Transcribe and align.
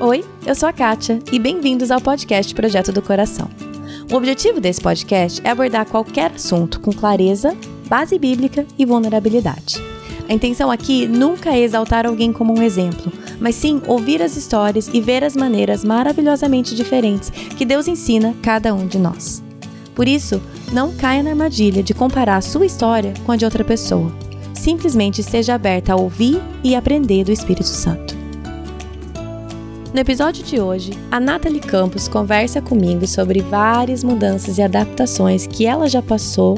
Oi, 0.00 0.24
eu 0.46 0.54
sou 0.54 0.68
a 0.68 0.72
Kátia 0.72 1.18
e 1.32 1.40
bem-vindos 1.40 1.90
ao 1.90 2.00
podcast 2.00 2.54
Projeto 2.54 2.92
do 2.92 3.02
Coração. 3.02 3.50
O 4.08 4.14
objetivo 4.14 4.60
desse 4.60 4.80
podcast 4.80 5.40
é 5.42 5.50
abordar 5.50 5.86
qualquer 5.86 6.30
assunto 6.30 6.78
com 6.78 6.92
clareza, 6.92 7.52
base 7.88 8.16
bíblica 8.16 8.64
e 8.78 8.86
vulnerabilidade. 8.86 9.82
A 10.28 10.32
intenção 10.32 10.70
aqui 10.70 11.08
nunca 11.08 11.50
é 11.50 11.58
exaltar 11.58 12.06
alguém 12.06 12.32
como 12.32 12.56
um 12.56 12.62
exemplo, 12.62 13.12
mas 13.40 13.56
sim 13.56 13.82
ouvir 13.88 14.22
as 14.22 14.36
histórias 14.36 14.88
e 14.92 15.00
ver 15.00 15.24
as 15.24 15.34
maneiras 15.34 15.82
maravilhosamente 15.82 16.76
diferentes 16.76 17.30
que 17.30 17.64
Deus 17.64 17.88
ensina 17.88 18.36
cada 18.40 18.72
um 18.72 18.86
de 18.86 19.00
nós. 19.00 19.42
Por 19.96 20.06
isso, 20.06 20.40
não 20.72 20.94
caia 20.94 21.24
na 21.24 21.30
armadilha 21.30 21.82
de 21.82 21.92
comparar 21.92 22.36
a 22.36 22.40
sua 22.40 22.66
história 22.66 23.14
com 23.26 23.32
a 23.32 23.36
de 23.36 23.44
outra 23.44 23.64
pessoa. 23.64 24.12
Simplesmente 24.54 25.22
esteja 25.22 25.56
aberta 25.56 25.92
a 25.92 25.96
ouvir 25.96 26.40
e 26.62 26.76
aprender 26.76 27.24
do 27.24 27.32
Espírito 27.32 27.66
Santo. 27.66 28.17
No 29.92 30.00
episódio 30.00 30.44
de 30.44 30.60
hoje, 30.60 30.92
a 31.10 31.18
Nathalie 31.18 31.60
Campos 31.60 32.08
conversa 32.08 32.60
comigo 32.60 33.06
sobre 33.06 33.40
várias 33.40 34.04
mudanças 34.04 34.58
e 34.58 34.62
adaptações 34.62 35.46
que 35.46 35.64
ela 35.64 35.88
já 35.88 36.02
passou 36.02 36.56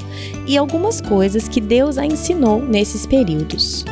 e 0.49 0.59
algumas 0.59 1.01
coisas 1.01 1.49
que 1.49 1.61
Deus 1.61 1.97
a 1.97 2.05
ensinou 2.05 2.61
nesses 2.61 3.07
períodos. 3.07 3.85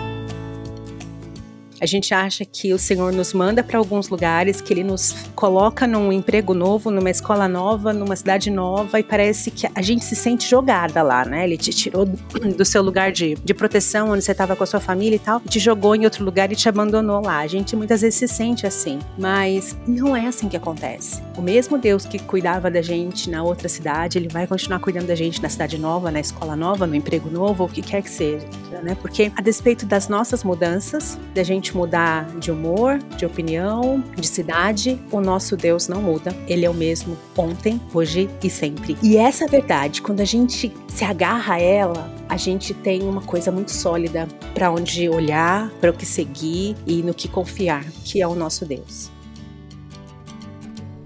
A 1.80 1.86
gente 1.86 2.12
acha 2.12 2.44
que 2.44 2.72
o 2.72 2.78
Senhor 2.78 3.12
nos 3.12 3.32
manda 3.32 3.62
para 3.62 3.78
alguns 3.78 4.08
lugares, 4.08 4.60
que 4.60 4.72
Ele 4.72 4.82
nos 4.82 5.14
coloca 5.34 5.86
num 5.86 6.12
emprego 6.12 6.54
novo, 6.54 6.90
numa 6.90 7.10
escola 7.10 7.48
nova, 7.48 7.92
numa 7.92 8.16
cidade 8.16 8.50
nova, 8.50 8.98
e 8.98 9.02
parece 9.02 9.50
que 9.50 9.68
a 9.74 9.82
gente 9.82 10.04
se 10.04 10.16
sente 10.16 10.48
jogada 10.48 11.02
lá, 11.02 11.24
né? 11.24 11.44
Ele 11.44 11.56
te 11.56 11.70
tirou 11.70 12.04
do 12.04 12.64
seu 12.66 12.82
lugar 12.82 13.12
de, 13.12 13.34
de 13.36 13.54
proteção, 13.54 14.10
onde 14.10 14.24
você 14.24 14.32
estava 14.32 14.56
com 14.56 14.64
a 14.64 14.66
sua 14.66 14.80
família 14.80 15.16
e 15.16 15.20
tal, 15.20 15.40
te 15.40 15.58
jogou 15.58 15.94
em 15.94 16.04
outro 16.04 16.24
lugar 16.24 16.50
e 16.50 16.56
te 16.56 16.68
abandonou 16.68 17.22
lá. 17.22 17.38
A 17.38 17.46
gente 17.46 17.76
muitas 17.76 18.00
vezes 18.00 18.18
se 18.18 18.28
sente 18.28 18.66
assim, 18.66 18.98
mas 19.16 19.76
não 19.86 20.16
é 20.16 20.26
assim 20.26 20.48
que 20.48 20.56
acontece. 20.56 21.22
O 21.36 21.42
mesmo 21.42 21.78
Deus 21.78 22.04
que 22.04 22.18
cuidava 22.18 22.70
da 22.70 22.82
gente 22.82 23.30
na 23.30 23.42
outra 23.42 23.68
cidade, 23.68 24.18
Ele 24.18 24.28
vai 24.28 24.46
continuar 24.46 24.80
cuidando 24.80 25.06
da 25.06 25.14
gente 25.14 25.42
na 25.42 25.48
cidade 25.48 25.78
nova, 25.78 26.10
na 26.10 26.20
escola 26.20 26.56
nova, 26.56 26.86
no 26.86 26.94
emprego 26.94 27.30
novo, 27.30 27.64
o 27.64 27.68
que 27.68 27.82
quer 27.82 28.02
que 28.02 28.10
seja, 28.10 28.46
né? 28.82 28.96
Porque 29.00 29.30
a 29.36 29.42
despeito 29.42 29.86
das 29.86 30.08
nossas 30.08 30.42
mudanças, 30.42 31.18
da 31.34 31.42
gente 31.42 31.67
gente 31.68 31.76
mudar 31.76 32.24
de 32.38 32.50
humor, 32.50 32.98
de 33.16 33.26
opinião, 33.26 34.02
de 34.16 34.26
cidade, 34.26 34.98
o 35.12 35.20
nosso 35.20 35.56
Deus 35.56 35.88
não 35.88 36.00
muda. 36.00 36.34
Ele 36.46 36.64
é 36.64 36.70
o 36.70 36.74
mesmo 36.74 37.16
ontem, 37.36 37.80
hoje 37.92 38.28
e 38.42 38.48
sempre. 38.48 38.96
E 39.02 39.16
essa 39.16 39.44
é 39.44 39.48
verdade, 39.48 40.00
quando 40.00 40.20
a 40.20 40.24
gente 40.24 40.72
se 40.88 41.04
agarra 41.04 41.54
a 41.54 41.60
ela, 41.60 42.10
a 42.28 42.36
gente 42.36 42.72
tem 42.72 43.02
uma 43.02 43.20
coisa 43.20 43.50
muito 43.52 43.70
sólida 43.70 44.26
para 44.54 44.70
onde 44.70 45.08
olhar, 45.08 45.70
para 45.80 45.90
o 45.90 45.94
que 45.94 46.06
seguir 46.06 46.76
e 46.86 47.02
no 47.02 47.12
que 47.12 47.28
confiar, 47.28 47.84
que 48.04 48.22
é 48.22 48.26
o 48.26 48.34
nosso 48.34 48.64
Deus. 48.64 49.10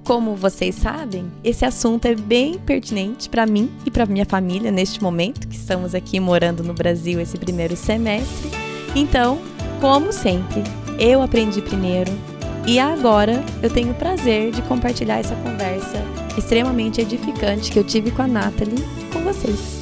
Como 0.04 0.34
vocês 0.34 0.74
sabem, 0.74 1.30
esse 1.44 1.64
assunto 1.64 2.06
é 2.06 2.14
bem 2.14 2.58
pertinente 2.58 3.28
para 3.28 3.46
mim 3.46 3.70
e 3.86 3.90
para 3.90 4.04
minha 4.04 4.24
família 4.24 4.70
neste 4.70 5.02
momento, 5.02 5.46
que 5.46 5.56
estamos 5.56 5.94
aqui 5.94 6.18
morando 6.18 6.62
no 6.64 6.74
Brasil 6.74 7.20
esse 7.20 7.38
primeiro 7.38 7.76
semestre. 7.76 8.50
Então, 8.96 9.40
como 9.82 10.12
sempre, 10.12 10.62
eu 10.96 11.20
aprendi 11.20 11.60
primeiro 11.60 12.12
e 12.64 12.78
agora 12.78 13.42
eu 13.60 13.68
tenho 13.68 13.90
o 13.90 13.94
prazer 13.96 14.52
de 14.52 14.62
compartilhar 14.62 15.18
essa 15.18 15.34
conversa 15.34 16.00
extremamente 16.38 17.00
edificante 17.00 17.72
que 17.72 17.80
eu 17.80 17.84
tive 17.84 18.12
com 18.12 18.22
a 18.22 18.28
Nathalie 18.28 18.84
com 19.12 19.18
vocês. 19.22 19.81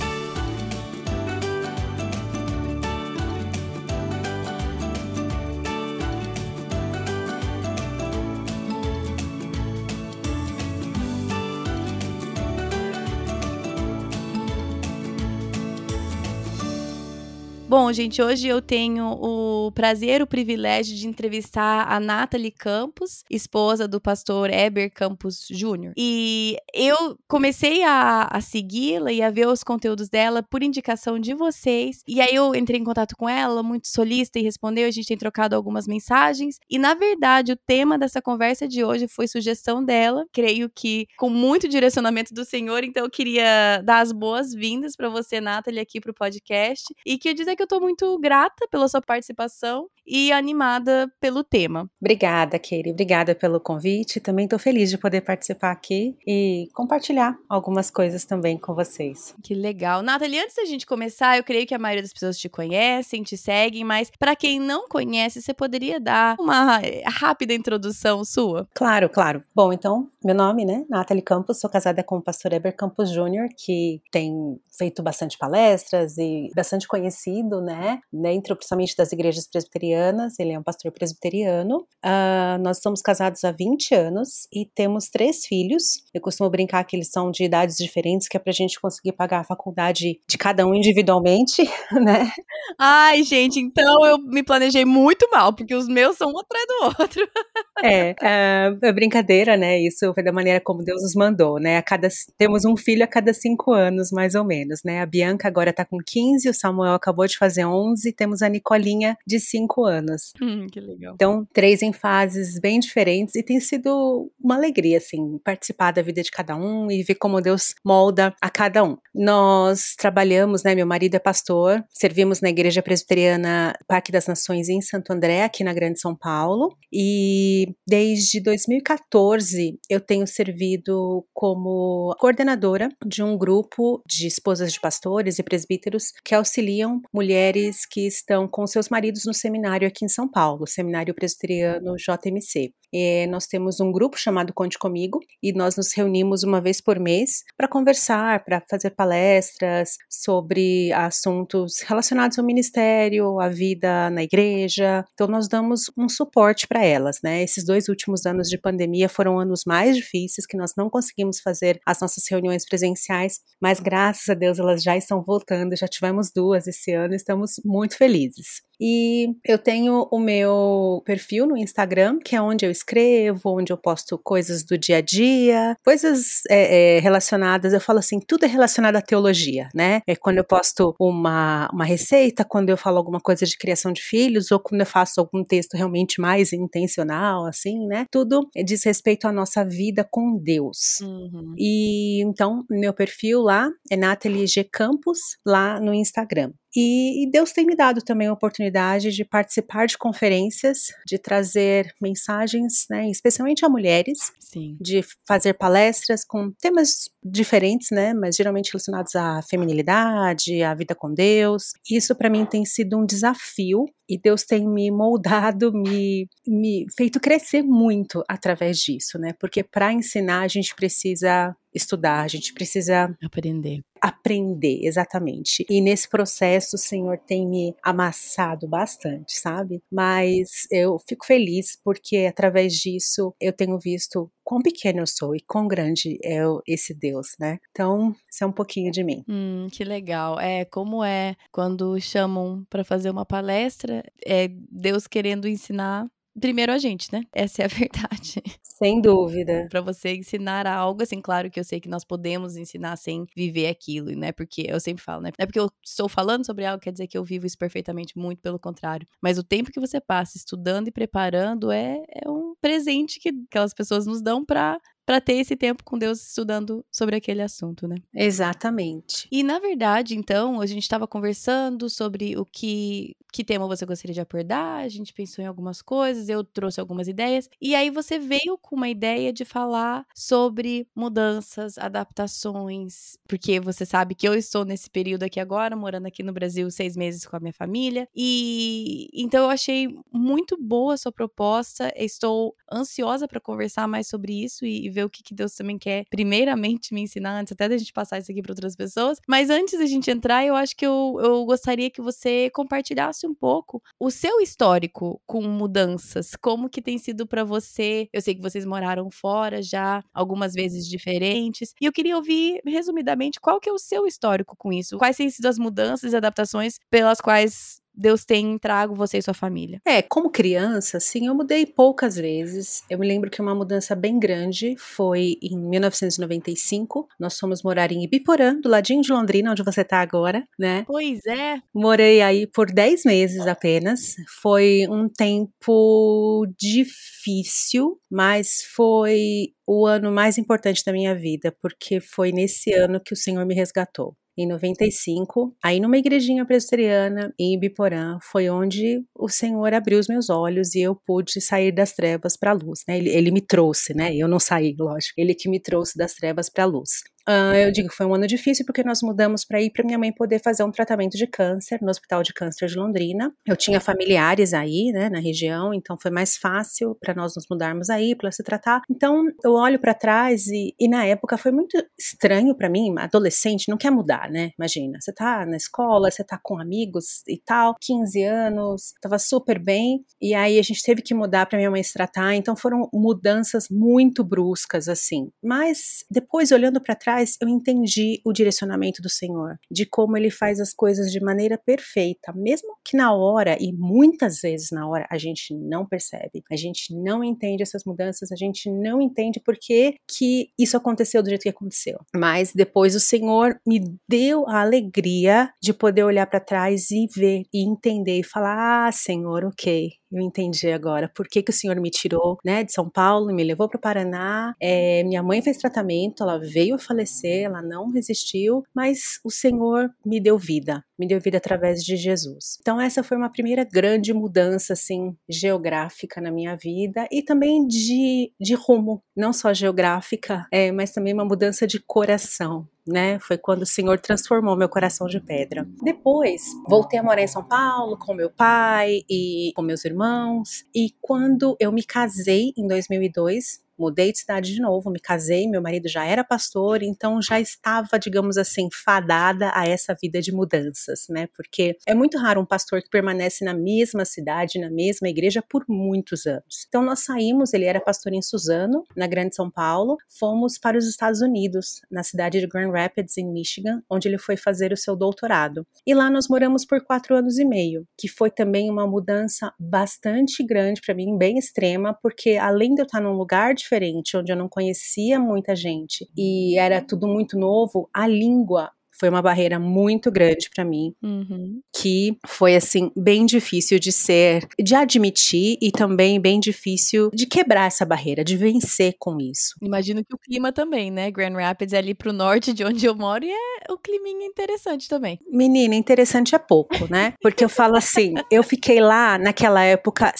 Bom, 17.70 17.92
gente, 17.92 18.20
hoje 18.20 18.48
eu 18.48 18.60
tenho 18.60 19.12
o 19.12 19.70
prazer, 19.70 20.20
o 20.20 20.26
privilégio 20.26 20.96
de 20.96 21.06
entrevistar 21.06 21.86
a 21.88 22.00
Nathalie 22.00 22.50
Campos, 22.50 23.22
esposa 23.30 23.86
do 23.86 24.00
pastor 24.00 24.50
Eber 24.50 24.92
Campos 24.92 25.46
Júnior. 25.48 25.94
E 25.96 26.56
eu 26.74 27.16
comecei 27.28 27.84
a, 27.84 28.24
a 28.24 28.40
segui-la 28.40 29.12
e 29.12 29.22
a 29.22 29.30
ver 29.30 29.46
os 29.46 29.62
conteúdos 29.62 30.08
dela 30.08 30.42
por 30.42 30.64
indicação 30.64 31.16
de 31.16 31.32
vocês. 31.32 32.02
E 32.08 32.20
aí 32.20 32.34
eu 32.34 32.56
entrei 32.56 32.80
em 32.80 32.82
contato 32.82 33.14
com 33.16 33.28
ela, 33.28 33.62
muito 33.62 33.86
solista, 33.86 34.40
e 34.40 34.42
respondeu. 34.42 34.88
A 34.88 34.90
gente 34.90 35.06
tem 35.06 35.16
trocado 35.16 35.54
algumas 35.54 35.86
mensagens. 35.86 36.58
E 36.68 36.76
na 36.76 36.94
verdade, 36.94 37.52
o 37.52 37.56
tema 37.56 37.96
dessa 37.96 38.20
conversa 38.20 38.66
de 38.66 38.82
hoje 38.82 39.06
foi 39.06 39.28
sugestão 39.28 39.84
dela. 39.84 40.26
Creio 40.32 40.68
que 40.68 41.06
com 41.16 41.30
muito 41.30 41.68
direcionamento 41.68 42.34
do 42.34 42.44
Senhor. 42.44 42.82
Então 42.82 43.04
eu 43.04 43.10
queria 43.10 43.80
dar 43.84 44.00
as 44.00 44.10
boas-vindas 44.10 44.96
para 44.96 45.08
você, 45.08 45.40
Nathalie, 45.40 45.78
aqui 45.78 46.00
para 46.00 46.10
o 46.10 46.14
podcast. 46.14 46.92
E 47.06 47.16
queria 47.16 47.36
dizer 47.36 47.59
que 47.59 47.59
eu 47.62 47.66
tô 47.66 47.80
muito 47.80 48.18
grata 48.18 48.66
pela 48.68 48.88
sua 48.88 49.00
participação 49.02 49.88
e 50.06 50.32
animada 50.32 51.10
pelo 51.20 51.44
tema. 51.44 51.88
Obrigada, 52.00 52.58
Katie. 52.58 52.90
Obrigada 52.90 53.34
pelo 53.34 53.60
convite. 53.60 54.20
Também 54.20 54.44
estou 54.44 54.58
feliz 54.58 54.90
de 54.90 54.98
poder 54.98 55.20
participar 55.20 55.70
aqui 55.70 56.16
e 56.26 56.68
compartilhar 56.74 57.36
algumas 57.48 57.90
coisas 57.90 58.24
também 58.24 58.58
com 58.58 58.74
vocês. 58.74 59.34
Que 59.42 59.54
legal. 59.54 60.02
Nathalie, 60.02 60.40
antes 60.40 60.56
da 60.56 60.64
gente 60.64 60.86
começar, 60.86 61.36
eu 61.36 61.44
creio 61.44 61.66
que 61.66 61.74
a 61.74 61.78
maioria 61.78 62.02
das 62.02 62.12
pessoas 62.12 62.38
te 62.38 62.48
conhecem, 62.48 63.22
te 63.22 63.36
seguem, 63.36 63.84
mas 63.84 64.10
para 64.18 64.34
quem 64.34 64.58
não 64.58 64.88
conhece, 64.88 65.42
você 65.42 65.54
poderia 65.54 66.00
dar 66.00 66.36
uma 66.38 66.80
rápida 67.06 67.54
introdução 67.54 68.24
sua? 68.24 68.68
Claro, 68.74 69.08
claro. 69.08 69.42
Bom, 69.54 69.72
então, 69.72 70.08
meu 70.24 70.34
nome, 70.34 70.64
né? 70.64 70.84
Nathalie 70.88 71.22
Campos, 71.22 71.60
sou 71.60 71.70
casada 71.70 72.02
com 72.02 72.16
o 72.16 72.22
pastor 72.22 72.52
Eber 72.52 72.74
Campos 72.74 73.10
Júnior, 73.10 73.48
que 73.56 74.00
tem 74.10 74.58
feito 74.76 75.02
bastante 75.02 75.36
palestras 75.36 76.16
e 76.16 76.50
bastante 76.54 76.88
conhecido 76.88 77.00
conhecido, 77.00 77.60
né, 77.60 78.00
dentro 78.12 78.54
principalmente 78.56 78.96
das 78.96 79.12
igrejas 79.12 79.46
presbiterianas, 79.46 79.89
ele 80.38 80.52
é 80.52 80.58
um 80.58 80.62
pastor 80.62 80.92
presbiteriano. 80.92 81.86
Uh, 82.04 82.60
nós 82.60 82.80
somos 82.82 83.00
casados 83.00 83.44
há 83.44 83.52
20 83.52 83.94
anos 83.94 84.48
e 84.52 84.64
temos 84.64 85.08
três 85.08 85.46
filhos. 85.46 86.04
Eu 86.14 86.20
costumo 86.20 86.48
brincar 86.50 86.84
que 86.84 86.96
eles 86.96 87.10
são 87.10 87.30
de 87.30 87.44
idades 87.44 87.76
diferentes, 87.76 88.28
que 88.28 88.36
é 88.36 88.40
pra 88.40 88.52
gente 88.52 88.80
conseguir 88.80 89.12
pagar 89.12 89.40
a 89.40 89.44
faculdade 89.44 90.20
de 90.28 90.38
cada 90.38 90.66
um 90.66 90.74
individualmente, 90.74 91.62
né? 91.92 92.30
Ai, 92.78 93.22
gente, 93.22 93.60
então 93.60 94.04
eu 94.06 94.18
me 94.18 94.42
planejei 94.42 94.84
muito 94.84 95.28
mal, 95.30 95.52
porque 95.52 95.74
os 95.74 95.88
meus 95.88 96.16
são 96.16 96.32
um 96.32 96.38
atrás 96.38 96.64
do 96.66 96.84
outro. 97.00 97.28
é, 97.84 98.12
uh, 98.12 98.86
é 98.86 98.92
brincadeira, 98.92 99.56
né? 99.56 99.78
Isso 99.78 100.12
foi 100.14 100.22
da 100.22 100.32
maneira 100.32 100.60
como 100.60 100.84
Deus 100.84 101.02
nos 101.02 101.14
mandou, 101.14 101.58
né? 101.58 101.76
A 101.76 101.82
cada, 101.82 102.08
temos 102.36 102.64
um 102.64 102.76
filho 102.76 103.04
a 103.04 103.06
cada 103.06 103.32
cinco 103.32 103.72
anos, 103.72 104.10
mais 104.10 104.34
ou 104.34 104.44
menos, 104.44 104.80
né? 104.84 105.00
A 105.00 105.06
Bianca 105.06 105.48
agora 105.48 105.72
tá 105.72 105.84
com 105.84 105.98
15, 105.98 106.48
o 106.48 106.54
Samuel 106.54 106.94
acabou 106.94 107.26
de 107.26 107.36
fazer 107.36 107.64
11, 107.64 108.12
temos 108.12 108.42
a 108.42 108.48
Nicolinha 108.48 109.16
de 109.26 109.40
5 109.40 109.79
anos. 109.84 110.32
Hum, 110.40 110.66
que 110.70 110.80
legal. 110.80 111.14
Então, 111.14 111.46
três 111.52 111.82
em 111.82 111.92
fases 111.92 112.58
bem 112.58 112.80
diferentes 112.80 113.34
e 113.34 113.42
tem 113.42 113.60
sido 113.60 114.30
uma 114.42 114.56
alegria, 114.56 114.98
assim, 114.98 115.38
participar 115.44 115.92
da 115.92 116.02
vida 116.02 116.22
de 116.22 116.30
cada 116.30 116.56
um 116.56 116.90
e 116.90 117.02
ver 117.02 117.16
como 117.16 117.40
Deus 117.40 117.74
molda 117.84 118.34
a 118.40 118.50
cada 118.50 118.82
um. 118.84 118.96
Nós 119.14 119.94
trabalhamos, 119.96 120.62
né? 120.62 120.74
Meu 120.74 120.86
marido 120.86 121.14
é 121.14 121.18
pastor, 121.18 121.84
servimos 121.90 122.40
na 122.40 122.48
Igreja 122.48 122.82
Presbiteriana 122.82 123.74
Parque 123.86 124.12
das 124.12 124.26
Nações 124.26 124.68
em 124.68 124.80
Santo 124.80 125.12
André, 125.12 125.44
aqui 125.44 125.64
na 125.64 125.72
Grande 125.72 126.00
São 126.00 126.14
Paulo, 126.14 126.76
e 126.92 127.74
desde 127.86 128.40
2014 128.40 129.78
eu 129.88 130.00
tenho 130.00 130.26
servido 130.26 131.24
como 131.32 132.14
coordenadora 132.18 132.88
de 133.04 133.22
um 133.22 133.36
grupo 133.36 134.02
de 134.06 134.26
esposas 134.26 134.72
de 134.72 134.80
pastores 134.80 135.38
e 135.38 135.42
presbíteros 135.42 136.12
que 136.24 136.34
auxiliam 136.34 137.00
mulheres 137.12 137.86
que 137.86 138.06
estão 138.06 138.46
com 138.48 138.66
seus 138.66 138.88
maridos 138.88 139.24
no 139.26 139.34
seminário 139.34 139.69
aqui 139.88 140.04
em 140.04 140.08
São 140.08 140.28
Paulo, 140.28 140.66
Seminário 140.66 141.14
Presbiteriano 141.14 141.96
JMC. 141.96 142.72
E 142.92 143.26
nós 143.28 143.46
temos 143.46 143.80
um 143.80 143.92
grupo 143.92 144.18
chamado 144.18 144.52
Conte 144.52 144.78
Comigo 144.78 145.20
e 145.42 145.52
nós 145.52 145.76
nos 145.76 145.92
reunimos 145.92 146.42
uma 146.42 146.60
vez 146.60 146.80
por 146.80 146.98
mês 146.98 147.44
para 147.56 147.68
conversar, 147.68 148.44
para 148.44 148.62
fazer 148.68 148.90
palestras 148.90 149.96
sobre 150.08 150.92
assuntos 150.92 151.80
relacionados 151.80 152.38
ao 152.38 152.44
ministério, 152.44 153.40
à 153.40 153.48
vida 153.48 154.10
na 154.10 154.22
igreja. 154.22 155.04
Então 155.14 155.26
nós 155.26 155.48
damos 155.48 155.90
um 155.96 156.08
suporte 156.08 156.66
para 156.66 156.84
elas, 156.84 157.18
né? 157.22 157.42
Esses 157.42 157.64
dois 157.64 157.88
últimos 157.88 158.26
anos 158.26 158.48
de 158.48 158.58
pandemia 158.58 159.08
foram 159.08 159.38
anos 159.38 159.62
mais 159.66 159.96
difíceis 159.96 160.46
que 160.46 160.56
nós 160.56 160.72
não 160.76 160.90
conseguimos 160.90 161.40
fazer 161.40 161.80
as 161.86 162.00
nossas 162.00 162.24
reuniões 162.28 162.64
presenciais, 162.64 163.40
mas 163.60 163.80
graças 163.80 164.28
a 164.28 164.34
Deus 164.34 164.58
elas 164.58 164.82
já 164.82 164.96
estão 164.96 165.22
voltando, 165.22 165.76
já 165.76 165.86
tivemos 165.86 166.30
duas 166.30 166.66
esse 166.66 166.92
ano, 166.92 167.14
estamos 167.14 167.60
muito 167.64 167.96
felizes. 167.96 168.62
E 168.80 169.34
eu 169.44 169.58
tenho 169.58 170.08
o 170.10 170.18
meu 170.18 171.02
perfil 171.04 171.46
no 171.46 171.56
Instagram, 171.56 172.18
que 172.18 172.34
é 172.34 172.40
onde 172.40 172.64
eu 172.64 172.70
escrevo, 172.80 173.58
onde 173.58 173.72
eu 173.72 173.76
posto 173.76 174.18
coisas 174.18 174.64
do 174.64 174.76
dia 174.76 174.98
a 174.98 175.00
dia, 175.00 175.76
coisas 175.84 176.42
é, 176.48 176.96
é, 176.96 177.00
relacionadas. 177.00 177.72
Eu 177.72 177.80
falo 177.80 177.98
assim, 177.98 178.18
tudo 178.20 178.44
é 178.44 178.48
relacionado 178.48 178.96
à 178.96 179.02
teologia, 179.02 179.68
né? 179.74 180.02
É 180.06 180.16
quando 180.16 180.38
eu 180.38 180.44
posto 180.44 180.94
uma, 180.98 181.68
uma 181.72 181.84
receita, 181.84 182.44
quando 182.44 182.70
eu 182.70 182.76
falo 182.76 182.98
alguma 182.98 183.20
coisa 183.20 183.46
de 183.46 183.56
criação 183.56 183.92
de 183.92 184.02
filhos, 184.02 184.50
ou 184.50 184.58
quando 184.58 184.80
eu 184.80 184.86
faço 184.86 185.20
algum 185.20 185.44
texto 185.44 185.74
realmente 185.74 186.20
mais 186.20 186.52
intencional, 186.52 187.46
assim, 187.46 187.86
né? 187.86 188.06
Tudo 188.10 188.48
diz 188.64 188.84
respeito 188.84 189.26
à 189.26 189.32
nossa 189.32 189.64
vida 189.64 190.06
com 190.10 190.36
Deus. 190.36 191.00
Uhum. 191.02 191.54
E 191.56 192.22
então, 192.22 192.64
meu 192.70 192.92
perfil 192.92 193.42
lá 193.42 193.70
é 193.90 193.96
Nathalie 193.96 194.46
G. 194.46 194.64
Campos, 194.64 195.18
lá 195.44 195.80
no 195.80 195.92
Instagram. 195.92 196.52
E, 196.74 197.24
e, 197.24 197.30
Deus 197.30 197.52
tem 197.52 197.66
me 197.66 197.74
dado 197.74 198.00
também 198.00 198.28
a 198.28 198.32
oportunidade 198.32 199.10
de 199.10 199.24
participar 199.24 199.86
de 199.86 199.98
conferências, 199.98 200.88
de 201.04 201.18
trazer 201.18 201.92
mensagens, 202.00 202.86
né, 202.88 203.10
especialmente 203.10 203.64
a 203.64 203.68
mulheres, 203.68 204.32
Sim. 204.52 204.76
de 204.80 205.00
fazer 205.26 205.54
palestras 205.54 206.24
com 206.24 206.50
temas 206.60 207.08
diferentes, 207.22 207.88
né, 207.90 208.12
mas 208.12 208.34
geralmente 208.34 208.72
relacionados 208.72 209.14
à 209.14 209.40
feminilidade, 209.42 210.62
à 210.62 210.74
vida 210.74 210.94
com 210.94 211.12
Deus. 211.12 211.72
Isso 211.88 212.14
para 212.14 212.30
mim 212.30 212.44
tem 212.44 212.64
sido 212.64 212.98
um 212.98 213.06
desafio 213.06 213.86
e 214.08 214.18
Deus 214.18 214.42
tem 214.42 214.66
me 214.66 214.90
moldado, 214.90 215.70
me, 215.72 216.28
me 216.44 216.84
feito 216.96 217.20
crescer 217.20 217.62
muito 217.62 218.24
através 218.28 218.78
disso, 218.78 219.18
né? 219.18 219.32
Porque 219.38 219.62
para 219.62 219.92
ensinar 219.92 220.42
a 220.42 220.48
gente 220.48 220.74
precisa 220.74 221.54
estudar, 221.72 222.22
a 222.22 222.28
gente 222.28 222.52
precisa 222.52 223.16
aprender. 223.22 223.80
Aprender, 224.00 224.80
exatamente. 224.82 225.64
E 225.68 225.80
nesse 225.80 226.08
processo 226.08 226.74
o 226.74 226.78
Senhor 226.78 227.18
tem 227.18 227.46
me 227.46 227.74
amassado 227.82 228.66
bastante, 228.66 229.38
sabe? 229.38 229.80
Mas 229.92 230.66
eu 230.70 230.98
fico 231.08 231.24
feliz 231.24 231.78
porque 231.84 232.26
através 232.28 232.72
disso 232.74 233.32
eu 233.40 233.52
tenho 233.52 233.78
visto 233.78 234.28
quão 234.50 234.60
pequeno 234.60 234.98
eu 234.98 235.06
sou 235.06 235.36
e 235.36 235.40
quão 235.40 235.68
grande 235.68 236.18
é 236.24 236.40
esse 236.66 236.92
Deus, 236.92 237.36
né? 237.38 237.58
Então, 237.70 238.12
isso 238.28 238.42
é 238.42 238.46
um 238.48 238.50
pouquinho 238.50 238.90
de 238.90 239.04
mim. 239.04 239.22
Hum, 239.28 239.68
que 239.70 239.84
legal. 239.84 240.40
É 240.40 240.64
como 240.64 241.04
é 241.04 241.36
quando 241.52 242.00
chamam 242.00 242.66
para 242.68 242.82
fazer 242.82 243.10
uma 243.10 243.24
palestra, 243.24 244.02
é 244.26 244.48
Deus 244.48 245.06
querendo 245.06 245.46
ensinar 245.46 246.04
primeiro 246.40 246.72
a 246.72 246.78
gente, 246.78 247.12
né? 247.12 247.22
Essa 247.32 247.62
é 247.62 247.64
a 247.64 247.68
verdade. 247.68 248.42
Sem 248.62 249.00
dúvida. 249.00 249.66
para 249.70 249.82
você 249.82 250.14
ensinar 250.14 250.66
algo, 250.66 251.02
assim, 251.02 251.20
claro 251.20 251.50
que 251.50 251.60
eu 251.60 251.64
sei 251.64 251.80
que 251.80 251.88
nós 251.88 252.02
podemos 252.02 252.56
ensinar 252.56 252.96
sem 252.96 253.26
viver 253.36 253.68
aquilo, 253.68 254.10
né? 254.12 254.32
Porque 254.32 254.64
eu 254.66 254.80
sempre 254.80 255.02
falo, 255.02 255.20
né? 255.22 255.30
Não 255.38 255.42
é 255.42 255.46
porque 255.46 255.60
eu 255.60 255.70
estou 255.84 256.08
falando 256.08 256.46
sobre 256.46 256.64
algo 256.64 256.80
quer 256.82 256.92
dizer 256.92 257.06
que 257.06 257.18
eu 257.18 257.22
vivo 257.22 257.46
isso 257.46 257.58
perfeitamente, 257.58 258.16
muito 258.18 258.40
pelo 258.40 258.58
contrário. 258.58 259.06
Mas 259.20 259.38
o 259.38 259.42
tempo 259.42 259.70
que 259.70 259.78
você 259.78 260.00
passa 260.00 260.38
estudando 260.38 260.88
e 260.88 260.92
preparando 260.92 261.70
é, 261.70 262.02
é 262.08 262.28
um 262.28 262.54
presente 262.60 263.20
que 263.20 263.30
aquelas 263.48 263.74
pessoas 263.74 264.06
nos 264.06 264.22
dão 264.22 264.44
para 264.44 264.80
para 265.06 265.20
ter 265.20 265.34
esse 265.34 265.56
tempo 265.56 265.84
com 265.84 265.98
Deus 265.98 266.20
estudando 266.26 266.84
sobre 266.90 267.16
aquele 267.16 267.42
assunto, 267.42 267.88
né? 267.88 267.96
Exatamente. 268.14 269.28
E 269.30 269.42
na 269.42 269.58
verdade, 269.58 270.16
então, 270.16 270.60
a 270.60 270.66
gente 270.66 270.82
estava 270.82 271.06
conversando 271.06 271.88
sobre 271.90 272.36
o 272.36 272.44
que 272.44 273.16
que 273.32 273.44
tema 273.44 273.66
você 273.66 273.86
gostaria 273.86 274.14
de 274.14 274.20
abordar, 274.20 274.80
a 274.80 274.88
gente 274.88 275.12
pensou 275.12 275.42
em 275.42 275.46
algumas 275.46 275.80
coisas, 275.80 276.28
eu 276.28 276.42
trouxe 276.44 276.80
algumas 276.80 277.08
ideias, 277.08 277.48
e 277.60 277.74
aí 277.74 277.90
você 277.90 278.18
veio 278.18 278.58
com 278.60 278.76
uma 278.76 278.88
ideia 278.88 279.32
de 279.32 279.44
falar 279.44 280.04
sobre 280.14 280.86
mudanças, 280.94 281.78
adaptações, 281.78 283.16
porque 283.28 283.60
você 283.60 283.86
sabe 283.86 284.14
que 284.14 284.26
eu 284.26 284.34
estou 284.34 284.64
nesse 284.64 284.90
período 284.90 285.22
aqui 285.22 285.38
agora, 285.40 285.76
morando 285.76 286.06
aqui 286.06 286.22
no 286.22 286.32
Brasil 286.32 286.70
seis 286.70 286.96
meses 286.96 287.24
com 287.26 287.36
a 287.36 287.40
minha 287.40 287.52
família, 287.52 288.08
e 288.14 289.08
então 289.14 289.44
eu 289.44 289.50
achei 289.50 289.88
muito 290.12 290.56
boa 290.60 290.94
a 290.94 290.96
sua 290.96 291.12
proposta, 291.12 291.92
estou 291.96 292.54
ansiosa 292.72 293.28
para 293.28 293.40
conversar 293.40 293.86
mais 293.86 294.08
sobre 294.08 294.42
isso 294.42 294.64
e, 294.66 294.89
ver 294.90 295.00
ver 295.00 295.04
o 295.04 295.10
que, 295.10 295.22
que 295.22 295.34
Deus 295.34 295.54
também 295.54 295.78
quer, 295.78 296.04
primeiramente, 296.10 296.92
me 296.92 297.00
ensinar, 297.00 297.38
antes 297.38 297.52
até 297.52 297.68
da 297.68 297.76
gente 297.76 297.92
passar 297.92 298.18
isso 298.18 298.30
aqui 298.30 298.42
para 298.42 298.52
outras 298.52 298.76
pessoas. 298.76 299.18
Mas 299.26 299.50
antes 299.50 299.78
da 299.78 299.86
gente 299.86 300.10
entrar, 300.10 300.44
eu 300.44 300.54
acho 300.54 300.76
que 300.76 300.86
eu, 300.86 301.18
eu 301.20 301.44
gostaria 301.44 301.90
que 301.90 302.00
você 302.00 302.50
compartilhasse 302.50 303.26
um 303.26 303.34
pouco 303.34 303.82
o 303.98 304.10
seu 304.10 304.40
histórico 304.40 305.20
com 305.26 305.42
mudanças. 305.42 306.32
Como 306.40 306.68
que 306.68 306.82
tem 306.82 306.98
sido 306.98 307.26
para 307.26 307.44
você? 307.44 308.08
Eu 308.12 308.20
sei 308.20 308.34
que 308.34 308.42
vocês 308.42 308.64
moraram 308.64 309.10
fora 309.10 309.62
já, 309.62 310.02
algumas 310.12 310.52
vezes 310.52 310.86
diferentes. 310.86 311.72
E 311.80 311.86
eu 311.86 311.92
queria 311.92 312.16
ouvir, 312.16 312.60
resumidamente, 312.64 313.40
qual 313.40 313.60
que 313.60 313.68
é 313.68 313.72
o 313.72 313.78
seu 313.78 314.06
histórico 314.06 314.54
com 314.56 314.72
isso? 314.72 314.98
Quais 314.98 315.16
têm 315.16 315.30
sido 315.30 315.46
as 315.46 315.58
mudanças 315.58 316.12
e 316.12 316.16
adaptações 316.16 316.78
pelas 316.90 317.20
quais 317.20 317.79
Deus 318.00 318.24
tem 318.24 318.58
trago 318.58 318.94
você 318.94 319.18
e 319.18 319.22
sua 319.22 319.34
família? 319.34 319.80
É, 319.86 320.00
como 320.00 320.30
criança, 320.30 320.98
sim, 320.98 321.26
eu 321.26 321.34
mudei 321.34 321.66
poucas 321.66 322.16
vezes. 322.16 322.82
Eu 322.88 322.98
me 322.98 323.06
lembro 323.06 323.30
que 323.30 323.40
uma 323.40 323.54
mudança 323.54 323.94
bem 323.94 324.18
grande 324.18 324.74
foi 324.78 325.36
em 325.42 325.58
1995. 325.58 327.06
Nós 327.18 327.38
fomos 327.38 327.62
morar 327.62 327.92
em 327.92 328.04
Ibiporã, 328.04 328.58
do 328.58 328.68
ladinho 328.68 329.02
de 329.02 329.12
Londrina, 329.12 329.50
onde 329.50 329.62
você 329.62 329.84
tá 329.84 330.00
agora, 330.00 330.44
né? 330.58 330.84
Pois 330.86 331.20
é. 331.26 331.58
Morei 331.74 332.22
aí 332.22 332.46
por 332.46 332.72
10 332.72 333.04
meses 333.04 333.46
apenas. 333.46 334.14
Foi 334.40 334.86
um 334.88 335.06
tempo 335.06 336.46
difícil, 336.58 337.98
mas 338.10 338.62
foi 338.74 339.52
o 339.66 339.86
ano 339.86 340.10
mais 340.10 340.38
importante 340.38 340.82
da 340.84 340.92
minha 340.92 341.14
vida, 341.14 341.54
porque 341.60 342.00
foi 342.00 342.32
nesse 342.32 342.72
ano 342.72 343.00
que 343.00 343.12
o 343.12 343.16
Senhor 343.16 343.44
me 343.44 343.54
resgatou 343.54 344.16
em 344.36 344.46
95, 344.46 345.54
aí 345.62 345.80
numa 345.80 345.98
igrejinha 345.98 346.46
presbiteriana 346.46 347.32
em 347.38 347.54
Ibiporã, 347.54 348.18
foi 348.22 348.48
onde 348.48 349.02
o 349.14 349.28
Senhor 349.28 349.74
abriu 349.74 349.98
os 349.98 350.08
meus 350.08 350.30
olhos 350.30 350.74
e 350.74 350.80
eu 350.80 350.94
pude 350.94 351.40
sair 351.40 351.72
das 351.72 351.92
trevas 351.92 352.36
para 352.36 352.52
a 352.52 352.54
luz, 352.54 352.80
né? 352.88 352.98
Ele, 352.98 353.10
ele, 353.10 353.30
me 353.30 353.40
trouxe, 353.40 353.94
né? 353.94 354.14
Eu 354.14 354.28
não 354.28 354.38
saí, 354.38 354.74
lógico. 354.78 355.14
Ele 355.18 355.34
que 355.34 355.48
me 355.48 355.60
trouxe 355.60 355.96
das 355.96 356.14
trevas 356.14 356.48
para 356.48 356.64
a 356.64 356.66
luz. 356.66 356.90
Uh, 357.28 357.54
eu 357.54 357.72
digo 357.72 357.88
que 357.88 357.94
foi 357.94 358.06
um 358.06 358.14
ano 358.14 358.26
difícil 358.26 358.64
porque 358.64 358.82
nós 358.82 359.02
mudamos 359.02 359.44
para 359.44 359.60
ir 359.60 359.70
para 359.70 359.84
minha 359.84 359.98
mãe 359.98 360.12
poder 360.12 360.40
fazer 360.40 360.64
um 360.64 360.70
tratamento 360.70 361.16
de 361.16 361.26
câncer 361.26 361.78
no 361.82 361.90
Hospital 361.90 362.22
de 362.22 362.32
Câncer 362.32 362.68
de 362.68 362.76
Londrina. 362.76 363.32
Eu 363.46 363.56
tinha 363.56 363.80
familiares 363.80 364.54
aí, 364.54 364.90
né, 364.92 365.08
na 365.08 365.20
região, 365.20 365.74
então 365.74 365.96
foi 366.00 366.10
mais 366.10 366.36
fácil 366.36 366.96
para 367.00 367.14
nós 367.14 367.34
nos 367.36 367.46
mudarmos 367.50 367.90
aí 367.90 368.14
para 368.14 368.32
se 368.32 368.42
tratar. 368.42 368.82
Então 368.90 369.26
eu 369.44 369.52
olho 369.52 369.78
para 369.78 369.94
trás 369.94 370.46
e, 370.48 370.74
e, 370.78 370.88
na 370.88 371.04
época 371.04 371.36
foi 371.36 371.52
muito 371.52 371.76
estranho 371.98 372.54
para 372.54 372.68
mim, 372.68 372.94
adolescente 372.98 373.68
não 373.68 373.76
quer 373.76 373.90
mudar, 373.90 374.30
né? 374.30 374.50
Imagina, 374.58 374.98
você 375.00 375.12
tá 375.12 375.44
na 375.46 375.56
escola, 375.56 376.10
você 376.10 376.24
tá 376.24 376.38
com 376.42 376.58
amigos 376.58 377.22
e 377.28 377.38
tal, 377.38 377.76
15 377.80 378.22
anos, 378.24 378.94
tava 379.00 379.18
super 379.18 379.58
bem, 379.58 380.04
e 380.20 380.34
aí 380.34 380.58
a 380.58 380.62
gente 380.62 380.82
teve 380.82 381.02
que 381.02 381.14
mudar 381.14 381.46
para 381.46 381.58
minha 381.58 381.70
mãe 381.70 381.82
se 381.82 381.92
tratar, 381.92 382.34
então 382.34 382.56
foram 382.56 382.88
mudanças 382.92 383.68
muito 383.70 384.24
bruscas 384.24 384.88
assim. 384.88 385.30
Mas 385.42 386.04
depois 386.10 386.50
olhando 386.50 386.80
para 386.80 386.94
trás 386.94 387.09
eu 387.40 387.48
entendi 387.48 388.20
o 388.24 388.32
direcionamento 388.32 389.02
do 389.02 389.10
Senhor, 389.10 389.56
de 389.70 389.86
como 389.86 390.16
ele 390.16 390.30
faz 390.30 390.60
as 390.60 390.72
coisas 390.72 391.10
de 391.10 391.20
maneira 391.20 391.58
perfeita, 391.58 392.32
mesmo 392.34 392.76
que 392.84 392.96
na 392.96 393.12
hora, 393.12 393.56
e 393.60 393.72
muitas 393.72 394.40
vezes 394.40 394.68
na 394.70 394.88
hora, 394.88 395.06
a 395.10 395.18
gente 395.18 395.54
não 395.54 395.86
percebe, 395.86 396.42
a 396.50 396.56
gente 396.56 396.94
não 396.94 397.22
entende 397.22 397.62
essas 397.62 397.84
mudanças, 397.84 398.30
a 398.32 398.36
gente 398.36 398.70
não 398.70 399.00
entende 399.00 399.40
por 399.40 399.56
que, 399.60 399.94
que 400.08 400.48
isso 400.58 400.76
aconteceu 400.76 401.22
do 401.22 401.28
jeito 401.28 401.42
que 401.42 401.48
aconteceu. 401.48 401.98
Mas 402.14 402.52
depois 402.54 402.94
o 402.94 403.00
Senhor 403.00 403.58
me 403.66 403.80
deu 404.08 404.48
a 404.48 404.60
alegria 404.60 405.50
de 405.62 405.72
poder 405.72 406.04
olhar 406.04 406.26
para 406.26 406.40
trás 406.40 406.90
e 406.90 407.06
ver 407.14 407.42
e 407.52 407.66
entender 407.66 408.20
e 408.20 408.24
falar: 408.24 408.88
Ah, 408.88 408.92
Senhor, 408.92 409.44
ok, 409.44 409.90
eu 410.10 410.20
entendi 410.20 410.70
agora 410.70 411.10
por 411.14 411.28
que, 411.28 411.42
que 411.42 411.50
o 411.50 411.54
senhor 411.54 411.80
me 411.80 411.90
tirou 411.90 412.38
né, 412.44 412.64
de 412.64 412.72
São 412.72 412.88
Paulo 412.88 413.30
e 413.30 413.34
me 413.34 413.44
levou 413.44 413.68
para 413.68 413.78
o 413.78 413.80
Paraná. 413.80 414.54
É, 414.60 415.02
minha 415.04 415.22
mãe 415.22 415.40
fez 415.40 415.56
tratamento, 415.56 416.22
ela 416.22 416.38
veio 416.38 416.74
a 416.74 416.78
falecer, 416.78 417.44
ela 417.44 417.62
não 417.62 417.90
resistiu, 417.90 418.64
mas 418.74 419.20
o 419.24 419.30
Senhor 419.30 419.90
me 420.04 420.20
deu 420.20 420.36
vida, 420.38 420.84
me 421.00 421.08
deu 421.08 421.18
vida 421.18 421.38
através 421.38 421.82
de 421.82 421.96
Jesus. 421.96 422.58
Então 422.60 422.78
essa 422.78 423.02
foi 423.02 423.16
uma 423.16 423.32
primeira 423.32 423.64
grande 423.64 424.12
mudança 424.12 424.74
assim 424.74 425.16
geográfica 425.26 426.20
na 426.20 426.30
minha 426.30 426.54
vida 426.54 427.08
e 427.10 427.22
também 427.22 427.66
de, 427.66 428.30
de 428.38 428.54
rumo, 428.54 429.02
não 429.16 429.32
só 429.32 429.54
geográfica, 429.54 430.46
é, 430.52 430.70
mas 430.70 430.90
também 430.92 431.14
uma 431.14 431.24
mudança 431.24 431.66
de 431.66 431.80
coração 431.80 432.68
né? 432.86 433.18
Foi 433.20 433.38
quando 433.38 433.62
o 433.62 433.66
Senhor 433.66 434.00
transformou 434.00 434.56
meu 434.56 434.68
coração 434.68 435.06
de 435.06 435.20
pedra. 435.20 435.68
Depois, 435.80 436.42
voltei 436.68 436.98
a 436.98 437.02
morar 437.02 437.22
em 437.22 437.28
São 437.28 437.44
Paulo 437.44 437.96
com 437.96 438.12
meu 438.12 438.30
pai 438.30 439.02
e 439.08 439.52
com 439.54 439.62
meus 439.62 439.84
irmãos. 439.84 440.64
E 440.74 440.92
quando 441.00 441.56
eu 441.60 441.70
me 441.70 441.84
casei 441.84 442.52
em 442.56 442.66
2002, 442.66 443.60
mudei 443.80 444.12
de 444.12 444.18
cidade 444.18 444.54
de 444.54 444.60
novo, 444.60 444.90
me 444.90 445.00
casei, 445.00 445.48
meu 445.48 445.62
marido 445.62 445.88
já 445.88 446.04
era 446.04 446.22
pastor, 446.22 446.82
então 446.82 447.20
já 447.22 447.40
estava, 447.40 447.98
digamos 447.98 448.36
assim, 448.36 448.68
fadada 448.84 449.50
a 449.54 449.66
essa 449.66 449.96
vida 450.00 450.20
de 450.20 450.32
mudanças, 450.32 451.06
né? 451.08 451.26
Porque 451.34 451.76
é 451.86 451.94
muito 451.94 452.18
raro 452.18 452.40
um 452.40 452.46
pastor 452.46 452.82
que 452.82 452.90
permanece 452.90 453.44
na 453.44 453.54
mesma 453.54 454.04
cidade, 454.04 454.60
na 454.60 454.70
mesma 454.70 455.08
igreja 455.08 455.42
por 455.42 455.64
muitos 455.68 456.26
anos. 456.26 456.66
Então 456.68 456.82
nós 456.82 457.00
saímos, 457.00 457.54
ele 457.54 457.64
era 457.64 457.80
pastor 457.80 458.12
em 458.12 458.20
Suzano, 458.20 458.84
na 458.94 459.06
Grande 459.06 459.34
São 459.34 459.50
Paulo, 459.50 459.96
fomos 460.18 460.58
para 460.58 460.76
os 460.76 460.86
Estados 460.86 461.22
Unidos, 461.22 461.80
na 461.90 462.02
cidade 462.02 462.38
de 462.40 462.46
Grand 462.46 462.70
Rapids, 462.70 463.16
em 463.16 463.26
Michigan, 463.26 463.82
onde 463.88 464.08
ele 464.08 464.18
foi 464.18 464.36
fazer 464.36 464.72
o 464.72 464.76
seu 464.76 464.94
doutorado. 464.94 465.66
E 465.86 465.94
lá 465.94 466.10
nós 466.10 466.28
moramos 466.28 466.66
por 466.66 466.84
quatro 466.84 467.16
anos 467.16 467.38
e 467.38 467.44
meio, 467.44 467.86
que 467.96 468.08
foi 468.08 468.30
também 468.30 468.70
uma 468.70 468.86
mudança 468.86 469.52
bastante 469.58 470.44
grande 470.44 470.80
para 470.84 470.94
mim, 470.94 471.16
bem 471.16 471.38
extrema, 471.38 471.96
porque 472.02 472.36
além 472.36 472.74
de 472.74 472.82
eu 472.82 472.86
estar 472.86 473.00
num 473.00 473.12
lugar 473.12 473.54
diferente, 473.70 474.16
onde 474.16 474.32
eu 474.32 474.36
não 474.36 474.48
conhecia 474.48 475.20
muita 475.20 475.54
gente 475.54 476.08
e 476.16 476.58
era 476.58 476.80
tudo 476.80 477.06
muito 477.06 477.38
novo, 477.38 477.88
a 477.94 478.06
língua 478.06 478.70
foi 478.98 479.08
uma 479.08 479.22
barreira 479.22 479.58
muito 479.58 480.10
grande 480.10 480.50
para 480.54 480.62
mim, 480.62 480.94
uhum. 481.02 481.62
que 481.74 482.18
foi 482.26 482.54
assim 482.54 482.92
bem 482.94 483.24
difícil 483.24 483.78
de 483.78 483.90
ser, 483.90 484.46
de 484.62 484.74
admitir 484.74 485.56
e 485.62 485.72
também 485.72 486.20
bem 486.20 486.38
difícil 486.38 487.10
de 487.14 487.24
quebrar 487.24 487.66
essa 487.66 487.86
barreira, 487.86 488.22
de 488.22 488.36
vencer 488.36 488.96
com 488.98 489.18
isso. 489.18 489.54
Imagino 489.62 490.04
que 490.04 490.14
o 490.14 490.18
clima 490.18 490.52
também, 490.52 490.90
né? 490.90 491.10
Grand 491.10 491.32
Rapids 491.34 491.72
é 491.72 491.78
ali 491.78 491.94
pro 491.94 492.12
norte 492.12 492.52
de 492.52 492.62
onde 492.62 492.84
eu 492.84 492.94
moro 492.94 493.24
e 493.24 493.30
é 493.30 493.72
o 493.72 493.78
climinha 493.78 494.26
interessante 494.26 494.86
também. 494.86 495.18
Menina, 495.30 495.74
interessante 495.74 496.34
é 496.34 496.38
pouco, 496.38 496.74
né? 496.90 497.14
Porque 497.22 497.42
eu 497.42 497.48
falo 497.48 497.76
assim, 497.76 498.12
eu 498.30 498.42
fiquei 498.42 498.80
lá 498.80 499.16
naquela 499.16 499.64
época 499.64 500.12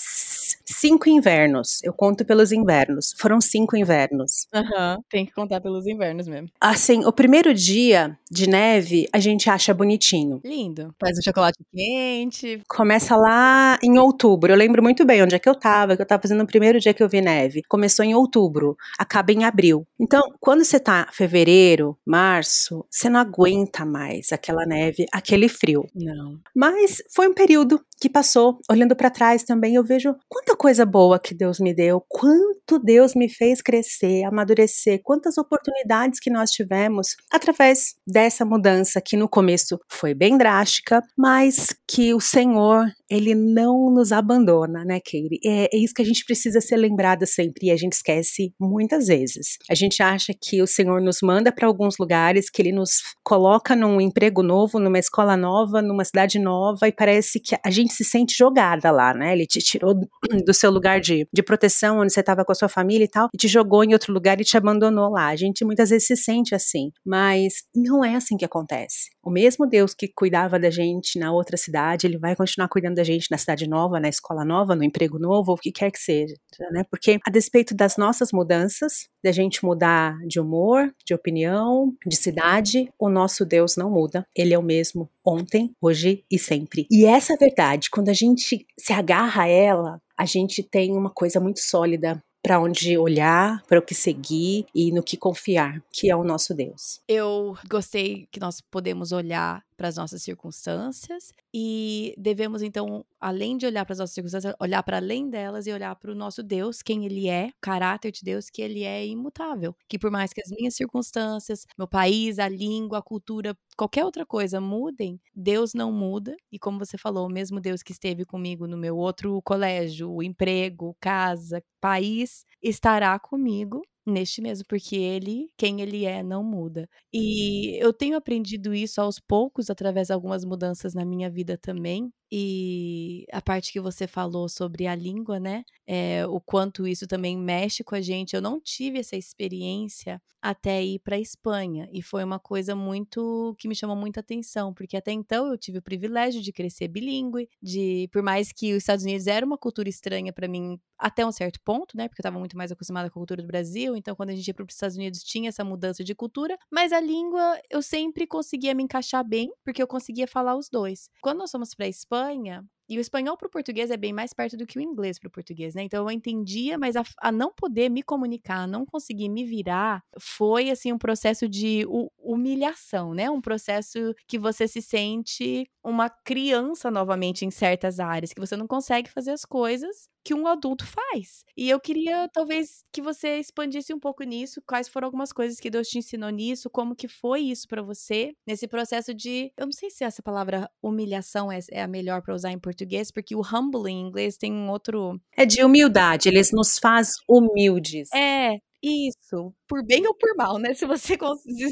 cinco 0.72 1.08
invernos. 1.08 1.82
Eu 1.82 1.92
conto 1.92 2.24
pelos 2.24 2.52
invernos. 2.52 3.14
Foram 3.18 3.40
cinco 3.40 3.76
invernos. 3.76 4.46
Aham, 4.52 4.96
uhum, 4.96 5.02
tem 5.08 5.26
que 5.26 5.32
contar 5.32 5.60
pelos 5.60 5.86
invernos 5.86 6.26
mesmo. 6.26 6.48
Assim, 6.60 7.04
o 7.04 7.12
primeiro 7.12 7.52
dia 7.52 8.16
de 8.30 8.48
neve 8.48 9.06
a 9.12 9.18
gente 9.18 9.50
acha 9.50 9.74
bonitinho. 9.74 10.40
Lindo. 10.44 10.94
Faz 11.00 11.18
o 11.18 11.22
chocolate 11.22 11.58
quente. 11.74 12.62
Começa 12.68 13.16
lá 13.16 13.78
em 13.82 13.98
outubro. 13.98 14.52
Eu 14.52 14.56
lembro 14.56 14.82
muito 14.82 15.04
bem 15.04 15.22
onde 15.22 15.34
é 15.34 15.38
que 15.38 15.48
eu 15.48 15.54
tava, 15.54 15.96
que 15.96 16.02
eu 16.02 16.06
tava 16.06 16.22
fazendo 16.22 16.42
o 16.42 16.46
primeiro 16.46 16.78
dia 16.78 16.94
que 16.94 17.02
eu 17.02 17.08
vi 17.08 17.20
neve. 17.20 17.62
Começou 17.68 18.04
em 18.04 18.14
outubro, 18.14 18.76
acaba 18.98 19.32
em 19.32 19.44
abril. 19.44 19.86
Então, 19.98 20.22
quando 20.40 20.64
você 20.64 20.78
tá 20.78 21.08
fevereiro, 21.12 21.96
março, 22.06 22.84
você 22.90 23.08
não 23.08 23.20
aguenta 23.20 23.84
mais 23.84 24.32
aquela 24.32 24.64
neve, 24.64 25.06
aquele 25.12 25.48
frio. 25.48 25.86
Não. 25.94 26.38
Mas 26.54 27.02
foi 27.14 27.28
um 27.28 27.34
período 27.34 27.80
que 28.00 28.08
passou. 28.08 28.58
Olhando 28.70 28.96
para 28.96 29.10
trás 29.10 29.44
também, 29.44 29.74
eu 29.74 29.84
vejo 29.84 30.16
quanta 30.28 30.56
coisa 30.56 30.86
boa 30.86 31.18
que 31.18 31.34
Deus 31.34 31.60
me 31.60 31.74
deu, 31.74 32.02
quanto 32.08 32.78
Deus 32.78 33.14
me 33.14 33.28
fez 33.28 33.60
crescer, 33.60 34.24
amadurecer, 34.24 35.00
quantas 35.02 35.36
oportunidades 35.36 36.18
que 36.18 36.30
nós 36.30 36.50
tivemos 36.50 37.16
através 37.30 37.94
dessa 38.06 38.44
mudança 38.44 39.00
que 39.00 39.16
no 39.16 39.28
começo 39.28 39.78
foi 39.88 40.14
bem 40.14 40.38
drástica, 40.38 41.02
mas 41.16 41.74
que 41.86 42.14
o 42.14 42.20
Senhor, 42.20 42.86
ele 43.10 43.34
não 43.34 43.90
nos 43.92 44.12
abandona, 44.12 44.84
né, 44.84 45.00
Keire? 45.00 45.40
É, 45.44 45.74
é 45.74 45.78
isso 45.78 45.92
que 45.92 46.02
a 46.02 46.04
gente 46.04 46.24
precisa 46.24 46.60
ser 46.60 46.76
lembrada 46.76 47.26
sempre 47.26 47.66
e 47.66 47.70
a 47.70 47.76
gente 47.76 47.94
esquece 47.94 48.54
muitas 48.58 49.08
vezes. 49.08 49.58
A 49.68 49.74
gente 49.74 50.02
acha 50.02 50.32
que 50.32 50.62
o 50.62 50.66
Senhor 50.66 51.00
nos 51.00 51.18
manda 51.22 51.50
para 51.50 51.66
alguns 51.66 51.98
lugares, 51.98 52.48
que 52.48 52.62
ele 52.62 52.72
nos 52.72 53.02
coloca 53.24 53.74
num 53.74 54.00
emprego 54.00 54.42
novo, 54.42 54.78
numa 54.78 54.98
escola 54.98 55.36
nova, 55.36 55.82
numa 55.82 56.04
cidade 56.04 56.38
nova 56.38 56.86
e 56.86 56.92
parece 56.92 57.40
que 57.40 57.56
a 57.64 57.70
gente 57.70 57.92
se 57.92 58.04
sente 58.04 58.36
jogada 58.36 58.90
lá, 58.90 59.12
né? 59.12 59.32
Ele 59.32 59.46
te 59.46 59.58
tirou 59.58 59.94
do 60.46 60.54
seu 60.54 60.70
lugar 60.70 61.00
de, 61.00 61.26
de 61.32 61.42
proteção, 61.42 61.98
onde 62.00 62.12
você 62.12 62.20
estava 62.20 62.44
com 62.44 62.52
a 62.52 62.54
sua 62.54 62.68
família 62.68 63.04
e 63.04 63.08
tal, 63.08 63.28
e 63.34 63.36
te 63.36 63.48
jogou 63.48 63.82
em 63.82 63.92
outro 63.92 64.12
lugar 64.12 64.40
e 64.40 64.44
te 64.44 64.56
abandonou 64.56 65.10
lá. 65.10 65.26
A 65.28 65.36
gente 65.36 65.64
muitas 65.64 65.90
vezes 65.90 66.06
se 66.06 66.16
sente 66.16 66.54
assim, 66.54 66.92
mas 67.04 67.64
não 67.74 68.04
é 68.04 68.14
assim 68.14 68.36
que 68.36 68.44
acontece. 68.44 69.10
O 69.22 69.30
mesmo 69.30 69.66
Deus 69.66 69.94
que 69.94 70.08
cuidava 70.08 70.58
da 70.58 70.70
gente 70.70 71.18
na 71.18 71.32
outra 71.32 71.56
cidade, 71.56 72.06
ele 72.06 72.18
vai 72.18 72.36
continuar 72.36 72.68
cuidando 72.68 72.99
da 73.00 73.04
gente 73.04 73.30
na 73.30 73.38
cidade 73.38 73.66
nova, 73.66 73.98
na 73.98 74.08
escola 74.08 74.44
nova, 74.44 74.76
no 74.76 74.84
emprego 74.84 75.18
novo, 75.18 75.52
o 75.52 75.56
que 75.56 75.72
quer 75.72 75.90
que 75.90 75.98
seja, 75.98 76.34
né? 76.70 76.84
Porque 76.90 77.18
a 77.26 77.30
despeito 77.30 77.74
das 77.74 77.96
nossas 77.96 78.30
mudanças, 78.32 79.08
da 79.24 79.32
gente 79.32 79.64
mudar 79.64 80.18
de 80.26 80.38
humor, 80.38 80.92
de 81.04 81.14
opinião, 81.14 81.94
de 82.06 82.16
cidade, 82.16 82.88
o 82.98 83.08
nosso 83.08 83.44
Deus 83.44 83.76
não 83.76 83.90
muda. 83.90 84.26
Ele 84.36 84.54
é 84.54 84.58
o 84.58 84.62
mesmo 84.62 85.08
ontem, 85.24 85.74
hoje 85.80 86.24
e 86.30 86.38
sempre. 86.38 86.86
E 86.90 87.06
essa 87.06 87.36
verdade, 87.36 87.88
quando 87.90 88.10
a 88.10 88.14
gente 88.14 88.66
se 88.78 88.92
agarra 88.92 89.44
a 89.44 89.48
ela, 89.48 90.00
a 90.16 90.26
gente 90.26 90.62
tem 90.62 90.92
uma 90.92 91.10
coisa 91.10 91.40
muito 91.40 91.60
sólida 91.60 92.22
para 92.50 92.58
onde 92.58 92.98
olhar, 92.98 93.62
para 93.68 93.78
o 93.78 93.82
que 93.82 93.94
seguir 93.94 94.66
e 94.74 94.90
no 94.90 95.04
que 95.04 95.16
confiar, 95.16 95.80
que 95.92 96.10
é 96.10 96.16
o 96.16 96.24
nosso 96.24 96.52
Deus. 96.52 97.00
Eu 97.06 97.56
gostei 97.68 98.26
que 98.32 98.40
nós 98.40 98.60
podemos 98.60 99.12
olhar 99.12 99.64
para 99.76 99.86
as 99.86 99.94
nossas 99.94 100.20
circunstâncias 100.20 101.32
e 101.54 102.12
devemos 102.18 102.60
então, 102.60 103.04
além 103.20 103.56
de 103.56 103.66
olhar 103.66 103.84
para 103.84 103.92
as 103.92 103.98
nossas 103.98 104.14
circunstâncias, 104.14 104.54
olhar 104.60 104.82
para 104.82 104.96
além 104.98 105.28
delas 105.28 105.66
e 105.66 105.72
olhar 105.72 105.94
para 105.96 106.10
o 106.10 106.14
nosso 106.14 106.42
Deus, 106.42 106.82
quem 106.82 107.04
ele 107.04 107.28
é, 107.28 107.46
o 107.48 107.60
caráter 107.60 108.10
de 108.12 108.22
Deus, 108.24 108.48
que 108.50 108.62
ele 108.62 108.82
é 108.84 109.06
imutável, 109.06 109.74
que 109.88 109.98
por 109.98 110.10
mais 110.10 110.32
que 110.32 110.40
as 110.40 110.50
minhas 110.50 110.74
circunstâncias, 110.74 111.66
meu 111.78 111.86
país, 111.88 112.38
a 112.38 112.48
língua, 112.48 112.98
a 112.98 113.02
cultura, 113.02 113.56
qualquer 113.76 114.04
outra 114.04 114.24
coisa 114.26 114.60
mudem, 114.60 115.20
Deus 115.34 115.74
não 115.74 115.92
muda 115.92 116.34
e 116.52 116.58
como 116.58 116.78
você 116.78 116.96
falou, 116.98 117.26
o 117.26 117.30
mesmo 117.32 117.60
Deus 117.60 117.82
que 117.82 117.92
esteve 117.92 118.24
comigo 118.24 118.66
no 118.66 118.76
meu 118.78 118.96
outro 118.96 119.40
colégio, 119.42 120.22
emprego, 120.22 120.96
casa, 121.00 121.62
país, 121.80 122.44
estará 122.62 123.18
comigo 123.18 123.82
neste 124.06 124.40
mesmo, 124.40 124.64
porque 124.68 124.96
ele, 124.96 125.48
quem 125.56 125.80
ele 125.80 126.04
é, 126.04 126.22
não 126.22 126.42
muda. 126.42 126.88
E 127.12 127.76
eu 127.82 127.92
tenho 127.92 128.16
aprendido 128.16 128.74
isso 128.74 129.00
aos 129.00 129.20
poucos, 129.20 129.70
através 129.70 130.08
de 130.08 130.12
algumas 130.14 130.44
mudanças 130.44 130.94
na 130.94 131.04
minha 131.04 131.30
vida 131.30 131.56
também. 131.58 132.10
E 132.30 133.26
a 133.32 133.42
parte 133.42 133.72
que 133.72 133.80
você 133.80 134.06
falou 134.06 134.48
sobre 134.48 134.86
a 134.86 134.94
língua, 134.94 135.40
né? 135.40 135.64
É, 135.86 136.26
o 136.26 136.40
quanto 136.40 136.86
isso 136.86 137.06
também 137.06 137.36
mexe 137.36 137.82
com 137.82 137.94
a 137.94 138.00
gente. 138.00 138.34
Eu 138.36 138.42
não 138.42 138.60
tive 138.60 138.98
essa 139.00 139.16
experiência 139.16 140.20
até 140.40 140.82
ir 140.82 141.00
para 141.00 141.18
Espanha. 141.18 141.88
E 141.92 142.02
foi 142.02 142.24
uma 142.24 142.38
coisa 142.38 142.74
muito 142.74 143.54
que 143.58 143.68
me 143.68 143.74
chamou 143.74 143.96
muita 143.96 144.20
atenção, 144.20 144.72
porque 144.72 144.96
até 144.96 145.12
então 145.12 145.48
eu 145.48 145.58
tive 145.58 145.78
o 145.78 145.82
privilégio 145.82 146.40
de 146.40 146.52
crescer 146.52 146.88
bilíngue, 146.88 147.48
de 147.62 148.08
por 148.12 148.22
mais 148.22 148.52
que 148.52 148.72
os 148.72 148.78
Estados 148.78 149.04
Unidos 149.04 149.26
era 149.26 149.44
uma 149.44 149.58
cultura 149.58 149.88
estranha 149.88 150.32
para 150.32 150.48
mim 150.48 150.78
até 150.98 151.24
um 151.24 151.32
certo 151.32 151.58
ponto, 151.64 151.96
né? 151.96 152.08
Porque 152.08 152.20
eu 152.20 152.22
estava 152.22 152.38
muito 152.38 152.56
mais 152.56 152.70
acostumada 152.70 153.08
com 153.08 153.18
a 153.18 153.20
cultura 153.20 153.42
do 153.42 153.48
Brasil. 153.48 153.96
Então, 153.96 154.14
quando 154.14 154.30
a 154.30 154.34
gente 154.34 154.46
ia 154.46 154.54
para 154.54 154.64
os 154.64 154.74
Estados 154.74 154.96
Unidos, 154.96 155.22
tinha 155.22 155.48
essa 155.48 155.64
mudança 155.64 156.04
de 156.04 156.14
cultura. 156.14 156.58
Mas 156.70 156.92
a 156.92 157.00
língua 157.00 157.58
eu 157.70 157.82
sempre 157.82 158.26
conseguia 158.26 158.74
me 158.74 158.82
encaixar 158.82 159.26
bem, 159.26 159.50
porque 159.64 159.82
eu 159.82 159.86
conseguia 159.86 160.26
falar 160.26 160.56
os 160.56 160.68
dois. 160.68 161.08
Quando 161.22 161.38
nós 161.38 161.50
fomos 161.50 161.74
para 161.74 161.88
Espanha, 161.88 162.19
Espanha, 162.20 162.64
e 162.90 162.98
o 162.98 163.00
espanhol 163.00 163.36
para 163.36 163.46
o 163.46 163.50
português 163.50 163.88
é 163.88 163.96
bem 163.96 164.12
mais 164.12 164.32
perto 164.34 164.56
do 164.56 164.66
que 164.66 164.76
o 164.76 164.82
inglês 164.82 165.16
para 165.16 165.28
o 165.28 165.30
português, 165.30 165.76
né? 165.76 165.84
Então 165.84 166.02
eu 166.02 166.10
entendia, 166.10 166.76
mas 166.76 166.96
a, 166.96 167.04
a, 167.20 167.30
não 167.30 167.52
poder 167.52 167.88
me 167.88 168.02
comunicar, 168.02 168.66
não 168.66 168.84
conseguir 168.84 169.28
me 169.28 169.44
virar, 169.44 170.02
foi 170.18 170.70
assim 170.70 170.92
um 170.92 170.98
processo 170.98 171.48
de 171.48 171.86
humilhação, 172.18 173.14
né? 173.14 173.30
Um 173.30 173.40
processo 173.40 174.12
que 174.26 174.36
você 174.36 174.66
se 174.66 174.82
sente 174.82 175.70
uma 175.84 176.10
criança 176.10 176.90
novamente 176.90 177.46
em 177.46 177.50
certas 177.50 178.00
áreas, 178.00 178.32
que 178.32 178.40
você 178.40 178.56
não 178.56 178.66
consegue 178.66 179.08
fazer 179.08 179.30
as 179.30 179.44
coisas 179.44 180.08
que 180.22 180.34
um 180.34 180.46
adulto 180.46 180.84
faz. 180.84 181.44
E 181.56 181.70
eu 181.70 181.80
queria 181.80 182.28
talvez 182.28 182.84
que 182.92 183.00
você 183.00 183.38
expandisse 183.38 183.94
um 183.94 183.98
pouco 183.98 184.22
nisso, 184.22 184.60
quais 184.66 184.88
foram 184.88 185.06
algumas 185.06 185.32
coisas 185.32 185.58
que 185.58 185.70
Deus 185.70 185.88
te 185.88 185.96
ensinou 185.98 186.28
nisso, 186.28 186.68
como 186.68 186.94
que 186.94 187.08
foi 187.08 187.40
isso 187.40 187.66
para 187.66 187.80
você 187.80 188.34
nesse 188.46 188.68
processo 188.68 189.14
de, 189.14 189.50
eu 189.56 189.64
não 189.64 189.72
sei 189.72 189.88
se 189.88 190.04
essa 190.04 190.22
palavra 190.22 190.70
humilhação 190.82 191.50
é, 191.50 191.58
é 191.70 191.82
a 191.82 191.88
melhor 191.88 192.20
para 192.20 192.34
usar 192.34 192.50
em 192.50 192.58
português 192.58 192.79
português, 192.80 193.10
porque 193.10 193.36
o 193.36 193.42
humble 193.42 193.90
em 193.90 194.00
inglês 194.00 194.36
tem 194.36 194.52
um 194.52 194.70
outro. 194.70 195.20
É 195.36 195.44
de 195.44 195.62
humildade, 195.62 196.28
eles 196.28 196.50
nos 196.52 196.78
faz 196.78 197.12
humildes. 197.28 198.08
É, 198.14 198.58
isso, 198.82 199.52
por 199.68 199.84
bem 199.84 200.06
ou 200.06 200.14
por 200.14 200.34
mal, 200.36 200.58
né? 200.58 200.72
Se 200.74 200.86
você 200.86 201.16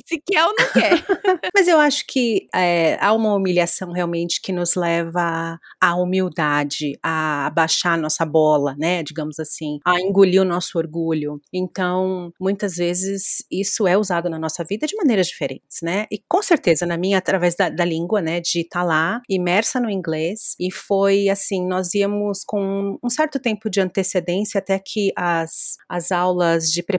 se 0.06 0.22
quer 0.24 0.44
ou 0.44 0.54
não 0.58 0.72
quer. 0.72 0.92
Mas 1.54 1.66
eu 1.66 1.78
acho 1.78 2.04
que 2.06 2.46
é, 2.54 2.98
há 3.00 3.12
uma 3.14 3.34
humilhação 3.34 3.92
realmente 3.92 4.40
que 4.42 4.52
nos 4.52 4.74
leva 4.74 5.58
à 5.80 5.96
humildade, 5.96 6.98
a 7.02 7.50
baixar 7.54 7.96
nossa 7.96 8.26
bola, 8.26 8.76
né? 8.78 9.02
Digamos 9.02 9.38
assim, 9.38 9.78
a 9.84 9.98
engolir 10.00 10.42
o 10.42 10.44
nosso 10.44 10.76
orgulho. 10.76 11.40
Então, 11.52 12.30
muitas 12.38 12.76
vezes 12.76 13.44
isso 13.50 13.86
é 13.86 13.96
usado 13.96 14.28
na 14.28 14.38
nossa 14.38 14.62
vida 14.62 14.86
de 14.86 14.96
maneiras 14.96 15.26
diferentes, 15.26 15.78
né? 15.82 16.06
E 16.12 16.22
com 16.28 16.42
certeza 16.42 16.84
na 16.84 16.98
minha, 16.98 17.16
através 17.18 17.56
da, 17.56 17.70
da 17.70 17.84
língua, 17.84 18.20
né? 18.20 18.40
De 18.40 18.60
estar 18.60 18.80
tá 18.80 18.84
lá, 18.84 19.22
imersa 19.28 19.80
no 19.80 19.90
inglês. 19.90 20.54
E 20.60 20.70
foi 20.70 21.30
assim, 21.30 21.66
nós 21.66 21.94
íamos 21.94 22.44
com 22.44 22.98
um 23.02 23.08
certo 23.08 23.40
tempo 23.40 23.70
de 23.70 23.80
antecedência 23.80 24.58
até 24.58 24.78
que 24.78 25.10
as, 25.16 25.76
as 25.88 26.12
aulas 26.12 26.66
de 26.66 26.82
preparação 26.82 26.97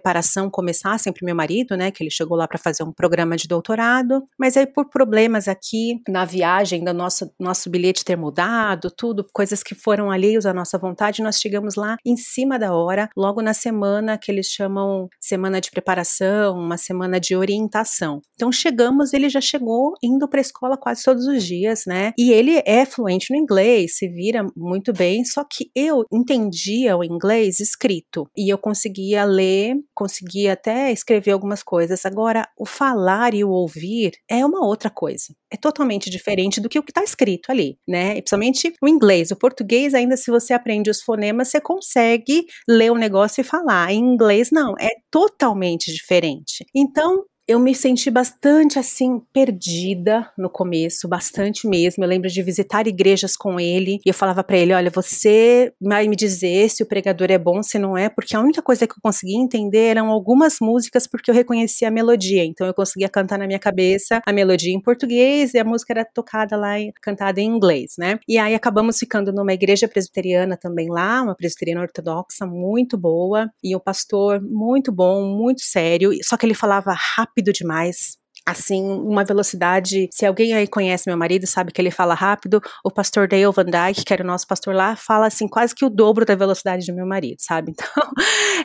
começaram 0.52 0.90
passassem 0.90 1.14
para 1.14 1.26
meu 1.26 1.36
marido, 1.36 1.78
né, 1.78 1.92
que 1.92 2.04
ele 2.04 2.10
chegou 2.10 2.36
lá 2.36 2.48
para 2.48 2.58
fazer 2.58 2.84
um 2.84 2.92
programa 2.92 3.36
de 3.36 3.48
doutorado, 3.48 4.24
mas 4.38 4.58
aí 4.58 4.66
por 4.66 4.90
problemas 4.90 5.48
aqui 5.48 6.02
na 6.08 6.26
viagem 6.26 6.84
do 6.84 6.94
nosso 6.94 7.32
nosso 7.40 7.70
bilhete 7.70 8.04
ter 8.04 8.16
mudado, 8.16 8.92
tudo, 8.96 9.26
coisas 9.32 9.62
que 9.62 9.76
foram 9.76 10.12
alheios 10.12 10.46
à 10.46 10.54
nossa 10.54 10.78
vontade, 10.78 11.22
nós 11.22 11.40
chegamos 11.40 11.76
lá 11.76 11.98
em 12.06 12.18
cima 12.18 12.58
da 12.58 12.74
hora, 12.74 13.10
logo 13.16 13.42
na 13.42 13.54
semana 13.54 14.18
que 14.18 14.32
eles 14.32 14.48
chamam 14.48 15.08
semana 15.20 15.62
de 15.62 15.70
preparação, 15.70 16.58
uma 16.58 16.78
semana 16.78 17.20
de 17.20 17.36
orientação. 17.36 18.22
Então 18.34 18.52
chegamos, 18.52 19.14
ele 19.14 19.30
já 19.30 19.42
chegou 19.42 19.94
indo 20.04 20.28
para 20.28 20.40
a 20.40 20.42
escola 20.42 20.78
quase 20.78 21.04
todos 21.04 21.26
os 21.28 21.44
dias, 21.44 21.84
né? 21.86 22.14
E 22.18 22.32
ele 22.32 22.62
é 22.66 22.86
fluente 22.86 23.28
no 23.32 23.38
inglês, 23.38 23.98
se 23.98 24.08
vira 24.08 24.46
muito 24.56 24.92
bem, 24.92 25.24
só 25.24 25.44
que 25.44 25.70
eu 25.76 26.04
entendia 26.12 26.98
o 26.98 27.04
inglês 27.04 27.60
escrito 27.60 28.30
e 28.36 28.52
eu 28.52 28.58
conseguia 28.58 29.24
ler, 29.24 29.76
conseguia 30.00 30.54
até 30.54 30.94
escrever 30.94 31.32
algumas 31.32 31.62
coisas. 31.62 32.06
Agora, 32.06 32.48
o 32.58 32.66
falar 32.66 33.34
e 33.34 33.44
o 33.44 33.50
ouvir 33.50 34.14
é 34.30 34.46
uma 34.46 34.66
outra 34.66 34.90
coisa. 34.90 35.36
É 35.52 35.58
totalmente 35.58 36.10
diferente 36.10 36.62
do 36.62 36.70
que 36.70 36.80
o 36.80 36.84
que 36.84 36.92
está 36.92 37.04
escrito 37.04 37.52
ali, 37.52 37.78
né? 37.86 38.12
E 38.12 38.22
principalmente 38.22 38.74
o 38.82 38.88
inglês. 38.88 39.30
O 39.30 39.36
português, 39.36 39.94
ainda 39.94 40.16
se 40.16 40.32
você 40.32 40.54
aprende 40.54 40.90
os 40.90 41.02
fonemas, 41.02 41.50
você 41.50 41.60
consegue 41.60 42.46
ler 42.66 42.94
o 42.94 42.96
negócio 42.96 43.42
e 43.42 43.44
falar. 43.44 43.92
Em 43.92 44.00
inglês, 44.00 44.52
não. 44.52 44.74
É 44.80 44.88
totalmente 45.12 45.92
diferente. 45.94 46.66
Então, 46.74 47.26
eu 47.50 47.60
me 47.60 47.74
senti 47.74 48.12
bastante 48.12 48.78
assim 48.78 49.20
perdida 49.34 50.32
no 50.38 50.52
começo, 50.52 51.08
bastante 51.08 51.68
mesmo. 51.68 52.04
Eu 52.04 52.08
lembro 52.08 52.30
de 52.30 52.44
visitar 52.44 52.86
igrejas 52.86 53.36
com 53.36 53.60
ele 53.60 54.00
e 54.06 54.10
eu 54.10 54.14
falava 54.14 54.44
para 54.44 54.56
ele: 54.56 54.72
"Olha, 54.72 54.92
você 54.92 55.74
vai 55.82 56.08
me 56.08 56.16
dizer 56.16 56.70
se 56.70 56.84
o 56.84 56.86
pregador 56.86 57.32
é 57.32 57.40
bom, 57.40 57.64
se 57.64 57.80
não 57.80 57.98
é, 57.98 58.08
porque 58.08 58.36
a 58.36 58.40
única 58.40 58.62
coisa 58.62 58.86
que 58.86 58.94
eu 58.94 59.02
conseguia 59.02 59.40
entender 59.40 59.88
eram 59.88 60.12
algumas 60.12 60.58
músicas 60.62 61.08
porque 61.08 61.32
eu 61.32 61.34
reconhecia 61.34 61.88
a 61.88 61.92
melodia. 61.92 62.46
Então 62.46 62.68
eu 62.68 62.74
conseguia 62.74 63.10
cantar 63.10 63.40
na 63.40 63.48
minha 63.48 63.58
cabeça 63.58 64.22
a 64.28 64.32
melodia 64.32 64.72
em 64.72 64.80
português 64.80 65.56
e 65.56 65.58
a 65.58 65.64
música 65.66 65.94
era 65.94 66.06
tocada 66.06 66.56
lá 66.56 66.76
cantada 67.02 67.42
em 67.42 67.48
inglês, 67.48 67.94
né? 67.98 68.20
E 68.28 68.38
aí 68.38 68.54
acabamos 68.54 69.00
ficando 69.00 69.34
numa 69.34 69.54
igreja 69.54 69.88
presbiteriana 69.88 70.56
também 70.56 70.88
lá, 70.92 71.24
uma 71.24 71.36
presbiteriana 71.36 71.82
ortodoxa 71.82 72.46
muito 72.46 72.96
boa 72.96 73.50
e 73.64 73.76
o 73.76 73.80
pastor 73.80 74.40
muito 74.40 74.92
bom, 74.92 75.36
muito 75.36 75.62
sério, 75.64 76.12
só 76.24 76.38
que 76.38 76.46
ele 76.46 76.54
falava 76.54 76.94
rápido 76.94 77.39
rápido 77.40 77.54
demais 77.54 78.20
assim, 78.46 78.84
uma 78.84 79.24
velocidade. 79.24 80.10
Se 80.12 80.26
alguém 80.26 80.54
aí 80.54 80.68
conhece 80.68 81.04
meu 81.08 81.18
marido, 81.18 81.46
sabe 81.46 81.72
que 81.72 81.80
ele 81.80 81.92
fala 81.92 82.14
rápido. 82.14 82.60
O 82.84 82.92
pastor 82.92 83.28
Dale 83.28 83.46
Van 83.52 83.66
Dyke, 83.66 84.04
que 84.04 84.12
era 84.14 84.24
o 84.24 84.26
nosso 84.26 84.48
pastor 84.48 84.74
lá, 84.74 84.96
fala 84.96 85.28
assim, 85.28 85.48
quase 85.48 85.76
que 85.76 85.86
o 85.86 85.90
dobro 85.90 86.26
da 86.26 86.36
velocidade 86.36 86.86
do 86.86 86.96
meu 86.96 87.06
marido, 87.06 87.38
sabe? 87.40 87.74
Então, 87.80 88.12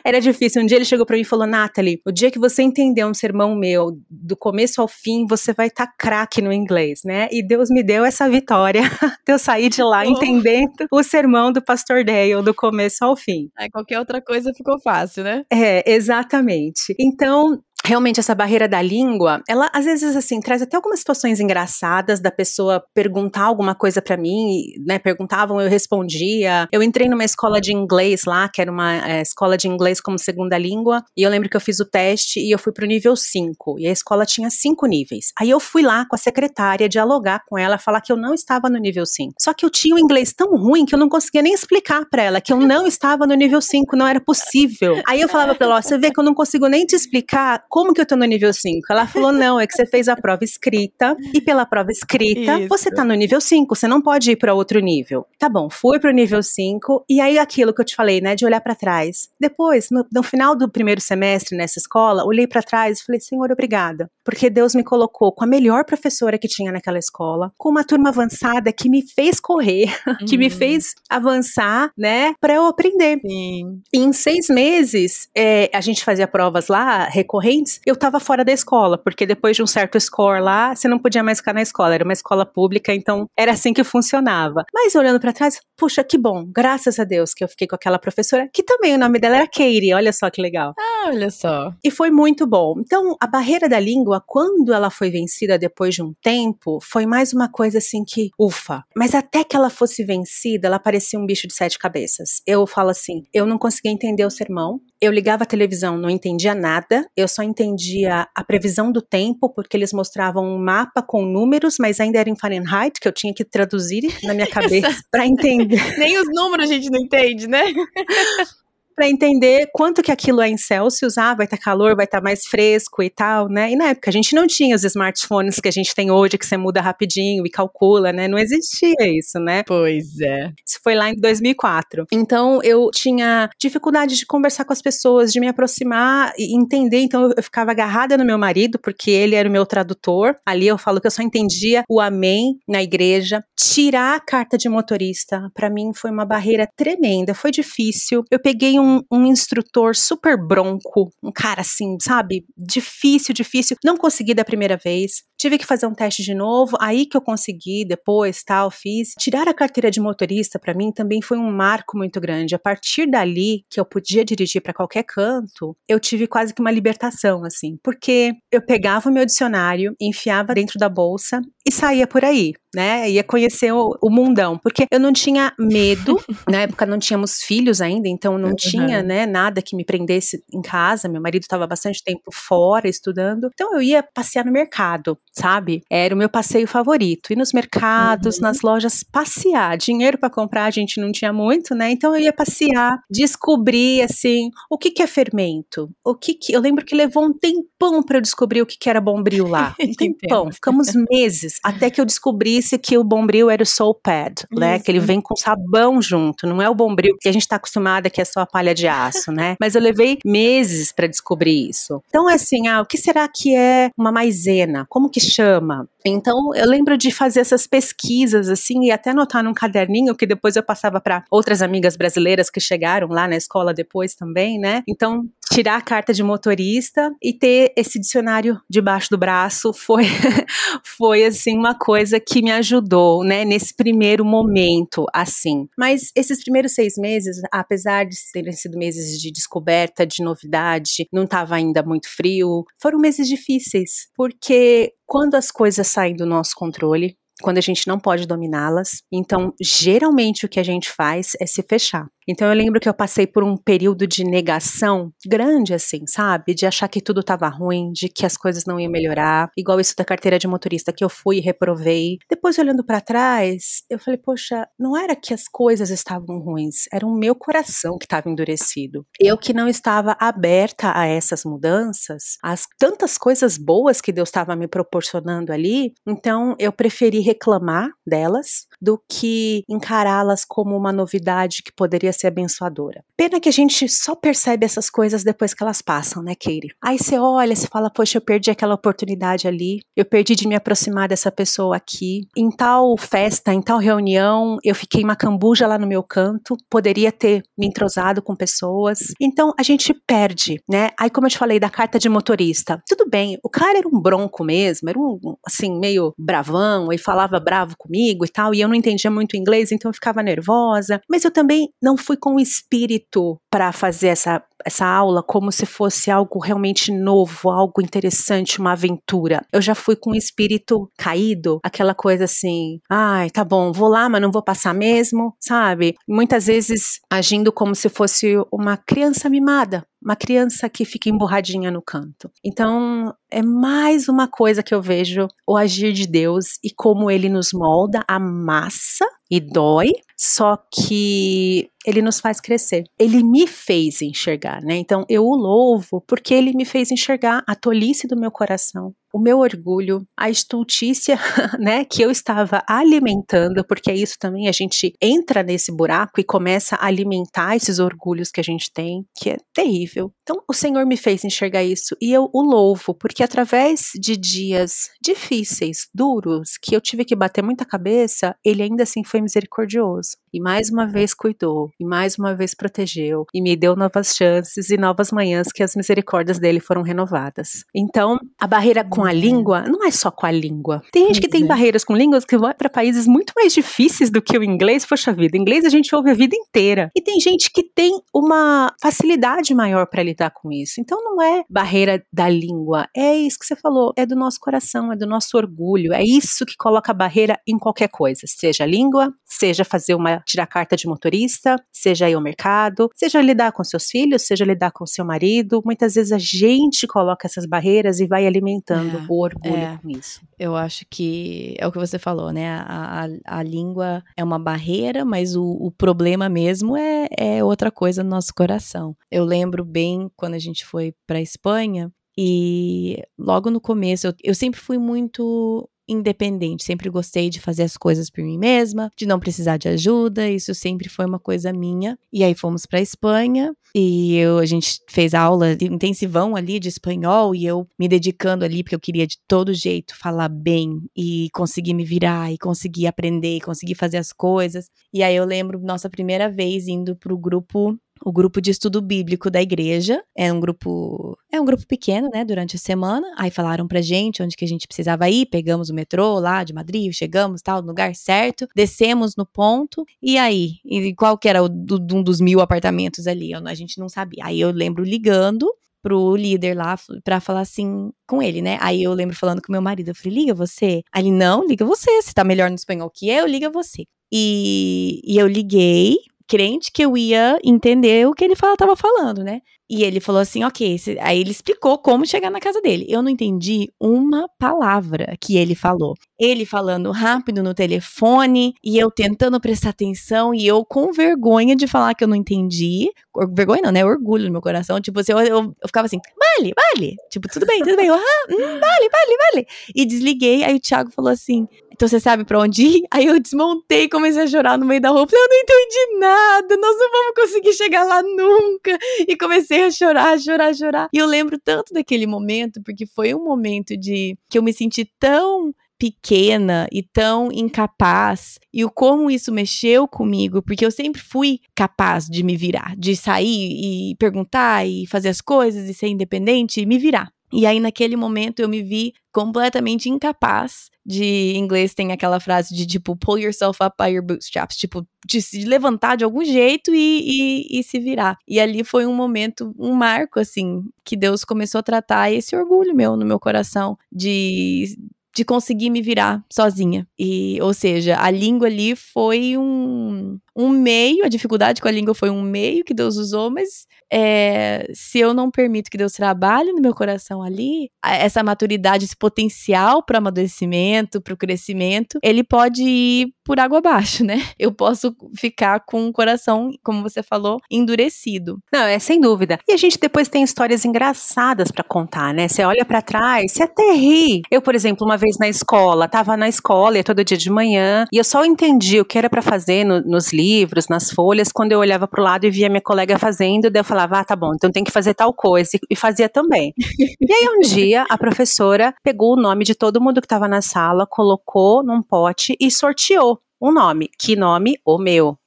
era 0.03 0.19
difícil. 0.19 0.61
Um 0.61 0.65
dia 0.65 0.77
ele 0.77 0.85
chegou 0.85 1.05
para 1.05 1.15
mim 1.15 1.21
e 1.21 1.25
falou: 1.25 1.47
Natalie, 1.47 2.01
o 2.05 2.11
dia 2.11 2.29
que 2.29 2.37
você 2.37 2.61
entender 2.61 3.05
um 3.05 3.13
sermão 3.13 3.55
meu, 3.55 3.97
do 4.09 4.35
começo 4.35 4.81
ao 4.81 4.87
fim, 4.87 5.25
você 5.27 5.53
vai 5.53 5.67
estar 5.67 5.87
tá 5.87 5.93
craque 5.97 6.41
no 6.41 6.51
inglês, 6.51 7.01
né? 7.05 7.27
E 7.31 7.45
Deus 7.45 7.69
me 7.69 7.81
deu 7.81 8.03
essa 8.03 8.29
vitória 8.29 8.81
de 9.25 9.33
eu 9.33 9.39
sair 9.39 9.69
de 9.69 9.81
lá 9.81 10.01
oh. 10.01 10.09
entendendo 10.09 10.87
o 10.91 11.01
sermão 11.01 11.51
do 11.51 11.63
pastor 11.63 12.03
Dale, 12.03 12.41
do 12.41 12.53
começo 12.53 13.05
ao 13.05 13.15
fim. 13.15 13.49
Aí 13.57 13.69
qualquer 13.69 13.99
outra 13.99 14.21
coisa 14.21 14.51
ficou 14.55 14.79
fácil, 14.81 15.23
né? 15.23 15.43
É, 15.51 15.89
exatamente. 15.89 16.93
Então, 16.99 17.61
realmente 17.85 18.19
essa 18.19 18.35
barreira 18.35 18.67
da 18.67 18.81
língua, 18.81 19.41
ela 19.47 19.69
às 19.73 19.85
vezes 19.85 20.15
assim 20.15 20.39
traz 20.39 20.61
até 20.61 20.75
algumas 20.75 20.99
situações 20.99 21.39
engraçadas 21.39 22.19
da 22.19 22.31
pessoa 22.31 22.83
perguntar 22.93 23.43
alguma 23.43 23.75
coisa 23.75 24.01
para 24.01 24.17
mim, 24.17 24.73
né? 24.85 24.99
Perguntavam, 24.99 25.61
eu 25.61 25.69
respondia. 25.69 26.67
Eu 26.71 26.81
entrei 26.81 27.07
numa 27.07 27.23
escola 27.23 27.61
de 27.61 27.73
inglês 27.73 28.23
lá, 28.25 28.49
que 28.49 28.61
era 28.61 28.71
uma 28.71 29.07
é, 29.07 29.21
escola 29.21 29.57
de 29.57 29.67
inglês 29.67 30.01
como 30.01 30.17
segunda 30.17 30.57
língua, 30.57 31.03
e 31.15 31.23
eu 31.23 31.29
lembro 31.29 31.49
que 31.49 31.55
eu 31.55 31.61
fiz 31.61 31.79
o 31.79 31.85
teste 31.85 32.39
e 32.39 32.51
eu 32.51 32.59
fui 32.59 32.73
pro 32.73 32.85
nível 32.85 33.15
5, 33.15 33.79
e 33.79 33.87
a 33.87 33.91
escola 33.91 34.25
tinha 34.25 34.49
cinco 34.49 34.85
níveis. 34.85 35.31
Aí 35.39 35.49
eu 35.49 35.59
fui 35.59 35.83
lá 35.83 36.05
com 36.05 36.15
a 36.15 36.19
secretária 36.19 36.89
dialogar 36.89 37.43
com 37.47 37.57
ela, 37.57 37.77
falar 37.77 38.01
que 38.01 38.11
eu 38.11 38.17
não 38.17 38.33
estava 38.33 38.69
no 38.69 38.77
nível 38.79 39.05
5. 39.05 39.35
Só 39.39 39.53
que 39.53 39.65
eu 39.65 39.69
tinha 39.69 39.95
o 39.95 39.97
um 39.97 40.01
inglês 40.01 40.33
tão 40.33 40.49
ruim 40.55 40.85
que 40.85 40.95
eu 40.95 40.99
não 40.99 41.09
conseguia 41.09 41.41
nem 41.41 41.53
explicar 41.53 42.05
para 42.09 42.23
ela 42.23 42.41
que 42.41 42.51
eu 42.51 42.59
não 42.59 42.87
estava 42.87 43.27
no 43.27 43.35
nível 43.35 43.61
5, 43.61 43.95
não 43.95 44.07
era 44.07 44.19
possível. 44.19 45.01
Aí 45.07 45.21
eu 45.21 45.29
falava 45.29 45.55
para 45.55 45.67
ela, 45.67 45.81
você 45.81 45.97
vê 45.97 46.11
que 46.11 46.19
eu 46.19 46.23
não 46.23 46.33
consigo 46.33 46.67
nem 46.67 46.85
te 46.85 46.95
explicar 46.95 47.63
como 47.75 47.93
que 47.93 47.99
eu 47.99 48.05
tô 48.05 48.15
no 48.15 48.23
nível 48.23 48.53
5? 48.53 48.85
Ela 48.89 49.05
falou, 49.05 49.33
não, 49.33 49.59
é 49.59 49.67
que 49.67 49.73
você 49.73 49.85
fez 49.85 50.07
a 50.07 50.15
prova 50.15 50.45
escrita 50.45 51.13
e 51.33 51.41
pela 51.41 51.65
prova 51.65 51.91
escrita 51.91 52.57
Isso. 52.57 52.69
você 52.69 52.89
tá 52.89 53.03
no 53.03 53.13
nível 53.13 53.41
5, 53.41 53.75
você 53.75 53.85
não 53.85 54.01
pode 54.01 54.31
ir 54.31 54.37
para 54.37 54.53
outro 54.53 54.79
nível. 54.79 55.27
Tá 55.37 55.49
bom, 55.49 55.69
fui 55.69 55.99
pro 55.99 56.13
nível 56.13 56.41
5 56.41 57.03
e 57.09 57.19
aí 57.19 57.37
aquilo 57.37 57.73
que 57.73 57.81
eu 57.81 57.85
te 57.85 57.93
falei, 57.93 58.21
né, 58.21 58.33
de 58.33 58.45
olhar 58.45 58.61
para 58.61 58.75
trás. 58.75 59.27
Depois, 59.37 59.89
no, 59.91 60.05
no, 60.09 60.23
final 60.23 60.55
do 60.55 60.71
primeiro 60.71 61.01
semestre 61.01 61.57
nessa 61.57 61.77
escola, 61.77 62.23
olhei 62.23 62.47
para 62.47 62.63
trás 62.63 63.01
e 63.01 63.03
falei, 63.03 63.19
Senhor, 63.19 63.51
obrigada, 63.51 64.09
porque 64.23 64.49
Deus 64.49 64.73
me 64.73 64.81
colocou 64.81 65.33
com 65.33 65.43
a 65.43 65.47
melhor 65.47 65.83
professora 65.83 66.37
que 66.37 66.47
tinha 66.47 66.71
naquela 66.71 66.97
escola, 66.97 67.51
com 67.57 67.67
uma 67.67 67.83
turma 67.83 68.07
avançada 68.07 68.71
que 68.71 68.87
me 68.87 69.01
fez 69.05 69.37
correr, 69.37 69.93
uhum. 70.07 70.15
que 70.25 70.37
me 70.37 70.45
uhum. 70.45 70.51
fez 70.51 70.93
avançar, 71.09 71.91
né, 71.97 72.35
para 72.39 72.53
eu 72.53 72.67
aprender. 72.67 73.19
Sim. 73.19 73.81
E 73.93 73.99
em 73.99 74.13
seis 74.13 74.47
meses, 74.47 75.27
é, 75.35 75.69
a 75.73 75.81
gente 75.81 76.05
fazia 76.05 76.25
provas 76.25 76.69
lá 76.69 77.09
recorrentes, 77.09 77.64
eu 77.85 77.93
estava 77.93 78.19
fora 78.19 78.43
da 78.43 78.51
escola, 78.51 78.97
porque 78.97 79.25
depois 79.25 79.55
de 79.55 79.63
um 79.63 79.67
certo 79.67 79.99
score 79.99 80.41
lá, 80.41 80.75
você 80.75 80.87
não 80.87 80.99
podia 80.99 81.23
mais 81.23 81.39
ficar 81.39 81.53
na 81.53 81.61
escola, 81.61 81.93
era 81.93 82.03
uma 82.03 82.13
escola 82.13 82.45
pública, 82.45 82.93
então 82.93 83.27
era 83.37 83.51
assim 83.51 83.73
que 83.73 83.83
funcionava. 83.83 84.63
Mas 84.73 84.95
olhando 84.95 85.19
para 85.19 85.33
trás, 85.33 85.59
puxa, 85.77 86.03
que 86.03 86.17
bom, 86.17 86.45
graças 86.45 86.99
a 86.99 87.03
Deus 87.03 87.33
que 87.33 87.43
eu 87.43 87.47
fiquei 87.47 87.67
com 87.67 87.75
aquela 87.75 87.99
professora, 87.99 88.49
que 88.53 88.63
também 88.63 88.95
o 88.95 88.97
nome 88.97 89.19
dela 89.19 89.37
era 89.37 89.47
Katie, 89.47 89.93
olha 89.93 90.13
só 90.13 90.29
que 90.29 90.41
legal. 90.41 90.73
Ah, 90.77 91.07
olha 91.07 91.29
só. 91.29 91.73
E 91.83 91.91
foi 91.91 92.09
muito 92.09 92.47
bom. 92.47 92.75
Então, 92.79 93.15
a 93.19 93.27
barreira 93.27 93.67
da 93.67 93.79
língua, 93.79 94.23
quando 94.25 94.73
ela 94.73 94.89
foi 94.89 95.09
vencida 95.09 95.57
depois 95.57 95.93
de 95.95 96.03
um 96.03 96.13
tempo, 96.21 96.79
foi 96.81 97.05
mais 97.05 97.33
uma 97.33 97.49
coisa 97.49 97.77
assim 97.77 98.03
que, 98.03 98.29
ufa. 98.39 98.83
Mas 98.95 99.13
até 99.13 99.43
que 99.43 99.55
ela 99.55 99.69
fosse 99.69 100.03
vencida, 100.03 100.67
ela 100.67 100.79
parecia 100.79 101.19
um 101.19 101.25
bicho 101.25 101.47
de 101.47 101.53
sete 101.53 101.77
cabeças. 101.77 102.41
Eu 102.45 102.65
falo 102.65 102.89
assim, 102.89 103.23
eu 103.33 103.45
não 103.45 103.57
conseguia 103.57 103.91
entender 103.91 104.25
o 104.25 104.29
sermão, 104.29 104.79
eu 105.05 105.11
ligava 105.11 105.43
a 105.43 105.47
televisão, 105.47 105.97
não 105.97 106.09
entendia 106.09 106.53
nada, 106.53 107.07
eu 107.15 107.27
só 107.27 107.43
entendia 107.43 108.27
a 108.35 108.43
previsão 108.43 108.91
do 108.91 109.01
tempo, 109.01 109.49
porque 109.49 109.77
eles 109.77 109.93
mostravam 109.93 110.45
um 110.45 110.57
mapa 110.57 111.01
com 111.01 111.23
números, 111.23 111.77
mas 111.79 111.99
ainda 111.99 112.19
era 112.19 112.29
em 112.29 112.37
Fahrenheit, 112.37 112.99
que 112.99 113.07
eu 113.07 113.11
tinha 113.11 113.33
que 113.33 113.45
traduzir 113.45 114.03
na 114.23 114.33
minha 114.33 114.47
cabeça 114.51 114.95
para 115.11 115.25
entender. 115.25 115.79
Nem 115.97 116.17
os 116.19 116.27
números 116.33 116.69
a 116.69 116.73
gente 116.73 116.89
não 116.89 116.99
entende, 116.99 117.47
né? 117.47 117.63
para 118.95 119.09
entender 119.09 119.69
quanto 119.73 120.01
que 120.01 120.11
aquilo 120.11 120.41
é 120.41 120.47
em 120.47 120.57
Celsius, 120.57 121.17
ah, 121.17 121.33
vai 121.33 121.45
estar 121.45 121.57
tá 121.57 121.63
calor, 121.63 121.95
vai 121.95 122.05
estar 122.05 122.19
tá 122.19 122.23
mais 122.23 122.45
fresco 122.45 123.03
e 123.03 123.09
tal, 123.09 123.49
né? 123.49 123.71
E 123.71 123.75
na 123.75 123.89
época 123.89 124.09
a 124.09 124.13
gente 124.13 124.33
não 124.33 124.47
tinha 124.47 124.75
os 124.75 124.83
smartphones 124.83 125.59
que 125.59 125.67
a 125.67 125.71
gente 125.71 125.93
tem 125.93 126.09
hoje, 126.09 126.37
que 126.37 126.45
você 126.45 126.57
muda 126.57 126.81
rapidinho 126.81 127.45
e 127.45 127.49
calcula, 127.49 128.13
né? 128.13 128.27
Não 128.27 128.37
existia 128.37 128.95
isso, 129.01 129.39
né? 129.39 129.63
Pois 129.63 130.19
é. 130.21 130.51
Isso 130.65 130.79
foi 130.83 130.95
lá 130.95 131.09
em 131.09 131.15
2004. 131.15 132.05
Então 132.11 132.61
eu 132.63 132.89
tinha 132.91 133.49
dificuldade 133.59 134.15
de 134.15 134.25
conversar 134.25 134.63
com 134.63 134.73
as 134.73 134.81
pessoas, 134.81 135.31
de 135.31 135.39
me 135.39 135.47
aproximar 135.47 136.33
e 136.37 136.57
entender. 136.57 136.99
Então 136.99 137.31
eu 137.35 137.43
ficava 137.43 137.71
agarrada 137.71 138.17
no 138.17 138.25
meu 138.25 138.37
marido, 138.37 138.79
porque 138.79 139.11
ele 139.11 139.35
era 139.35 139.49
o 139.49 139.51
meu 139.51 139.65
tradutor. 139.65 140.35
Ali 140.45 140.67
eu 140.67 140.77
falo 140.77 141.01
que 141.01 141.07
eu 141.07 141.11
só 141.11 141.21
entendia 141.21 141.83
o 141.89 141.99
amém 141.99 142.57
na 142.67 142.81
igreja. 142.81 143.43
Tirar 143.57 144.15
a 144.15 144.19
carta 144.19 144.57
de 144.57 144.69
motorista, 144.69 145.49
para 145.53 145.69
mim 145.69 145.91
foi 145.93 146.11
uma 146.11 146.25
barreira 146.25 146.67
tremenda, 146.75 147.33
foi 147.33 147.51
difícil. 147.51 148.23
Eu 148.31 148.39
peguei 148.39 148.79
um 148.79 148.84
um, 148.85 149.01
um 149.11 149.25
instrutor 149.25 149.95
super 149.95 150.37
bronco, 150.37 151.11
um 151.23 151.31
cara 151.31 151.61
assim, 151.61 151.97
sabe? 152.01 152.45
Difícil, 152.57 153.33
difícil. 153.33 153.77
Não 153.83 153.97
consegui 153.97 154.33
da 154.33 154.45
primeira 154.45 154.77
vez. 154.77 155.23
Tive 155.37 155.57
que 155.57 155.65
fazer 155.65 155.85
um 155.85 155.93
teste 155.93 156.23
de 156.23 156.33
novo, 156.33 156.77
aí 156.79 157.05
que 157.05 157.15
eu 157.17 157.21
consegui, 157.21 157.85
depois, 157.85 158.43
tal, 158.43 158.71
fiz. 158.71 159.13
Tirar 159.19 159.47
a 159.47 159.53
carteira 159.53 159.91
de 159.91 159.99
motorista 159.99 160.57
para 160.57 160.73
mim 160.73 160.91
também 160.91 161.21
foi 161.21 161.37
um 161.37 161.51
marco 161.51 161.97
muito 161.97 162.19
grande. 162.19 162.55
A 162.55 162.59
partir 162.59 163.09
dali, 163.09 163.63
que 163.69 163.79
eu 163.79 163.85
podia 163.85 164.23
dirigir 164.23 164.61
para 164.61 164.73
qualquer 164.73 165.03
canto, 165.03 165.75
eu 165.87 165.99
tive 165.99 166.27
quase 166.27 166.53
que 166.53 166.61
uma 166.61 166.71
libertação, 166.71 167.43
assim, 167.43 167.77
porque 167.83 168.33
eu 168.51 168.61
pegava 168.61 169.09
o 169.09 169.13
meu 169.13 169.25
dicionário, 169.25 169.95
enfiava 169.99 170.53
dentro 170.53 170.79
da 170.79 170.89
bolsa 170.89 171.41
e 171.67 171.71
saía 171.71 172.05
por 172.05 172.23
aí, 172.23 172.53
né? 172.75 173.09
Ia 173.09 173.23
conhecer 173.23 173.71
o, 173.71 173.97
o 174.01 174.09
mundão, 174.09 174.57
porque 174.57 174.85
eu 174.91 174.99
não 174.99 175.11
tinha 175.11 175.51
medo, 175.57 176.21
na 176.47 176.61
época 176.61 176.85
não 176.85 176.99
tínhamos 176.99 177.41
filhos 177.41 177.81
ainda, 177.81 178.07
então 178.07 178.37
não 178.37 178.49
uhum. 178.49 178.55
tinha, 178.55 179.01
né, 179.01 179.25
nada 179.25 179.61
que 179.61 179.75
me 179.75 179.83
prendesse 179.83 180.43
em 180.53 180.61
casa. 180.61 181.09
Meu 181.09 181.21
marido 181.21 181.41
estava 181.41 181.65
bastante 181.65 182.03
tempo 182.03 182.31
fora 182.31 182.87
estudando, 182.87 183.49
então 183.53 183.73
eu 183.73 183.81
ia 183.81 184.03
passear 184.03 184.45
no 184.45 184.51
mercado, 184.51 185.17
sabe? 185.37 185.81
Era 185.89 186.13
o 186.13 186.17
meu 186.17 186.29
passeio 186.29 186.67
favorito. 186.67 187.31
Ir 187.31 187.37
nos 187.37 187.53
mercados, 187.53 188.35
uhum. 188.35 188.41
nas 188.41 188.61
lojas, 188.61 189.03
passear. 189.03 189.77
Dinheiro 189.77 190.17
para 190.17 190.29
comprar 190.29 190.65
a 190.65 190.71
gente 190.71 190.99
não 190.99 191.11
tinha 191.11 191.31
muito, 191.31 191.73
né? 191.73 191.91
Então 191.91 192.15
eu 192.15 192.21
ia 192.21 192.33
passear, 192.33 192.99
descobrir 193.09 194.01
assim 194.01 194.49
o 194.69 194.77
que, 194.77 194.91
que 194.91 195.01
é 195.01 195.07
fermento, 195.07 195.89
o 196.03 196.15
que, 196.15 196.33
que 196.33 196.53
eu 196.53 196.59
lembro 196.59 196.83
que 196.83 196.95
levou 196.95 197.23
um 197.23 197.33
tempão 197.33 198.03
para 198.03 198.17
eu 198.17 198.21
descobrir 198.21 198.61
o 198.61 198.65
que, 198.65 198.77
que 198.77 198.89
era 198.89 198.99
bombril 198.99 199.47
lá, 199.47 199.75
um 199.79 199.93
tempão. 199.93 200.51
Ficamos 200.51 200.87
meses 201.09 201.59
até 201.63 201.89
que 201.89 202.01
eu 202.01 202.05
descobrisse 202.05 202.77
que 202.77 202.97
o 202.97 203.03
Bombril 203.03 203.49
era 203.49 203.63
o 203.63 203.65
Soul 203.65 203.95
Pad, 203.95 204.45
né? 204.51 204.79
Que 204.79 204.91
ele 204.91 204.99
vem 204.99 205.21
com 205.21 205.35
sabão 205.35 206.01
junto, 206.01 206.47
não 206.47 206.61
é 206.61 206.69
o 206.69 206.75
Bombril 206.75 207.15
que 207.19 207.29
a 207.29 207.31
gente 207.31 207.43
está 207.43 207.55
acostumada 207.55 208.09
que 208.09 208.21
é 208.21 208.25
só 208.25 208.41
a 208.41 208.45
palha 208.45 208.65
palha 208.65 208.73
de 208.73 208.87
aço, 208.87 209.31
né? 209.31 209.55
Mas 209.59 209.75
eu 209.75 209.81
levei 209.81 210.17
meses 210.25 210.91
para 210.91 211.05
descobrir 211.05 211.69
isso. 211.69 212.01
Então, 212.09 212.29
é 212.29 212.33
assim, 212.33 212.67
ah, 212.67 212.81
o 212.81 212.85
que 212.85 212.97
será 212.97 213.27
que 213.27 213.55
é 213.55 213.91
uma 213.97 214.11
maisena? 214.11 214.85
Como 214.89 215.09
que 215.09 215.19
chama? 215.33 215.87
Então, 216.05 216.53
eu 216.53 216.67
lembro 216.67 216.95
de 216.97 217.09
fazer 217.09 217.39
essas 217.39 217.65
pesquisas, 217.65 218.47
assim, 218.47 218.85
e 218.85 218.91
até 218.91 219.09
anotar 219.09 219.43
num 219.43 219.53
caderninho, 219.53 220.15
que 220.15 220.27
depois 220.27 220.55
eu 220.55 220.61
passava 220.61 221.01
para 221.01 221.23
outras 221.31 221.63
amigas 221.63 221.95
brasileiras 221.95 222.49
que 222.49 222.59
chegaram 222.59 223.07
lá 223.07 223.27
na 223.27 223.35
escola 223.35 223.73
depois 223.73 224.13
também, 224.13 224.59
né? 224.59 224.83
Então, 224.87 225.23
tirar 225.51 225.77
a 225.77 225.81
carta 225.81 226.13
de 226.13 226.21
motorista 226.21 227.11
e 227.21 227.33
ter 227.33 227.73
esse 227.75 227.99
dicionário 227.99 228.59
debaixo 228.69 229.09
do 229.09 229.17
braço 229.17 229.73
foi, 229.73 230.03
foi 230.83 231.25
assim, 231.25 231.57
uma 231.57 231.73
coisa 231.73 232.19
que 232.19 232.41
me 232.41 232.51
ajudou, 232.51 233.23
né, 233.23 233.43
nesse 233.43 233.73
primeiro 233.73 234.23
momento, 234.23 235.05
assim. 235.13 235.67
Mas 235.77 236.11
esses 236.15 236.43
primeiros 236.43 236.73
seis 236.73 236.95
meses, 236.97 237.41
apesar 237.51 238.05
de 238.05 238.15
terem 238.31 238.51
sido 238.51 238.77
meses 238.77 239.19
de 239.19 239.31
descoberta, 239.31 240.05
de 240.05 240.23
novidade, 240.23 241.07
não 241.11 241.23
estava 241.23 241.55
ainda 241.55 241.81
muito 241.81 242.07
frio, 242.09 242.63
foram 242.79 242.99
meses 242.99 243.27
difíceis, 243.27 244.07
porque 244.15 244.93
quando 245.05 245.35
as 245.35 245.51
coisas 245.51 245.87
saem 245.95 246.15
do 246.15 246.25
nosso 246.25 246.51
controle, 246.55 247.17
quando 247.41 247.57
a 247.57 247.61
gente 247.61 247.87
não 247.87 247.99
pode 247.99 248.27
dominá-las. 248.27 249.01
Então, 249.11 249.53
geralmente 249.61 250.45
o 250.45 250.49
que 250.49 250.59
a 250.59 250.63
gente 250.63 250.89
faz 250.89 251.31
é 251.39 251.45
se 251.45 251.63
fechar. 251.63 252.07
Então 252.27 252.47
eu 252.47 252.55
lembro 252.55 252.79
que 252.79 252.89
eu 252.89 252.93
passei 252.93 253.27
por 253.27 253.43
um 253.43 253.55
período 253.55 254.07
de 254.07 254.23
negação 254.23 255.11
grande, 255.25 255.73
assim, 255.73 256.05
sabe? 256.07 256.53
De 256.53 256.65
achar 256.65 256.87
que 256.87 257.01
tudo 257.01 257.19
estava 257.19 257.47
ruim, 257.47 257.91
de 257.91 258.09
que 258.09 258.25
as 258.25 258.35
coisas 258.37 258.65
não 258.65 258.79
iam 258.79 258.91
melhorar. 258.91 259.49
Igual 259.57 259.79
isso 259.79 259.95
da 259.97 260.05
carteira 260.05 260.39
de 260.39 260.47
motorista, 260.47 260.93
que 260.93 261.03
eu 261.03 261.09
fui 261.09 261.37
e 261.37 261.41
reprovei. 261.41 262.17
Depois, 262.29 262.57
olhando 262.57 262.85
para 262.85 263.01
trás, 263.01 263.83
eu 263.89 263.99
falei, 263.99 264.17
poxa, 264.17 264.67
não 264.79 264.97
era 264.97 265.15
que 265.15 265.33
as 265.33 265.47
coisas 265.47 265.89
estavam 265.89 266.39
ruins, 266.39 266.85
era 266.91 267.05
o 267.05 267.15
meu 267.15 267.35
coração 267.35 267.97
que 267.97 268.05
estava 268.05 268.29
endurecido. 268.29 269.05
Eu 269.19 269.37
que 269.37 269.53
não 269.53 269.67
estava 269.67 270.15
aberta 270.19 270.97
a 270.97 271.05
essas 271.05 271.43
mudanças, 271.43 272.37
as 272.43 272.65
tantas 272.79 273.17
coisas 273.17 273.57
boas 273.57 274.01
que 274.01 274.11
Deus 274.11 274.29
estava 274.29 274.55
me 274.55 274.67
proporcionando 274.67 275.51
ali, 275.51 275.93
então 276.07 276.55
eu 276.59 276.71
preferi 276.71 277.19
reclamar 277.19 277.89
delas 278.05 278.65
do 278.81 279.01
que 279.09 279.63
encará-las 279.69 280.43
como 280.45 280.75
uma 280.75 280.91
novidade 280.91 281.61
que 281.63 281.71
poderia 281.75 282.13
ser 282.13 282.27
abençoadora. 282.27 283.03
Pena 283.17 283.39
que 283.39 283.49
a 283.49 283.51
gente 283.51 283.87
só 283.87 284.15
percebe 284.15 284.65
essas 284.65 284.89
coisas 284.89 285.23
depois 285.23 285.53
que 285.53 285.63
elas 285.63 285.81
passam, 285.81 286.21
né, 286.21 286.33
Katie? 286.35 286.73
Aí 286.83 286.97
você 286.97 287.17
olha, 287.17 287.55
você 287.55 287.67
fala, 287.67 287.89
poxa, 287.89 288.17
eu 288.17 288.21
perdi 288.21 288.51
aquela 288.51 288.75
oportunidade 288.75 289.47
ali, 289.47 289.79
eu 289.95 290.05
perdi 290.05 290.35
de 290.35 290.47
me 290.47 290.55
aproximar 290.55 291.07
dessa 291.07 291.31
pessoa 291.31 291.75
aqui. 291.75 292.27
Em 292.35 292.49
tal 292.49 292.95
festa, 292.97 293.53
em 293.53 293.61
tal 293.61 293.79
reunião, 293.79 294.57
eu 294.63 294.75
fiquei 294.75 295.03
macambuja 295.03 295.67
lá 295.67 295.77
no 295.77 295.87
meu 295.87 296.03
canto, 296.03 296.57
poderia 296.69 297.11
ter 297.11 297.43
me 297.57 297.67
entrosado 297.67 298.21
com 298.21 298.35
pessoas. 298.35 299.13
Então 299.19 299.53
a 299.57 299.63
gente 299.63 299.93
perde, 300.05 300.61
né? 300.69 300.89
Aí, 300.99 301.09
como 301.09 301.27
eu 301.27 301.31
te 301.31 301.37
falei 301.37 301.59
da 301.59 301.69
carta 301.69 301.97
de 301.97 302.09
motorista, 302.09 302.81
tudo 302.87 303.09
bem, 303.09 303.37
o 303.43 303.49
cara 303.49 303.77
era 303.77 303.87
um 303.87 303.99
bronco 303.99 304.43
mesmo, 304.43 304.89
era 304.89 304.99
um, 304.99 305.19
assim, 305.45 305.79
meio 305.79 306.13
bravão 306.17 306.91
e 306.91 306.97
falava 306.97 307.39
bravo 307.39 307.75
comigo 307.77 308.25
e 308.25 308.29
tal, 308.29 308.53
e 308.53 308.64
eu 308.65 308.69
não 308.69 308.75
entendia 308.75 309.09
muito 309.09 309.37
inglês, 309.37 309.71
então 309.71 309.89
eu 309.89 309.93
ficava 309.93 310.21
nervosa, 310.21 311.01
mas 311.09 311.23
eu 311.23 311.31
também 311.31 311.69
não 311.81 311.95
fui 311.97 312.17
com 312.17 312.35
o 312.35 312.39
espírito 312.39 313.37
para 313.49 313.71
fazer 313.71 314.07
essa, 314.07 314.43
essa 314.65 314.85
aula 314.85 315.23
como 315.23 315.51
se 315.51 315.65
fosse 315.65 316.11
algo 316.11 316.39
realmente 316.39 316.91
novo, 316.91 317.49
algo 317.49 317.81
interessante, 317.81 318.59
uma 318.59 318.73
aventura. 318.73 319.41
Eu 319.51 319.61
já 319.61 319.75
fui 319.75 319.95
com 319.95 320.11
o 320.11 320.15
espírito 320.15 320.89
caído, 320.97 321.59
aquela 321.63 321.93
coisa 321.93 322.25
assim, 322.25 322.79
ai, 322.89 323.29
tá 323.29 323.43
bom, 323.43 323.71
vou 323.71 323.87
lá, 323.87 324.09
mas 324.09 324.21
não 324.21 324.31
vou 324.31 324.43
passar 324.43 324.73
mesmo, 324.73 325.33
sabe? 325.39 325.95
Muitas 326.07 326.47
vezes 326.47 326.99
agindo 327.11 327.51
como 327.51 327.75
se 327.75 327.89
fosse 327.89 328.35
uma 328.51 328.77
criança 328.77 329.29
mimada, 329.29 329.85
uma 330.05 330.15
criança 330.15 330.69
que 330.69 330.85
fica 330.85 331.09
emburradinha 331.09 331.71
no 331.71 331.81
canto. 331.81 332.29
Então, 332.45 333.11
é 333.31 333.41
mais 333.41 334.07
uma 334.07 334.27
coisa 334.27 334.61
que 334.61 334.73
eu 334.73 334.79
vejo 334.79 335.27
o 335.47 335.57
agir 335.57 335.91
de 335.91 336.05
Deus 336.05 336.59
e 336.63 336.69
como 336.69 337.09
ele 337.09 337.27
nos 337.27 337.51
molda, 337.51 338.03
amassa 338.07 339.07
e 339.31 339.39
dói, 339.39 339.89
só 340.17 340.57
que 340.73 341.69
ele 341.85 342.01
nos 342.01 342.19
faz 342.19 342.41
crescer. 342.41 342.83
Ele 342.97 343.23
me 343.23 343.45
fez 343.45 344.01
enxergar, 344.01 344.61
né? 344.61 344.75
Então 344.77 345.05
eu 345.07 345.23
o 345.23 345.35
louvo 345.35 346.03
porque 346.07 346.33
ele 346.33 346.53
me 346.53 346.65
fez 346.65 346.91
enxergar 346.91 347.43
a 347.47 347.55
tolice 347.55 348.07
do 348.07 348.17
meu 348.17 348.31
coração, 348.31 348.93
o 349.13 349.19
meu 349.19 349.39
orgulho, 349.39 350.05
a 350.17 350.29
estultícia, 350.29 351.17
né, 351.57 351.85
que 351.85 352.01
eu 352.01 352.11
estava 352.11 352.61
alimentando, 352.67 353.63
porque 353.65 353.89
é 353.89 353.95
isso 353.95 354.15
também, 354.19 354.49
a 354.49 354.51
gente 354.51 354.93
entra 355.01 355.41
nesse 355.41 355.71
buraco 355.71 356.19
e 356.19 356.23
começa 356.23 356.75
a 356.75 356.87
alimentar 356.87 357.55
esses 357.55 357.79
orgulhos 357.79 358.29
que 358.29 358.41
a 358.41 358.43
gente 358.43 358.69
tem, 358.73 359.05
que 359.15 359.29
é 359.29 359.37
terrível. 359.53 360.11
Então, 360.21 360.43
o 360.49 360.53
Senhor 360.53 360.85
me 360.85 360.97
fez 360.97 361.23
enxergar 361.23 361.63
isso 361.63 361.95
e 362.01 362.11
eu 362.11 362.29
o 362.33 362.41
louvo, 362.41 362.93
porque 362.93 363.23
através 363.23 363.91
de 363.95 364.17
dias 364.17 364.89
difíceis, 365.01 365.87
duros, 365.93 366.57
que 366.61 366.75
eu 366.75 366.81
tive 366.81 367.05
que 367.05 367.15
bater 367.15 367.41
muita 367.41 367.63
cabeça, 367.63 368.35
ele 368.43 368.63
ainda 368.63 368.83
assim 368.83 369.03
foi 369.03 369.21
misericordioso. 369.21 370.04
E 370.33 370.39
mais 370.39 370.69
uma 370.69 370.85
vez 370.85 371.13
cuidou, 371.13 371.71
e 371.79 371.85
mais 371.85 372.17
uma 372.17 372.35
vez 372.35 372.53
protegeu, 372.53 373.25
e 373.33 373.41
me 373.41 373.55
deu 373.55 373.73
novas 373.73 374.13
chances 374.13 374.69
e 374.69 374.75
novas 374.75 375.09
manhãs 375.09 375.49
que 375.49 375.63
as 375.63 375.75
misericórdias 375.75 376.37
dele 376.37 376.59
foram 376.59 376.81
renovadas. 376.81 377.63
Então, 377.73 378.19
a 378.37 378.45
barreira 378.45 378.83
com 378.83 379.05
a 379.05 379.13
língua 379.13 379.61
não 379.61 379.85
é 379.85 379.91
só 379.91 380.11
com 380.11 380.25
a 380.25 380.31
língua. 380.31 380.81
Tem 380.91 381.07
gente 381.07 381.21
que 381.21 381.29
tem 381.29 381.43
é. 381.43 381.47
barreiras 381.47 381.85
com 381.85 381.95
línguas 381.95 382.25
que 382.25 382.37
vai 382.37 382.53
para 382.53 382.69
países 382.69 383.07
muito 383.07 383.31
mais 383.33 383.53
difíceis 383.53 384.09
do 384.09 384.21
que 384.21 384.37
o 384.37 384.43
inglês. 384.43 384.85
Poxa 384.85 385.13
vida, 385.13 385.37
inglês 385.37 385.63
a 385.63 385.69
gente 385.69 385.95
ouve 385.95 386.11
a 386.11 386.13
vida 386.13 386.35
inteira. 386.35 386.91
E 386.93 387.01
tem 387.01 387.19
gente 387.19 387.49
que 387.49 387.63
tem 387.63 387.99
uma 388.13 388.73
facilidade 388.81 389.53
maior 389.53 389.87
para 389.87 390.03
lidar 390.03 390.31
com 390.31 390.51
isso. 390.51 390.81
Então 390.81 391.01
não 391.03 391.21
é 391.21 391.43
barreira 391.49 392.03
da 392.11 392.27
língua, 392.27 392.87
é 392.95 393.15
isso 393.15 393.39
que 393.39 393.45
você 393.45 393.55
falou, 393.55 393.93
é 393.95 394.05
do 394.05 394.15
nosso 394.15 394.39
coração, 394.39 394.91
é 394.91 394.95
do 394.95 395.07
nosso 395.07 395.37
orgulho. 395.37 395.93
É 395.93 396.03
isso 396.03 396.45
que 396.45 396.55
coloca 396.57 396.91
a 396.91 396.95
barreira 396.95 397.39
em 397.47 397.57
qualquer 397.57 397.87
coisa, 397.87 398.21
seja 398.25 398.63
a 398.63 398.67
língua, 398.67 399.13
seja 399.25 399.63
fazer 399.63 399.94
uma 399.95 400.19
tirar 400.21 400.47
carta 400.47 400.75
de 400.75 400.87
motorista, 400.87 401.55
seja 401.71 402.09
ir 402.09 402.13
ao 402.13 402.21
mercado, 402.21 402.89
seja 402.95 403.21
lidar 403.21 403.51
com 403.51 403.63
seus 403.63 403.85
filhos, 403.85 404.23
seja 404.23 404.45
lidar 404.45 404.71
com 404.71 404.85
seu 404.85 405.05
marido. 405.05 405.61
Muitas 405.65 405.95
vezes 405.95 406.11
a 406.11 406.17
gente 406.17 406.87
coloca 406.87 407.27
essas 407.27 407.45
barreiras 407.45 407.99
e 407.99 408.07
vai 408.07 408.27
alimentando 408.27 408.97
é, 408.97 409.05
o 409.09 409.19
orgulho 409.19 409.55
é, 409.55 409.79
com 409.81 409.89
isso. 409.89 410.21
Eu 410.37 410.55
acho 410.55 410.85
que 410.89 411.55
é 411.57 411.67
o 411.67 411.71
que 411.71 411.79
você 411.79 411.97
falou, 411.97 412.31
né? 412.31 412.49
A, 412.49 413.05
a, 413.05 413.39
a 413.39 413.43
língua 413.43 414.03
é 414.17 414.23
uma 414.23 414.39
barreira, 414.39 415.05
mas 415.05 415.35
o, 415.35 415.43
o 415.43 415.71
problema 415.71 416.27
mesmo 416.29 416.75
é, 416.77 417.07
é 417.17 417.43
outra 417.43 417.71
coisa 417.71 418.03
no 418.03 418.09
nosso 418.09 418.33
coração. 418.33 418.95
Eu 419.09 419.23
lembro 419.23 419.63
bem 419.63 420.09
quando 420.15 420.33
a 420.33 420.39
gente 420.39 420.65
foi 420.65 420.93
para 421.07 421.21
Espanha 421.21 421.91
e 422.17 423.03
logo 423.17 423.51
no 423.51 423.59
começo 423.59 424.07
eu, 424.07 424.13
eu 424.23 424.35
sempre 424.35 424.59
fui 424.59 424.77
muito 424.77 425.69
independente. 425.87 426.63
Sempre 426.63 426.89
gostei 426.89 427.29
de 427.29 427.39
fazer 427.39 427.63
as 427.63 427.77
coisas 427.77 428.09
por 428.09 428.23
mim 428.23 428.37
mesma, 428.37 428.91
de 428.95 429.05
não 429.05 429.19
precisar 429.19 429.57
de 429.57 429.67
ajuda. 429.67 430.29
Isso 430.29 430.53
sempre 430.53 430.89
foi 430.89 431.05
uma 431.05 431.19
coisa 431.19 431.51
minha. 431.53 431.97
E 432.11 432.23
aí 432.23 432.33
fomos 432.35 432.65
para 432.65 432.81
Espanha 432.81 433.53
e 433.77 434.15
eu, 434.15 434.37
a 434.37 434.45
gente 434.45 434.79
fez 434.89 435.13
aula 435.13 435.51
intensivão 435.51 436.35
ali 436.35 436.59
de 436.59 436.69
espanhol 436.69 437.35
e 437.35 437.45
eu 437.45 437.67
me 437.77 437.89
dedicando 437.89 438.45
ali 438.45 438.63
porque 438.63 438.75
eu 438.75 438.79
queria 438.79 439.05
de 439.05 439.17
todo 439.27 439.53
jeito 439.53 439.97
falar 439.97 440.29
bem 440.29 440.81
e 440.95 441.27
conseguir 441.33 441.73
me 441.73 441.83
virar 441.83 442.31
e 442.31 442.37
conseguir 442.37 442.87
aprender, 442.87 443.35
e 443.35 443.41
conseguir 443.41 443.75
fazer 443.75 443.97
as 443.97 444.13
coisas. 444.13 444.69
E 444.93 445.03
aí 445.03 445.15
eu 445.15 445.25
lembro 445.25 445.59
nossa 445.59 445.89
primeira 445.89 446.29
vez 446.29 446.69
indo 446.69 446.95
pro 446.95 447.17
grupo 447.17 447.77
o 448.03 448.11
grupo 448.11 448.41
de 448.41 448.51
estudo 448.51 448.81
bíblico 448.81 449.29
da 449.29 449.41
igreja. 449.41 450.03
É 450.15 450.31
um 450.31 450.39
grupo, 450.39 451.17
é 451.31 451.39
um 451.39 451.45
grupo 451.45 451.65
pequeno, 451.67 452.09
né, 452.13 452.23
durante 452.25 452.55
a 452.55 452.59
semana. 452.59 453.07
Aí 453.17 453.29
falaram 453.29 453.67
pra 453.67 453.81
gente 453.81 454.21
onde 454.21 454.35
que 454.35 454.45
a 454.45 454.47
gente 454.47 454.67
precisava 454.67 455.09
ir, 455.09 455.27
pegamos 455.27 455.69
o 455.69 455.73
metrô 455.73 456.19
lá 456.19 456.43
de 456.43 456.53
Madrid, 456.53 456.91
chegamos, 456.93 457.41
tal, 457.41 457.61
no 457.61 457.67
lugar 457.67 457.95
certo, 457.95 458.47
descemos 458.55 459.15
no 459.15 459.25
ponto. 459.25 459.85
E 460.01 460.17
aí, 460.17 460.55
e 460.65 460.93
qual 460.95 461.17
que 461.17 461.29
era 461.29 461.43
o 461.43 461.49
do, 461.49 461.75
um 461.95 462.03
dos 462.03 462.19
mil 462.19 462.41
apartamentos 462.41 463.07
ali? 463.07 463.31
Eu, 463.31 463.45
a 463.47 463.53
gente 463.53 463.79
não 463.79 463.89
sabia. 463.89 464.25
Aí 464.25 464.39
eu 464.39 464.51
lembro 464.51 464.83
ligando 464.83 465.51
pro 465.85 466.15
líder 466.15 466.55
lá 466.57 466.75
pra 467.03 467.19
falar 467.19 467.41
assim 467.41 467.91
com 468.07 468.19
ele, 468.19 468.41
né? 468.41 468.57
Aí 468.59 468.81
eu 468.81 468.91
lembro 468.91 469.15
falando 469.15 469.39
com 469.39 469.51
meu 469.51 469.61
marido, 469.61 469.89
eu 469.89 469.95
falei, 469.95 470.17
liga 470.17 470.33
você. 470.33 470.81
Aí 470.91 471.03
ele, 471.03 471.11
não, 471.11 471.45
liga 471.45 471.63
você, 471.63 472.01
você 472.01 472.11
tá 472.11 472.23
melhor 472.23 472.49
no 472.49 472.55
espanhol 472.55 472.89
que 472.89 473.07
eu, 473.07 473.27
liga 473.27 473.51
você. 473.51 473.85
E, 474.11 474.99
e 475.03 475.17
eu 475.17 475.27
liguei, 475.27 475.97
crente 476.27 476.71
que 476.71 476.83
eu 476.83 476.97
ia 476.97 477.39
entender 477.43 478.07
o 478.07 478.13
que 478.13 478.23
ele 478.23 478.33
estava 478.33 478.75
falando, 478.75 479.23
né? 479.23 479.41
E 479.69 479.83
ele 479.83 479.99
falou 479.99 480.21
assim, 480.21 480.43
ok. 480.43 480.77
Aí 481.01 481.19
ele 481.19 481.31
explicou 481.31 481.77
como 481.79 482.05
chegar 482.05 482.29
na 482.29 482.39
casa 482.39 482.61
dele. 482.61 482.85
Eu 482.87 483.01
não 483.01 483.09
entendi 483.09 483.71
uma 483.79 484.29
palavra 484.37 485.15
que 485.19 485.37
ele 485.37 485.55
falou. 485.55 485.95
Ele 486.19 486.45
falando 486.45 486.91
rápido 486.91 487.43
no 487.43 487.53
telefone 487.53 488.53
e 488.63 488.77
eu 488.77 488.89
tentando 488.89 489.39
prestar 489.39 489.69
atenção 489.69 490.33
e 490.33 490.45
eu 490.47 490.63
com 490.63 490.91
vergonha 490.91 491.55
de 491.55 491.67
falar 491.67 491.93
que 491.93 492.03
eu 492.03 492.07
não 492.07 492.15
entendi. 492.15 492.89
Vergonha 493.33 493.61
não, 493.63 493.71
né? 493.71 493.83
Orgulho 493.85 494.25
no 494.25 494.31
meu 494.31 494.41
coração. 494.41 494.79
Tipo 494.79 495.01
eu, 495.07 495.19
eu, 495.19 495.55
eu 495.61 495.67
ficava 495.67 495.87
assim, 495.87 495.99
vale, 496.17 496.53
vale. 496.55 496.95
Tipo, 497.09 497.27
tudo 497.27 497.45
bem, 497.45 497.61
tudo 497.61 497.75
bem. 497.75 497.87
Eu, 497.87 497.95
ah, 497.95 498.25
hum, 498.29 498.37
vale, 498.37 498.89
vale, 498.89 499.17
vale. 499.31 499.47
E 499.75 499.85
desliguei. 499.85 500.43
Aí 500.43 500.55
o 500.55 500.59
Thiago 500.59 500.91
falou 500.91 501.11
assim, 501.11 501.47
Então 501.71 501.87
você 501.87 501.99
sabe 501.99 502.23
para 502.23 502.39
onde 502.39 502.63
ir? 502.63 502.83
Aí 502.91 503.05
eu 503.05 503.19
desmontei 503.19 503.89
comecei 503.89 504.23
a 504.23 504.27
chorar 504.27 504.57
no 504.57 504.65
meio 504.65 504.81
da. 504.81 504.89
Falei, 504.89 505.05
eu 505.11 505.29
não 505.29 505.37
entendi 505.37 505.99
nada, 505.99 506.57
nós 506.57 506.77
não 506.77 506.91
vamos 506.91 507.13
conseguir 507.15 507.53
chegar 507.53 507.83
lá 507.83 508.01
nunca. 508.01 508.77
E 509.07 509.15
comecei 509.17 509.63
a 509.63 509.71
chorar, 509.71 510.19
chorar, 510.19 510.53
chorar. 510.53 510.89
E 510.93 510.97
eu 510.97 511.05
lembro 511.05 511.37
tanto 511.43 511.73
daquele 511.73 512.07
momento, 512.07 512.61
porque 512.63 512.85
foi 512.85 513.13
um 513.13 513.23
momento 513.23 513.75
de 513.77 514.17
que 514.29 514.37
eu 514.37 514.43
me 514.43 514.53
senti 514.53 514.85
tão 514.99 515.53
pequena 515.77 516.67
e 516.71 516.81
tão 516.81 517.31
incapaz 517.31 518.39
e 518.53 518.63
o 518.63 518.71
como 518.71 519.11
isso 519.11 519.31
mexeu 519.31 519.87
comigo, 519.87 520.41
porque 520.41 520.65
eu 520.65 520.71
sempre 520.71 521.01
fui 521.01 521.39
capaz 521.53 522.05
de 522.05 522.23
me 522.23 522.37
virar, 522.37 522.75
de 522.77 522.95
sair 522.95 523.91
e 523.91 523.95
perguntar 523.95 524.67
e 524.67 524.87
fazer 524.87 525.09
as 525.09 525.21
coisas 525.21 525.69
e 525.69 525.73
ser 525.73 525.87
independente 525.87 526.61
e 526.61 526.65
me 526.65 526.77
virar. 526.77 527.11
E 527.33 527.45
aí, 527.45 527.59
naquele 527.59 527.97
momento, 527.97 528.39
eu 528.39 528.47
me 528.47 528.61
vi 528.61 528.93
completamente 529.11 529.89
incapaz 529.89 530.69
de. 530.85 531.03
Em 531.03 531.39
inglês 531.39 531.73
tem 531.73 531.91
aquela 531.91 532.19
frase 532.19 532.55
de 532.55 532.65
tipo, 532.65 532.95
pull 532.95 533.17
yourself 533.17 533.59
up 533.61 533.75
by 533.77 533.91
your 533.91 534.05
bootstraps, 534.05 534.55
tipo, 534.55 534.87
de 535.05 535.21
se 535.21 535.43
levantar 535.43 535.97
de 535.97 536.05
algum 536.05 536.23
jeito 536.23 536.73
e, 536.73 537.49
e, 537.49 537.59
e 537.59 537.63
se 537.63 537.79
virar. 537.79 538.17
E 538.27 538.39
ali 538.39 538.63
foi 538.63 538.85
um 538.85 538.93
momento, 538.93 539.53
um 539.59 539.73
marco, 539.73 540.19
assim, 540.19 540.63
que 540.83 540.95
Deus 540.95 541.25
começou 541.25 541.59
a 541.59 541.63
tratar 541.63 542.11
esse 542.11 542.35
orgulho 542.35 542.75
meu 542.75 542.95
no 542.95 543.05
meu 543.05 543.19
coração, 543.19 543.77
de 543.91 544.77
de 545.15 545.23
conseguir 545.23 545.69
me 545.69 545.81
virar 545.81 546.23
sozinha. 546.31 546.87
E, 546.99 547.39
ou 547.41 547.53
seja, 547.53 547.97
a 547.99 548.11
língua 548.11 548.47
ali 548.47 548.75
foi 548.75 549.37
um, 549.37 550.19
um 550.35 550.49
meio, 550.49 551.05
a 551.05 551.07
dificuldade 551.07 551.61
com 551.61 551.67
a 551.67 551.71
língua 551.71 551.95
foi 551.95 552.09
um 552.09 552.21
meio 552.21 552.63
que 552.63 552.73
Deus 552.73 552.97
usou, 552.97 553.29
mas 553.29 553.65
é, 553.91 554.69
se 554.73 554.99
eu 554.99 555.13
não 555.13 555.31
permito 555.31 555.71
que 555.71 555.77
Deus 555.77 555.93
trabalhe 555.93 556.51
no 556.51 556.61
meu 556.61 556.73
coração 556.73 557.21
ali, 557.21 557.69
essa 557.83 558.21
maturidade, 558.23 558.85
esse 558.85 558.95
potencial 558.97 559.83
para 559.83 559.99
amadurecimento, 559.99 561.01
para 561.01 561.13
o 561.13 561.17
crescimento, 561.17 561.99
ele 562.03 562.23
pode 562.23 562.63
ir 562.63 563.13
por 563.23 563.39
água 563.39 563.57
abaixo, 563.57 564.03
né? 564.03 564.21
Eu 564.37 564.51
posso 564.51 564.95
ficar 565.15 565.61
com 565.65 565.87
o 565.87 565.91
coração, 565.91 566.51
como 566.63 566.83
você 566.83 567.01
falou, 567.01 567.39
endurecido. 567.49 568.37
Não, 568.53 568.61
é 568.61 568.77
sem 568.77 569.01
dúvida. 569.01 569.39
E 569.47 569.53
a 569.53 569.57
gente 569.57 569.79
depois 569.79 570.07
tem 570.07 570.23
histórias 570.23 570.63
engraçadas 570.63 571.49
para 571.51 571.63
contar, 571.63 572.13
né? 572.13 572.27
Você 572.27 572.43
olha 572.43 572.63
para 572.63 572.81
trás, 572.81 573.31
você 573.31 573.43
até 573.43 573.73
ri. 573.73 574.21
Eu, 574.29 574.41
por 574.41 574.53
exemplo, 574.53 574.85
uma 574.85 574.97
vez 574.97 575.17
na 575.17 575.27
escola, 575.27 575.87
tava 575.87 576.15
na 576.15 576.29
escola, 576.29 576.77
ia 576.77 576.83
todo 576.83 577.03
dia 577.03 577.17
de 577.17 577.29
manhã, 577.29 577.85
e 577.91 577.97
eu 577.97 578.03
só 578.03 578.23
entendi 578.23 578.79
o 578.79 578.85
que 578.85 578.97
era 578.97 579.09
para 579.09 579.21
fazer 579.21 579.63
no, 579.63 579.81
nos 579.81 580.13
livros, 580.13 580.24
nas 580.69 580.91
folhas, 580.91 581.31
quando 581.31 581.51
eu 581.51 581.59
olhava 581.59 581.87
pro 581.87 582.03
lado 582.03 582.25
e 582.25 582.31
via 582.31 582.49
minha 582.49 582.61
colega 582.61 582.97
fazendo, 582.97 583.49
daí 583.49 583.59
eu 583.59 583.63
falava, 583.63 583.99
ah, 583.99 584.03
tá 584.03 584.15
bom, 584.15 584.33
então 584.33 584.51
tem 584.51 584.63
que 584.63 584.71
fazer 584.71 584.93
tal 584.93 585.13
coisa, 585.13 585.49
e 585.69 585.75
fazia 585.75 586.09
também. 586.09 586.53
e 587.01 587.13
aí 587.13 587.27
um 587.37 587.39
dia, 587.39 587.85
a 587.89 587.97
professora 587.97 588.73
pegou 588.83 589.13
o 589.13 589.21
nome 589.21 589.43
de 589.43 589.55
todo 589.55 589.81
mundo 589.81 590.01
que 590.01 590.07
tava 590.07 590.27
na 590.27 590.41
sala, 590.41 590.87
colocou 590.87 591.63
num 591.63 591.81
pote 591.81 592.35
e 592.39 592.49
sorteou 592.49 593.19
um 593.41 593.51
nome. 593.51 593.89
Que 593.99 594.15
nome? 594.15 594.57
O 594.65 594.77
meu. 594.77 595.17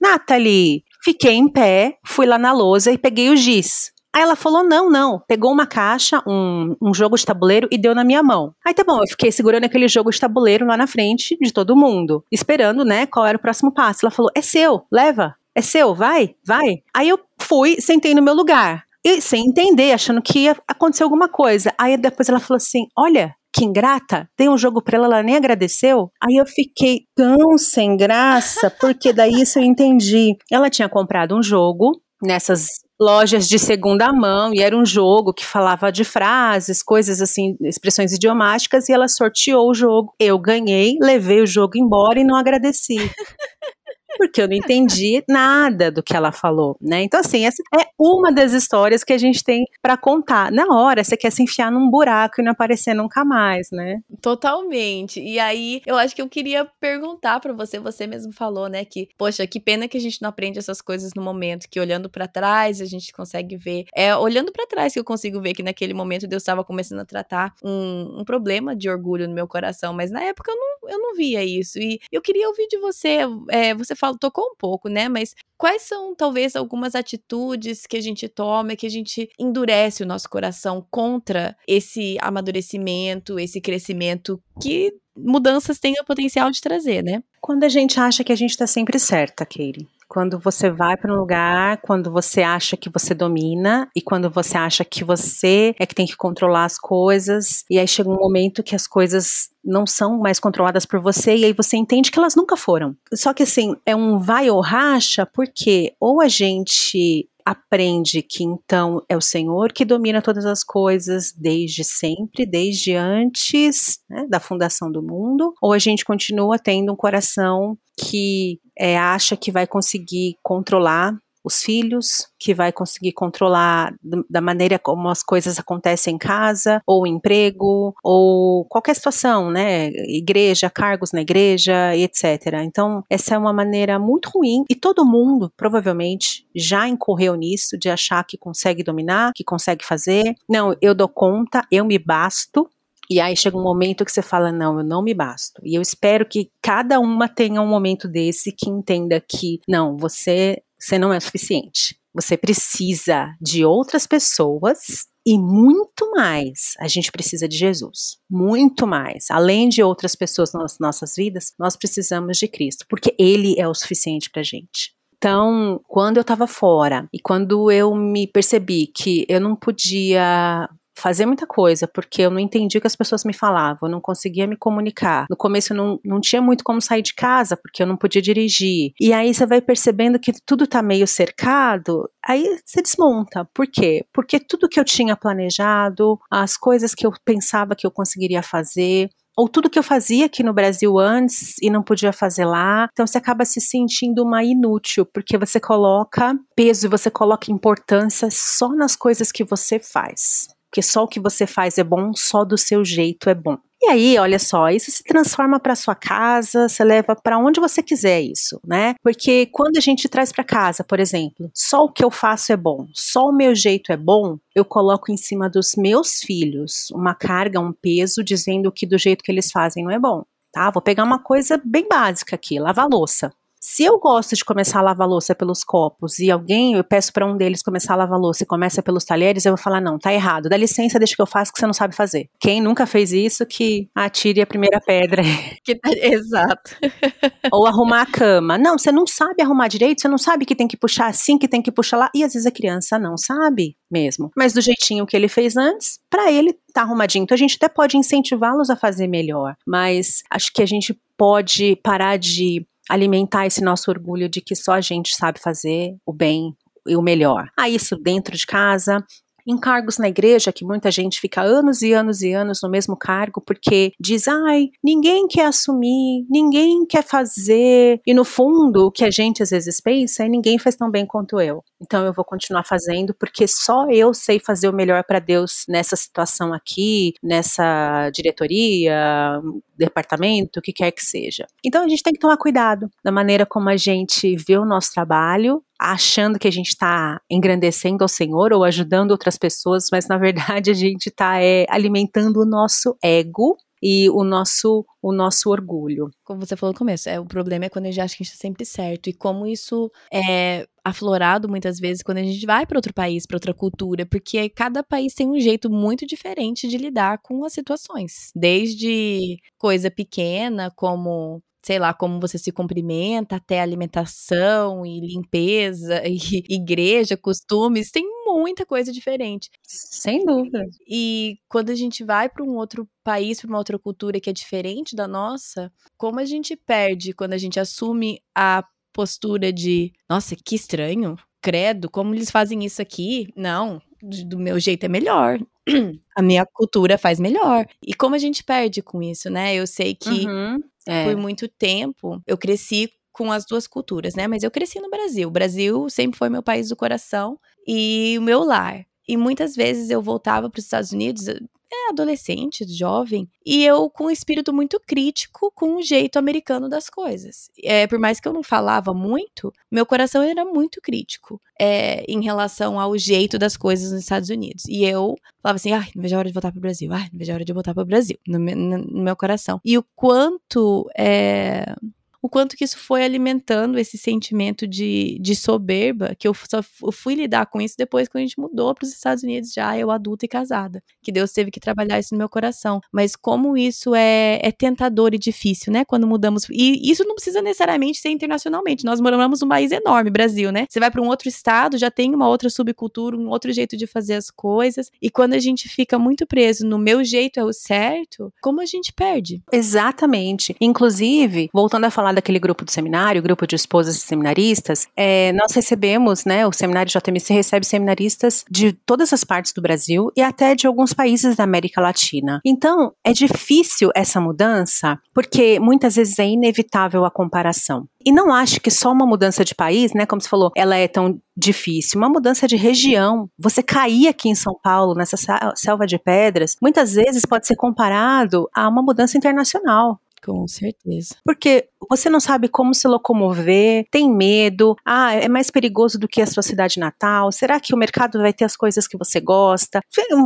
Nathalie, 0.00 0.82
fiquei 1.02 1.34
em 1.34 1.48
pé, 1.48 1.98
fui 2.06 2.26
lá 2.26 2.38
na 2.38 2.52
lousa 2.52 2.90
e 2.90 2.98
peguei 2.98 3.30
o 3.30 3.36
giz. 3.36 3.92
Aí 4.14 4.22
ela 4.22 4.36
falou: 4.36 4.64
não, 4.64 4.90
não. 4.90 5.22
Pegou 5.26 5.52
uma 5.52 5.66
caixa, 5.66 6.22
um, 6.26 6.76
um 6.80 6.92
jogo 6.92 7.16
de 7.16 7.24
tabuleiro 7.24 7.68
e 7.70 7.78
deu 7.78 7.94
na 7.94 8.04
minha 8.04 8.22
mão. 8.22 8.54
Aí 8.64 8.74
tá 8.74 8.84
bom, 8.84 8.98
eu 8.98 9.08
fiquei 9.08 9.30
segurando 9.30 9.64
aquele 9.64 9.88
jogo 9.88 10.10
de 10.10 10.20
tabuleiro 10.20 10.66
lá 10.66 10.76
na 10.76 10.86
frente 10.86 11.36
de 11.40 11.52
todo 11.52 11.76
mundo, 11.76 12.24
esperando, 12.30 12.84
né, 12.84 13.06
qual 13.06 13.26
era 13.26 13.38
o 13.38 13.40
próximo 13.40 13.72
passo. 13.72 14.00
Ela 14.02 14.10
falou: 14.10 14.30
é 14.34 14.42
seu, 14.42 14.82
leva. 14.90 15.34
É 15.54 15.60
seu, 15.60 15.94
vai, 15.94 16.36
vai. 16.46 16.82
Aí 16.94 17.08
eu 17.08 17.18
fui, 17.40 17.80
sentei 17.80 18.14
no 18.14 18.22
meu 18.22 18.34
lugar. 18.34 18.84
E 19.04 19.20
sem 19.20 19.46
entender, 19.46 19.92
achando 19.92 20.22
que 20.22 20.40
ia 20.40 20.56
acontecer 20.68 21.02
alguma 21.02 21.28
coisa. 21.28 21.72
Aí 21.78 21.96
depois 21.96 22.28
ela 22.28 22.38
falou 22.38 22.56
assim: 22.56 22.86
olha, 22.96 23.34
que 23.52 23.64
ingrata, 23.64 24.28
dei 24.38 24.48
um 24.48 24.58
jogo 24.58 24.82
pra 24.82 24.96
ela, 24.96 25.06
ela 25.06 25.22
nem 25.22 25.36
agradeceu. 25.36 26.10
Aí 26.22 26.36
eu 26.36 26.46
fiquei 26.46 27.00
tão 27.14 27.58
sem 27.58 27.96
graça, 27.96 28.70
porque 28.80 29.12
daí 29.12 29.40
isso 29.40 29.58
eu 29.58 29.64
entendi. 29.64 30.36
Ela 30.50 30.70
tinha 30.70 30.88
comprado 30.88 31.36
um 31.36 31.42
jogo 31.42 32.00
nessas 32.22 32.68
lojas 33.00 33.48
de 33.48 33.58
segunda 33.58 34.12
mão 34.12 34.52
e 34.52 34.60
era 34.60 34.76
um 34.76 34.84
jogo 34.84 35.32
que 35.32 35.44
falava 35.44 35.90
de 35.90 36.04
frases, 36.04 36.82
coisas 36.82 37.22
assim, 37.22 37.56
expressões 37.62 38.12
idiomáticas 38.12 38.88
e 38.88 38.92
ela 38.92 39.08
sorteou 39.08 39.70
o 39.70 39.74
jogo. 39.74 40.14
Eu 40.18 40.38
ganhei, 40.38 40.96
levei 41.00 41.40
o 41.40 41.46
jogo 41.46 41.72
embora 41.76 42.20
e 42.20 42.24
não 42.24 42.36
agradeci. 42.36 42.96
porque 44.16 44.42
eu 44.42 44.48
não 44.48 44.54
entendi 44.54 45.22
nada 45.28 45.90
do 45.90 46.02
que 46.02 46.16
ela 46.16 46.32
falou, 46.32 46.76
né? 46.80 47.02
Então, 47.02 47.20
assim, 47.20 47.46
essa 47.46 47.62
é 47.78 47.86
uma 47.98 48.32
das 48.32 48.52
histórias 48.52 49.04
que 49.04 49.12
a 49.12 49.18
gente 49.18 49.42
tem 49.42 49.64
para 49.82 49.96
contar. 49.96 50.50
Na 50.50 50.66
hora, 50.66 51.02
você 51.02 51.16
quer 51.16 51.30
se 51.30 51.42
enfiar 51.42 51.70
num 51.70 51.90
buraco 51.90 52.40
e 52.40 52.44
não 52.44 52.52
aparecer 52.52 52.94
nunca 52.94 53.24
mais, 53.24 53.70
né? 53.70 54.00
Totalmente. 54.20 55.20
E 55.20 55.38
aí, 55.38 55.82
eu 55.86 55.96
acho 55.96 56.14
que 56.14 56.22
eu 56.22 56.28
queria 56.28 56.64
perguntar 56.80 57.40
para 57.40 57.52
você, 57.52 57.78
você 57.78 58.06
mesmo 58.06 58.32
falou, 58.32 58.68
né, 58.68 58.84
que, 58.84 59.08
poxa, 59.16 59.46
que 59.46 59.60
pena 59.60 59.88
que 59.88 59.96
a 59.96 60.00
gente 60.00 60.20
não 60.22 60.28
aprende 60.28 60.58
essas 60.58 60.80
coisas 60.80 61.12
no 61.14 61.22
momento, 61.22 61.68
que 61.68 61.80
olhando 61.80 62.08
para 62.08 62.26
trás 62.26 62.80
a 62.80 62.84
gente 62.84 63.12
consegue 63.12 63.56
ver. 63.56 63.84
É 63.94 64.14
olhando 64.16 64.52
para 64.52 64.66
trás 64.66 64.92
que 64.92 64.98
eu 64.98 65.04
consigo 65.04 65.40
ver 65.40 65.54
que 65.54 65.62
naquele 65.62 65.94
momento 65.94 66.26
Deus 66.26 66.42
estava 66.42 66.64
começando 66.64 67.00
a 67.00 67.04
tratar 67.04 67.54
um, 67.62 68.20
um 68.20 68.24
problema 68.24 68.74
de 68.74 68.88
orgulho 68.88 69.28
no 69.28 69.34
meu 69.34 69.46
coração, 69.46 69.92
mas 69.92 70.10
na 70.10 70.22
época 70.22 70.50
eu 70.50 70.56
não, 70.56 70.90
eu 70.90 70.98
não 70.98 71.14
via 71.14 71.44
isso. 71.44 71.78
E 71.78 72.00
eu 72.10 72.20
queria 72.20 72.48
ouvir 72.48 72.66
de 72.68 72.78
você, 72.78 73.20
é, 73.50 73.74
você 73.74 73.94
falou, 73.94 74.09
tocou 74.16 74.44
um 74.44 74.56
pouco, 74.56 74.88
né? 74.88 75.08
Mas 75.08 75.34
quais 75.56 75.82
são 75.82 76.14
talvez 76.14 76.56
algumas 76.56 76.94
atitudes 76.94 77.86
que 77.86 77.96
a 77.96 78.00
gente 78.00 78.28
toma, 78.28 78.76
que 78.76 78.86
a 78.86 78.90
gente 78.90 79.28
endurece 79.38 80.02
o 80.02 80.06
nosso 80.06 80.28
coração 80.28 80.86
contra 80.90 81.56
esse 81.66 82.16
amadurecimento, 82.20 83.38
esse 83.38 83.60
crescimento 83.60 84.42
que 84.60 84.92
mudanças 85.16 85.78
têm 85.78 85.94
o 86.00 86.04
potencial 86.04 86.50
de 86.50 86.60
trazer, 86.60 87.02
né? 87.02 87.22
Quando 87.40 87.64
a 87.64 87.68
gente 87.68 87.98
acha 87.98 88.24
que 88.24 88.32
a 88.32 88.36
gente 88.36 88.50
está 88.50 88.66
sempre 88.66 88.98
certa, 88.98 89.44
Katie 89.44 89.88
quando 90.10 90.40
você 90.40 90.68
vai 90.68 90.96
para 90.96 91.14
um 91.14 91.20
lugar, 91.20 91.76
quando 91.82 92.10
você 92.10 92.42
acha 92.42 92.76
que 92.76 92.90
você 92.90 93.14
domina 93.14 93.88
e 93.94 94.02
quando 94.02 94.28
você 94.28 94.58
acha 94.58 94.84
que 94.84 95.04
você 95.04 95.72
é 95.78 95.86
que 95.86 95.94
tem 95.94 96.04
que 96.04 96.16
controlar 96.16 96.64
as 96.64 96.76
coisas, 96.76 97.64
e 97.70 97.78
aí 97.78 97.86
chega 97.86 98.10
um 98.10 98.16
momento 98.16 98.64
que 98.64 98.74
as 98.74 98.88
coisas 98.88 99.50
não 99.64 99.86
são 99.86 100.18
mais 100.18 100.40
controladas 100.40 100.84
por 100.84 101.00
você 101.00 101.36
e 101.36 101.44
aí 101.44 101.52
você 101.52 101.76
entende 101.76 102.10
que 102.10 102.18
elas 102.18 102.34
nunca 102.34 102.56
foram. 102.56 102.96
Só 103.14 103.32
que 103.32 103.44
assim, 103.44 103.76
é 103.86 103.94
um 103.94 104.18
vai 104.18 104.50
ou 104.50 104.60
racha, 104.60 105.24
porque 105.24 105.94
ou 106.00 106.20
a 106.20 106.26
gente 106.26 107.28
aprende 107.44 108.20
que 108.22 108.44
então 108.44 109.02
é 109.08 109.16
o 109.16 109.20
Senhor 109.20 109.72
que 109.72 109.84
domina 109.84 110.20
todas 110.20 110.44
as 110.44 110.64
coisas 110.64 111.32
desde 111.32 111.84
sempre, 111.84 112.44
desde 112.44 112.94
antes 112.94 114.00
né, 114.08 114.26
da 114.28 114.40
fundação 114.40 114.90
do 114.90 115.02
mundo, 115.02 115.54
ou 115.62 115.72
a 115.72 115.78
gente 115.78 116.04
continua 116.04 116.58
tendo 116.58 116.92
um 116.92 116.96
coração 116.96 117.78
que 117.96 118.58
é, 118.80 118.96
acha 118.98 119.36
que 119.36 119.52
vai 119.52 119.66
conseguir 119.66 120.36
controlar 120.42 121.14
os 121.44 121.62
filhos, 121.62 122.28
que 122.38 122.52
vai 122.54 122.70
conseguir 122.70 123.12
controlar 123.12 123.94
da 124.28 124.40
maneira 124.40 124.78
como 124.78 125.08
as 125.08 125.22
coisas 125.22 125.58
acontecem 125.58 126.14
em 126.14 126.18
casa, 126.18 126.82
ou 126.86 127.06
emprego, 127.06 127.94
ou 128.04 128.64
qualquer 128.66 128.94
situação, 128.94 129.50
né? 129.50 129.88
Igreja, 130.06 130.68
cargos 130.68 131.12
na 131.12 131.22
igreja 131.22 131.96
etc. 131.96 132.60
Então, 132.62 133.02
essa 133.08 133.34
é 133.34 133.38
uma 133.38 133.52
maneira 133.52 133.98
muito 133.98 134.30
ruim 134.34 134.64
e 134.68 134.74
todo 134.74 135.06
mundo 135.06 135.50
provavelmente 135.56 136.46
já 136.54 136.86
incorreu 136.86 137.34
nisso 137.34 137.78
de 137.78 137.88
achar 137.88 138.24
que 138.24 138.36
consegue 138.36 138.82
dominar, 138.82 139.32
que 139.34 139.44
consegue 139.44 139.84
fazer. 139.84 140.34
Não, 140.48 140.76
eu 140.80 140.94
dou 140.94 141.08
conta, 141.08 141.66
eu 141.70 141.84
me 141.84 141.98
basto, 141.98 142.68
e 143.10 143.20
aí 143.20 143.36
chega 143.36 143.58
um 143.58 143.62
momento 143.62 144.04
que 144.04 144.12
você 144.12 144.22
fala: 144.22 144.52
não, 144.52 144.78
eu 144.78 144.84
não 144.84 145.02
me 145.02 145.12
basto. 145.12 145.60
E 145.64 145.74
eu 145.74 145.82
espero 145.82 146.24
que 146.24 146.50
cada 146.62 147.00
uma 147.00 147.28
tenha 147.28 147.60
um 147.60 147.66
momento 147.66 148.06
desse 148.06 148.52
que 148.52 148.70
entenda 148.70 149.20
que, 149.20 149.60
não, 149.68 149.96
você, 149.96 150.62
você 150.78 150.96
não 150.96 151.12
é 151.12 151.18
suficiente. 151.18 151.98
Você 152.14 152.36
precisa 152.36 153.34
de 153.40 153.64
outras 153.64 154.06
pessoas 154.06 154.78
e 155.26 155.38
muito 155.38 156.10
mais, 156.12 156.74
a 156.80 156.88
gente 156.88 157.12
precisa 157.12 157.46
de 157.46 157.56
Jesus. 157.56 158.16
Muito 158.28 158.86
mais. 158.86 159.30
Além 159.30 159.68
de 159.68 159.82
outras 159.82 160.14
pessoas 160.14 160.52
nas 160.52 160.78
nossas 160.78 161.14
vidas, 161.16 161.52
nós 161.58 161.76
precisamos 161.76 162.38
de 162.38 162.48
Cristo, 162.48 162.86
porque 162.88 163.14
Ele 163.18 163.54
é 163.58 163.68
o 163.68 163.74
suficiente 163.74 164.30
para 164.30 164.42
gente. 164.42 164.94
Então, 165.16 165.78
quando 165.86 166.16
eu 166.16 166.22
estava 166.22 166.46
fora 166.46 167.06
e 167.12 167.20
quando 167.20 167.70
eu 167.70 167.94
me 167.94 168.26
percebi 168.26 168.86
que 168.86 169.26
eu 169.28 169.38
não 169.38 169.54
podia 169.54 170.66
fazer 171.00 171.26
muita 171.26 171.46
coisa, 171.46 171.88
porque 171.88 172.22
eu 172.22 172.30
não 172.30 172.38
entendi 172.38 172.78
o 172.78 172.80
que 172.80 172.86
as 172.86 172.94
pessoas 172.94 173.24
me 173.24 173.32
falavam, 173.32 173.88
eu 173.88 173.90
não 173.90 174.00
conseguia 174.00 174.46
me 174.46 174.56
comunicar. 174.56 175.26
No 175.28 175.36
começo 175.36 175.72
eu 175.72 175.76
não, 175.76 175.98
não 176.04 176.20
tinha 176.20 176.42
muito 176.42 176.62
como 176.62 176.80
sair 176.80 177.02
de 177.02 177.14
casa, 177.14 177.56
porque 177.56 177.82
eu 177.82 177.86
não 177.86 177.96
podia 177.96 178.22
dirigir. 178.22 178.92
E 179.00 179.12
aí 179.12 179.32
você 179.32 179.46
vai 179.46 179.60
percebendo 179.60 180.18
que 180.18 180.32
tudo 180.46 180.66
tá 180.66 180.82
meio 180.82 181.06
cercado, 181.06 182.08
aí 182.24 182.44
você 182.64 182.82
desmonta. 182.82 183.48
Por 183.54 183.66
quê? 183.66 184.04
Porque 184.12 184.38
tudo 184.38 184.68
que 184.68 184.78
eu 184.78 184.84
tinha 184.84 185.16
planejado, 185.16 186.18
as 186.30 186.56
coisas 186.56 186.94
que 186.94 187.06
eu 187.06 187.12
pensava 187.24 187.74
que 187.74 187.86
eu 187.86 187.90
conseguiria 187.90 188.42
fazer, 188.42 189.08
ou 189.36 189.48
tudo 189.48 189.70
que 189.70 189.78
eu 189.78 189.82
fazia 189.82 190.26
aqui 190.26 190.42
no 190.42 190.52
Brasil 190.52 190.98
antes 190.98 191.54
e 191.62 191.70
não 191.70 191.82
podia 191.82 192.12
fazer 192.12 192.44
lá. 192.44 192.88
Então 192.92 193.06
você 193.06 193.16
acaba 193.16 193.44
se 193.44 193.60
sentindo 193.60 194.22
uma 194.22 194.44
inútil, 194.44 195.06
porque 195.06 195.38
você 195.38 195.58
coloca 195.58 196.36
peso 196.54 196.86
e 196.86 196.90
você 196.90 197.10
coloca 197.10 197.50
importância 197.50 198.28
só 198.30 198.68
nas 198.68 198.94
coisas 198.94 199.32
que 199.32 199.42
você 199.42 199.78
faz 199.78 200.48
porque 200.70 200.82
só 200.82 201.02
o 201.02 201.08
que 201.08 201.18
você 201.18 201.46
faz 201.46 201.78
é 201.78 201.84
bom, 201.84 202.12
só 202.14 202.44
do 202.44 202.56
seu 202.56 202.84
jeito 202.84 203.28
é 203.28 203.34
bom. 203.34 203.58
E 203.82 203.88
aí, 203.88 204.18
olha 204.18 204.38
só, 204.38 204.68
isso 204.68 204.90
se 204.90 205.02
transforma 205.02 205.58
para 205.58 205.74
sua 205.74 205.94
casa, 205.94 206.68
você 206.68 206.84
leva 206.84 207.16
para 207.16 207.38
onde 207.38 207.58
você 207.58 207.82
quiser 207.82 208.20
isso, 208.20 208.60
né? 208.64 208.94
Porque 209.02 209.46
quando 209.46 209.78
a 209.78 209.80
gente 209.80 210.08
traz 210.08 210.30
para 210.30 210.44
casa, 210.44 210.84
por 210.84 211.00
exemplo, 211.00 211.50
só 211.54 211.84
o 211.84 211.92
que 211.92 212.04
eu 212.04 212.10
faço 212.10 212.52
é 212.52 212.56
bom, 212.58 212.86
só 212.94 213.26
o 213.26 213.32
meu 213.32 213.54
jeito 213.54 213.90
é 213.90 213.96
bom, 213.96 214.36
eu 214.54 214.64
coloco 214.64 215.10
em 215.10 215.16
cima 215.16 215.48
dos 215.48 215.72
meus 215.76 216.20
filhos 216.20 216.90
uma 216.92 217.14
carga, 217.14 217.58
um 217.58 217.72
peso 217.72 218.22
dizendo 218.22 218.70
que 218.70 218.86
do 218.86 218.98
jeito 218.98 219.24
que 219.24 219.32
eles 219.32 219.50
fazem 219.50 219.82
não 219.82 219.90
é 219.90 219.98
bom. 219.98 220.24
Tá, 220.52 220.70
vou 220.70 220.82
pegar 220.82 221.04
uma 221.04 221.22
coisa 221.22 221.60
bem 221.64 221.88
básica 221.88 222.34
aqui, 222.36 222.58
lavar 222.58 222.88
louça. 222.88 223.32
Se 223.62 223.84
eu 223.84 223.98
gosto 223.98 224.34
de 224.34 224.42
começar 224.42 224.78
a 224.78 224.82
lavar 224.82 225.06
louça 225.06 225.34
pelos 225.34 225.62
copos 225.62 226.18
e 226.18 226.30
alguém, 226.30 226.76
eu 226.76 226.82
peço 226.82 227.12
para 227.12 227.26
um 227.26 227.36
deles 227.36 227.62
começar 227.62 227.92
a 227.92 227.96
lavar 227.96 228.18
louça 228.18 228.42
e 228.42 228.46
começa 228.46 228.82
pelos 228.82 229.04
talheres, 229.04 229.44
eu 229.44 229.52
vou 229.52 229.62
falar: 229.62 229.82
não, 229.82 229.98
tá 229.98 230.14
errado, 230.14 230.48
dá 230.48 230.56
licença, 230.56 230.98
deixa 230.98 231.14
que 231.14 231.20
eu 231.20 231.26
faço 231.26 231.52
que 231.52 231.58
você 231.58 231.66
não 231.66 231.74
sabe 231.74 231.94
fazer. 231.94 232.30
Quem 232.40 232.58
nunca 232.58 232.86
fez 232.86 233.12
isso, 233.12 233.44
que 233.44 233.90
atire 233.94 234.40
a 234.40 234.46
primeira 234.46 234.80
pedra. 234.84 235.22
Que, 235.62 235.74
tá, 235.74 235.90
exato. 235.92 236.74
Ou 237.52 237.66
arrumar 237.66 238.02
a 238.02 238.06
cama. 238.06 238.56
Não, 238.56 238.78
você 238.78 238.90
não 238.90 239.06
sabe 239.06 239.42
arrumar 239.42 239.68
direito, 239.68 240.00
você 240.00 240.08
não 240.08 240.16
sabe 240.16 240.46
que 240.46 240.56
tem 240.56 240.66
que 240.66 240.76
puxar 240.76 241.08
assim, 241.08 241.36
que 241.36 241.46
tem 241.46 241.60
que 241.60 241.70
puxar 241.70 241.98
lá. 241.98 242.10
E 242.14 242.24
às 242.24 242.32
vezes 242.32 242.46
a 242.46 242.50
criança 242.50 242.98
não 242.98 243.18
sabe 243.18 243.76
mesmo. 243.90 244.30
Mas 244.34 244.54
do 244.54 244.62
jeitinho 244.62 245.04
que 245.04 245.14
ele 245.14 245.28
fez 245.28 245.58
antes, 245.58 245.98
para 246.08 246.32
ele 246.32 246.56
tá 246.72 246.80
arrumadinho. 246.80 247.24
Então 247.24 247.34
a 247.34 247.38
gente 247.38 247.56
até 247.56 247.68
pode 247.68 247.98
incentivá-los 247.98 248.70
a 248.70 248.76
fazer 248.76 249.06
melhor. 249.06 249.54
Mas 249.66 250.22
acho 250.30 250.50
que 250.50 250.62
a 250.62 250.66
gente 250.66 250.98
pode 251.20 251.76
parar 251.82 252.16
de 252.16 252.66
alimentar 252.90 253.46
esse 253.46 253.62
nosso 253.62 253.90
orgulho 253.90 254.28
de 254.28 254.40
que 254.40 254.56
só 254.56 254.72
a 254.72 254.80
gente 254.80 255.14
sabe 255.14 255.38
fazer 255.40 255.94
o 256.04 256.12
bem 256.12 256.52
e 256.86 256.96
o 256.96 257.02
melhor. 257.02 257.48
Ah, 257.56 257.68
isso 257.68 257.96
dentro 257.96 258.36
de 258.36 258.44
casa, 258.44 259.04
em 259.46 259.56
cargos 259.58 259.98
na 259.98 260.08
igreja, 260.08 260.52
que 260.52 260.64
muita 260.64 260.90
gente 260.90 261.20
fica 261.20 261.42
anos 261.42 261.82
e 261.82 261.92
anos 261.92 262.22
e 262.22 262.32
anos 262.32 262.60
no 262.62 262.70
mesmo 262.70 262.96
cargo 262.96 263.40
porque 263.40 263.92
diz, 263.98 264.28
ai, 264.28 264.68
ninguém 264.82 265.26
quer 265.26 265.46
assumir, 265.46 266.26
ninguém 266.30 266.86
quer 266.86 267.02
fazer. 267.02 268.00
E 268.06 268.14
no 268.14 268.24
fundo, 268.24 268.86
o 268.86 268.90
que 268.90 269.04
a 269.04 269.10
gente 269.10 269.42
às 269.42 269.50
vezes 269.50 269.80
pensa 269.80 270.24
é 270.24 270.28
ninguém 270.28 270.58
faz 270.58 270.76
tão 270.76 270.90
bem 270.90 271.06
quanto 271.06 271.40
eu. 271.40 271.62
Então 271.80 272.04
eu 272.04 272.12
vou 272.12 272.24
continuar 272.24 272.64
fazendo 272.64 273.14
porque 273.14 273.46
só 273.48 273.88
eu 273.88 274.12
sei 274.12 274.38
fazer 274.38 274.68
o 274.68 274.72
melhor 274.72 275.02
para 275.04 275.18
Deus 275.18 275.64
nessa 275.68 275.96
situação 275.96 276.52
aqui, 276.52 277.14
nessa 277.22 278.10
diretoria, 278.10 279.40
departamento, 279.76 280.58
o 280.58 280.62
que 280.62 280.72
quer 280.72 280.90
que 280.90 281.04
seja. 281.04 281.46
Então 281.64 281.84
a 281.84 281.88
gente 281.88 282.02
tem 282.02 282.12
que 282.12 282.20
tomar 282.20 282.36
cuidado 282.36 282.90
da 283.02 283.10
maneira 283.10 283.46
como 283.46 283.68
a 283.68 283.76
gente 283.76 284.36
vê 284.36 284.58
o 284.58 284.64
nosso 284.64 284.92
trabalho, 284.92 285.62
achando 285.80 286.38
que 286.38 286.46
a 286.46 286.52
gente 286.52 286.68
está 286.68 287.20
engrandecendo 287.30 288.04
ao 288.04 288.08
Senhor 288.08 288.52
ou 288.52 288.62
ajudando 288.62 289.12
outras 289.12 289.38
pessoas, 289.38 289.86
mas 289.90 290.06
na 290.06 290.18
verdade 290.18 290.70
a 290.70 290.74
gente 290.74 291.06
está 291.06 291.42
é, 291.42 291.64
alimentando 291.70 292.40
o 292.40 292.46
nosso 292.46 292.94
ego 293.02 293.56
e 293.82 294.10
o 294.10 294.22
nosso 294.22 294.84
o 295.02 295.12
nosso 295.12 295.48
orgulho. 295.48 296.10
Como 296.22 296.40
você 296.40 296.54
falou 296.54 296.74
no 296.74 296.78
começo, 296.78 297.08
é, 297.08 297.18
o 297.18 297.24
problema 297.24 297.64
é 297.64 297.68
quando 297.70 297.86
a 297.86 297.90
gente 297.90 298.00
acha 298.02 298.14
que 298.14 298.22
a 298.22 298.24
gente 298.24 298.34
está 298.34 298.46
sempre 298.46 298.66
certo 298.66 299.08
e 299.08 299.14
como 299.14 299.46
isso 299.46 299.90
é 300.12 300.66
aflorado 300.84 301.48
muitas 301.48 301.78
vezes 301.78 302.02
quando 302.02 302.18
a 302.18 302.22
gente 302.22 302.44
vai 302.44 302.66
para 302.66 302.76
outro 302.76 302.92
país, 302.92 303.26
para 303.26 303.36
outra 303.36 303.54
cultura, 303.54 304.04
porque 304.04 304.50
cada 304.50 304.82
país 304.82 305.14
tem 305.14 305.26
um 305.26 305.40
jeito 305.40 305.70
muito 305.70 306.06
diferente 306.06 306.68
de 306.68 306.76
lidar 306.76 307.18
com 307.22 307.42
as 307.44 307.54
situações, 307.54 308.30
desde 308.36 309.38
coisa 309.56 309.90
pequena 309.90 310.70
como 310.76 311.42
sei 311.62 311.78
lá, 311.78 311.92
como 311.92 312.20
você 312.20 312.38
se 312.38 312.50
cumprimenta, 312.50 313.36
até 313.36 313.60
alimentação 313.60 314.84
e 314.84 315.00
limpeza, 315.00 316.02
e 316.06 316.44
igreja, 316.48 317.16
costumes, 317.16 317.90
tem 317.90 318.04
muita 318.26 318.64
coisa 318.64 318.92
diferente. 318.92 319.50
Sem 319.62 320.24
dúvida. 320.24 320.64
E 320.88 321.38
quando 321.48 321.70
a 321.70 321.74
gente 321.74 322.04
vai 322.04 322.28
para 322.28 322.44
um 322.44 322.56
outro 322.56 322.88
país, 323.04 323.40
para 323.40 323.48
uma 323.48 323.58
outra 323.58 323.78
cultura 323.78 324.20
que 324.20 324.30
é 324.30 324.32
diferente 324.32 324.96
da 324.96 325.06
nossa, 325.06 325.72
como 325.96 326.20
a 326.20 326.24
gente 326.24 326.56
perde 326.56 327.12
quando 327.12 327.34
a 327.34 327.38
gente 327.38 327.60
assume 327.60 328.20
a 328.34 328.64
postura 328.92 329.52
de, 329.52 329.92
nossa, 330.08 330.34
que 330.36 330.54
estranho, 330.54 331.16
credo, 331.42 331.90
como 331.90 332.14
eles 332.14 332.30
fazem 332.30 332.64
isso 332.64 332.80
aqui? 332.82 333.28
Não, 333.36 333.80
do 334.02 334.38
meu 334.38 334.58
jeito 334.58 334.84
é 334.84 334.88
melhor. 334.88 335.38
A 336.16 336.22
minha 336.22 336.44
cultura 336.52 336.98
faz 336.98 337.20
melhor. 337.20 337.66
E 337.86 337.94
como 337.94 338.14
a 338.14 338.18
gente 338.18 338.42
perde 338.42 338.82
com 338.82 339.02
isso, 339.02 339.30
né? 339.30 339.54
Eu 339.54 339.66
sei 339.66 339.94
que 339.94 340.26
uhum. 340.26 340.58
É. 340.90 341.04
Por 341.04 341.16
muito 341.16 341.48
tempo, 341.48 342.20
eu 342.26 342.36
cresci 342.36 342.90
com 343.12 343.30
as 343.30 343.44
duas 343.44 343.66
culturas, 343.66 344.14
né? 344.14 344.26
Mas 344.26 344.42
eu 344.42 344.50
cresci 344.50 344.80
no 344.80 344.90
Brasil. 344.90 345.28
O 345.28 345.30
Brasil 345.30 345.88
sempre 345.88 346.18
foi 346.18 346.28
meu 346.28 346.42
país 346.42 346.68
do 346.68 346.76
coração 346.76 347.38
e 347.66 348.16
o 348.18 348.22
meu 348.22 348.42
lar. 348.42 348.84
E 349.06 349.16
muitas 349.16 349.54
vezes 349.54 349.90
eu 349.90 350.00
voltava 350.02 350.48
para 350.48 350.58
os 350.58 350.64
Estados 350.64 350.92
Unidos, 350.92 351.24
é 351.72 351.90
adolescente, 351.90 352.66
jovem, 352.68 353.28
e 353.44 353.64
eu 353.64 353.88
com 353.88 354.04
um 354.04 354.10
espírito 354.10 354.52
muito 354.52 354.80
crítico 354.80 355.52
com 355.54 355.76
o 355.76 355.82
jeito 355.82 356.18
americano 356.18 356.68
das 356.68 356.90
coisas. 356.90 357.50
É, 357.62 357.86
por 357.86 357.98
mais 357.98 358.18
que 358.18 358.26
eu 358.26 358.32
não 358.32 358.42
falava 358.42 358.92
muito, 358.92 359.52
meu 359.70 359.86
coração 359.86 360.22
era 360.22 360.44
muito 360.44 360.80
crítico 360.80 361.40
é, 361.58 362.04
em 362.08 362.22
relação 362.22 362.78
ao 362.80 362.96
jeito 362.98 363.38
das 363.38 363.56
coisas 363.56 363.92
nos 363.92 364.02
Estados 364.02 364.30
Unidos. 364.30 364.64
E 364.68 364.84
eu 364.84 365.16
falava 365.42 365.56
assim, 365.56 365.72
ah, 365.72 365.86
não 365.94 366.02
vejo 366.02 366.16
a 366.16 366.18
hora 366.18 366.28
de 366.28 366.34
voltar 366.34 366.50
para 366.50 366.58
o 366.58 366.62
Brasil, 366.62 366.92
ah, 366.92 367.08
não 367.12 367.18
vejo 367.18 367.30
a 367.30 367.34
hora 367.34 367.44
de 367.44 367.52
voltar 367.52 367.74
para 367.74 367.82
o 367.82 367.86
Brasil, 367.86 368.18
no, 368.26 368.38
no, 368.38 368.78
no, 368.78 369.02
meu 369.02 369.16
coração. 369.16 369.60
E 369.64 369.78
o 369.78 369.84
quanto 369.94 370.90
é, 370.96 371.74
o 372.22 372.28
quanto 372.28 372.56
que 372.56 372.64
isso 372.64 372.78
foi 372.78 373.02
alimentando 373.02 373.78
esse 373.78 373.96
sentimento 373.96 374.66
de, 374.66 375.18
de 375.20 375.34
soberba, 375.34 376.14
que 376.18 376.28
eu 376.28 376.34
só 376.34 376.62
fui 376.92 377.14
lidar 377.14 377.46
com 377.46 377.60
isso 377.60 377.74
depois 377.76 378.08
que 378.08 378.18
a 378.18 378.20
gente 378.20 378.38
mudou 378.38 378.74
para 378.74 378.84
os 378.84 378.92
Estados 378.92 379.22
Unidos, 379.22 379.52
já 379.52 379.76
eu 379.76 379.90
adulta 379.90 380.24
e 380.24 380.28
casada. 380.28 380.82
Que 381.02 381.10
Deus 381.10 381.32
teve 381.32 381.50
que 381.50 381.60
trabalhar 381.60 381.98
isso 381.98 382.14
no 382.14 382.18
meu 382.18 382.28
coração. 382.28 382.80
Mas 382.92 383.16
como 383.16 383.56
isso 383.56 383.94
é, 383.94 384.38
é 384.42 384.52
tentador 384.52 385.14
e 385.14 385.18
difícil, 385.18 385.72
né? 385.72 385.84
Quando 385.84 386.06
mudamos. 386.06 386.46
E 386.50 386.90
isso 386.90 387.04
não 387.04 387.14
precisa 387.14 387.40
necessariamente 387.40 387.98
ser 387.98 388.10
internacionalmente. 388.10 388.84
Nós 388.84 389.00
moramos 389.00 389.40
num 389.40 389.48
país 389.48 389.72
enorme, 389.72 390.10
Brasil, 390.10 390.52
né? 390.52 390.66
Você 390.68 390.78
vai 390.78 390.90
para 390.90 391.00
um 391.00 391.08
outro 391.08 391.28
estado, 391.28 391.78
já 391.78 391.90
tem 391.90 392.14
uma 392.14 392.28
outra 392.28 392.50
subcultura, 392.50 393.16
um 393.16 393.28
outro 393.28 393.52
jeito 393.52 393.76
de 393.76 393.86
fazer 393.86 394.14
as 394.14 394.30
coisas. 394.30 394.90
E 395.00 395.10
quando 395.10 395.34
a 395.34 395.38
gente 395.38 395.68
fica 395.68 395.98
muito 395.98 396.26
preso 396.26 396.66
no 396.66 396.78
meu 396.78 397.02
jeito 397.02 397.40
é 397.40 397.44
o 397.44 397.52
certo, 397.52 398.32
como 398.40 398.60
a 398.60 398.66
gente 398.66 398.92
perde? 398.92 399.42
Exatamente. 399.52 400.54
Inclusive, 400.60 401.48
voltando 401.52 401.84
a 401.84 401.90
falar 401.90 402.09
daquele 402.12 402.38
grupo 402.38 402.64
do 402.64 402.70
seminário, 402.70 403.22
grupo 403.22 403.46
de 403.46 403.56
esposas 403.56 403.96
e 403.96 404.00
seminaristas, 404.00 404.86
é, 404.96 405.32
nós 405.32 405.52
recebemos, 405.52 406.24
né, 406.24 406.46
o 406.46 406.52
seminário 406.52 406.90
JMC 406.90 407.32
recebe 407.32 407.66
seminaristas 407.66 408.44
de 408.50 408.72
todas 408.72 409.12
as 409.12 409.24
partes 409.24 409.52
do 409.52 409.62
Brasil 409.62 410.10
e 410.16 410.22
até 410.22 410.54
de 410.54 410.66
alguns 410.66 410.92
países 410.92 411.36
da 411.36 411.44
América 411.44 411.80
Latina. 411.80 412.40
Então, 412.44 412.92
é 413.04 413.12
difícil 413.12 413.90
essa 413.94 414.20
mudança, 414.20 414.98
porque 415.14 415.58
muitas 415.60 415.96
vezes 415.96 416.18
é 416.18 416.26
inevitável 416.26 417.04
a 417.04 417.10
comparação. 417.10 417.86
E 418.04 418.10
não 418.10 418.32
acho 418.32 418.60
que 418.60 418.70
só 418.70 418.90
uma 418.92 419.06
mudança 419.06 419.44
de 419.44 419.54
país, 419.54 419.92
né, 419.92 420.06
como 420.06 420.22
você 420.22 420.28
falou, 420.28 420.50
ela 420.56 420.74
é 420.74 420.88
tão 420.88 421.20
difícil. 421.36 421.98
Uma 421.98 422.08
mudança 422.08 422.46
de 422.46 422.56
região. 422.56 423.28
Você 423.38 423.62
cair 423.62 424.08
aqui 424.08 424.28
em 424.28 424.34
São 424.34 424.58
Paulo, 424.62 424.94
nessa 424.94 425.16
selva 425.54 425.86
de 425.86 425.98
pedras, 425.98 426.56
muitas 426.62 426.94
vezes 426.94 427.26
pode 427.26 427.46
ser 427.46 427.56
comparado 427.56 428.48
a 428.54 428.68
uma 428.68 428.82
mudança 428.82 429.18
internacional. 429.18 430.00
Com 430.24 430.46
certeza. 430.46 431.16
Porque 431.24 431.68
você 431.88 432.10
não 432.10 432.20
sabe 432.20 432.48
como 432.48 432.74
se 432.74 432.86
locomover, 432.86 433.86
tem 433.90 434.10
medo, 434.10 434.76
ah, 434.84 435.14
é 435.14 435.28
mais 435.28 435.50
perigoso 435.50 435.98
do 435.98 436.06
que 436.06 436.20
a 436.20 436.26
sua 436.26 436.42
cidade 436.42 436.78
natal, 436.78 437.32
será 437.32 437.58
que 437.58 437.74
o 437.74 437.78
mercado 437.78 438.18
vai 438.18 438.32
ter 438.32 438.44
as 438.44 438.56
coisas 438.56 438.86
que 438.86 438.98
você 438.98 439.18
gosta? 439.18 439.80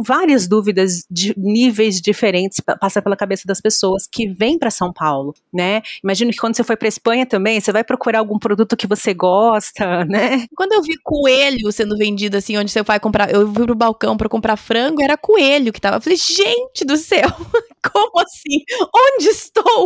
Várias 0.04 0.48
dúvidas 0.48 1.04
de 1.10 1.32
níveis 1.36 2.00
diferentes 2.00 2.60
passam 2.80 3.02
pela 3.02 3.16
cabeça 3.16 3.44
das 3.46 3.60
pessoas 3.60 4.08
que 4.10 4.28
vêm 4.28 4.58
para 4.58 4.70
São 4.70 4.92
Paulo, 4.92 5.34
né? 5.52 5.82
Imagino 6.02 6.30
que 6.32 6.38
quando 6.38 6.56
você 6.56 6.64
foi 6.64 6.76
para 6.76 6.88
Espanha 6.88 7.24
também, 7.24 7.60
você 7.60 7.72
vai 7.72 7.84
procurar 7.84 8.18
algum 8.18 8.38
produto 8.38 8.76
que 8.76 8.86
você 8.86 9.14
gosta, 9.14 10.04
né? 10.06 10.46
Quando 10.56 10.72
eu 10.72 10.82
vi 10.82 10.98
coelho 11.02 11.70
sendo 11.70 11.96
vendido 11.96 12.36
assim, 12.36 12.56
onde 12.56 12.70
você 12.70 12.82
vai 12.82 12.98
comprar, 12.98 13.32
eu 13.32 13.52
fui 13.52 13.64
pro 13.64 13.74
balcão 13.74 14.16
para 14.16 14.28
comprar 14.28 14.56
frango, 14.56 15.02
era 15.02 15.16
coelho 15.16 15.72
que 15.72 15.80
tava. 15.80 15.96
Eu 15.96 16.00
falei, 16.00 16.18
gente 16.18 16.84
do 16.84 16.96
céu, 16.96 17.28
como 17.92 18.20
assim? 18.20 18.64
Onde 18.94 19.28
estou? 19.28 19.83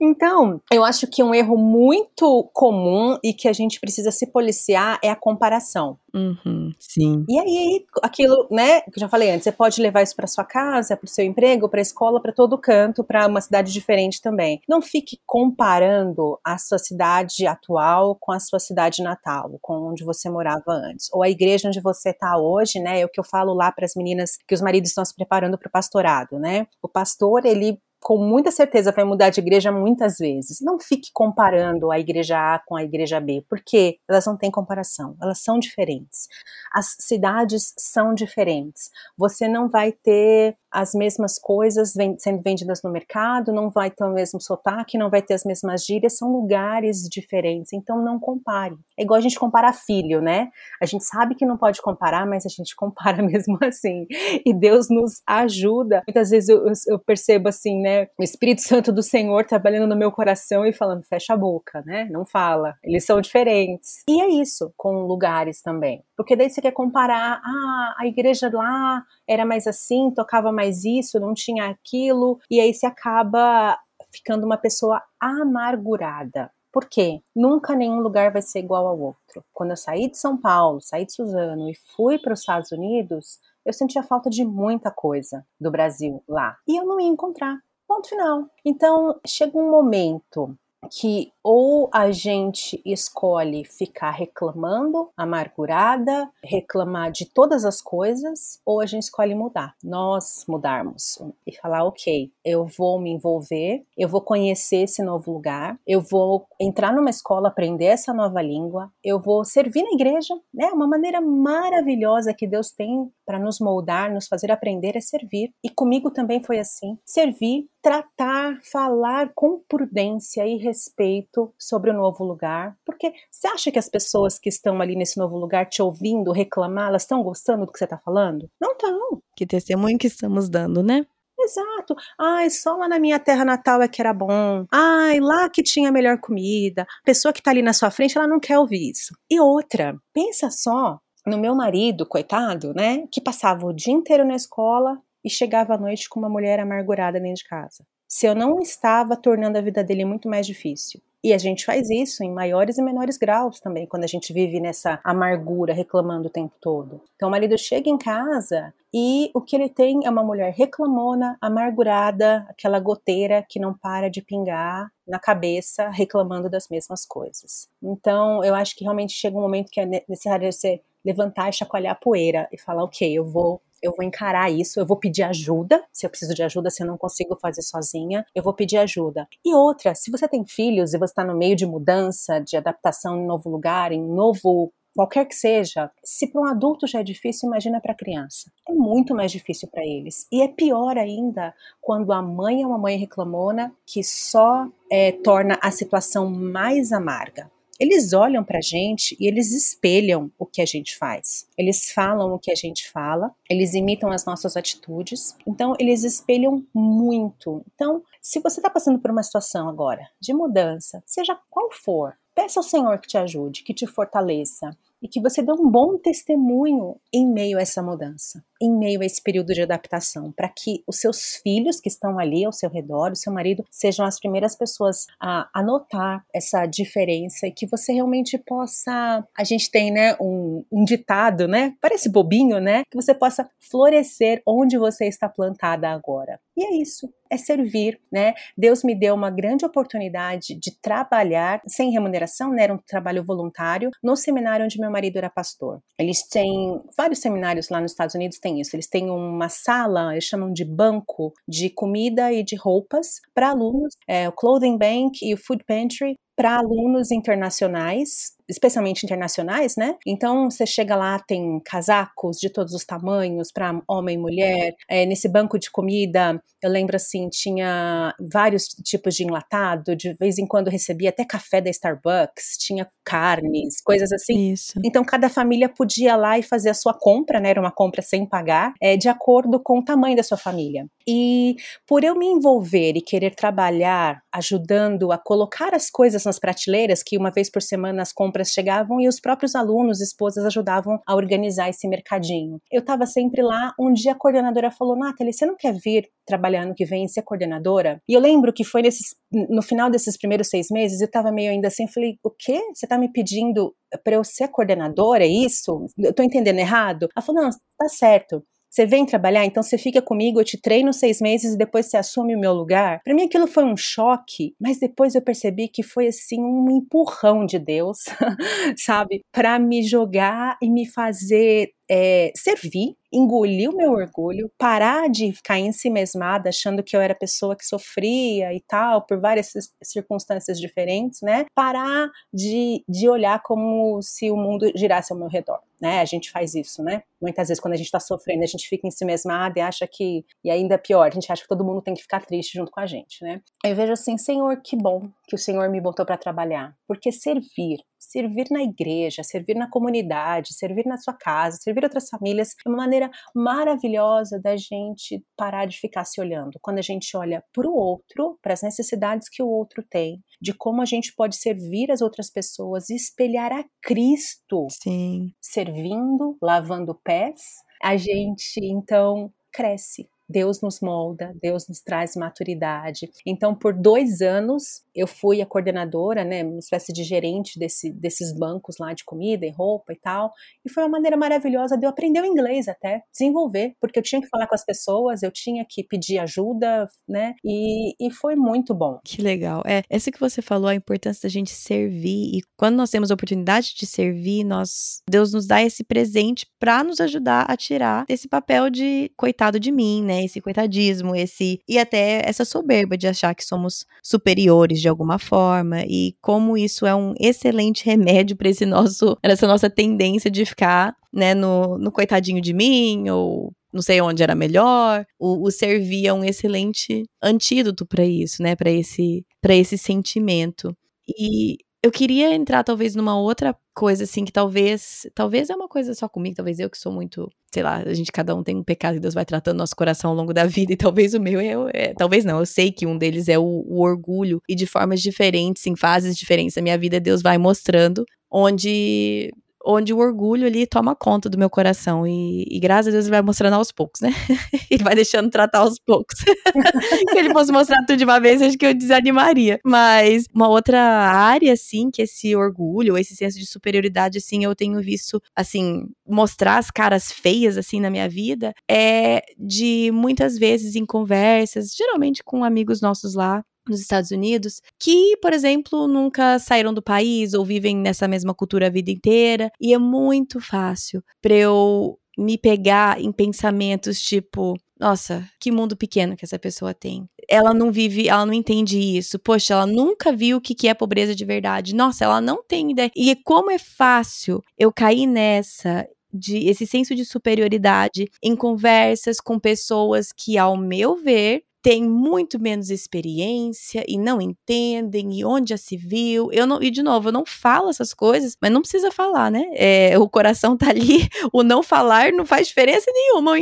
Então, 0.00 0.60
eu 0.72 0.84
acho 0.84 1.06
que 1.06 1.22
um 1.22 1.34
erro 1.34 1.56
muito 1.56 2.48
comum 2.52 3.18
e 3.22 3.32
que 3.32 3.48
a 3.48 3.52
gente 3.52 3.80
precisa 3.80 4.10
se 4.10 4.26
policiar 4.26 4.98
é 5.02 5.10
a 5.10 5.16
comparação. 5.16 5.98
Uhum, 6.14 6.70
sim. 6.78 7.24
E 7.28 7.38
aí, 7.38 7.84
aquilo, 8.02 8.46
né, 8.50 8.82
que 8.82 8.96
eu 8.96 9.00
já 9.00 9.08
falei 9.08 9.30
antes, 9.30 9.44
você 9.44 9.52
pode 9.52 9.80
levar 9.80 10.02
isso 10.02 10.14
para 10.14 10.26
sua 10.26 10.44
casa, 10.44 10.96
para 10.96 11.06
o 11.06 11.10
seu 11.10 11.24
emprego, 11.24 11.68
para 11.68 11.80
a 11.80 11.82
escola, 11.82 12.20
para 12.20 12.32
todo 12.32 12.58
canto, 12.58 13.02
para 13.02 13.26
uma 13.26 13.40
cidade 13.40 13.72
diferente 13.72 14.20
também. 14.20 14.60
Não 14.68 14.82
fique 14.82 15.18
comparando 15.26 16.38
a 16.44 16.58
sua 16.58 16.78
cidade 16.78 17.46
atual 17.46 18.16
com 18.20 18.32
a 18.32 18.40
sua 18.40 18.58
cidade 18.58 19.02
natal, 19.02 19.58
com 19.62 19.90
onde 19.90 20.04
você 20.04 20.28
morava 20.28 20.62
antes, 20.68 21.08
ou 21.12 21.22
a 21.22 21.30
igreja 21.30 21.68
onde 21.68 21.80
você 21.80 22.10
está 22.10 22.36
hoje, 22.38 22.78
né? 22.78 23.00
É 23.00 23.04
o 23.04 23.08
que 23.08 23.20
eu 23.20 23.24
falo 23.24 23.54
lá 23.54 23.72
para 23.72 23.86
as 23.86 23.94
meninas 23.96 24.36
que 24.46 24.54
os 24.54 24.60
maridos 24.60 24.90
estão 24.90 25.04
se 25.04 25.14
preparando 25.14 25.56
para 25.56 25.68
o 25.68 25.72
pastorado, 25.72 26.38
né? 26.38 26.66
O 26.82 26.88
pastor, 26.88 27.46
ele 27.46 27.78
com 28.02 28.18
muita 28.18 28.50
certeza 28.50 28.92
vai 28.92 29.04
mudar 29.04 29.30
de 29.30 29.40
igreja 29.40 29.70
muitas 29.70 30.18
vezes. 30.18 30.60
Não 30.60 30.78
fique 30.78 31.10
comparando 31.12 31.90
a 31.90 31.98
igreja 31.98 32.36
A 32.36 32.58
com 32.58 32.76
a 32.76 32.82
igreja 32.82 33.20
B, 33.20 33.44
porque 33.48 33.98
elas 34.08 34.26
não 34.26 34.36
têm 34.36 34.50
comparação, 34.50 35.16
elas 35.22 35.42
são 35.42 35.58
diferentes. 35.58 36.26
As 36.72 36.96
cidades 36.98 37.72
são 37.78 38.12
diferentes. 38.12 38.90
Você 39.16 39.46
não 39.46 39.68
vai 39.68 39.92
ter 39.92 40.56
as 40.72 40.94
mesmas 40.94 41.38
coisas 41.38 41.92
sendo 42.18 42.42
vendidas 42.42 42.82
no 42.82 42.90
mercado, 42.90 43.52
não 43.52 43.68
vai 43.68 43.90
ter 43.90 44.04
o 44.04 44.12
mesmo 44.12 44.40
sotaque, 44.40 44.96
não 44.98 45.10
vai 45.10 45.20
ter 45.20 45.34
as 45.34 45.44
mesmas 45.44 45.84
gírias, 45.84 46.16
são 46.16 46.32
lugares 46.32 47.02
diferentes, 47.08 47.72
então 47.72 48.02
não 48.02 48.18
compare. 48.18 48.76
É 48.98 49.02
igual 49.02 49.18
a 49.18 49.22
gente 49.22 49.38
comparar 49.38 49.72
filho, 49.72 50.20
né? 50.20 50.48
A 50.80 50.86
gente 50.86 51.04
sabe 51.04 51.34
que 51.34 51.44
não 51.44 51.56
pode 51.56 51.82
comparar, 51.82 52.26
mas 52.26 52.46
a 52.46 52.48
gente 52.48 52.74
compara 52.76 53.22
mesmo 53.22 53.58
assim. 53.62 54.06
E 54.44 54.54
Deus 54.54 54.88
nos 54.88 55.22
ajuda. 55.26 56.02
Muitas 56.06 56.30
vezes 56.30 56.48
eu, 56.48 56.64
eu 56.88 56.98
percebo 56.98 57.48
assim, 57.48 57.80
né? 57.80 58.08
O 58.18 58.22
Espírito 58.22 58.62
Santo 58.62 58.92
do 58.92 59.02
Senhor 59.02 59.44
trabalhando 59.44 59.88
no 59.88 59.96
meu 59.96 60.10
coração 60.10 60.64
e 60.64 60.72
falando, 60.72 61.04
fecha 61.04 61.34
a 61.34 61.36
boca, 61.36 61.82
né? 61.84 62.08
Não 62.10 62.24
fala. 62.24 62.76
Eles 62.82 63.04
são 63.04 63.20
diferentes. 63.20 64.02
E 64.08 64.20
é 64.22 64.28
isso 64.28 64.72
com 64.76 65.06
lugares 65.06 65.60
também. 65.60 66.02
Porque 66.16 66.36
daí 66.36 66.48
você 66.48 66.60
quer 66.60 66.72
comparar, 66.72 67.40
ah, 67.44 67.94
a 67.98 68.06
igreja 68.06 68.50
lá 68.52 69.04
era 69.32 69.44
mais 69.46 69.66
assim, 69.66 70.10
tocava 70.10 70.52
mais 70.52 70.84
isso, 70.84 71.18
não 71.18 71.34
tinha 71.34 71.70
aquilo, 71.70 72.38
e 72.50 72.60
aí 72.60 72.72
você 72.72 72.86
acaba 72.86 73.78
ficando 74.12 74.44
uma 74.44 74.56
pessoa 74.56 75.02
amargurada. 75.18 76.50
Por 76.72 76.86
quê? 76.86 77.20
Nunca 77.36 77.74
nenhum 77.74 78.00
lugar 78.00 78.32
vai 78.32 78.40
ser 78.40 78.60
igual 78.60 78.86
ao 78.86 78.98
outro. 78.98 79.44
Quando 79.52 79.70
eu 79.70 79.76
saí 79.76 80.10
de 80.10 80.16
São 80.16 80.38
Paulo, 80.38 80.80
saí 80.80 81.04
de 81.04 81.12
Suzano 81.12 81.68
e 81.68 81.74
fui 81.94 82.18
para 82.18 82.32
os 82.32 82.40
Estados 82.40 82.72
Unidos, 82.72 83.38
eu 83.64 83.72
sentia 83.72 84.02
falta 84.02 84.30
de 84.30 84.44
muita 84.44 84.90
coisa 84.90 85.44
do 85.60 85.70
Brasil 85.70 86.22
lá. 86.26 86.56
E 86.66 86.76
eu 86.76 86.86
não 86.86 86.98
ia 86.98 87.08
encontrar. 87.08 87.58
Ponto 87.86 88.08
final. 88.08 88.46
Então, 88.64 89.20
chega 89.26 89.58
um 89.58 89.70
momento 89.70 90.56
que 90.90 91.32
ou 91.42 91.90
a 91.92 92.10
gente 92.12 92.80
escolhe 92.84 93.64
ficar 93.64 94.12
reclamando, 94.12 95.10
amargurada, 95.16 96.30
reclamar 96.42 97.10
de 97.10 97.26
todas 97.26 97.64
as 97.64 97.82
coisas, 97.82 98.60
ou 98.64 98.80
a 98.80 98.86
gente 98.86 99.04
escolhe 99.04 99.34
mudar. 99.34 99.74
Nós 99.82 100.44
mudarmos 100.48 101.18
e 101.46 101.52
falar, 101.56 101.84
ok, 101.84 102.30
eu 102.44 102.64
vou 102.64 103.00
me 103.00 103.10
envolver, 103.10 103.84
eu 103.98 104.08
vou 104.08 104.20
conhecer 104.20 104.82
esse 104.82 105.02
novo 105.02 105.32
lugar, 105.32 105.78
eu 105.86 106.00
vou 106.00 106.46
entrar 106.60 106.92
numa 106.92 107.10
escola, 107.10 107.48
aprender 107.48 107.86
essa 107.86 108.12
nova 108.12 108.40
língua, 108.40 108.90
eu 109.02 109.18
vou 109.18 109.44
servir 109.44 109.82
na 109.82 109.92
igreja, 109.92 110.34
né? 110.54 110.66
Uma 110.66 110.86
maneira 110.86 111.20
maravilhosa 111.20 112.34
que 112.34 112.46
Deus 112.46 112.70
tem 112.70 113.10
para 113.26 113.38
nos 113.38 113.58
moldar, 113.58 114.12
nos 114.12 114.28
fazer 114.28 114.50
aprender 114.50 114.96
é 114.96 115.00
servir. 115.00 115.52
E 115.64 115.70
comigo 115.70 116.10
também 116.10 116.42
foi 116.42 116.58
assim. 116.58 116.98
Servir, 117.04 117.66
tratar, 117.80 118.60
falar 118.70 119.32
com 119.34 119.60
prudência 119.68 120.46
e 120.46 120.56
respeito 120.72 121.52
sobre 121.58 121.90
o 121.90 121.94
novo 121.94 122.24
lugar. 122.24 122.76
Porque 122.84 123.12
você 123.30 123.46
acha 123.48 123.70
que 123.70 123.78
as 123.78 123.88
pessoas 123.88 124.38
que 124.38 124.48
estão 124.48 124.80
ali 124.80 124.96
nesse 124.96 125.18
novo 125.18 125.36
lugar 125.36 125.66
te 125.66 125.82
ouvindo 125.82 126.32
reclamar, 126.32 126.88
elas 126.88 127.02
estão 127.02 127.22
gostando 127.22 127.66
do 127.66 127.72
que 127.72 127.78
você 127.78 127.84
está 127.84 127.98
falando? 127.98 128.48
Não 128.60 128.72
estão. 128.72 129.22
Que 129.36 129.46
testemunho 129.46 129.98
que 129.98 130.06
estamos 130.06 130.48
dando, 130.48 130.82
né? 130.82 131.06
Exato. 131.38 131.94
Ai, 132.18 132.48
só 132.50 132.76
lá 132.76 132.88
na 132.88 132.98
minha 132.98 133.18
terra 133.18 133.44
natal 133.44 133.82
é 133.82 133.88
que 133.88 134.00
era 134.00 134.14
bom. 134.14 134.64
Ai, 134.72 135.20
lá 135.20 135.48
que 135.50 135.62
tinha 135.62 135.88
a 135.88 135.92
melhor 135.92 136.18
comida. 136.18 136.82
A 136.82 137.04
pessoa 137.04 137.32
que 137.32 137.42
tá 137.42 137.50
ali 137.50 137.62
na 137.62 137.72
sua 137.72 137.90
frente, 137.90 138.16
ela 138.16 138.28
não 138.28 138.40
quer 138.40 138.58
ouvir 138.58 138.90
isso. 138.90 139.14
E 139.30 139.40
outra, 139.40 139.96
pensa 140.14 140.50
só 140.50 140.98
no 141.26 141.38
meu 141.38 141.54
marido, 141.54 142.06
coitado, 142.06 142.72
né, 142.74 143.06
que 143.10 143.20
passava 143.20 143.66
o 143.66 143.72
dia 143.72 143.92
inteiro 143.92 144.24
na 144.24 144.34
escola 144.34 145.00
e 145.24 145.30
chegava 145.30 145.74
à 145.74 145.78
noite 145.78 146.08
com 146.08 146.18
uma 146.18 146.28
mulher 146.28 146.58
amargurada 146.58 147.20
dentro 147.20 147.42
de 147.42 147.48
casa. 147.48 147.84
Se 148.14 148.26
eu 148.26 148.34
não 148.34 148.60
estava 148.60 149.16
tornando 149.16 149.56
a 149.56 149.62
vida 149.62 149.82
dele 149.82 150.04
muito 150.04 150.28
mais 150.28 150.46
difícil. 150.46 151.00
E 151.24 151.32
a 151.32 151.38
gente 151.38 151.64
faz 151.64 151.88
isso 151.88 152.22
em 152.22 152.30
maiores 152.30 152.76
e 152.76 152.82
menores 152.82 153.16
graus 153.16 153.58
também, 153.58 153.86
quando 153.86 154.04
a 154.04 154.06
gente 154.06 154.34
vive 154.34 154.60
nessa 154.60 155.00
amargura, 155.02 155.72
reclamando 155.72 156.28
o 156.28 156.30
tempo 156.30 156.52
todo. 156.60 157.00
Então 157.16 157.30
o 157.30 157.32
marido 157.32 157.56
chega 157.56 157.88
em 157.88 157.96
casa 157.96 158.74
e 158.92 159.30
o 159.32 159.40
que 159.40 159.56
ele 159.56 159.70
tem 159.70 160.04
é 160.04 160.10
uma 160.10 160.22
mulher 160.22 160.52
reclamona, 160.52 161.38
amargurada, 161.40 162.44
aquela 162.50 162.78
goteira 162.78 163.46
que 163.48 163.58
não 163.58 163.72
para 163.72 164.10
de 164.10 164.20
pingar 164.20 164.92
na 165.08 165.18
cabeça, 165.18 165.88
reclamando 165.88 166.50
das 166.50 166.68
mesmas 166.68 167.06
coisas. 167.06 167.66
Então 167.82 168.44
eu 168.44 168.54
acho 168.54 168.76
que 168.76 168.84
realmente 168.84 169.14
chega 169.14 169.38
um 169.38 169.40
momento 169.40 169.70
que 169.70 169.80
é 169.80 169.86
necessário 169.86 170.52
você 170.52 170.82
levantar 171.02 171.48
e 171.48 171.54
chacoalhar 171.54 171.92
a 171.92 171.98
poeira 171.98 172.46
e 172.52 172.58
falar, 172.58 172.84
ok, 172.84 173.10
eu 173.10 173.24
vou 173.24 173.62
eu 173.82 173.92
vou 173.96 174.04
encarar 174.04 174.50
isso, 174.50 174.78
eu 174.78 174.86
vou 174.86 174.96
pedir 174.96 175.22
ajuda. 175.22 175.82
Se 175.92 176.06
eu 176.06 176.10
preciso 176.10 176.34
de 176.34 176.42
ajuda, 176.42 176.70
se 176.70 176.82
eu 176.82 176.86
não 176.86 176.96
consigo 176.96 177.36
fazer 177.36 177.62
sozinha, 177.62 178.24
eu 178.34 178.42
vou 178.42 178.54
pedir 178.54 178.78
ajuda. 178.78 179.26
E 179.44 179.54
outra, 179.54 179.94
se 179.94 180.10
você 180.10 180.28
tem 180.28 180.44
filhos 180.46 180.94
e 180.94 180.98
você 180.98 181.12
está 181.12 181.24
no 181.24 181.36
meio 181.36 181.56
de 181.56 181.66
mudança, 181.66 182.38
de 182.38 182.56
adaptação 182.56 183.16
em 183.16 183.26
novo 183.26 183.50
lugar, 183.50 183.92
em 183.92 184.02
novo 184.02 184.72
qualquer 184.94 185.24
que 185.26 185.34
seja, 185.34 185.90
se 186.04 186.26
para 186.26 186.42
um 186.42 186.44
adulto 186.44 186.86
já 186.86 187.00
é 187.00 187.02
difícil, 187.02 187.48
imagina 187.48 187.80
para 187.80 187.94
criança. 187.94 188.50
É 188.68 188.72
muito 188.72 189.14
mais 189.14 189.32
difícil 189.32 189.68
para 189.68 189.84
eles. 189.84 190.26
E 190.30 190.42
é 190.42 190.48
pior 190.48 190.96
ainda 190.98 191.54
quando 191.80 192.12
a 192.12 192.22
mãe 192.22 192.62
é 192.62 192.66
uma 192.66 192.78
mãe 192.78 192.96
reclamona 192.96 193.72
que 193.86 194.02
só 194.02 194.66
é, 194.90 195.12
torna 195.12 195.58
a 195.62 195.70
situação 195.70 196.28
mais 196.30 196.92
amarga. 196.92 197.50
Eles 197.82 198.12
olham 198.12 198.44
para 198.44 198.58
a 198.58 198.62
gente 198.62 199.16
e 199.18 199.26
eles 199.26 199.50
espelham 199.50 200.30
o 200.38 200.46
que 200.46 200.62
a 200.62 200.64
gente 200.64 200.96
faz. 200.96 201.48
Eles 201.58 201.90
falam 201.90 202.32
o 202.32 202.38
que 202.38 202.52
a 202.52 202.54
gente 202.54 202.88
fala, 202.88 203.34
eles 203.50 203.74
imitam 203.74 204.12
as 204.12 204.24
nossas 204.24 204.56
atitudes. 204.56 205.34
Então, 205.44 205.74
eles 205.80 206.04
espelham 206.04 206.64
muito. 206.72 207.60
Então, 207.74 208.00
se 208.20 208.38
você 208.38 208.60
está 208.60 208.70
passando 208.70 209.00
por 209.00 209.10
uma 209.10 209.24
situação 209.24 209.68
agora 209.68 210.08
de 210.20 210.32
mudança, 210.32 211.02
seja 211.04 211.36
qual 211.50 211.72
for, 211.72 212.16
peça 212.36 212.60
ao 212.60 212.64
Senhor 212.64 213.00
que 213.00 213.08
te 213.08 213.18
ajude, 213.18 213.64
que 213.64 213.74
te 213.74 213.84
fortaleça 213.84 214.70
e 215.02 215.08
que 215.08 215.20
você 215.20 215.42
dê 215.42 215.50
um 215.50 215.68
bom 215.68 215.98
testemunho 215.98 217.00
em 217.12 217.26
meio 217.26 217.58
a 217.58 217.62
essa 217.62 217.82
mudança 217.82 218.44
em 218.62 218.70
meio 218.70 219.02
a 219.02 219.04
esse 219.04 219.20
período 219.20 219.52
de 219.52 219.60
adaptação, 219.60 220.30
para 220.30 220.48
que 220.48 220.84
os 220.86 221.00
seus 221.00 221.36
filhos 221.42 221.80
que 221.80 221.88
estão 221.88 222.18
ali 222.18 222.44
ao 222.44 222.52
seu 222.52 222.70
redor, 222.70 223.10
o 223.10 223.16
seu 223.16 223.32
marido, 223.32 223.64
sejam 223.70 224.06
as 224.06 224.20
primeiras 224.20 224.54
pessoas 224.54 225.06
a, 225.20 225.48
a 225.52 225.62
notar 225.62 226.24
essa 226.32 226.64
diferença 226.64 227.48
e 227.48 227.50
que 227.50 227.66
você 227.66 227.92
realmente 227.92 228.38
possa. 228.38 229.26
A 229.36 229.44
gente 229.44 229.70
tem, 229.70 229.90
né, 229.90 230.16
um, 230.20 230.64
um 230.70 230.84
ditado, 230.84 231.48
né? 231.48 231.74
Parece 231.80 232.08
bobinho, 232.08 232.60
né? 232.60 232.84
Que 232.88 232.96
você 232.96 233.12
possa 233.12 233.50
florescer 233.58 234.40
onde 234.46 234.78
você 234.78 235.06
está 235.06 235.28
plantada 235.28 235.88
agora. 235.88 236.38
E 236.56 236.64
é 236.64 236.76
isso, 236.76 237.12
é 237.30 237.36
servir, 237.38 237.98
né? 238.12 238.34
Deus 238.56 238.84
me 238.84 238.94
deu 238.94 239.14
uma 239.14 239.30
grande 239.30 239.64
oportunidade 239.64 240.54
de 240.54 240.70
trabalhar 240.70 241.62
sem 241.66 241.90
remuneração, 241.90 242.52
né? 242.52 242.64
Era 242.64 242.74
um 242.74 242.78
trabalho 242.78 243.24
voluntário 243.24 243.90
no 244.02 244.14
seminário 244.14 244.64
onde 244.64 244.78
meu 244.78 244.90
marido 244.90 245.16
era 245.16 245.30
pastor. 245.30 245.80
Eles 245.98 246.28
têm 246.28 246.78
vários 246.96 247.20
seminários 247.20 247.70
lá 247.70 247.80
nos 247.80 247.92
Estados 247.92 248.14
Unidos, 248.14 248.38
tem 248.38 248.51
isso. 248.60 248.76
Eles 248.76 248.88
têm 248.88 249.10
uma 249.10 249.48
sala, 249.48 250.12
eles 250.12 250.24
chamam 250.24 250.52
de 250.52 250.64
banco 250.64 251.32
de 251.48 251.70
comida 251.70 252.32
e 252.32 252.42
de 252.42 252.56
roupas 252.56 253.20
para 253.34 253.50
alunos, 253.50 253.94
é, 254.08 254.28
o 254.28 254.32
Clothing 254.32 254.78
Bank 254.78 255.18
e 255.22 255.34
o 255.34 255.38
Food 255.38 255.64
Pantry 255.64 256.16
para 256.36 256.56
alunos 256.58 257.10
internacionais 257.10 258.32
especialmente 258.48 259.04
internacionais, 259.04 259.76
né? 259.76 259.96
Então 260.06 260.50
você 260.50 260.66
chega 260.66 260.96
lá, 260.96 261.18
tem 261.18 261.60
casacos 261.64 262.38
de 262.38 262.50
todos 262.50 262.72
os 262.74 262.84
tamanhos 262.84 263.50
para 263.52 263.80
homem 263.88 264.16
e 264.16 264.18
mulher. 264.18 264.74
É, 264.88 265.06
nesse 265.06 265.28
banco 265.28 265.58
de 265.58 265.70
comida, 265.70 266.42
eu 266.62 266.70
lembro 266.70 266.96
assim, 266.96 267.28
tinha 267.28 268.14
vários 268.32 268.68
tipos 268.84 269.14
de 269.14 269.24
enlatado, 269.24 269.96
de 269.96 270.14
vez 270.14 270.38
em 270.38 270.46
quando 270.46 270.68
recebia 270.68 271.10
até 271.10 271.24
café 271.24 271.60
da 271.60 271.70
Starbucks, 271.70 272.56
tinha 272.58 272.88
carnes, 273.04 273.80
coisas 273.82 274.12
assim. 274.12 274.52
Isso. 274.52 274.80
Então 274.84 275.04
cada 275.04 275.28
família 275.28 275.68
podia 275.68 276.16
lá 276.16 276.38
e 276.38 276.42
fazer 276.42 276.70
a 276.70 276.74
sua 276.74 276.94
compra, 276.94 277.40
né? 277.40 277.50
Era 277.50 277.60
uma 277.60 277.72
compra 277.72 278.02
sem 278.02 278.26
pagar, 278.26 278.72
é, 278.80 278.96
de 278.96 279.08
acordo 279.08 279.60
com 279.60 279.78
o 279.78 279.84
tamanho 279.84 280.16
da 280.16 280.22
sua 280.22 280.38
família. 280.38 280.86
E 281.06 281.56
por 281.86 282.04
eu 282.04 282.14
me 282.14 282.26
envolver 282.26 282.92
e 282.96 283.02
querer 283.02 283.34
trabalhar 283.34 284.22
ajudando 284.32 285.12
a 285.12 285.18
colocar 285.18 285.74
as 285.74 285.90
coisas 285.90 286.24
nas 286.24 286.38
prateleiras, 286.38 287.02
que 287.02 287.18
uma 287.18 287.30
vez 287.30 287.50
por 287.50 287.60
semana 287.60 288.02
as 288.02 288.12
compras 288.12 288.31
compras 288.32 288.48
chegavam 288.48 288.98
e 288.98 289.06
os 289.06 289.20
próprios 289.20 289.54
alunos, 289.54 290.00
esposas, 290.00 290.46
ajudavam 290.46 290.98
a 291.06 291.14
organizar 291.14 291.68
esse 291.68 291.86
mercadinho. 291.86 292.58
Eu 292.70 292.80
estava 292.80 293.04
sempre 293.04 293.42
lá, 293.42 293.74
um 293.78 293.92
dia 293.92 294.12
a 294.12 294.14
coordenadora 294.14 294.70
falou, 294.70 294.96
Nathalie, 294.96 295.34
você 295.34 295.44
não 295.44 295.54
quer 295.54 295.74
vir 295.74 296.08
trabalhar 296.26 296.64
no 296.64 296.74
que 296.74 296.86
vem 296.86 297.04
e 297.04 297.08
ser 297.08 297.22
coordenadora? 297.22 298.00
E 298.08 298.14
eu 298.14 298.20
lembro 298.20 298.52
que 298.52 298.64
foi 298.64 298.80
nesses, 298.80 299.14
no 299.30 299.60
final 299.60 299.90
desses 299.90 300.16
primeiros 300.16 300.48
seis 300.48 300.68
meses, 300.70 301.00
eu 301.00 301.06
estava 301.06 301.30
meio 301.30 301.50
ainda 301.50 301.68
assim, 301.68 301.86
falei, 301.86 302.16
o 302.24 302.30
quê? 302.30 302.58
Você 302.74 302.86
está 302.86 302.96
me 302.96 303.12
pedindo 303.12 303.74
para 304.02 304.14
eu 304.14 304.24
ser 304.24 304.48
coordenadora, 304.48 305.24
é 305.24 305.28
isso? 305.28 305.86
Eu 305.98 306.10
estou 306.10 306.24
entendendo 306.24 306.58
errado? 306.58 307.08
Ela 307.14 307.24
falou, 307.24 307.42
não, 307.42 307.50
tá 307.50 307.88
certo. 307.88 308.42
Você 308.72 308.86
vem 308.86 309.04
trabalhar, 309.04 309.44
então 309.44 309.62
você 309.62 309.76
fica 309.76 310.00
comigo, 310.00 310.40
eu 310.40 310.44
te 310.44 310.58
treino 310.58 310.94
seis 310.94 311.20
meses 311.20 311.52
e 311.52 311.58
depois 311.58 311.86
você 311.86 311.98
assume 311.98 312.34
o 312.34 312.40
meu 312.40 312.54
lugar. 312.54 313.02
Para 313.04 313.14
mim 313.14 313.24
aquilo 313.24 313.46
foi 313.46 313.64
um 313.64 313.76
choque, 313.76 314.54
mas 314.58 314.78
depois 314.78 315.14
eu 315.14 315.20
percebi 315.20 315.68
que 315.68 315.82
foi 315.82 316.06
assim 316.06 316.40
um 316.40 316.70
empurrão 316.70 317.44
de 317.44 317.58
Deus, 317.58 317.98
sabe, 318.78 319.20
para 319.30 319.58
me 319.58 319.82
jogar 319.82 320.56
e 320.62 320.70
me 320.70 320.86
fazer 320.86 321.70
é, 321.90 322.32
servir, 322.34 322.96
engolir 323.12 323.68
o 323.68 323.76
meu 323.76 323.92
orgulho, 323.92 324.50
parar 324.56 325.10
de 325.10 325.30
ficar 325.32 325.58
em 325.58 325.70
si 325.72 325.90
mesmada, 325.90 326.48
achando 326.48 326.82
que 326.82 326.96
eu 326.96 327.00
era 327.02 327.14
pessoa 327.14 327.54
que 327.54 327.66
sofria 327.66 328.54
e 328.54 328.60
tal, 328.66 329.04
por 329.04 329.20
várias 329.20 329.52
circunstâncias 329.82 330.58
diferentes, 330.58 331.20
né? 331.20 331.44
Parar 331.54 332.08
de, 332.32 332.82
de 332.88 333.06
olhar 333.06 333.42
como 333.42 334.00
se 334.00 334.30
o 334.30 334.36
mundo 334.36 334.72
girasse 334.74 335.12
ao 335.12 335.18
meu 335.18 335.28
redor. 335.28 335.60
Né? 335.82 336.00
A 336.00 336.04
gente 336.04 336.30
faz 336.30 336.54
isso, 336.54 336.80
né? 336.80 337.02
Muitas 337.20 337.48
vezes 337.48 337.60
quando 337.60 337.74
a 337.74 337.76
gente 337.76 337.86
está 337.86 337.98
sofrendo, 337.98 338.44
a 338.44 338.46
gente 338.46 338.68
fica 338.68 338.86
em 338.86 338.90
si 338.90 339.04
mesmada 339.04 339.58
e 339.58 339.60
acha 339.60 339.84
que, 339.84 340.24
e 340.44 340.50
ainda 340.50 340.78
pior, 340.78 341.08
a 341.08 341.10
gente 341.10 341.30
acha 341.30 341.42
que 341.42 341.48
todo 341.48 341.64
mundo 341.64 341.82
tem 341.82 341.92
que 341.92 342.02
ficar 342.02 342.24
triste 342.24 342.56
junto 342.56 342.70
com 342.70 342.78
a 342.78 342.86
gente, 342.86 343.24
né? 343.24 343.40
Eu 343.64 343.74
vejo 343.74 343.92
assim, 343.92 344.16
Senhor, 344.16 344.62
que 344.62 344.76
bom 344.76 345.10
que 345.26 345.34
o 345.34 345.38
Senhor 345.38 345.68
me 345.68 345.80
botou 345.80 346.06
para 346.06 346.16
trabalhar, 346.16 346.72
porque 346.86 347.10
servir, 347.10 347.80
servir 348.02 348.46
na 348.50 348.62
igreja, 348.62 349.22
servir 349.22 349.54
na 349.54 349.70
comunidade, 349.70 350.54
servir 350.54 350.84
na 350.86 350.96
sua 350.96 351.14
casa, 351.14 351.58
servir 351.58 351.84
outras 351.84 352.08
famílias 352.08 352.50
é 352.64 352.68
uma 352.68 352.78
maneira 352.78 353.10
maravilhosa 353.34 354.40
da 354.40 354.56
gente 354.56 355.24
parar 355.36 355.66
de 355.66 355.78
ficar 355.78 356.04
se 356.04 356.20
olhando. 356.20 356.58
Quando 356.60 356.78
a 356.78 356.82
gente 356.82 357.16
olha 357.16 357.42
para 357.52 357.68
o 357.68 357.74
outro, 357.74 358.38
para 358.42 358.52
as 358.52 358.62
necessidades 358.62 359.28
que 359.28 359.42
o 359.42 359.48
outro 359.48 359.84
tem, 359.88 360.22
de 360.40 360.52
como 360.52 360.82
a 360.82 360.84
gente 360.84 361.14
pode 361.14 361.36
servir 361.36 361.90
as 361.90 362.00
outras 362.00 362.30
pessoas 362.30 362.90
e 362.90 362.96
espelhar 362.96 363.52
a 363.52 363.64
Cristo, 363.80 364.66
Sim. 364.70 365.32
servindo, 365.40 366.36
lavando 366.42 366.98
pés, 367.04 367.40
a 367.82 367.96
gente 367.96 368.60
então 368.62 369.32
cresce. 369.52 370.08
Deus 370.28 370.60
nos 370.60 370.80
molda, 370.80 371.32
Deus 371.40 371.68
nos 371.68 371.80
traz 371.80 372.16
maturidade. 372.16 373.10
Então, 373.26 373.54
por 373.54 373.74
dois 373.74 374.20
anos, 374.20 374.82
eu 374.94 375.06
fui 375.06 375.40
a 375.40 375.46
coordenadora, 375.46 376.24
né, 376.24 376.44
uma 376.44 376.58
espécie 376.58 376.92
de 376.92 377.04
gerente 377.04 377.58
desse, 377.58 377.92
desses 377.92 378.32
bancos 378.36 378.76
lá 378.78 378.92
de 378.92 379.04
comida 379.04 379.46
e 379.46 379.50
roupa 379.50 379.92
e 379.92 379.96
tal. 379.96 380.32
E 380.64 380.70
foi 380.70 380.82
uma 380.82 380.90
maneira 380.90 381.16
maravilhosa 381.16 381.76
de 381.76 381.86
eu 381.86 381.90
aprender 381.90 382.20
o 382.20 382.26
inglês 382.26 382.68
até, 382.68 383.02
desenvolver, 383.12 383.74
porque 383.80 383.98
eu 383.98 384.02
tinha 384.02 384.20
que 384.20 384.28
falar 384.28 384.46
com 384.46 384.54
as 384.54 384.64
pessoas, 384.64 385.22
eu 385.22 385.30
tinha 385.30 385.64
que 385.68 385.82
pedir 385.84 386.18
ajuda, 386.18 386.88
né? 387.08 387.34
E, 387.44 387.94
e 387.98 388.10
foi 388.10 388.36
muito 388.36 388.74
bom. 388.74 388.98
Que 389.04 389.22
legal. 389.22 389.62
É, 389.66 389.82
essa 389.88 390.10
que 390.10 390.20
você 390.20 390.42
falou, 390.42 390.68
a 390.68 390.74
importância 390.74 391.22
da 391.22 391.28
gente 391.28 391.50
servir. 391.50 392.36
E 392.36 392.42
quando 392.56 392.76
nós 392.76 392.90
temos 392.90 393.10
a 393.10 393.14
oportunidade 393.14 393.74
de 393.78 393.86
servir, 393.86 394.44
nós 394.44 395.02
Deus 395.08 395.32
nos 395.32 395.46
dá 395.46 395.62
esse 395.62 395.84
presente 395.84 396.46
para 396.58 396.84
nos 396.84 397.00
ajudar 397.00 397.46
a 397.48 397.56
tirar 397.56 398.04
esse 398.08 398.28
papel 398.28 398.70
de 398.70 399.10
coitado 399.16 399.58
de 399.58 399.70
mim, 399.70 400.02
né? 400.02 400.11
Esse 400.20 400.40
coitadismo, 400.40 401.14
esse 401.14 401.60
e 401.68 401.78
até 401.78 402.22
essa 402.24 402.44
soberba 402.44 402.96
de 402.96 403.06
achar 403.06 403.34
que 403.34 403.44
somos 403.44 403.86
superiores 404.02 404.80
de 404.80 404.88
alguma 404.88 405.18
forma 405.18 405.82
e 405.82 406.14
como 406.20 406.56
isso 406.56 406.84
é 406.86 406.94
um 406.94 407.14
excelente 407.20 407.84
remédio 407.86 408.36
para 408.36 408.48
esse 408.48 408.66
nosso 408.66 409.16
essa 409.22 409.46
nossa 409.46 409.70
tendência 409.70 410.30
de 410.30 410.44
ficar, 410.44 410.94
né, 411.12 411.34
no, 411.34 411.78
no 411.78 411.92
coitadinho 411.92 412.40
de 412.40 412.52
mim 412.52 413.08
ou 413.10 413.52
não 413.72 413.80
sei 413.80 414.00
onde 414.00 414.22
era 414.22 414.34
melhor. 414.34 415.06
O, 415.18 415.46
o 415.46 415.50
servir 415.50 416.06
é 416.06 416.12
um 416.12 416.24
excelente 416.24 417.04
antídoto 417.22 417.86
para 417.86 418.04
isso, 418.04 418.42
né, 418.42 418.54
para 418.56 418.70
esse 418.70 419.24
para 419.40 419.54
esse 419.54 419.78
sentimento. 419.78 420.76
E 421.08 421.58
eu 421.82 421.90
queria 421.90 422.32
entrar 422.32 422.62
talvez 422.62 422.94
numa 422.94 423.18
outra 423.18 423.56
coisa 423.74 424.04
assim 424.04 424.24
que 424.24 424.30
talvez, 424.30 425.04
talvez 425.14 425.50
é 425.50 425.56
uma 425.56 425.66
coisa 425.66 425.92
só 425.94 426.08
comigo, 426.08 426.36
talvez 426.36 426.60
eu 426.60 426.70
que 426.70 426.78
sou 426.78 426.92
muito, 426.92 427.28
sei 427.52 427.62
lá, 427.62 427.78
a 427.78 427.92
gente 427.92 428.12
cada 428.12 428.34
um 428.36 428.42
tem 428.42 428.56
um 428.56 428.62
pecado 428.62 428.96
e 428.96 429.00
Deus 429.00 429.14
vai 429.14 429.24
tratando 429.24 429.58
nosso 429.58 429.74
coração 429.74 430.10
ao 430.10 430.16
longo 430.16 430.32
da 430.32 430.46
vida 430.46 430.72
e 430.72 430.76
talvez 430.76 431.12
o 431.12 431.20
meu 431.20 431.40
é, 431.40 431.70
é 431.74 431.94
talvez 431.94 432.24
não, 432.24 432.38
eu 432.38 432.46
sei 432.46 432.70
que 432.70 432.86
um 432.86 432.96
deles 432.96 433.28
é 433.28 433.36
o, 433.38 433.42
o 433.42 433.80
orgulho 433.80 434.40
e 434.48 434.54
de 434.54 434.64
formas 434.64 435.02
diferentes, 435.02 435.66
em 435.66 435.74
fases 435.74 436.16
diferentes 436.16 436.54
da 436.54 436.62
minha 436.62 436.78
vida, 436.78 437.00
Deus 437.00 437.20
vai 437.20 437.36
mostrando 437.36 438.04
onde 438.30 439.32
onde 439.64 439.92
o 439.92 439.98
orgulho 439.98 440.46
ali 440.46 440.66
toma 440.66 440.94
conta 440.94 441.28
do 441.28 441.38
meu 441.38 441.50
coração. 441.50 442.06
E, 442.06 442.44
e 442.50 442.60
graças 442.60 442.88
a 442.88 442.90
Deus 442.90 443.04
ele 443.04 443.12
vai 443.12 443.22
mostrando 443.22 443.54
aos 443.54 443.72
poucos, 443.72 444.00
né? 444.00 444.10
ele 444.70 444.82
vai 444.82 444.94
deixando 444.94 445.30
tratar 445.30 445.60
aos 445.60 445.78
poucos. 445.78 446.18
Se 447.10 447.18
ele 447.18 447.32
fosse 447.32 447.52
mostrar 447.52 447.84
tudo 447.86 447.96
de 447.96 448.04
uma 448.04 448.20
vez, 448.20 448.42
acho 448.42 448.58
que 448.58 448.66
eu 448.66 448.74
desanimaria. 448.74 449.58
Mas 449.64 450.24
uma 450.34 450.48
outra 450.48 450.80
área, 450.80 451.52
assim, 451.52 451.90
que 451.90 452.02
esse 452.02 452.34
orgulho, 452.34 452.96
esse 452.98 453.14
senso 453.14 453.38
de 453.38 453.46
superioridade, 453.46 454.18
assim, 454.18 454.44
eu 454.44 454.54
tenho 454.54 454.80
visto, 454.80 455.20
assim, 455.36 455.86
mostrar 456.06 456.58
as 456.58 456.70
caras 456.70 457.12
feias, 457.12 457.56
assim, 457.56 457.80
na 457.80 457.90
minha 457.90 458.08
vida, 458.08 458.52
é 458.70 459.22
de 459.38 459.90
muitas 459.92 460.38
vezes 460.38 460.74
em 460.74 460.84
conversas, 460.84 461.74
geralmente 461.74 462.22
com 462.24 462.44
amigos 462.44 462.80
nossos 462.80 463.14
lá, 463.14 463.42
nos 463.68 463.80
Estados 463.80 464.10
Unidos, 464.10 464.60
que, 464.78 465.16
por 465.18 465.32
exemplo, 465.32 465.86
nunca 465.86 466.38
saíram 466.38 466.74
do 466.74 466.82
país 466.82 467.34
ou 467.34 467.44
vivem 467.44 467.76
nessa 467.76 468.08
mesma 468.08 468.34
cultura 468.34 468.66
a 468.66 468.70
vida 468.70 468.90
inteira, 468.90 469.50
e 469.60 469.72
é 469.72 469.78
muito 469.78 470.40
fácil 470.40 471.02
para 471.20 471.34
eu 471.34 471.98
me 472.18 472.36
pegar 472.36 473.00
em 473.00 473.10
pensamentos 473.10 474.00
tipo, 474.00 474.54
nossa, 474.78 475.26
que 475.40 475.50
mundo 475.50 475.76
pequeno 475.76 476.16
que 476.16 476.24
essa 476.24 476.38
pessoa 476.38 476.74
tem. 476.74 477.08
Ela 477.28 477.54
não 477.54 477.72
vive, 477.72 478.08
ela 478.08 478.26
não 478.26 478.34
entende 478.34 478.78
isso. 478.78 479.18
Poxa, 479.18 479.54
ela 479.54 479.66
nunca 479.66 480.12
viu 480.12 480.36
o 480.38 480.40
que 480.40 480.68
é 480.68 480.74
pobreza 480.74 481.14
de 481.14 481.24
verdade. 481.24 481.74
Nossa, 481.74 482.04
ela 482.04 482.20
não 482.20 482.42
tem 482.42 482.72
ideia. 482.72 482.90
E 482.96 483.14
como 483.24 483.50
é 483.50 483.58
fácil 483.58 484.42
eu 484.58 484.72
cair 484.72 485.06
nessa 485.06 485.86
de 486.12 486.46
esse 486.48 486.66
senso 486.66 486.94
de 486.94 487.04
superioridade 487.04 488.06
em 488.22 488.36
conversas 488.36 489.18
com 489.18 489.38
pessoas 489.38 490.12
que, 490.12 490.36
ao 490.36 490.56
meu 490.58 490.96
ver, 490.96 491.42
têm 491.62 491.88
muito 491.88 492.40
menos 492.40 492.70
experiência 492.70 493.84
e 493.86 493.96
não 493.96 494.20
entendem 494.20 495.18
e 495.18 495.24
onde 495.24 495.50
já 495.50 495.56
se 495.56 495.76
viu. 495.76 496.28
Eu 496.32 496.46
não, 496.46 496.60
e 496.60 496.70
de 496.70 496.82
novo, 496.82 497.08
eu 497.08 497.12
não 497.12 497.24
falo 497.24 497.70
essas 497.70 497.94
coisas, 497.94 498.36
mas 498.42 498.50
não 498.50 498.60
precisa 498.60 498.90
falar, 498.90 499.30
né? 499.30 499.44
É, 499.54 499.98
o 499.98 500.08
coração 500.08 500.56
tá 500.56 500.68
ali, 500.68 501.08
o 501.32 501.42
não 501.42 501.62
falar 501.62 502.12
não 502.12 502.26
faz 502.26 502.48
diferença 502.48 502.90
nenhuma 502.92 503.32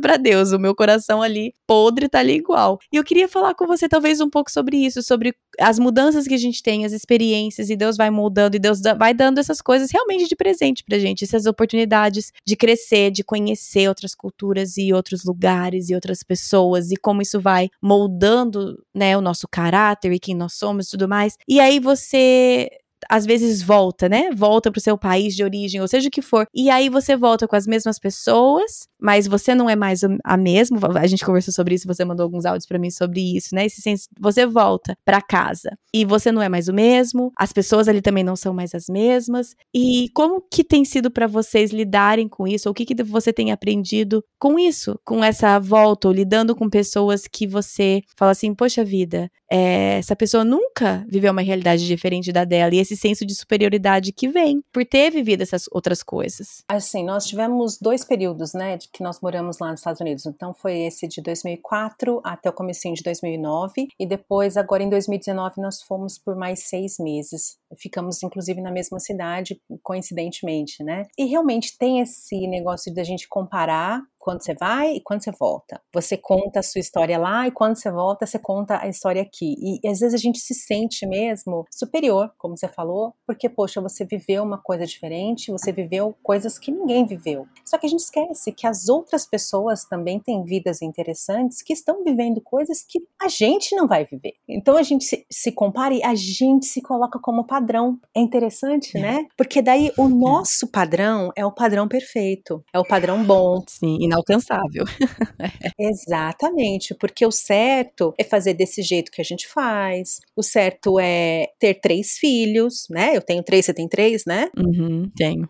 para 0.00 0.16
Deus. 0.18 0.52
O 0.52 0.58
meu 0.58 0.74
coração 0.74 1.22
ali 1.22 1.54
podre 1.66 2.08
tá 2.08 2.18
ali 2.18 2.34
igual. 2.34 2.78
E 2.92 2.96
eu 2.96 3.04
queria 3.04 3.26
falar 3.26 3.54
com 3.54 3.66
você 3.66 3.88
talvez 3.88 4.20
um 4.20 4.28
pouco 4.28 4.50
sobre 4.50 4.76
isso, 4.76 5.02
sobre 5.02 5.34
as 5.58 5.78
mudanças 5.78 6.26
que 6.26 6.34
a 6.34 6.38
gente 6.38 6.62
tem, 6.62 6.84
as 6.84 6.92
experiências 6.92 7.70
e 7.70 7.76
Deus 7.76 7.96
vai 7.96 8.10
moldando 8.10 8.56
e 8.56 8.58
Deus 8.58 8.80
vai 8.98 9.14
dando 9.14 9.38
essas 9.38 9.60
coisas 9.60 9.90
realmente 9.90 10.28
de 10.28 10.36
presente 10.36 10.84
pra 10.84 10.98
gente, 10.98 11.24
essas 11.24 11.46
oportunidades 11.46 12.32
de 12.46 12.56
crescer, 12.56 13.10
de 13.10 13.24
conhecer 13.24 13.88
outras 13.88 14.14
culturas 14.14 14.76
e 14.76 14.92
outros 14.92 15.24
lugares 15.24 15.88
e 15.88 15.94
outras 15.94 16.22
pessoas 16.22 16.90
e 16.90 16.96
como 16.96 17.22
isso 17.22 17.40
vai 17.40 17.61
vai 17.62 17.70
moldando, 17.80 18.82
né, 18.94 19.16
o 19.16 19.20
nosso 19.20 19.46
caráter 19.48 20.12
e 20.12 20.20
quem 20.20 20.34
nós 20.34 20.54
somos 20.54 20.88
e 20.88 20.90
tudo 20.90 21.08
mais. 21.08 21.36
E 21.48 21.60
aí 21.60 21.78
você 21.80 22.68
às 23.08 23.26
vezes 23.26 23.62
volta, 23.62 24.08
né? 24.08 24.30
Volta 24.34 24.70
pro 24.70 24.80
seu 24.80 24.96
país 24.96 25.34
de 25.34 25.44
origem, 25.44 25.80
ou 25.80 25.88
seja 25.88 26.08
o 26.08 26.10
que 26.10 26.22
for. 26.22 26.46
E 26.54 26.70
aí 26.70 26.88
você 26.88 27.16
volta 27.16 27.46
com 27.46 27.56
as 27.56 27.66
mesmas 27.66 27.98
pessoas, 27.98 28.86
mas 29.00 29.26
você 29.26 29.54
não 29.54 29.68
é 29.68 29.76
mais 29.76 30.00
a 30.24 30.36
mesma. 30.36 30.78
A 30.98 31.06
gente 31.06 31.24
conversou 31.24 31.52
sobre 31.52 31.74
isso, 31.74 31.86
você 31.86 32.04
mandou 32.04 32.24
alguns 32.24 32.44
áudios 32.44 32.66
para 32.66 32.78
mim 32.78 32.90
sobre 32.90 33.36
isso, 33.36 33.54
né? 33.54 33.66
Esse 33.66 33.80
senso, 33.80 34.08
você 34.20 34.46
volta 34.46 34.96
para 35.04 35.20
casa 35.20 35.70
e 35.94 36.04
você 36.04 36.32
não 36.32 36.40
é 36.40 36.48
mais 36.48 36.68
o 36.68 36.72
mesmo, 36.72 37.30
as 37.36 37.52
pessoas 37.52 37.88
ali 37.88 38.00
também 38.00 38.24
não 38.24 38.36
são 38.36 38.54
mais 38.54 38.74
as 38.74 38.86
mesmas. 38.88 39.54
E 39.74 40.08
como 40.14 40.42
que 40.50 40.64
tem 40.64 40.84
sido 40.84 41.10
para 41.10 41.26
vocês 41.26 41.70
lidarem 41.70 42.28
com 42.28 42.46
isso? 42.46 42.68
Ou 42.68 42.72
o 42.72 42.74
que, 42.74 42.86
que 42.86 43.02
você 43.02 43.32
tem 43.32 43.52
aprendido 43.52 44.24
com 44.38 44.58
isso, 44.58 44.98
com 45.04 45.22
essa 45.22 45.58
volta, 45.58 46.08
ou 46.08 46.14
lidando 46.14 46.54
com 46.54 46.68
pessoas 46.68 47.26
que 47.30 47.46
você 47.46 48.02
fala 48.16 48.32
assim, 48.32 48.54
poxa 48.54 48.84
vida, 48.84 49.30
é, 49.52 49.98
essa 49.98 50.16
pessoa 50.16 50.42
nunca 50.44 51.04
viveu 51.06 51.30
uma 51.30 51.42
realidade 51.42 51.86
diferente 51.86 52.32
da 52.32 52.42
dela, 52.42 52.74
e 52.74 52.78
esse 52.78 52.96
senso 52.96 53.26
de 53.26 53.34
superioridade 53.34 54.10
que 54.10 54.26
vem 54.26 54.62
por 54.72 54.82
ter 54.86 55.10
vivido 55.10 55.42
essas 55.42 55.66
outras 55.70 56.02
coisas. 56.02 56.64
Assim, 56.66 57.04
nós 57.04 57.26
tivemos 57.26 57.76
dois 57.78 58.02
períodos, 58.02 58.54
né, 58.54 58.78
de 58.78 58.88
que 58.90 59.02
nós 59.02 59.20
moramos 59.20 59.58
lá 59.58 59.70
nos 59.70 59.80
Estados 59.80 60.00
Unidos. 60.00 60.24
Então 60.24 60.54
foi 60.54 60.78
esse 60.78 61.06
de 61.06 61.20
2004 61.20 62.22
até 62.24 62.48
o 62.48 62.52
comecinho 62.52 62.94
de 62.94 63.02
2009, 63.02 63.88
e 64.00 64.06
depois, 64.06 64.56
agora 64.56 64.82
em 64.82 64.88
2019, 64.88 65.60
nós 65.60 65.82
fomos 65.82 66.16
por 66.16 66.34
mais 66.34 66.60
seis 66.60 66.96
meses. 66.98 67.58
Ficamos, 67.78 68.22
inclusive, 68.22 68.60
na 68.62 68.70
mesma 68.70 68.98
cidade, 68.98 69.60
coincidentemente, 69.82 70.82
né? 70.82 71.04
E 71.18 71.26
realmente 71.26 71.76
tem 71.76 72.00
esse 72.00 72.46
negócio 72.46 72.92
da 72.94 73.04
gente 73.04 73.28
comparar 73.28 74.00
quando 74.22 74.42
você 74.42 74.54
vai 74.54 74.94
e 74.94 75.00
quando 75.00 75.24
você 75.24 75.32
volta. 75.32 75.80
Você 75.92 76.16
conta 76.16 76.60
a 76.60 76.62
sua 76.62 76.78
história 76.78 77.18
lá 77.18 77.48
e 77.48 77.50
quando 77.50 77.74
você 77.74 77.90
volta, 77.90 78.24
você 78.24 78.38
conta 78.38 78.80
a 78.80 78.88
história 78.88 79.20
aqui. 79.20 79.80
E 79.82 79.88
às 79.88 79.98
vezes 79.98 80.14
a 80.14 80.18
gente 80.18 80.38
se 80.38 80.54
sente 80.54 81.04
mesmo 81.04 81.66
superior, 81.68 82.32
como 82.38 82.56
você 82.56 82.68
falou, 82.68 83.14
porque, 83.26 83.48
poxa, 83.48 83.80
você 83.80 84.04
viveu 84.04 84.44
uma 84.44 84.58
coisa 84.58 84.86
diferente, 84.86 85.50
você 85.50 85.72
viveu 85.72 86.14
coisas 86.22 86.56
que 86.56 86.70
ninguém 86.70 87.04
viveu. 87.04 87.46
Só 87.64 87.76
que 87.76 87.86
a 87.86 87.88
gente 87.88 88.00
esquece 88.00 88.52
que 88.52 88.64
as 88.64 88.88
outras 88.88 89.26
pessoas 89.26 89.84
também 89.84 90.20
têm 90.20 90.44
vidas 90.44 90.82
interessantes 90.82 91.60
que 91.60 91.72
estão 91.72 92.04
vivendo 92.04 92.40
coisas 92.40 92.84
que 92.88 93.00
a 93.20 93.26
gente 93.26 93.74
não 93.74 93.88
vai 93.88 94.04
viver. 94.04 94.34
Então 94.48 94.76
a 94.76 94.82
gente 94.84 95.04
se, 95.04 95.26
se 95.28 95.50
compara 95.50 95.94
e 95.94 96.02
a 96.04 96.14
gente 96.14 96.66
se 96.66 96.80
coloca 96.80 97.18
como 97.18 97.44
padrão. 97.44 97.98
É 98.14 98.20
interessante, 98.20 98.96
é. 98.96 99.00
né? 99.00 99.26
Porque 99.36 99.60
daí 99.60 99.90
o 99.98 100.06
é. 100.06 100.08
nosso 100.08 100.68
padrão 100.68 101.32
é 101.36 101.44
o 101.44 101.50
padrão 101.50 101.88
perfeito, 101.88 102.62
é 102.72 102.78
o 102.78 102.84
padrão 102.84 103.24
bom. 103.24 103.64
Sim, 103.66 104.11
inalcançável. 104.12 104.84
Exatamente, 105.78 106.94
porque 106.94 107.24
o 107.24 107.30
certo 107.30 108.14
é 108.18 108.24
fazer 108.24 108.54
desse 108.54 108.82
jeito 108.82 109.10
que 109.10 109.20
a 109.20 109.24
gente 109.24 109.48
faz, 109.48 110.20
o 110.36 110.42
certo 110.42 111.00
é 111.00 111.48
ter 111.58 111.74
três 111.74 112.18
filhos, 112.18 112.86
né? 112.90 113.16
Eu 113.16 113.22
tenho 113.22 113.42
três, 113.42 113.66
você 113.66 113.74
tem 113.74 113.88
três, 113.88 114.24
né? 114.26 114.48
Uhum, 114.56 115.10
tenho. 115.16 115.48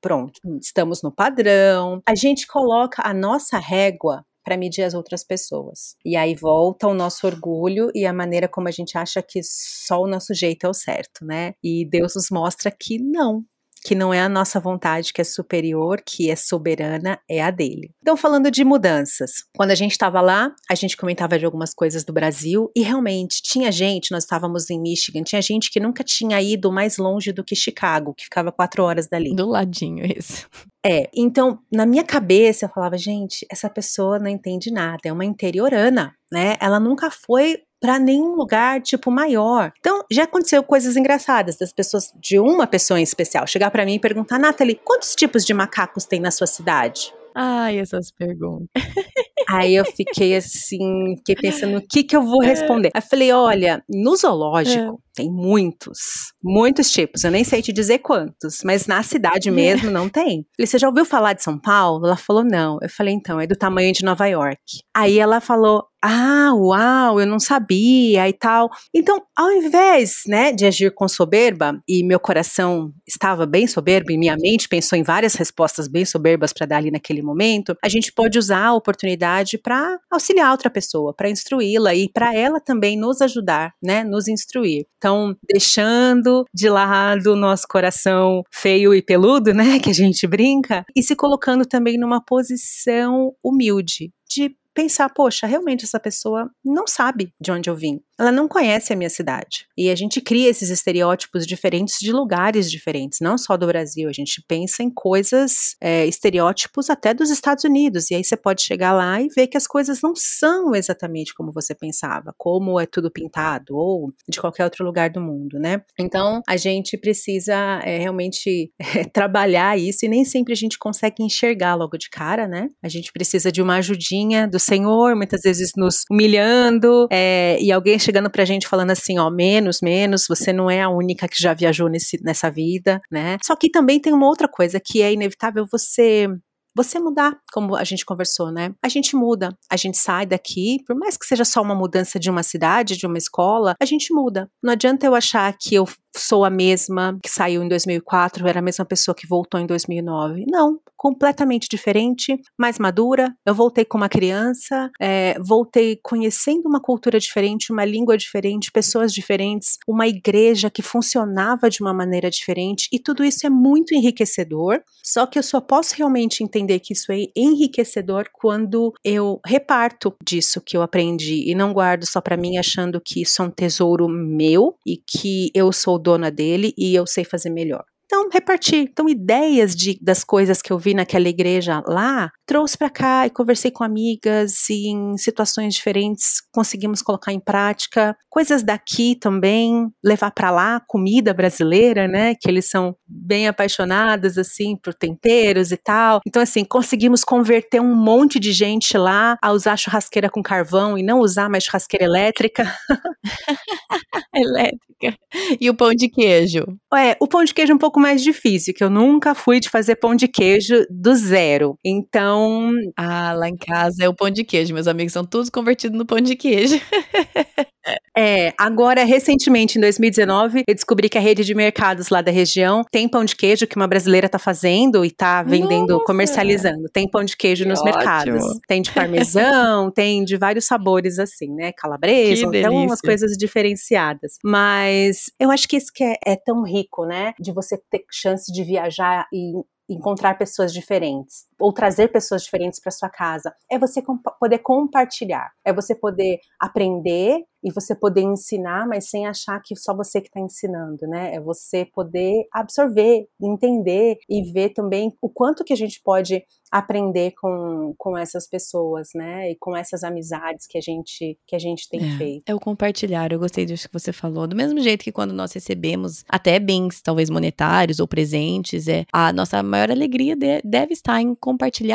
Pronto, 0.00 0.40
estamos 0.60 1.02
no 1.02 1.12
padrão. 1.12 2.02
A 2.08 2.14
gente 2.14 2.46
coloca 2.46 3.02
a 3.04 3.12
nossa 3.12 3.58
régua 3.58 4.24
para 4.42 4.56
medir 4.56 4.82
as 4.82 4.94
outras 4.94 5.22
pessoas. 5.22 5.94
E 6.04 6.16
aí 6.16 6.34
volta 6.34 6.88
o 6.88 6.94
nosso 6.94 7.26
orgulho 7.26 7.90
e 7.94 8.06
a 8.06 8.12
maneira 8.12 8.48
como 8.48 8.68
a 8.68 8.70
gente 8.70 8.96
acha 8.96 9.22
que 9.22 9.40
só 9.42 10.00
o 10.00 10.06
nosso 10.06 10.32
jeito 10.32 10.66
é 10.66 10.68
o 10.68 10.74
certo, 10.74 11.24
né? 11.24 11.54
E 11.62 11.84
Deus 11.84 12.14
nos 12.14 12.30
mostra 12.30 12.70
que 12.70 12.98
não, 12.98 13.44
que 13.84 13.94
não 13.94 14.12
é 14.12 14.20
a 14.20 14.28
nossa 14.28 14.60
vontade 14.60 15.12
que 15.12 15.20
é 15.20 15.24
superior, 15.24 16.02
que 16.04 16.30
é 16.30 16.36
soberana, 16.36 17.18
é 17.28 17.42
a 17.42 17.50
dele. 17.50 17.90
Então, 18.02 18.16
falando 18.16 18.50
de 18.50 18.64
mudanças, 18.64 19.44
quando 19.56 19.70
a 19.70 19.74
gente 19.74 19.92
estava 19.92 20.20
lá, 20.20 20.54
a 20.70 20.74
gente 20.74 20.96
comentava 20.96 21.38
de 21.38 21.44
algumas 21.44 21.72
coisas 21.72 22.04
do 22.04 22.12
Brasil 22.12 22.70
e 22.76 22.82
realmente 22.82 23.42
tinha 23.42 23.72
gente, 23.72 24.12
nós 24.12 24.24
estávamos 24.24 24.70
em 24.70 24.80
Michigan, 24.80 25.22
tinha 25.22 25.40
gente 25.40 25.70
que 25.70 25.80
nunca 25.80 26.04
tinha 26.04 26.40
ido 26.40 26.70
mais 26.70 26.98
longe 26.98 27.32
do 27.32 27.44
que 27.44 27.56
Chicago, 27.56 28.14
que 28.14 28.24
ficava 28.24 28.52
quatro 28.52 28.82
horas 28.82 29.08
dali. 29.08 29.34
Do 29.34 29.46
ladinho, 29.46 30.04
isso. 30.04 30.48
É, 30.84 31.10
então, 31.14 31.58
na 31.70 31.84
minha 31.84 32.04
cabeça, 32.04 32.64
eu 32.64 32.70
falava, 32.70 32.96
gente, 32.96 33.46
essa 33.50 33.68
pessoa 33.68 34.18
não 34.18 34.28
entende 34.28 34.70
nada, 34.70 35.00
é 35.04 35.12
uma 35.12 35.24
interiorana, 35.24 36.14
né? 36.32 36.56
Ela 36.60 36.80
nunca 36.80 37.10
foi 37.10 37.58
para 37.80 37.98
nenhum 37.98 38.34
lugar 38.34 38.82
tipo 38.82 39.10
maior. 39.10 39.72
Então, 39.78 40.04
já 40.10 40.24
aconteceu 40.24 40.62
coisas 40.62 40.96
engraçadas 40.96 41.56
das 41.56 41.72
pessoas, 41.72 42.12
de 42.20 42.38
uma 42.38 42.66
pessoa 42.66 43.00
em 43.00 43.02
especial, 43.02 43.46
chegar 43.46 43.70
para 43.70 43.84
mim 43.84 43.94
e 43.94 44.00
perguntar: 44.00 44.38
Nathalie, 44.38 44.80
quantos 44.84 45.14
tipos 45.14 45.44
de 45.44 45.54
macacos 45.54 46.04
tem 46.04 46.20
na 46.20 46.30
sua 46.30 46.46
cidade? 46.46 47.12
Ai, 47.34 47.78
essas 47.78 48.10
perguntas. 48.10 48.68
Aí 49.48 49.74
eu 49.74 49.84
fiquei 49.84 50.36
assim, 50.36 51.16
fiquei 51.16 51.34
pensando 51.34 51.78
o 51.78 51.82
que 51.82 52.04
que 52.04 52.16
eu 52.16 52.22
vou 52.22 52.42
é. 52.42 52.46
responder. 52.46 52.90
Aí 52.94 53.00
eu 53.02 53.08
falei, 53.08 53.32
olha, 53.32 53.82
no 53.88 54.16
zoológico 54.16 54.94
é. 54.94 55.09
Tem 55.14 55.30
muitos, 55.30 55.98
muitos 56.42 56.90
tipos. 56.90 57.24
Eu 57.24 57.30
nem 57.30 57.44
sei 57.44 57.62
te 57.62 57.72
dizer 57.72 57.98
quantos, 57.98 58.58
mas 58.64 58.86
na 58.86 59.02
cidade 59.02 59.50
mesmo 59.52 59.90
não 59.90 60.08
tem. 60.08 60.46
Falei, 60.56 60.66
você 60.66 60.78
já 60.78 60.88
ouviu 60.88 61.04
falar 61.04 61.32
de 61.32 61.42
São 61.42 61.58
Paulo? 61.58 62.06
Ela 62.06 62.16
falou, 62.16 62.44
não. 62.44 62.78
Eu 62.82 62.88
falei, 62.88 63.14
então, 63.14 63.40
é 63.40 63.46
do 63.46 63.56
tamanho 63.56 63.92
de 63.92 64.04
Nova 64.04 64.26
York. 64.26 64.60
Aí 64.94 65.18
ela 65.18 65.40
falou, 65.40 65.84
ah, 66.02 66.52
uau, 66.54 67.20
eu 67.20 67.26
não 67.26 67.38
sabia 67.38 68.28
e 68.28 68.32
tal. 68.32 68.70
Então, 68.94 69.22
ao 69.36 69.50
invés, 69.52 70.22
né, 70.26 70.50
de 70.52 70.64
agir 70.64 70.92
com 70.94 71.06
soberba, 71.06 71.78
e 71.86 72.02
meu 72.02 72.18
coração 72.18 72.92
estava 73.06 73.44
bem 73.44 73.66
soberbo 73.66 74.10
e 74.10 74.18
minha 74.18 74.36
mente 74.36 74.68
pensou 74.68 74.98
em 74.98 75.02
várias 75.02 75.34
respostas 75.34 75.88
bem 75.88 76.04
soberbas 76.04 76.52
para 76.52 76.66
dar 76.66 76.76
ali 76.78 76.90
naquele 76.90 77.22
momento, 77.22 77.76
a 77.84 77.88
gente 77.88 78.12
pode 78.12 78.38
usar 78.38 78.66
a 78.66 78.74
oportunidade 78.74 79.58
para 79.58 79.98
auxiliar 80.10 80.50
outra 80.52 80.70
pessoa, 80.70 81.14
para 81.14 81.28
instruí-la 81.28 81.94
e 81.94 82.08
para 82.08 82.34
ela 82.34 82.60
também 82.60 82.96
nos 82.96 83.20
ajudar, 83.20 83.74
né, 83.82 84.02
nos 84.02 84.26
instruir. 84.26 84.86
Então, 85.00 85.34
deixando 85.50 86.44
de 86.52 86.68
lado 86.68 87.32
o 87.32 87.36
nosso 87.36 87.66
coração 87.66 88.42
feio 88.52 88.94
e 88.94 89.00
peludo, 89.00 89.54
né, 89.54 89.78
que 89.80 89.88
a 89.88 89.94
gente 89.94 90.26
brinca, 90.26 90.84
e 90.94 91.02
se 91.02 91.16
colocando 91.16 91.64
também 91.64 91.98
numa 91.98 92.22
posição 92.22 93.32
humilde, 93.42 94.12
de 94.30 94.54
pensar, 94.74 95.08
poxa, 95.08 95.46
realmente 95.46 95.84
essa 95.84 95.98
pessoa 95.98 96.50
não 96.62 96.86
sabe 96.86 97.32
de 97.40 97.50
onde 97.50 97.70
eu 97.70 97.74
vim 97.74 98.00
ela 98.20 98.30
não 98.30 98.46
conhece 98.46 98.92
a 98.92 98.96
minha 98.96 99.08
cidade. 99.08 99.66
E 99.76 99.88
a 99.88 99.94
gente 99.94 100.20
cria 100.20 100.50
esses 100.50 100.68
estereótipos 100.68 101.46
diferentes 101.46 101.98
de 101.98 102.12
lugares 102.12 102.70
diferentes, 102.70 103.18
não 103.20 103.38
só 103.38 103.56
do 103.56 103.66
Brasil. 103.66 104.10
A 104.10 104.12
gente 104.12 104.44
pensa 104.46 104.82
em 104.82 104.90
coisas, 104.90 105.74
é, 105.80 106.04
estereótipos 106.06 106.90
até 106.90 107.14
dos 107.14 107.30
Estados 107.30 107.64
Unidos. 107.64 108.10
E 108.10 108.14
aí 108.14 108.22
você 108.22 108.36
pode 108.36 108.62
chegar 108.62 108.92
lá 108.92 109.22
e 109.22 109.28
ver 109.34 109.46
que 109.46 109.56
as 109.56 109.66
coisas 109.66 110.00
não 110.02 110.12
são 110.14 110.74
exatamente 110.74 111.32
como 111.34 111.50
você 111.50 111.74
pensava, 111.74 112.34
como 112.36 112.78
é 112.78 112.84
tudo 112.84 113.10
pintado, 113.10 113.74
ou 113.74 114.12
de 114.28 114.38
qualquer 114.38 114.64
outro 114.64 114.84
lugar 114.84 115.08
do 115.08 115.20
mundo, 115.20 115.58
né? 115.58 115.82
Então 115.98 116.42
a 116.46 116.58
gente 116.58 116.98
precisa 116.98 117.54
é, 117.84 117.98
realmente 117.98 118.70
é, 118.78 119.04
trabalhar 119.04 119.78
isso 119.78 120.04
e 120.04 120.08
nem 120.08 120.26
sempre 120.26 120.52
a 120.52 120.56
gente 120.56 120.78
consegue 120.78 121.22
enxergar 121.22 121.74
logo 121.74 121.96
de 121.96 122.10
cara, 122.10 122.46
né? 122.46 122.68
A 122.82 122.88
gente 122.88 123.10
precisa 123.12 123.50
de 123.50 123.62
uma 123.62 123.76
ajudinha 123.76 124.46
do 124.46 124.58
Senhor, 124.58 125.16
muitas 125.16 125.40
vezes 125.40 125.72
nos 125.74 126.04
humilhando, 126.10 127.08
é, 127.10 127.56
e 127.62 127.72
alguém 127.72 127.98
chegando 128.10 128.28
pra 128.28 128.44
gente 128.44 128.66
falando 128.66 128.90
assim, 128.90 129.18
ó, 129.18 129.30
menos, 129.30 129.78
menos, 129.80 130.26
você 130.28 130.52
não 130.52 130.68
é 130.68 130.82
a 130.82 130.88
única 130.88 131.28
que 131.28 131.40
já 131.40 131.54
viajou 131.54 131.88
nesse, 131.88 132.20
nessa 132.22 132.50
vida, 132.50 133.00
né? 133.10 133.38
Só 133.42 133.54
que 133.54 133.70
também 133.70 134.00
tem 134.00 134.12
uma 134.12 134.26
outra 134.26 134.48
coisa 134.48 134.80
que 134.84 135.00
é 135.00 135.12
inevitável 135.12 135.64
você 135.70 136.26
você 136.74 136.98
mudar, 136.98 137.38
como 137.52 137.76
a 137.76 137.84
gente 137.84 138.04
conversou, 138.04 138.50
né? 138.50 138.74
A 138.82 138.88
gente 138.88 139.16
muda, 139.16 139.56
a 139.70 139.76
gente 139.76 139.98
sai 139.98 140.26
daqui, 140.26 140.78
por 140.86 140.96
mais 140.96 141.16
que 141.16 141.26
seja 141.26 141.44
só 141.44 141.60
uma 141.62 141.74
mudança 141.74 142.18
de 142.18 142.30
uma 142.30 142.42
cidade, 142.42 142.96
de 142.96 143.06
uma 143.06 143.18
escola, 143.18 143.74
a 143.80 143.84
gente 143.84 144.12
muda. 144.12 144.50
Não 144.62 144.72
adianta 144.72 145.06
eu 145.06 145.14
achar 145.14 145.54
que 145.58 145.74
eu 145.74 145.86
sou 146.16 146.44
a 146.44 146.50
mesma 146.50 147.18
que 147.22 147.30
saiu 147.30 147.62
em 147.62 147.68
2004, 147.68 148.46
era 148.46 148.58
a 148.58 148.62
mesma 148.62 148.84
pessoa 148.84 149.14
que 149.14 149.26
voltou 149.26 149.60
em 149.60 149.66
2009. 149.66 150.44
Não, 150.48 150.80
completamente 150.96 151.68
diferente, 151.70 152.36
mais 152.58 152.78
madura. 152.78 153.34
Eu 153.46 153.54
voltei 153.54 153.84
como 153.84 154.02
uma 154.02 154.08
criança, 154.08 154.90
é, 155.00 155.38
voltei 155.40 155.98
conhecendo 156.02 156.68
uma 156.68 156.80
cultura 156.80 157.18
diferente, 157.18 157.72
uma 157.72 157.84
língua 157.84 158.16
diferente, 158.16 158.72
pessoas 158.72 159.12
diferentes, 159.12 159.78
uma 159.86 160.06
igreja 160.06 160.70
que 160.70 160.82
funcionava 160.82 161.70
de 161.70 161.80
uma 161.80 161.94
maneira 161.94 162.30
diferente, 162.30 162.88
e 162.92 162.98
tudo 162.98 163.24
isso 163.24 163.46
é 163.46 163.50
muito 163.50 163.94
enriquecedor. 163.94 164.82
Só 165.02 165.26
que 165.26 165.38
eu 165.38 165.42
só 165.42 165.60
posso 165.60 165.94
realmente 165.96 166.42
entender 166.42 166.59
que 166.78 166.92
isso 166.92 167.12
é 167.12 167.26
enriquecedor 167.36 168.26
quando 168.32 168.92
eu 169.04 169.40
reparto 169.44 170.14
disso 170.24 170.60
que 170.60 170.76
eu 170.76 170.82
aprendi 170.82 171.50
e 171.50 171.54
não 171.54 171.72
guardo 171.72 172.04
só 172.06 172.20
para 172.20 172.36
mim 172.36 172.58
achando 172.58 173.00
que 173.00 173.22
isso 173.22 173.42
é 173.42 173.44
um 173.44 173.50
tesouro 173.50 174.08
meu 174.08 174.76
e 174.86 174.96
que 174.96 175.50
eu 175.54 175.72
sou 175.72 175.98
dona 175.98 176.30
dele 176.30 176.72
e 176.76 176.94
eu 176.94 177.06
sei 177.06 177.24
fazer 177.24 177.50
melhor. 177.50 177.84
Então, 178.12 178.28
repartir. 178.28 178.88
Então, 178.90 179.08
ideias 179.08 179.76
de, 179.76 179.96
das 180.02 180.24
coisas 180.24 180.60
que 180.60 180.72
eu 180.72 180.78
vi 180.80 180.94
naquela 180.94 181.28
igreja 181.28 181.80
lá, 181.86 182.28
trouxe 182.44 182.76
para 182.76 182.90
cá 182.90 183.24
e 183.24 183.30
conversei 183.30 183.70
com 183.70 183.84
amigas 183.84 184.68
e 184.68 184.88
em 184.88 185.16
situações 185.16 185.74
diferentes 185.74 186.42
conseguimos 186.52 187.02
colocar 187.02 187.32
em 187.32 187.38
prática. 187.38 188.16
Coisas 188.28 188.64
daqui 188.64 189.14
também, 189.14 189.88
levar 190.04 190.32
para 190.32 190.50
lá, 190.50 190.82
comida 190.88 191.32
brasileira, 191.32 192.08
né? 192.08 192.34
Que 192.34 192.50
eles 192.50 192.68
são 192.68 192.96
bem 193.06 193.46
apaixonados, 193.46 194.36
assim, 194.36 194.76
por 194.76 194.92
temperos 194.92 195.70
e 195.70 195.76
tal. 195.76 196.18
Então, 196.26 196.42
assim, 196.42 196.64
conseguimos 196.64 197.22
converter 197.22 197.80
um 197.80 197.94
monte 197.94 198.40
de 198.40 198.50
gente 198.50 198.98
lá 198.98 199.36
a 199.40 199.52
usar 199.52 199.76
churrasqueira 199.76 200.28
com 200.28 200.42
carvão 200.42 200.98
e 200.98 201.02
não 201.04 201.20
usar 201.20 201.48
mais 201.48 201.62
churrasqueira 201.62 202.06
elétrica. 202.06 202.76
elétrica. 204.34 205.16
E 205.60 205.70
o 205.70 205.76
pão 205.76 205.94
de 205.94 206.08
queijo? 206.08 206.64
É, 206.94 207.16
o 207.20 207.28
pão 207.28 207.44
de 207.44 207.54
queijo 207.54 207.72
é 207.72 207.74
um 207.74 207.78
pouco 207.78 207.99
mais 208.00 208.22
difícil, 208.22 208.74
que 208.74 208.82
eu 208.84 208.90
nunca 208.90 209.34
fui 209.34 209.60
de 209.60 209.68
fazer 209.70 209.96
pão 209.96 210.14
de 210.16 210.26
queijo 210.28 210.86
do 210.90 211.14
zero. 211.14 211.78
Então. 211.84 212.72
Ah, 212.96 213.32
lá 213.34 213.48
em 213.48 213.56
casa 213.56 214.04
é 214.04 214.08
o 214.08 214.14
pão 214.14 214.30
de 214.30 214.44
queijo. 214.44 214.74
Meus 214.74 214.88
amigos 214.88 215.12
são 215.12 215.24
todos 215.24 215.50
convertidos 215.50 215.98
no 215.98 216.06
pão 216.06 216.20
de 216.20 216.36
queijo. 216.36 216.80
É, 218.16 218.52
agora, 218.58 219.04
recentemente, 219.04 219.78
em 219.78 219.80
2019, 219.80 220.64
eu 220.66 220.74
descobri 220.74 221.08
que 221.08 221.16
a 221.16 221.20
rede 221.20 221.44
de 221.44 221.54
mercados 221.54 222.08
lá 222.08 222.20
da 222.20 222.30
região 222.30 222.82
tem 222.90 223.08
pão 223.08 223.24
de 223.24 223.36
queijo 223.36 223.66
que 223.66 223.76
uma 223.76 223.86
brasileira 223.86 224.28
tá 224.28 224.38
fazendo 224.38 225.04
e 225.04 225.10
tá 225.10 225.42
vendendo, 225.42 225.94
Nossa. 225.94 226.04
comercializando. 226.04 226.88
Tem 226.92 227.08
pão 227.08 227.24
de 227.24 227.36
queijo 227.36 227.64
que 227.64 227.68
nos 227.68 227.80
ótimo. 227.80 227.94
mercados. 227.94 228.44
Tem 228.66 228.82
de 228.82 228.92
parmesão, 228.92 229.90
tem 229.94 230.24
de 230.24 230.36
vários 230.36 230.64
sabores 230.64 231.18
assim, 231.18 231.54
né? 231.54 231.72
Calabresa, 231.72 232.46
então 232.52 232.74
umas 232.74 233.00
coisas 233.00 233.36
diferenciadas. 233.36 234.38
Mas 234.44 235.30
eu 235.38 235.50
acho 235.50 235.68
que 235.68 235.76
isso 235.76 235.92
que 235.94 236.02
é, 236.02 236.16
é 236.24 236.36
tão 236.36 236.62
rico, 236.62 237.06
né? 237.06 237.32
De 237.38 237.52
você 237.52 237.78
ter 237.90 238.04
chance 238.10 238.52
de 238.52 238.64
viajar 238.64 239.26
e 239.32 239.52
encontrar 239.88 240.36
pessoas 240.38 240.72
diferentes 240.72 241.49
ou 241.60 241.72
trazer 241.72 242.08
pessoas 242.08 242.42
diferentes 242.42 242.80
para 242.80 242.90
sua 242.90 243.08
casa. 243.08 243.54
É 243.70 243.78
você 243.78 244.02
comp 244.02 244.22
poder 244.38 244.58
compartilhar, 244.58 245.50
é 245.64 245.72
você 245.72 245.94
poder 245.94 246.38
aprender 246.58 247.44
e 247.62 247.70
você 247.72 247.94
poder 247.94 248.22
ensinar, 248.22 248.86
mas 248.86 249.08
sem 249.10 249.26
achar 249.26 249.60
que 249.62 249.76
só 249.76 249.94
você 249.94 250.20
que 250.20 250.28
está 250.28 250.40
ensinando, 250.40 251.06
né? 251.06 251.34
É 251.34 251.40
você 251.40 251.84
poder 251.84 252.46
absorver, 252.52 253.26
entender 253.40 254.18
e 254.28 254.50
ver 254.50 254.70
também 254.70 255.12
o 255.20 255.28
quanto 255.28 255.62
que 255.62 255.72
a 255.72 255.76
gente 255.76 256.00
pode 256.02 256.42
aprender 256.70 257.32
com, 257.32 257.94
com 257.98 258.16
essas 258.16 258.48
pessoas, 258.48 259.08
né? 259.14 259.50
E 259.50 259.56
com 259.56 259.76
essas 259.76 260.04
amizades 260.04 260.66
que 260.66 260.78
a 260.78 260.80
gente 260.80 261.38
que 261.46 261.56
a 261.56 261.58
gente 261.58 261.88
tem 261.88 262.14
é, 262.14 262.16
feito. 262.16 262.42
É 262.46 262.54
o 262.54 262.60
compartilhar. 262.60 263.32
Eu 263.32 263.38
gostei 263.38 263.66
disso 263.66 263.88
que 263.88 263.98
você 263.98 264.12
falou. 264.12 264.46
Do 264.46 264.56
mesmo 264.56 264.80
jeito 264.80 265.04
que 265.04 265.12
quando 265.12 265.34
nós 265.34 265.52
recebemos 265.52 266.24
até 266.28 266.58
bens, 266.58 267.02
talvez 267.02 267.28
monetários 267.28 268.00
ou 268.00 268.08
presentes, 268.08 268.88
é 268.88 269.04
a 269.12 269.32
nossa 269.32 269.62
maior 269.62 269.90
alegria 269.90 270.36
de, 270.36 270.62
deve 270.64 270.92
estar 270.92 271.20
em 271.20 271.34
compartilhar 271.34 271.49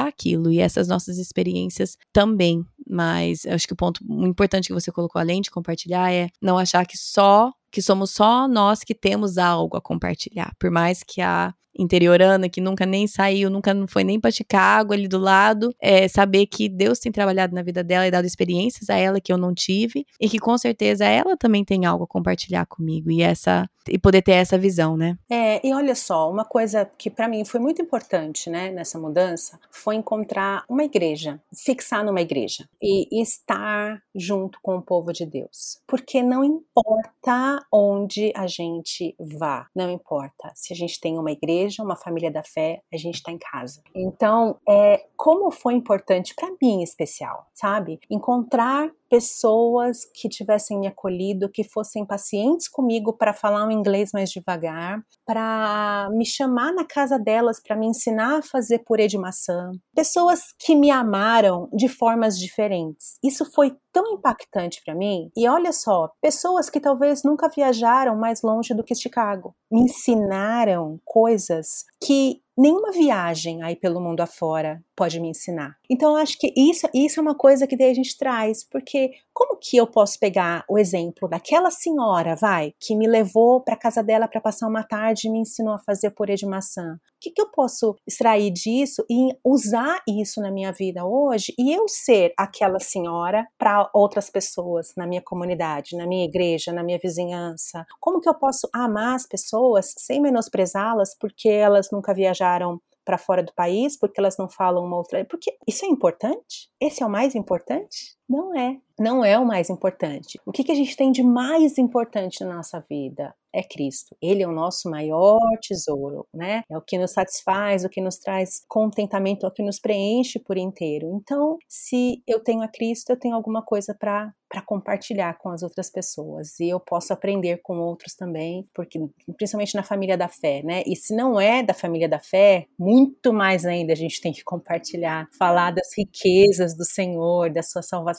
aquilo 0.08 0.52
e 0.52 0.60
essas 0.60 0.88
nossas 0.88 1.18
experiências 1.18 1.98
também. 2.12 2.66
Mas 2.88 3.46
acho 3.46 3.68
que 3.68 3.74
o 3.74 3.78
ponto 3.78 4.04
importante 4.26 4.68
que 4.68 4.74
você 4.74 4.92
colocou 4.92 5.20
além 5.20 5.42
de 5.42 5.52
compartilhar 5.52 6.12
é 6.12 6.30
não 6.42 6.58
achar 6.58 6.86
que 6.86 6.98
só 6.98 7.52
que 7.76 7.82
somos 7.82 8.12
só 8.12 8.48
nós 8.48 8.86
que 8.86 8.96
temos 8.96 9.38
algo 9.38 9.76
a 9.76 9.82
compartilhar. 9.82 10.56
Por 10.58 10.72
mais 10.72 11.04
que 11.04 11.20
a 11.20 11.54
interiorana, 11.78 12.48
que 12.48 12.62
nunca 12.62 12.86
nem 12.86 13.06
saiu, 13.06 13.50
nunca 13.50 13.74
não 13.74 13.86
foi 13.86 14.06
nem 14.06 14.18
para 14.18 14.32
Chicago 14.32 14.94
ali 14.94 15.10
do 15.10 15.18
lado, 15.18 15.76
é 15.78 16.08
saber 16.08 16.46
que 16.46 16.70
Deus 16.70 17.00
tem 17.00 17.12
trabalhado 17.12 17.54
na 17.54 17.62
vida 17.62 17.84
dela 17.84 18.08
e 18.08 18.12
dado 18.12 18.26
experiências 18.26 18.90
a 18.90 18.96
ela 18.96 19.20
que 19.20 19.34
eu 19.34 19.38
não 19.38 19.54
tive 19.54 20.06
e 20.22 20.30
que 20.30 20.40
com 20.40 20.58
certeza 20.58 21.04
ela 21.04 21.36
também 21.36 21.66
tem 21.66 21.86
algo 21.86 22.06
a 22.06 22.08
compartilhar 22.08 22.66
comigo 22.66 23.12
e 23.12 23.22
essa 23.22 23.70
e 23.88 24.00
poder 24.00 24.22
ter 24.22 24.32
essa 24.32 24.58
visão, 24.58 24.98
né? 24.98 25.18
É, 25.30 25.66
e 25.66 25.74
olha 25.74 25.94
só, 25.94 26.30
uma 26.32 26.44
coisa 26.44 26.90
que 26.98 27.10
para 27.10 27.28
mim 27.28 27.46
foi 27.46 27.60
muito 27.60 27.82
importante, 27.82 28.50
né, 28.50 28.72
nessa 28.72 29.00
mudança, 29.00 29.60
foi 29.70 29.96
encontrar 29.96 30.64
uma 30.68 30.84
igreja, 30.84 31.40
fixar 31.54 32.04
numa 32.04 32.22
igreja 32.22 32.68
e 32.82 33.22
estar 33.22 34.02
junto 34.16 34.60
com 34.62 34.76
o 34.76 34.82
povo 34.82 35.14
de 35.14 35.26
Deus. 35.26 35.80
Porque 35.88 36.24
não 36.24 36.44
importa 36.44 37.65
onde 37.72 38.32
a 38.36 38.48
gente 38.48 39.16
vá, 39.20 39.68
não 39.76 39.90
importa 39.90 40.52
se 40.56 40.74
a 40.74 40.76
gente 40.76 41.00
tem 41.00 41.18
uma 41.18 41.32
igreja, 41.32 41.84
uma 41.84 41.96
família 41.96 42.32
da 42.32 42.44
fé, 42.44 42.82
a 42.94 42.98
gente 42.98 43.16
está 43.16 43.32
em 43.32 43.38
casa. 43.38 43.82
Então, 43.96 44.60
é, 44.68 45.06
como 45.16 45.52
foi 45.52 45.74
importante 45.74 46.34
para 46.36 46.50
mim 46.62 46.80
em 46.80 46.84
especial, 46.84 47.48
sabe? 47.54 48.00
Encontrar 48.10 48.92
pessoas 49.10 50.06
que 50.14 50.28
tivessem 50.28 50.80
me 50.80 50.88
acolhido, 50.88 51.50
que 51.50 51.64
fossem 51.64 52.06
pacientes 52.06 52.68
comigo 52.68 53.14
para 53.14 53.34
falar 53.34 53.66
um 53.66 53.72
inglês 53.72 54.12
mais 54.14 54.30
devagar, 54.30 55.00
para 55.26 56.10
me 56.12 56.26
chamar 56.26 56.74
na 56.74 56.84
casa 56.84 57.18
delas 57.18 57.62
para 57.62 57.76
me 57.76 57.88
ensinar 57.88 58.40
a 58.40 58.42
fazer 58.42 58.80
purê 58.80 59.08
de 59.08 59.18
maçã. 59.18 59.72
Pessoas 59.94 60.54
que 60.60 60.76
me 60.76 60.92
amaram 60.92 61.70
de 61.74 61.88
formas 61.88 62.38
diferentes. 62.38 63.18
Isso 63.24 63.46
foi 63.54 63.76
tão 63.92 64.14
impactante 64.14 64.82
para 64.84 64.94
mim. 64.94 65.32
E 65.38 65.48
olha 65.48 65.72
só, 65.72 66.10
pessoas 66.22 66.70
que 66.70 66.82
talvez 66.82 67.24
nunca 67.24 67.48
viajaram 67.48 68.18
mais 68.18 68.42
longe 68.42 68.74
do 68.74 68.84
que 68.84 68.94
Chicago 68.94 69.56
me 69.72 69.82
ensinaram 69.82 71.00
coisas 71.06 71.86
que 72.02 72.42
nenhuma 72.58 72.92
viagem 72.92 73.64
aí 73.64 73.76
pelo 73.76 74.02
mundo 74.02 74.22
afora 74.22 74.84
pode 74.96 75.20
me 75.20 75.30
ensinar. 75.30 75.76
Então 75.90 76.12
eu 76.12 76.18
acho 76.18 76.38
que 76.38 76.54
isso, 76.56 76.88
isso 76.94 77.20
é 77.20 77.22
uma 77.22 77.36
coisa 77.36 77.68
que 77.68 77.78
daí 77.78 77.92
a 77.92 77.94
gente 77.94 78.18
traz, 78.18 78.64
porque 78.64 79.12
como 79.34 79.58
que 79.60 79.76
eu 79.76 79.86
posso 79.86 80.18
pegar 80.18 80.64
o 80.70 80.78
exemplo 80.78 81.28
daquela 81.28 81.70
senhora, 81.70 82.36
vai, 82.36 82.74
que 82.80 82.96
me 82.96 83.06
levou 83.06 83.62
para 83.62 83.76
casa 83.76 84.02
dela 84.02 84.28
para 84.28 84.40
passar 84.40 84.68
uma 84.68 84.84
tarde 84.84 85.28
e 85.28 85.32
me 85.32 85.40
ensinou 85.40 85.74
a 85.74 85.80
fazer 85.80 86.12
purê 86.12 86.36
de 86.36 86.46
maçã? 86.46 86.94
O 86.94 87.00
que, 87.20 87.32
que 87.32 87.42
eu 87.42 87.52
posso 87.52 87.96
extrair 88.08 88.52
disso 88.52 89.04
e 89.10 89.30
usar 89.44 90.02
isso 90.08 90.40
na 90.40 90.52
minha 90.52 90.72
vida 90.72 91.06
hoje 91.06 91.54
e 91.58 91.74
eu 91.74 91.88
ser 91.88 92.34
aquela 92.38 92.80
senhora 92.80 93.46
para 93.58 93.90
outras 93.94 94.30
pessoas 94.30 94.94
na 94.96 95.08
minha 95.08 95.22
comunidade, 95.22 95.98
na 95.98 96.08
minha 96.08 96.26
igreja, 96.26 96.72
na 96.72 96.84
minha 96.84 97.00
vizinhança? 97.02 97.86
Como 98.00 98.22
que 98.22 98.30
eu 98.30 98.36
posso 98.36 98.70
amar 98.74 99.16
as 99.16 99.28
pessoas 99.28 99.94
sem 99.98 100.22
menosprezá-las 100.22 101.16
porque 101.20 101.50
elas 101.50 101.90
nunca 101.92 102.14
viajaram 102.14 102.80
para 103.06 103.18
fora 103.18 103.44
do 103.44 103.54
país, 103.54 103.98
porque 103.98 104.20
elas 104.20 104.38
não 104.38 104.50
falam 104.50 104.84
uma 104.84 104.98
outra. 104.98 105.24
Porque 105.26 105.56
isso 105.68 105.86
é 105.86 105.88
importante? 105.88 106.70
Esse 106.82 107.04
é 107.04 107.06
o 107.06 107.10
mais 107.10 107.36
importante? 107.36 108.18
Não 108.28 108.58
é. 108.58 108.80
Não 108.98 109.26
é 109.26 109.38
o 109.38 109.46
mais 109.46 109.70
importante. 109.70 110.40
O 110.46 110.52
que, 110.52 110.64
que 110.64 110.72
a 110.72 110.76
gente 110.76 110.96
tem 110.96 111.12
de 111.12 111.22
mais 111.22 111.78
importante 111.78 112.44
na 112.44 112.56
nossa 112.56 112.80
vida? 112.90 113.36
É 113.54 113.62
Cristo. 113.62 114.16
Ele 114.22 114.44
é 114.44 114.48
o 114.48 114.52
nosso 114.52 114.90
maior 114.90 115.40
tesouro, 115.62 116.26
né? 116.34 116.64
É 116.70 116.78
o 116.78 116.82
que 116.82 116.98
nos 116.98 117.12
satisfaz, 117.12 117.86
o 117.86 117.90
que 117.90 118.02
nos 118.02 118.18
traz 118.18 118.64
contentamento, 118.68 119.46
o 119.48 119.52
que 119.52 119.64
nos 119.64 119.80
preenche 119.80 120.40
por 120.40 120.58
inteiro. 120.58 121.10
Então, 121.14 121.58
se 121.68 122.22
eu 122.28 122.42
tenho 122.42 122.62
a 122.62 122.68
Cristo, 122.68 123.12
eu 123.12 123.20
tenho 123.20 123.36
alguma 123.36 123.62
coisa 123.62 123.96
para 123.98 124.34
para 124.48 124.62
compartilhar 124.62 125.38
com 125.40 125.50
as 125.50 125.64
outras 125.64 125.90
pessoas 125.90 126.60
e 126.62 126.70
eu 126.70 126.80
posso 126.80 127.12
aprender 127.12 127.58
com 127.62 127.78
outros 127.80 128.14
também, 128.14 128.66
porque 128.74 129.00
principalmente 129.36 129.76
na 129.76 129.84
família 129.84 130.16
da 130.16 130.30
fé, 130.30 130.62
né? 130.64 130.82
E 130.86 130.96
se 130.96 131.14
não 131.14 131.42
é 131.42 131.62
da 131.64 131.74
família 131.74 132.08
da 132.08 132.20
fé, 132.20 132.66
muito 132.80 133.34
mais 133.34 133.66
ainda 133.66 133.92
a 133.92 133.96
gente 133.96 134.22
tem 134.22 134.32
que 134.32 134.44
compartilhar, 134.44 135.28
falar 135.38 135.72
das 135.72 135.90
riquezas 135.98 136.74
do 136.78 136.86
Senhor, 136.86 137.50
da 137.52 137.64
sua 137.64 137.82
salvação 137.82 138.15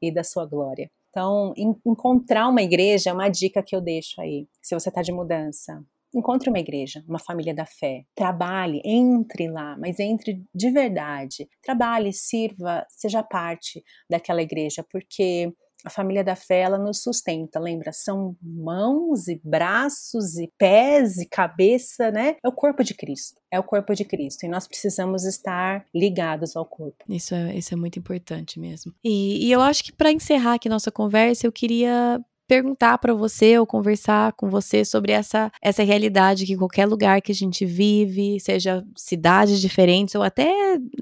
e 0.00 0.12
da 0.12 0.24
sua 0.24 0.46
glória. 0.46 0.90
Então, 1.10 1.54
encontrar 1.86 2.48
uma 2.48 2.62
igreja 2.62 3.10
é 3.10 3.12
uma 3.12 3.28
dica 3.28 3.62
que 3.62 3.74
eu 3.76 3.80
deixo 3.80 4.20
aí, 4.20 4.48
se 4.60 4.74
você 4.74 4.88
está 4.88 5.00
de 5.00 5.12
mudança. 5.12 5.80
Encontre 6.12 6.48
uma 6.48 6.58
igreja, 6.58 7.04
uma 7.08 7.18
família 7.18 7.54
da 7.54 7.66
fé. 7.66 8.04
Trabalhe, 8.14 8.80
entre 8.84 9.48
lá, 9.48 9.76
mas 9.78 9.98
entre 9.98 10.44
de 10.54 10.70
verdade. 10.70 11.48
Trabalhe, 11.62 12.12
sirva, 12.12 12.86
seja 12.88 13.22
parte 13.22 13.84
daquela 14.08 14.42
igreja, 14.42 14.84
porque 14.90 15.52
a 15.84 15.90
família 15.90 16.24
da 16.24 16.34
fé, 16.34 16.60
ela 16.60 16.78
nos 16.78 17.02
sustenta, 17.02 17.60
lembra? 17.60 17.92
São 17.92 18.34
mãos 18.42 19.28
e 19.28 19.40
braços 19.44 20.36
e 20.38 20.50
pés 20.58 21.18
e 21.18 21.28
cabeça, 21.28 22.10
né? 22.10 22.36
É 22.42 22.48
o 22.48 22.52
corpo 22.52 22.82
de 22.82 22.94
Cristo. 22.94 23.38
É 23.50 23.60
o 23.60 23.62
corpo 23.62 23.94
de 23.94 24.04
Cristo. 24.04 24.44
E 24.44 24.48
nós 24.48 24.66
precisamos 24.66 25.24
estar 25.24 25.84
ligados 25.94 26.56
ao 26.56 26.64
corpo. 26.64 27.04
Isso 27.08 27.34
é, 27.34 27.54
isso 27.54 27.74
é 27.74 27.76
muito 27.76 27.98
importante 27.98 28.58
mesmo. 28.58 28.94
E, 29.04 29.46
e 29.46 29.52
eu 29.52 29.60
acho 29.60 29.84
que 29.84 29.92
para 29.92 30.10
encerrar 30.10 30.54
aqui 30.54 30.68
nossa 30.68 30.90
conversa, 30.90 31.46
eu 31.46 31.52
queria 31.52 32.20
perguntar 32.46 32.98
para 32.98 33.14
você 33.14 33.58
ou 33.58 33.66
conversar 33.66 34.32
com 34.34 34.48
você 34.48 34.84
sobre 34.84 35.12
essa, 35.12 35.50
essa 35.62 35.82
realidade 35.82 36.46
que 36.46 36.56
qualquer 36.56 36.86
lugar 36.86 37.20
que 37.22 37.32
a 37.32 37.34
gente 37.34 37.64
vive, 37.64 38.38
seja 38.40 38.84
cidades 38.96 39.60
diferentes 39.60 40.14
ou 40.14 40.22
até 40.22 40.52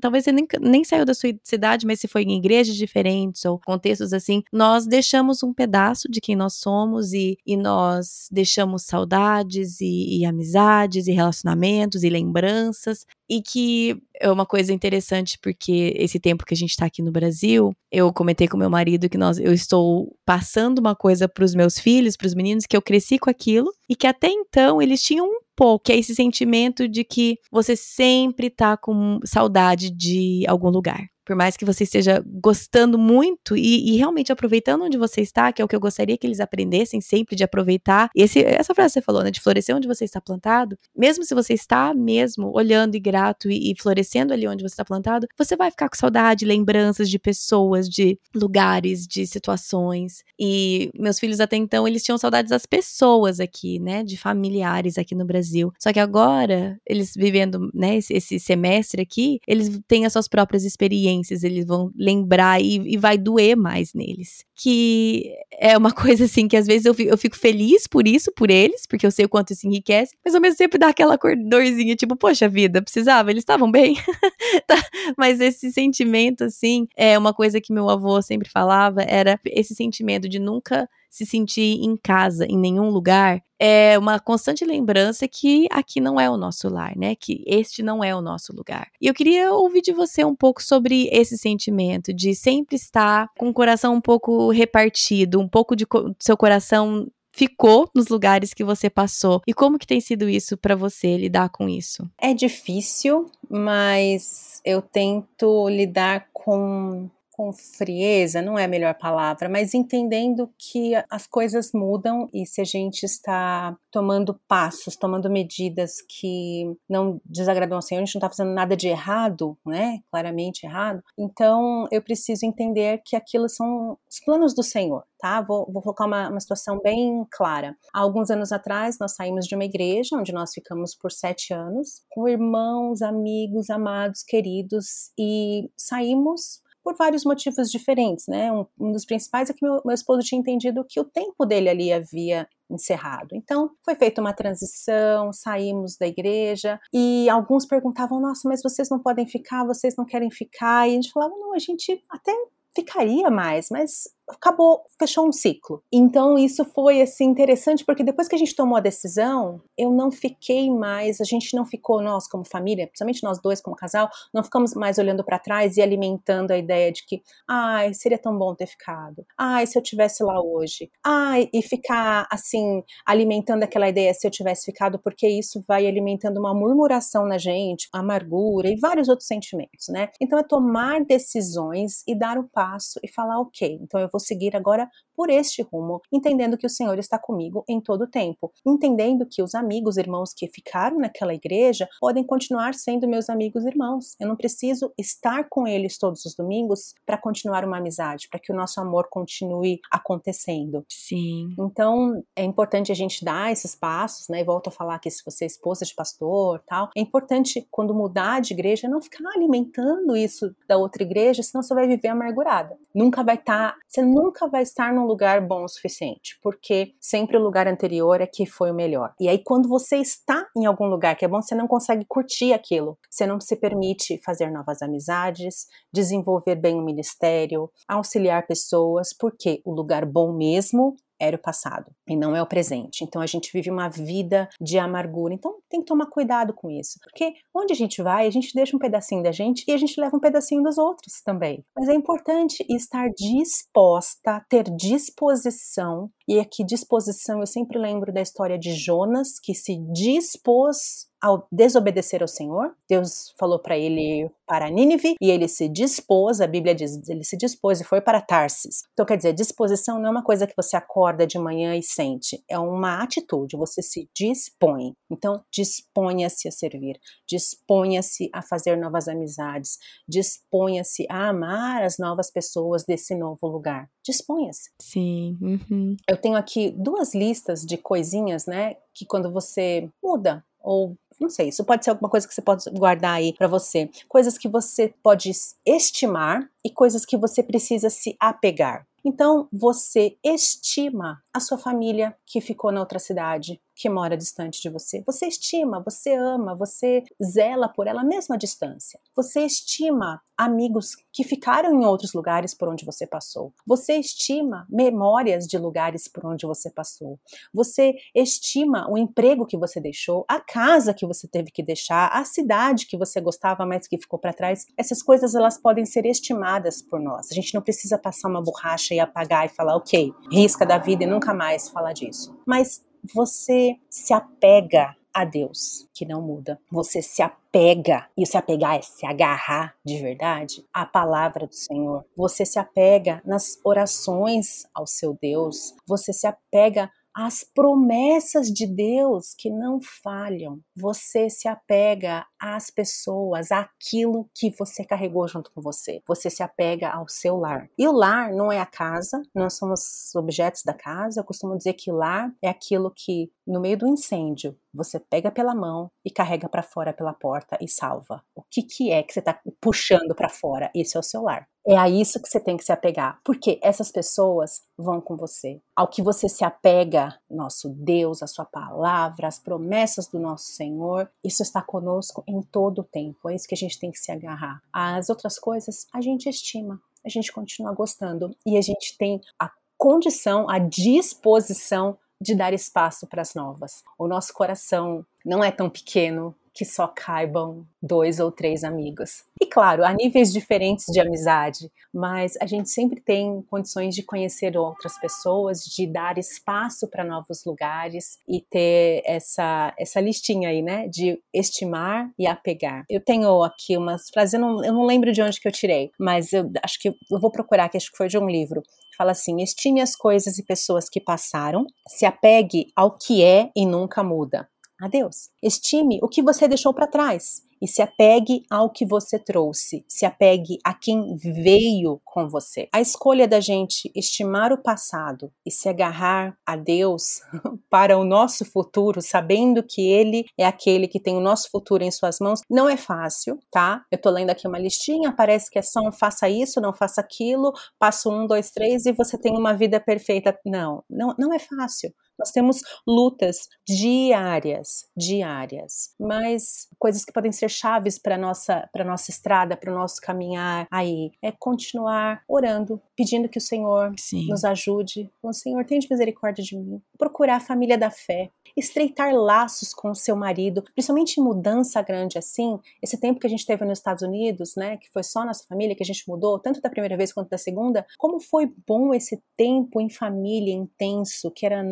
talvez 0.00 0.24
você 0.24 0.32
nem, 0.32 0.46
nem 0.60 0.84
saiu 0.84 1.04
da 1.04 1.14
sua 1.14 1.30
cidade, 1.42 1.86
mas 1.86 2.00
se 2.00 2.08
foi 2.08 2.22
em 2.22 2.36
igrejas 2.36 2.76
diferentes 2.76 3.44
ou 3.44 3.58
contextos 3.64 4.12
assim, 4.12 4.42
nós 4.52 4.86
deixamos 4.86 5.42
um 5.42 5.52
pedaço 5.52 6.08
de 6.10 6.20
quem 6.20 6.36
nós 6.36 6.54
somos 6.54 7.12
e, 7.12 7.36
e 7.46 7.56
nós 7.56 8.28
deixamos 8.30 8.84
saudades 8.84 9.80
e, 9.80 10.18
e 10.18 10.24
amizades 10.24 11.06
e 11.06 11.12
relacionamentos 11.12 12.02
e 12.02 12.08
lembranças 12.08 13.04
e 13.32 13.40
que 13.40 13.96
é 14.20 14.30
uma 14.30 14.44
coisa 14.44 14.74
interessante 14.74 15.38
porque 15.40 15.94
esse 15.96 16.20
tempo 16.20 16.44
que 16.44 16.52
a 16.52 16.56
gente 16.56 16.72
está 16.72 16.84
aqui 16.84 17.00
no 17.00 17.10
Brasil, 17.10 17.72
eu 17.90 18.12
comentei 18.12 18.46
com 18.46 18.58
meu 18.58 18.68
marido 18.68 19.08
que 19.08 19.16
nós, 19.16 19.38
eu 19.38 19.54
estou 19.54 20.14
passando 20.22 20.80
uma 20.80 20.94
coisa 20.94 21.26
para 21.26 21.42
os 21.42 21.54
meus 21.54 21.78
filhos, 21.78 22.14
para 22.14 22.26
os 22.26 22.34
meninos, 22.34 22.66
que 22.66 22.76
eu 22.76 22.82
cresci 22.82 23.18
com 23.18 23.30
aquilo 23.30 23.72
e 23.88 23.96
que 23.96 24.06
até 24.06 24.28
então 24.28 24.82
eles 24.82 25.02
tinham 25.02 25.24
um 25.26 25.40
pouco, 25.56 25.86
que 25.86 25.92
é 25.92 25.98
esse 25.98 26.14
sentimento 26.14 26.86
de 26.86 27.04
que 27.04 27.38
você 27.50 27.74
sempre 27.74 28.50
tá 28.50 28.76
com 28.76 29.18
saudade 29.24 29.90
de 29.90 30.44
algum 30.46 30.68
lugar. 30.68 31.11
Por 31.24 31.36
mais 31.36 31.56
que 31.56 31.64
você 31.64 31.84
esteja 31.84 32.22
gostando 32.26 32.98
muito 32.98 33.56
e, 33.56 33.94
e, 33.94 33.96
realmente 33.96 34.32
aproveitando 34.32 34.82
onde 34.82 34.98
você 34.98 35.20
está, 35.20 35.52
que 35.52 35.62
é 35.62 35.64
o 35.64 35.68
que 35.68 35.76
eu 35.76 35.80
gostaria 35.80 36.16
que 36.16 36.26
eles 36.26 36.40
aprendessem 36.40 37.00
sempre 37.00 37.36
de 37.36 37.44
aproveitar. 37.44 38.10
Esse, 38.14 38.40
essa 38.40 38.74
frase 38.74 38.94
que 38.94 39.00
você 39.00 39.02
falou, 39.02 39.22
né? 39.22 39.30
De 39.30 39.40
florescer 39.40 39.76
onde 39.76 39.86
você 39.86 40.04
está 40.04 40.20
plantado. 40.20 40.76
Mesmo 40.96 41.24
se 41.24 41.34
você 41.34 41.54
está 41.54 41.94
mesmo 41.94 42.50
olhando 42.52 42.96
e 42.96 43.00
grato 43.00 43.50
e, 43.50 43.70
e 43.70 43.74
florescendo 43.80 44.32
ali 44.32 44.48
onde 44.48 44.62
você 44.62 44.72
está 44.72 44.84
plantado, 44.84 45.26
você 45.38 45.56
vai 45.56 45.70
ficar 45.70 45.88
com 45.88 45.96
saudade, 45.96 46.44
lembranças 46.44 47.08
de 47.08 47.18
pessoas, 47.18 47.88
de 47.88 48.18
lugares, 48.34 49.06
de 49.06 49.26
situações. 49.26 50.24
E 50.38 50.90
meus 50.98 51.18
filhos 51.18 51.40
até 51.40 51.56
então, 51.56 51.86
eles 51.86 52.02
tinham 52.02 52.18
saudades 52.18 52.50
das 52.50 52.66
pessoas 52.66 53.38
aqui, 53.38 53.78
né? 53.78 54.02
De 54.02 54.16
familiares 54.16 54.98
aqui 54.98 55.14
no 55.14 55.24
Brasil. 55.24 55.72
Só 55.78 55.92
que 55.92 56.00
agora, 56.00 56.78
eles 56.86 57.12
vivendo, 57.14 57.70
né, 57.72 57.96
esse, 57.96 58.12
esse 58.14 58.40
semestre 58.40 59.02
aqui, 59.02 59.38
eles 59.46 59.80
têm 59.86 60.04
as 60.04 60.12
suas 60.12 60.26
próprias 60.26 60.64
experiências 60.64 61.11
experiências 61.12 61.44
eles 61.44 61.66
vão 61.66 61.92
lembrar 61.96 62.60
e, 62.60 62.76
e, 62.94 62.96
vai 62.96 63.18
doer 63.18 63.56
mais 63.56 63.92
neles. 63.94 64.44
Que 64.54 65.32
é 65.52 65.76
uma 65.76 65.92
coisa 65.92 66.24
assim 66.24 66.48
que 66.48 66.56
às 66.56 66.66
vezes 66.66 66.86
eu 66.86 66.94
fico, 66.94 67.10
eu 67.10 67.18
fico, 67.18 67.36
feliz 67.36 67.86
por 67.86 68.06
isso, 68.06 68.32
por 68.34 68.50
eles, 68.50 68.86
porque 68.86 69.06
eu 69.06 69.10
sei 69.10 69.24
o 69.24 69.28
quanto 69.28 69.52
isso 69.52 69.66
enriquece, 69.66 70.16
mas 70.24 70.34
ao 70.34 70.40
mesmo 70.40 70.56
tempo 70.56 70.78
dá 70.78 70.88
aquela 70.88 71.18
dorzinha, 71.48 71.94
tipo, 71.94 72.16
poxa 72.16 72.48
vida, 72.48 72.82
precisava, 72.82 73.30
eles 73.30 73.42
estavam 73.42 73.70
bem. 73.70 73.96
tá? 74.66 74.76
Mas 75.16 75.40
esse 75.40 75.70
sentimento, 75.72 76.44
assim, 76.44 76.86
é 76.96 77.18
uma 77.18 77.34
coisa 77.34 77.60
que 77.60 77.72
meu 77.72 77.88
avô 77.88 78.20
sempre 78.22 78.48
falava, 78.48 79.02
era 79.02 79.38
esse 79.46 79.74
sentimento 79.74 80.28
de 80.28 80.38
nunca 80.38 80.88
se 81.12 81.26
sentir 81.26 81.84
em 81.84 81.94
casa, 81.94 82.46
em 82.46 82.56
nenhum 82.56 82.88
lugar, 82.88 83.42
é 83.60 83.98
uma 83.98 84.18
constante 84.18 84.64
lembrança 84.64 85.28
que 85.28 85.68
aqui 85.70 86.00
não 86.00 86.18
é 86.18 86.28
o 86.28 86.38
nosso 86.38 86.70
lar, 86.70 86.96
né? 86.96 87.14
Que 87.14 87.44
este 87.46 87.82
não 87.82 88.02
é 88.02 88.16
o 88.16 88.22
nosso 88.22 88.50
lugar. 88.56 88.88
E 88.98 89.06
eu 89.06 89.12
queria 89.12 89.52
ouvir 89.52 89.82
de 89.82 89.92
você 89.92 90.24
um 90.24 90.34
pouco 90.34 90.62
sobre 90.62 91.10
esse 91.12 91.36
sentimento 91.36 92.14
de 92.14 92.34
sempre 92.34 92.76
estar 92.76 93.28
com 93.38 93.50
o 93.50 93.52
coração 93.52 93.94
um 93.94 94.00
pouco 94.00 94.50
repartido, 94.50 95.38
um 95.38 95.46
pouco 95.46 95.76
de 95.76 95.84
co 95.84 96.14
seu 96.18 96.34
coração 96.34 97.06
ficou 97.30 97.90
nos 97.94 98.08
lugares 98.08 98.54
que 98.54 98.64
você 98.64 98.88
passou 98.88 99.42
e 99.46 99.52
como 99.52 99.78
que 99.78 99.86
tem 99.86 100.00
sido 100.00 100.28
isso 100.28 100.56
para 100.56 100.74
você 100.74 101.16
lidar 101.18 101.50
com 101.50 101.68
isso? 101.68 102.08
É 102.18 102.32
difícil, 102.32 103.30
mas 103.50 104.62
eu 104.64 104.80
tento 104.80 105.68
lidar 105.68 106.28
com 106.32 107.10
com 107.32 107.52
frieza, 107.52 108.42
não 108.42 108.58
é 108.58 108.64
a 108.64 108.68
melhor 108.68 108.94
palavra, 108.94 109.48
mas 109.48 109.74
entendendo 109.74 110.50
que 110.58 110.92
as 111.10 111.26
coisas 111.26 111.70
mudam 111.74 112.28
e 112.32 112.46
se 112.46 112.60
a 112.60 112.64
gente 112.64 113.04
está 113.04 113.76
tomando 113.90 114.38
passos, 114.46 114.96
tomando 114.96 115.30
medidas 115.30 115.96
que 116.08 116.64
não 116.88 117.20
desagradam 117.24 117.76
ao 117.76 117.82
Senhor, 117.82 118.02
a 118.02 118.04
gente 118.04 118.14
não 118.14 118.20
está 118.20 118.28
fazendo 118.28 118.54
nada 118.54 118.76
de 118.76 118.88
errado, 118.88 119.56
né? 119.66 120.00
Claramente 120.10 120.64
errado. 120.64 121.02
Então 121.18 121.86
eu 121.90 122.02
preciso 122.02 122.44
entender 122.44 123.00
que 123.04 123.16
aquilo 123.16 123.48
são 123.48 123.98
os 124.08 124.20
planos 124.24 124.54
do 124.54 124.62
Senhor. 124.62 125.04
Tá? 125.18 125.40
Vou, 125.40 125.70
vou 125.72 125.80
colocar 125.80 126.04
uma, 126.04 126.28
uma 126.28 126.40
situação 126.40 126.80
bem 126.82 127.24
clara. 127.30 127.76
Há 127.94 128.00
alguns 128.00 128.28
anos 128.28 128.50
atrás, 128.50 128.96
nós 129.00 129.14
saímos 129.14 129.46
de 129.46 129.54
uma 129.54 129.64
igreja 129.64 130.16
onde 130.16 130.32
nós 130.32 130.52
ficamos 130.52 130.96
por 130.96 131.12
sete 131.12 131.54
anos, 131.54 132.02
com 132.10 132.28
irmãos, 132.28 133.02
amigos, 133.02 133.70
amados, 133.70 134.24
queridos, 134.24 135.12
e 135.16 135.70
saímos 135.76 136.60
por 136.82 136.96
vários 136.96 137.24
motivos 137.24 137.70
diferentes, 137.70 138.26
né? 138.28 138.52
Um, 138.52 138.66
um 138.78 138.92
dos 138.92 139.04
principais 139.04 139.50
é 139.50 139.52
que 139.52 139.64
meu, 139.64 139.80
meu, 139.84 139.94
esposo 139.94 140.26
tinha 140.26 140.40
entendido 140.40 140.84
que 140.88 141.00
o 141.00 141.04
tempo 141.04 141.44
dele 141.46 141.68
ali 141.68 141.92
havia 141.92 142.48
encerrado. 142.70 143.28
Então, 143.34 143.70
foi 143.84 143.94
feita 143.94 144.20
uma 144.20 144.32
transição, 144.32 145.32
saímos 145.32 145.96
da 145.96 146.06
igreja 146.06 146.80
e 146.92 147.28
alguns 147.28 147.66
perguntavam: 147.66 148.20
"Nossa, 148.20 148.48
mas 148.48 148.62
vocês 148.62 148.88
não 148.90 149.00
podem 149.00 149.26
ficar, 149.26 149.64
vocês 149.66 149.94
não 149.96 150.04
querem 150.04 150.30
ficar?" 150.30 150.88
E 150.88 150.92
a 150.92 150.94
gente 150.94 151.12
falava: 151.12 151.34
"Não, 151.36 151.54
a 151.54 151.58
gente 151.58 152.02
até 152.10 152.32
ficaria 152.74 153.30
mais, 153.30 153.68
mas 153.70 154.04
acabou, 154.28 154.82
fechou 154.98 155.26
um 155.26 155.32
ciclo. 155.32 155.82
Então 155.92 156.38
isso 156.38 156.64
foi 156.64 157.02
assim 157.02 157.24
interessante 157.24 157.84
porque 157.84 158.04
depois 158.04 158.28
que 158.28 158.34
a 158.34 158.38
gente 158.38 158.54
tomou 158.54 158.76
a 158.76 158.80
decisão, 158.80 159.60
eu 159.76 159.90
não 159.90 160.10
fiquei 160.10 160.70
mais, 160.70 161.20
a 161.20 161.24
gente 161.24 161.54
não 161.56 161.64
ficou 161.64 162.02
nós 162.02 162.28
como 162.28 162.44
família, 162.44 162.86
principalmente 162.86 163.22
nós 163.22 163.40
dois 163.40 163.60
como 163.60 163.76
casal, 163.76 164.08
não 164.32 164.42
ficamos 164.42 164.74
mais 164.74 164.98
olhando 164.98 165.24
para 165.24 165.38
trás 165.38 165.76
e 165.76 165.82
alimentando 165.82 166.52
a 166.52 166.58
ideia 166.58 166.92
de 166.92 167.04
que, 167.04 167.22
ai, 167.48 167.92
seria 167.94 168.18
tão 168.18 168.36
bom 168.36 168.54
ter 168.54 168.66
ficado. 168.66 169.26
Ai, 169.36 169.66
se 169.66 169.78
eu 169.78 169.82
tivesse 169.82 170.22
lá 170.22 170.40
hoje. 170.40 170.90
Ai, 171.04 171.48
e 171.52 171.62
ficar 171.62 172.26
assim 172.30 172.82
alimentando 173.06 173.62
aquela 173.62 173.88
ideia 173.88 174.14
se 174.14 174.26
eu 174.26 174.30
tivesse 174.30 174.64
ficado, 174.64 174.98
porque 174.98 175.26
isso 175.28 175.62
vai 175.66 175.86
alimentando 175.86 176.38
uma 176.38 176.54
murmuração 176.54 177.26
na 177.26 177.38
gente, 177.38 177.88
amargura 177.92 178.68
e 178.68 178.76
vários 178.76 179.08
outros 179.08 179.26
sentimentos, 179.26 179.88
né? 179.88 180.08
Então 180.20 180.38
é 180.38 180.42
tomar 180.42 181.04
decisões 181.04 182.02
e 182.06 182.14
dar 182.14 182.38
o 182.38 182.48
passo 182.48 183.00
e 183.02 183.08
falar, 183.08 183.40
OK, 183.40 183.78
então 183.82 184.00
eu 184.00 184.08
vou 184.12 184.20
seguir 184.20 184.54
agora 184.54 184.88
por 185.16 185.30
este 185.30 185.62
rumo, 185.62 186.00
entendendo 186.12 186.58
que 186.58 186.66
o 186.66 186.70
Senhor 186.70 186.98
está 186.98 187.18
comigo 187.18 187.64
em 187.68 187.80
todo 187.80 188.02
o 188.02 188.10
tempo, 188.10 188.52
entendendo 188.66 189.26
que 189.28 189.42
os 189.42 189.54
amigos, 189.54 189.96
irmãos 189.96 190.32
que 190.34 190.48
ficaram 190.48 190.98
naquela 190.98 191.34
igreja 191.34 191.88
podem 192.00 192.24
continuar 192.24 192.74
sendo 192.74 193.08
meus 193.08 193.28
amigos 193.28 193.64
irmãos. 193.64 194.16
Eu 194.20 194.28
não 194.28 194.36
preciso 194.36 194.92
estar 194.98 195.48
com 195.48 195.66
eles 195.66 195.98
todos 195.98 196.24
os 196.24 196.34
domingos 196.34 196.94
para 197.06 197.18
continuar 197.18 197.64
uma 197.64 197.78
amizade, 197.78 198.28
para 198.28 198.40
que 198.40 198.52
o 198.52 198.56
nosso 198.56 198.80
amor 198.80 199.08
continue 199.10 199.80
acontecendo. 199.90 200.84
Sim. 200.88 201.54
Então, 201.58 202.22
é 202.36 202.44
importante 202.44 202.90
a 202.90 202.94
gente 202.94 203.24
dar 203.24 203.52
esses 203.52 203.74
passos, 203.74 204.28
né? 204.28 204.40
E 204.40 204.44
volto 204.44 204.68
a 204.68 204.70
falar 204.70 204.98
que 204.98 205.10
se 205.10 205.22
você 205.24 205.44
é 205.44 205.46
esposa 205.46 205.84
de 205.84 205.94
pastor, 205.94 206.62
tal, 206.66 206.90
é 206.96 207.00
importante 207.00 207.66
quando 207.70 207.94
mudar 207.94 208.40
de 208.40 208.52
igreja 208.52 208.88
não 208.88 209.00
ficar 209.00 209.24
alimentando 209.34 210.16
isso 210.16 210.54
da 210.68 210.76
outra 210.76 211.02
igreja, 211.02 211.42
senão 211.42 211.62
você 211.62 211.74
vai 211.74 211.86
viver 211.86 212.08
amargurada. 212.08 212.76
Nunca 212.94 213.22
vai 213.22 213.36
estar, 213.36 213.72
tá, 213.72 213.78
você 214.02 214.04
nunca 214.04 214.48
vai 214.48 214.62
estar 214.62 214.92
num 214.92 215.06
lugar 215.06 215.40
bom 215.40 215.64
o 215.64 215.68
suficiente, 215.68 216.38
porque 216.42 216.94
sempre 217.00 217.36
o 217.36 217.42
lugar 217.42 217.68
anterior 217.68 218.20
é 218.20 218.26
que 218.26 218.44
foi 218.44 218.70
o 218.70 218.74
melhor. 218.74 219.14
E 219.20 219.28
aí 219.28 219.38
quando 219.38 219.68
você 219.68 219.96
está 219.96 220.46
em 220.56 220.66
algum 220.66 220.86
lugar 220.86 221.14
que 221.16 221.24
é 221.24 221.28
bom, 221.28 221.40
você 221.40 221.54
não 221.54 221.68
consegue 221.68 222.04
curtir 222.04 222.52
aquilo. 222.52 222.98
Você 223.08 223.26
não 223.26 223.40
se 223.40 223.56
permite 223.56 224.20
fazer 224.24 224.50
novas 224.50 224.82
amizades, 224.82 225.66
desenvolver 225.92 226.56
bem 226.56 226.74
o 226.74 226.84
ministério, 226.84 227.70
auxiliar 227.86 228.46
pessoas, 228.46 229.12
porque 229.16 229.62
o 229.64 229.72
lugar 229.72 230.04
bom 230.04 230.32
mesmo 230.32 230.96
era 231.22 231.36
o 231.36 231.38
passado 231.38 231.92
e 232.08 232.16
não 232.16 232.34
é 232.34 232.42
o 232.42 232.46
presente. 232.46 233.04
Então 233.04 233.22
a 233.22 233.26
gente 233.26 233.52
vive 233.52 233.70
uma 233.70 233.88
vida 233.88 234.48
de 234.60 234.76
amargura. 234.76 235.32
Então 235.32 235.58
tem 235.70 235.80
que 235.80 235.86
tomar 235.86 236.06
cuidado 236.06 236.52
com 236.52 236.68
isso, 236.68 236.98
porque 237.00 237.34
onde 237.54 237.72
a 237.72 237.76
gente 237.76 238.02
vai, 238.02 238.26
a 238.26 238.30
gente 238.30 238.52
deixa 238.52 238.76
um 238.76 238.80
pedacinho 238.80 239.22
da 239.22 239.30
gente 239.30 239.64
e 239.68 239.72
a 239.72 239.76
gente 239.76 240.00
leva 240.00 240.16
um 240.16 240.20
pedacinho 240.20 240.62
dos 240.62 240.78
outros 240.78 241.22
também. 241.22 241.64
Mas 241.76 241.88
é 241.88 241.94
importante 241.94 242.66
estar 242.68 243.08
disposta, 243.16 244.44
ter 244.48 244.64
disposição. 244.64 246.10
E 246.28 246.38
aqui 246.38 246.64
disposição, 246.64 247.40
eu 247.40 247.46
sempre 247.46 247.78
lembro 247.78 248.12
da 248.12 248.20
história 248.20 248.58
de 248.58 248.74
Jonas 248.74 249.38
que 249.40 249.54
se 249.54 249.76
dispôs 249.92 251.10
ao 251.22 251.46
desobedecer 251.52 252.20
ao 252.20 252.26
Senhor, 252.26 252.74
Deus 252.88 253.32
falou 253.38 253.60
para 253.60 253.78
ele 253.78 254.28
para 254.44 254.68
Nínive 254.68 255.14
e 255.20 255.30
ele 255.30 255.46
se 255.46 255.68
dispôs, 255.68 256.40
a 256.40 256.48
Bíblia 256.48 256.74
diz, 256.74 257.08
ele 257.08 257.22
se 257.22 257.36
dispôs 257.36 257.80
e 257.80 257.84
foi 257.84 258.00
para 258.00 258.20
Tarsis. 258.20 258.82
Então 258.92 259.06
quer 259.06 259.16
dizer, 259.16 259.32
disposição 259.32 260.00
não 260.00 260.08
é 260.08 260.10
uma 260.10 260.24
coisa 260.24 260.48
que 260.48 260.56
você 260.56 260.76
acorda 260.76 261.24
de 261.24 261.38
manhã 261.38 261.76
e 261.76 261.82
sente, 261.82 262.42
é 262.48 262.58
uma 262.58 263.00
atitude, 263.00 263.56
você 263.56 263.80
se 263.80 264.10
dispõe. 264.12 264.94
Então 265.08 265.44
disponha-se 265.50 266.48
a 266.48 266.50
servir, 266.50 266.98
disponha-se 267.26 268.28
a 268.34 268.42
fazer 268.42 268.76
novas 268.76 269.06
amizades, 269.06 269.78
disponha-se 270.08 271.06
a 271.08 271.28
amar 271.28 271.84
as 271.84 271.98
novas 271.98 272.32
pessoas 272.32 272.84
desse 272.84 273.14
novo 273.14 273.46
lugar. 273.46 273.88
Disponha-se. 274.04 274.70
Sim. 274.80 275.38
Uhum. 275.40 275.96
Eu 276.12 276.18
tenho 276.18 276.36
aqui 276.36 276.70
duas 276.76 277.14
listas 277.14 277.64
de 277.64 277.78
coisinhas, 277.78 278.44
né, 278.44 278.76
que 278.92 279.06
quando 279.06 279.32
você 279.32 279.88
muda 280.04 280.44
ou 280.60 280.94
não 281.18 281.30
sei, 281.30 281.48
isso 281.48 281.64
pode 281.64 281.84
ser 281.84 281.90
alguma 281.90 282.10
coisa 282.10 282.28
que 282.28 282.34
você 282.34 282.42
pode 282.42 282.68
guardar 282.70 283.14
aí 283.14 283.32
para 283.32 283.48
você. 283.48 283.88
Coisas 284.08 284.36
que 284.36 284.46
você 284.46 284.92
pode 285.02 285.30
estimar 285.64 286.46
e 286.62 286.68
coisas 286.68 287.06
que 287.06 287.16
você 287.16 287.42
precisa 287.42 287.88
se 287.88 288.14
apegar. 288.20 288.86
Então, 289.02 289.48
você 289.50 290.16
estima 290.22 291.22
a 291.32 291.40
sua 291.40 291.56
família 291.56 292.14
que 292.26 292.42
ficou 292.42 292.70
na 292.70 292.80
outra 292.80 292.98
cidade, 292.98 293.58
que 293.74 293.88
mora 293.88 294.16
distante 294.16 294.60
de 294.60 294.68
você. 294.68 295.02
Você 295.06 295.26
estima, 295.26 295.80
você 295.80 296.14
ama, 296.14 296.54
você 296.54 297.02
zela 297.22 297.68
por 297.68 297.86
ela 297.86 298.04
mesmo 298.04 298.34
à 298.34 298.38
distância. 298.38 299.00
Você 299.14 299.40
estima 299.40 300.20
amigos 300.36 300.96
que 301.12 301.24
ficaram 301.24 301.72
em 301.74 301.84
outros 301.84 302.12
lugares 302.12 302.54
por 302.54 302.68
onde 302.68 302.84
você 302.84 303.06
passou. 303.06 303.52
Você 303.66 303.94
estima 303.94 304.66
memórias 304.68 305.46
de 305.46 305.58
lugares 305.58 306.08
por 306.08 306.26
onde 306.26 306.46
você 306.46 306.70
passou. 306.70 307.18
Você 307.52 307.94
estima 308.14 308.90
o 308.90 308.98
emprego 308.98 309.46
que 309.46 309.56
você 309.56 309.80
deixou, 309.80 310.24
a 310.28 310.40
casa 310.40 310.94
que 310.94 311.06
você 311.06 311.28
teve 311.28 311.50
que 311.50 311.62
deixar, 311.62 312.08
a 312.08 312.24
cidade 312.24 312.86
que 312.86 312.96
você 312.96 313.20
gostava, 313.20 313.64
mas 313.64 313.86
que 313.86 313.98
ficou 313.98 314.18
para 314.18 314.32
trás. 314.32 314.66
Essas 314.76 315.02
coisas 315.02 315.34
elas 315.34 315.58
podem 315.58 315.84
ser 315.84 316.06
estimadas 316.06 316.82
por 316.82 317.00
nós. 317.00 317.30
A 317.30 317.34
gente 317.34 317.54
não 317.54 317.62
precisa 317.62 317.98
passar 317.98 318.28
uma 318.28 318.42
borracha 318.42 318.94
e 318.94 319.00
apagar 319.00 319.46
e 319.46 319.48
falar, 319.48 319.76
ok, 319.76 320.12
risca 320.30 320.66
da 320.66 320.78
vida 320.78 321.04
e 321.04 321.06
nunca 321.06 321.32
mais 321.32 321.68
falar 321.68 321.92
disso. 321.92 322.36
Mas 322.46 322.82
você 323.14 323.76
se 323.90 324.12
apega 324.12 324.96
a 325.14 325.24
Deus, 325.24 325.86
que 325.92 326.06
não 326.06 326.22
muda. 326.22 326.58
Você 326.70 327.02
se 327.02 327.22
apega, 327.22 328.08
e 328.16 328.26
se 328.26 328.36
apegar 328.36 328.76
é 328.76 328.82
se 328.82 329.04
agarrar 329.04 329.74
de 329.84 330.00
verdade 330.00 330.64
à 330.72 330.86
palavra 330.86 331.46
do 331.46 331.54
Senhor. 331.54 332.04
Você 332.16 332.46
se 332.46 332.58
apega 332.58 333.22
nas 333.24 333.58
orações 333.62 334.66
ao 334.74 334.86
seu 334.86 335.16
Deus. 335.20 335.74
Você 335.86 336.12
se 336.12 336.26
apega 336.26 336.90
as 337.14 337.44
promessas 337.44 338.48
de 338.48 338.66
Deus 338.66 339.34
que 339.36 339.50
não 339.50 339.80
falham. 339.80 340.60
Você 340.76 341.28
se 341.28 341.48
apega 341.48 342.26
às 342.40 342.70
pessoas, 342.70 343.52
àquilo 343.52 344.28
que 344.34 344.50
você 344.58 344.84
carregou 344.84 345.28
junto 345.28 345.50
com 345.52 345.60
você. 345.60 346.02
Você 346.06 346.30
se 346.30 346.42
apega 346.42 346.90
ao 346.90 347.08
seu 347.08 347.36
lar. 347.36 347.68
E 347.78 347.86
o 347.86 347.92
lar 347.92 348.32
não 348.32 348.50
é 348.50 348.58
a 348.58 348.66
casa, 348.66 349.22
não 349.34 349.50
somos 349.50 350.14
objetos 350.14 350.62
da 350.64 350.74
casa. 350.74 351.20
Eu 351.20 351.24
costumo 351.24 351.56
dizer 351.56 351.74
que 351.74 351.92
lar 351.92 352.32
é 352.42 352.48
aquilo 352.48 352.92
que, 352.94 353.30
no 353.46 353.60
meio 353.60 353.76
do 353.76 353.88
incêndio, 353.88 354.56
você 354.72 354.98
pega 354.98 355.30
pela 355.30 355.54
mão 355.54 355.90
e 356.04 356.10
carrega 356.10 356.48
para 356.48 356.62
fora 356.62 356.92
pela 356.92 357.12
porta 357.12 357.58
e 357.60 357.68
salva. 357.68 358.22
O 358.34 358.42
que, 358.42 358.62
que 358.62 358.90
é 358.90 359.02
que 359.02 359.12
você 359.12 359.18
está 359.18 359.38
puxando 359.60 360.14
para 360.14 360.28
fora? 360.28 360.70
Esse 360.74 360.96
é 360.96 361.00
o 361.00 361.02
seu 361.02 361.22
lar. 361.22 361.48
É 361.64 361.76
a 361.76 361.88
isso 361.88 362.20
que 362.20 362.28
você 362.28 362.40
tem 362.40 362.56
que 362.56 362.64
se 362.64 362.72
apegar, 362.72 363.20
porque 363.24 363.60
essas 363.62 363.92
pessoas 363.92 364.62
vão 364.76 365.00
com 365.00 365.16
você. 365.16 365.60
Ao 365.76 365.86
que 365.86 366.02
você 366.02 366.28
se 366.28 366.44
apega, 366.44 367.16
nosso 367.30 367.68
Deus, 367.68 368.20
a 368.22 368.26
sua 368.26 368.44
palavra, 368.44 369.28
as 369.28 369.38
promessas 369.38 370.08
do 370.08 370.18
nosso 370.18 370.46
Senhor, 370.52 371.08
isso 371.22 371.42
está 371.42 371.62
conosco 371.62 372.24
em 372.26 372.42
todo 372.42 372.80
o 372.80 372.84
tempo. 372.84 373.28
É 373.28 373.36
isso 373.36 373.46
que 373.46 373.54
a 373.54 373.58
gente 373.58 373.78
tem 373.78 373.92
que 373.92 373.98
se 373.98 374.10
agarrar. 374.10 374.60
As 374.72 375.08
outras 375.08 375.38
coisas 375.38 375.86
a 375.92 376.00
gente 376.00 376.28
estima, 376.28 376.80
a 377.04 377.08
gente 377.08 377.32
continua 377.32 377.72
gostando 377.72 378.34
e 378.44 378.56
a 378.56 378.60
gente 378.60 378.96
tem 378.98 379.20
a 379.38 379.48
condição, 379.82 380.48
a 380.48 380.58
disposição 380.58 381.98
de 382.22 382.34
dar 382.34 382.52
espaço 382.52 383.06
para 383.06 383.22
as 383.22 383.34
novas. 383.34 383.82
O 383.98 384.06
nosso 384.06 384.32
coração 384.32 385.04
não 385.24 385.42
é 385.42 385.50
tão 385.50 385.68
pequeno 385.68 386.34
que 386.54 386.64
só 386.64 386.86
caibam 386.86 387.66
dois 387.82 388.20
ou 388.20 388.30
três 388.30 388.62
amigos. 388.62 389.24
E 389.40 389.46
claro, 389.46 389.84
há 389.84 389.92
níveis 389.92 390.32
diferentes 390.32 390.86
de 390.86 391.00
amizade, 391.00 391.70
mas 391.92 392.36
a 392.40 392.46
gente 392.46 392.70
sempre 392.70 393.00
tem 393.00 393.42
condições 393.50 393.94
de 393.94 394.02
conhecer 394.02 394.56
outras 394.56 394.98
pessoas, 395.00 395.64
de 395.64 395.86
dar 395.86 396.18
espaço 396.18 396.88
para 396.88 397.04
novos 397.04 397.44
lugares 397.44 398.18
e 398.28 398.40
ter 398.40 399.02
essa, 399.04 399.74
essa 399.78 400.00
listinha 400.00 400.50
aí, 400.50 400.62
né, 400.62 400.86
de 400.88 401.20
estimar 401.32 402.10
e 402.18 402.26
apegar. 402.26 402.84
Eu 402.88 403.02
tenho 403.02 403.42
aqui 403.42 403.76
umas 403.76 404.08
frases, 404.10 404.34
eu 404.34 404.40
não, 404.40 404.64
eu 404.64 404.72
não 404.72 404.84
lembro 404.84 405.12
de 405.12 405.22
onde 405.22 405.40
que 405.40 405.48
eu 405.48 405.52
tirei, 405.52 405.90
mas 405.98 406.32
eu 406.32 406.50
acho 406.62 406.78
que 406.78 406.88
eu 406.88 407.20
vou 407.20 407.30
procurar, 407.30 407.68
que 407.68 407.76
acho 407.76 407.90
que 407.90 407.96
foi 407.96 408.08
de 408.08 408.18
um 408.18 408.28
livro. 408.28 408.62
Fala 408.96 409.12
assim: 409.12 409.42
estime 409.42 409.80
as 409.80 409.96
coisas 409.96 410.38
e 410.38 410.44
pessoas 410.44 410.88
que 410.88 411.00
passaram, 411.00 411.66
se 411.88 412.04
apegue 412.04 412.66
ao 412.76 412.96
que 412.96 413.24
é 413.24 413.50
e 413.56 413.66
nunca 413.66 414.04
muda 414.04 414.48
a 414.82 414.88
Deus. 414.88 415.30
Estime 415.40 416.00
o 416.02 416.08
que 416.08 416.20
você 416.20 416.48
deixou 416.48 416.74
para 416.74 416.88
trás 416.88 417.42
e 417.62 417.68
se 417.68 417.80
apegue 417.80 418.42
ao 418.50 418.68
que 418.68 418.84
você 418.84 419.16
trouxe, 419.16 419.84
se 419.88 420.04
apegue 420.04 420.58
a 420.64 420.74
quem 420.74 421.14
veio 421.14 422.00
com 422.04 422.28
você. 422.28 422.68
A 422.72 422.80
escolha 422.80 423.28
da 423.28 423.38
gente 423.38 423.88
estimar 423.94 424.52
o 424.52 424.60
passado 424.60 425.32
e 425.46 425.50
se 425.52 425.68
agarrar 425.68 426.36
a 426.44 426.56
Deus 426.56 427.20
para 427.70 427.96
o 427.96 428.04
nosso 428.04 428.44
futuro, 428.44 429.00
sabendo 429.00 429.62
que 429.62 429.80
Ele 429.80 430.24
é 430.36 430.44
aquele 430.44 430.88
que 430.88 430.98
tem 430.98 431.16
o 431.16 431.20
nosso 431.20 431.48
futuro 431.52 431.84
em 431.84 431.90
Suas 431.92 432.18
mãos, 432.18 432.40
não 432.50 432.68
é 432.68 432.76
fácil, 432.76 433.38
tá? 433.48 433.84
Eu 433.92 434.00
tô 434.00 434.10
lendo 434.10 434.30
aqui 434.30 434.48
uma 434.48 434.58
listinha, 434.58 435.14
parece 435.16 435.48
que 435.48 435.60
é 435.60 435.62
só 435.62 435.80
um 435.82 435.92
faça 435.92 436.28
isso, 436.28 436.60
não 436.60 436.72
faça 436.72 437.00
aquilo, 437.00 437.52
passo 437.78 438.10
um, 438.10 438.26
dois, 438.26 438.50
três 438.50 438.86
e 438.86 438.92
você 438.92 439.16
tem 439.16 439.38
uma 439.38 439.54
vida 439.54 439.78
perfeita. 439.78 440.36
Não, 440.44 440.82
não, 440.90 441.14
não 441.16 441.32
é 441.32 441.38
fácil 441.38 441.92
Nós 442.22 442.30
temos 442.30 442.60
lutas 442.86 443.48
diárias, 443.66 444.86
diárias, 444.96 445.92
mas 445.98 446.68
coisas 446.78 447.04
que 447.04 447.12
podem 447.12 447.32
ser 447.32 447.50
chaves 447.50 447.98
para 447.98 448.16
nossa 448.16 448.68
para 448.72 448.84
nossa 448.84 449.10
estrada, 449.10 449.56
para 449.56 449.72
o 449.72 449.74
nosso 449.74 450.00
caminhar 450.00 450.68
aí 450.70 451.10
é 451.20 451.32
continuar 451.32 452.22
orando, 452.28 452.80
pedindo 452.96 453.28
que 453.28 453.38
o 453.38 453.40
Senhor 453.40 453.92
Sim. 453.98 454.28
nos 454.28 454.44
ajude. 454.44 455.10
O 455.20 455.32
Senhor, 455.32 455.64
tenha 455.64 455.80
misericórdia 455.90 456.44
de 456.44 456.56
mim. 456.56 456.80
Procurar 456.96 457.36
a 457.36 457.40
família 457.40 457.76
da 457.76 457.90
fé, 457.90 458.30
estreitar 458.56 459.14
laços 459.14 459.72
com 459.74 459.90
o 459.90 459.94
seu 459.94 460.16
marido, 460.16 460.62
principalmente 460.74 461.18
em 461.18 461.22
mudança 461.22 461.82
grande 461.82 462.18
assim. 462.18 462.58
Esse 462.82 462.98
tempo 462.98 463.20
que 463.20 463.26
a 463.26 463.30
gente 463.30 463.46
teve 463.46 463.64
nos 463.64 463.78
Estados 463.78 464.02
Unidos, 464.02 464.54
né, 464.56 464.76
que 464.76 464.90
foi 464.90 465.02
só 465.02 465.24
nossa 465.24 465.44
família 465.48 465.74
que 465.74 465.82
a 465.82 465.86
gente 465.86 466.08
mudou, 466.08 466.38
tanto 466.38 466.60
da 466.60 466.70
primeira 466.70 466.96
vez 466.96 467.12
quanto 467.12 467.30
da 467.30 467.38
segunda, 467.38 467.86
como 467.98 468.20
foi 468.20 468.50
bom 468.66 468.94
esse 468.94 469.22
tempo 469.36 469.80
em 469.80 469.88
família 469.88 470.54
intenso, 470.54 471.30
que 471.30 471.46
era 471.46 471.62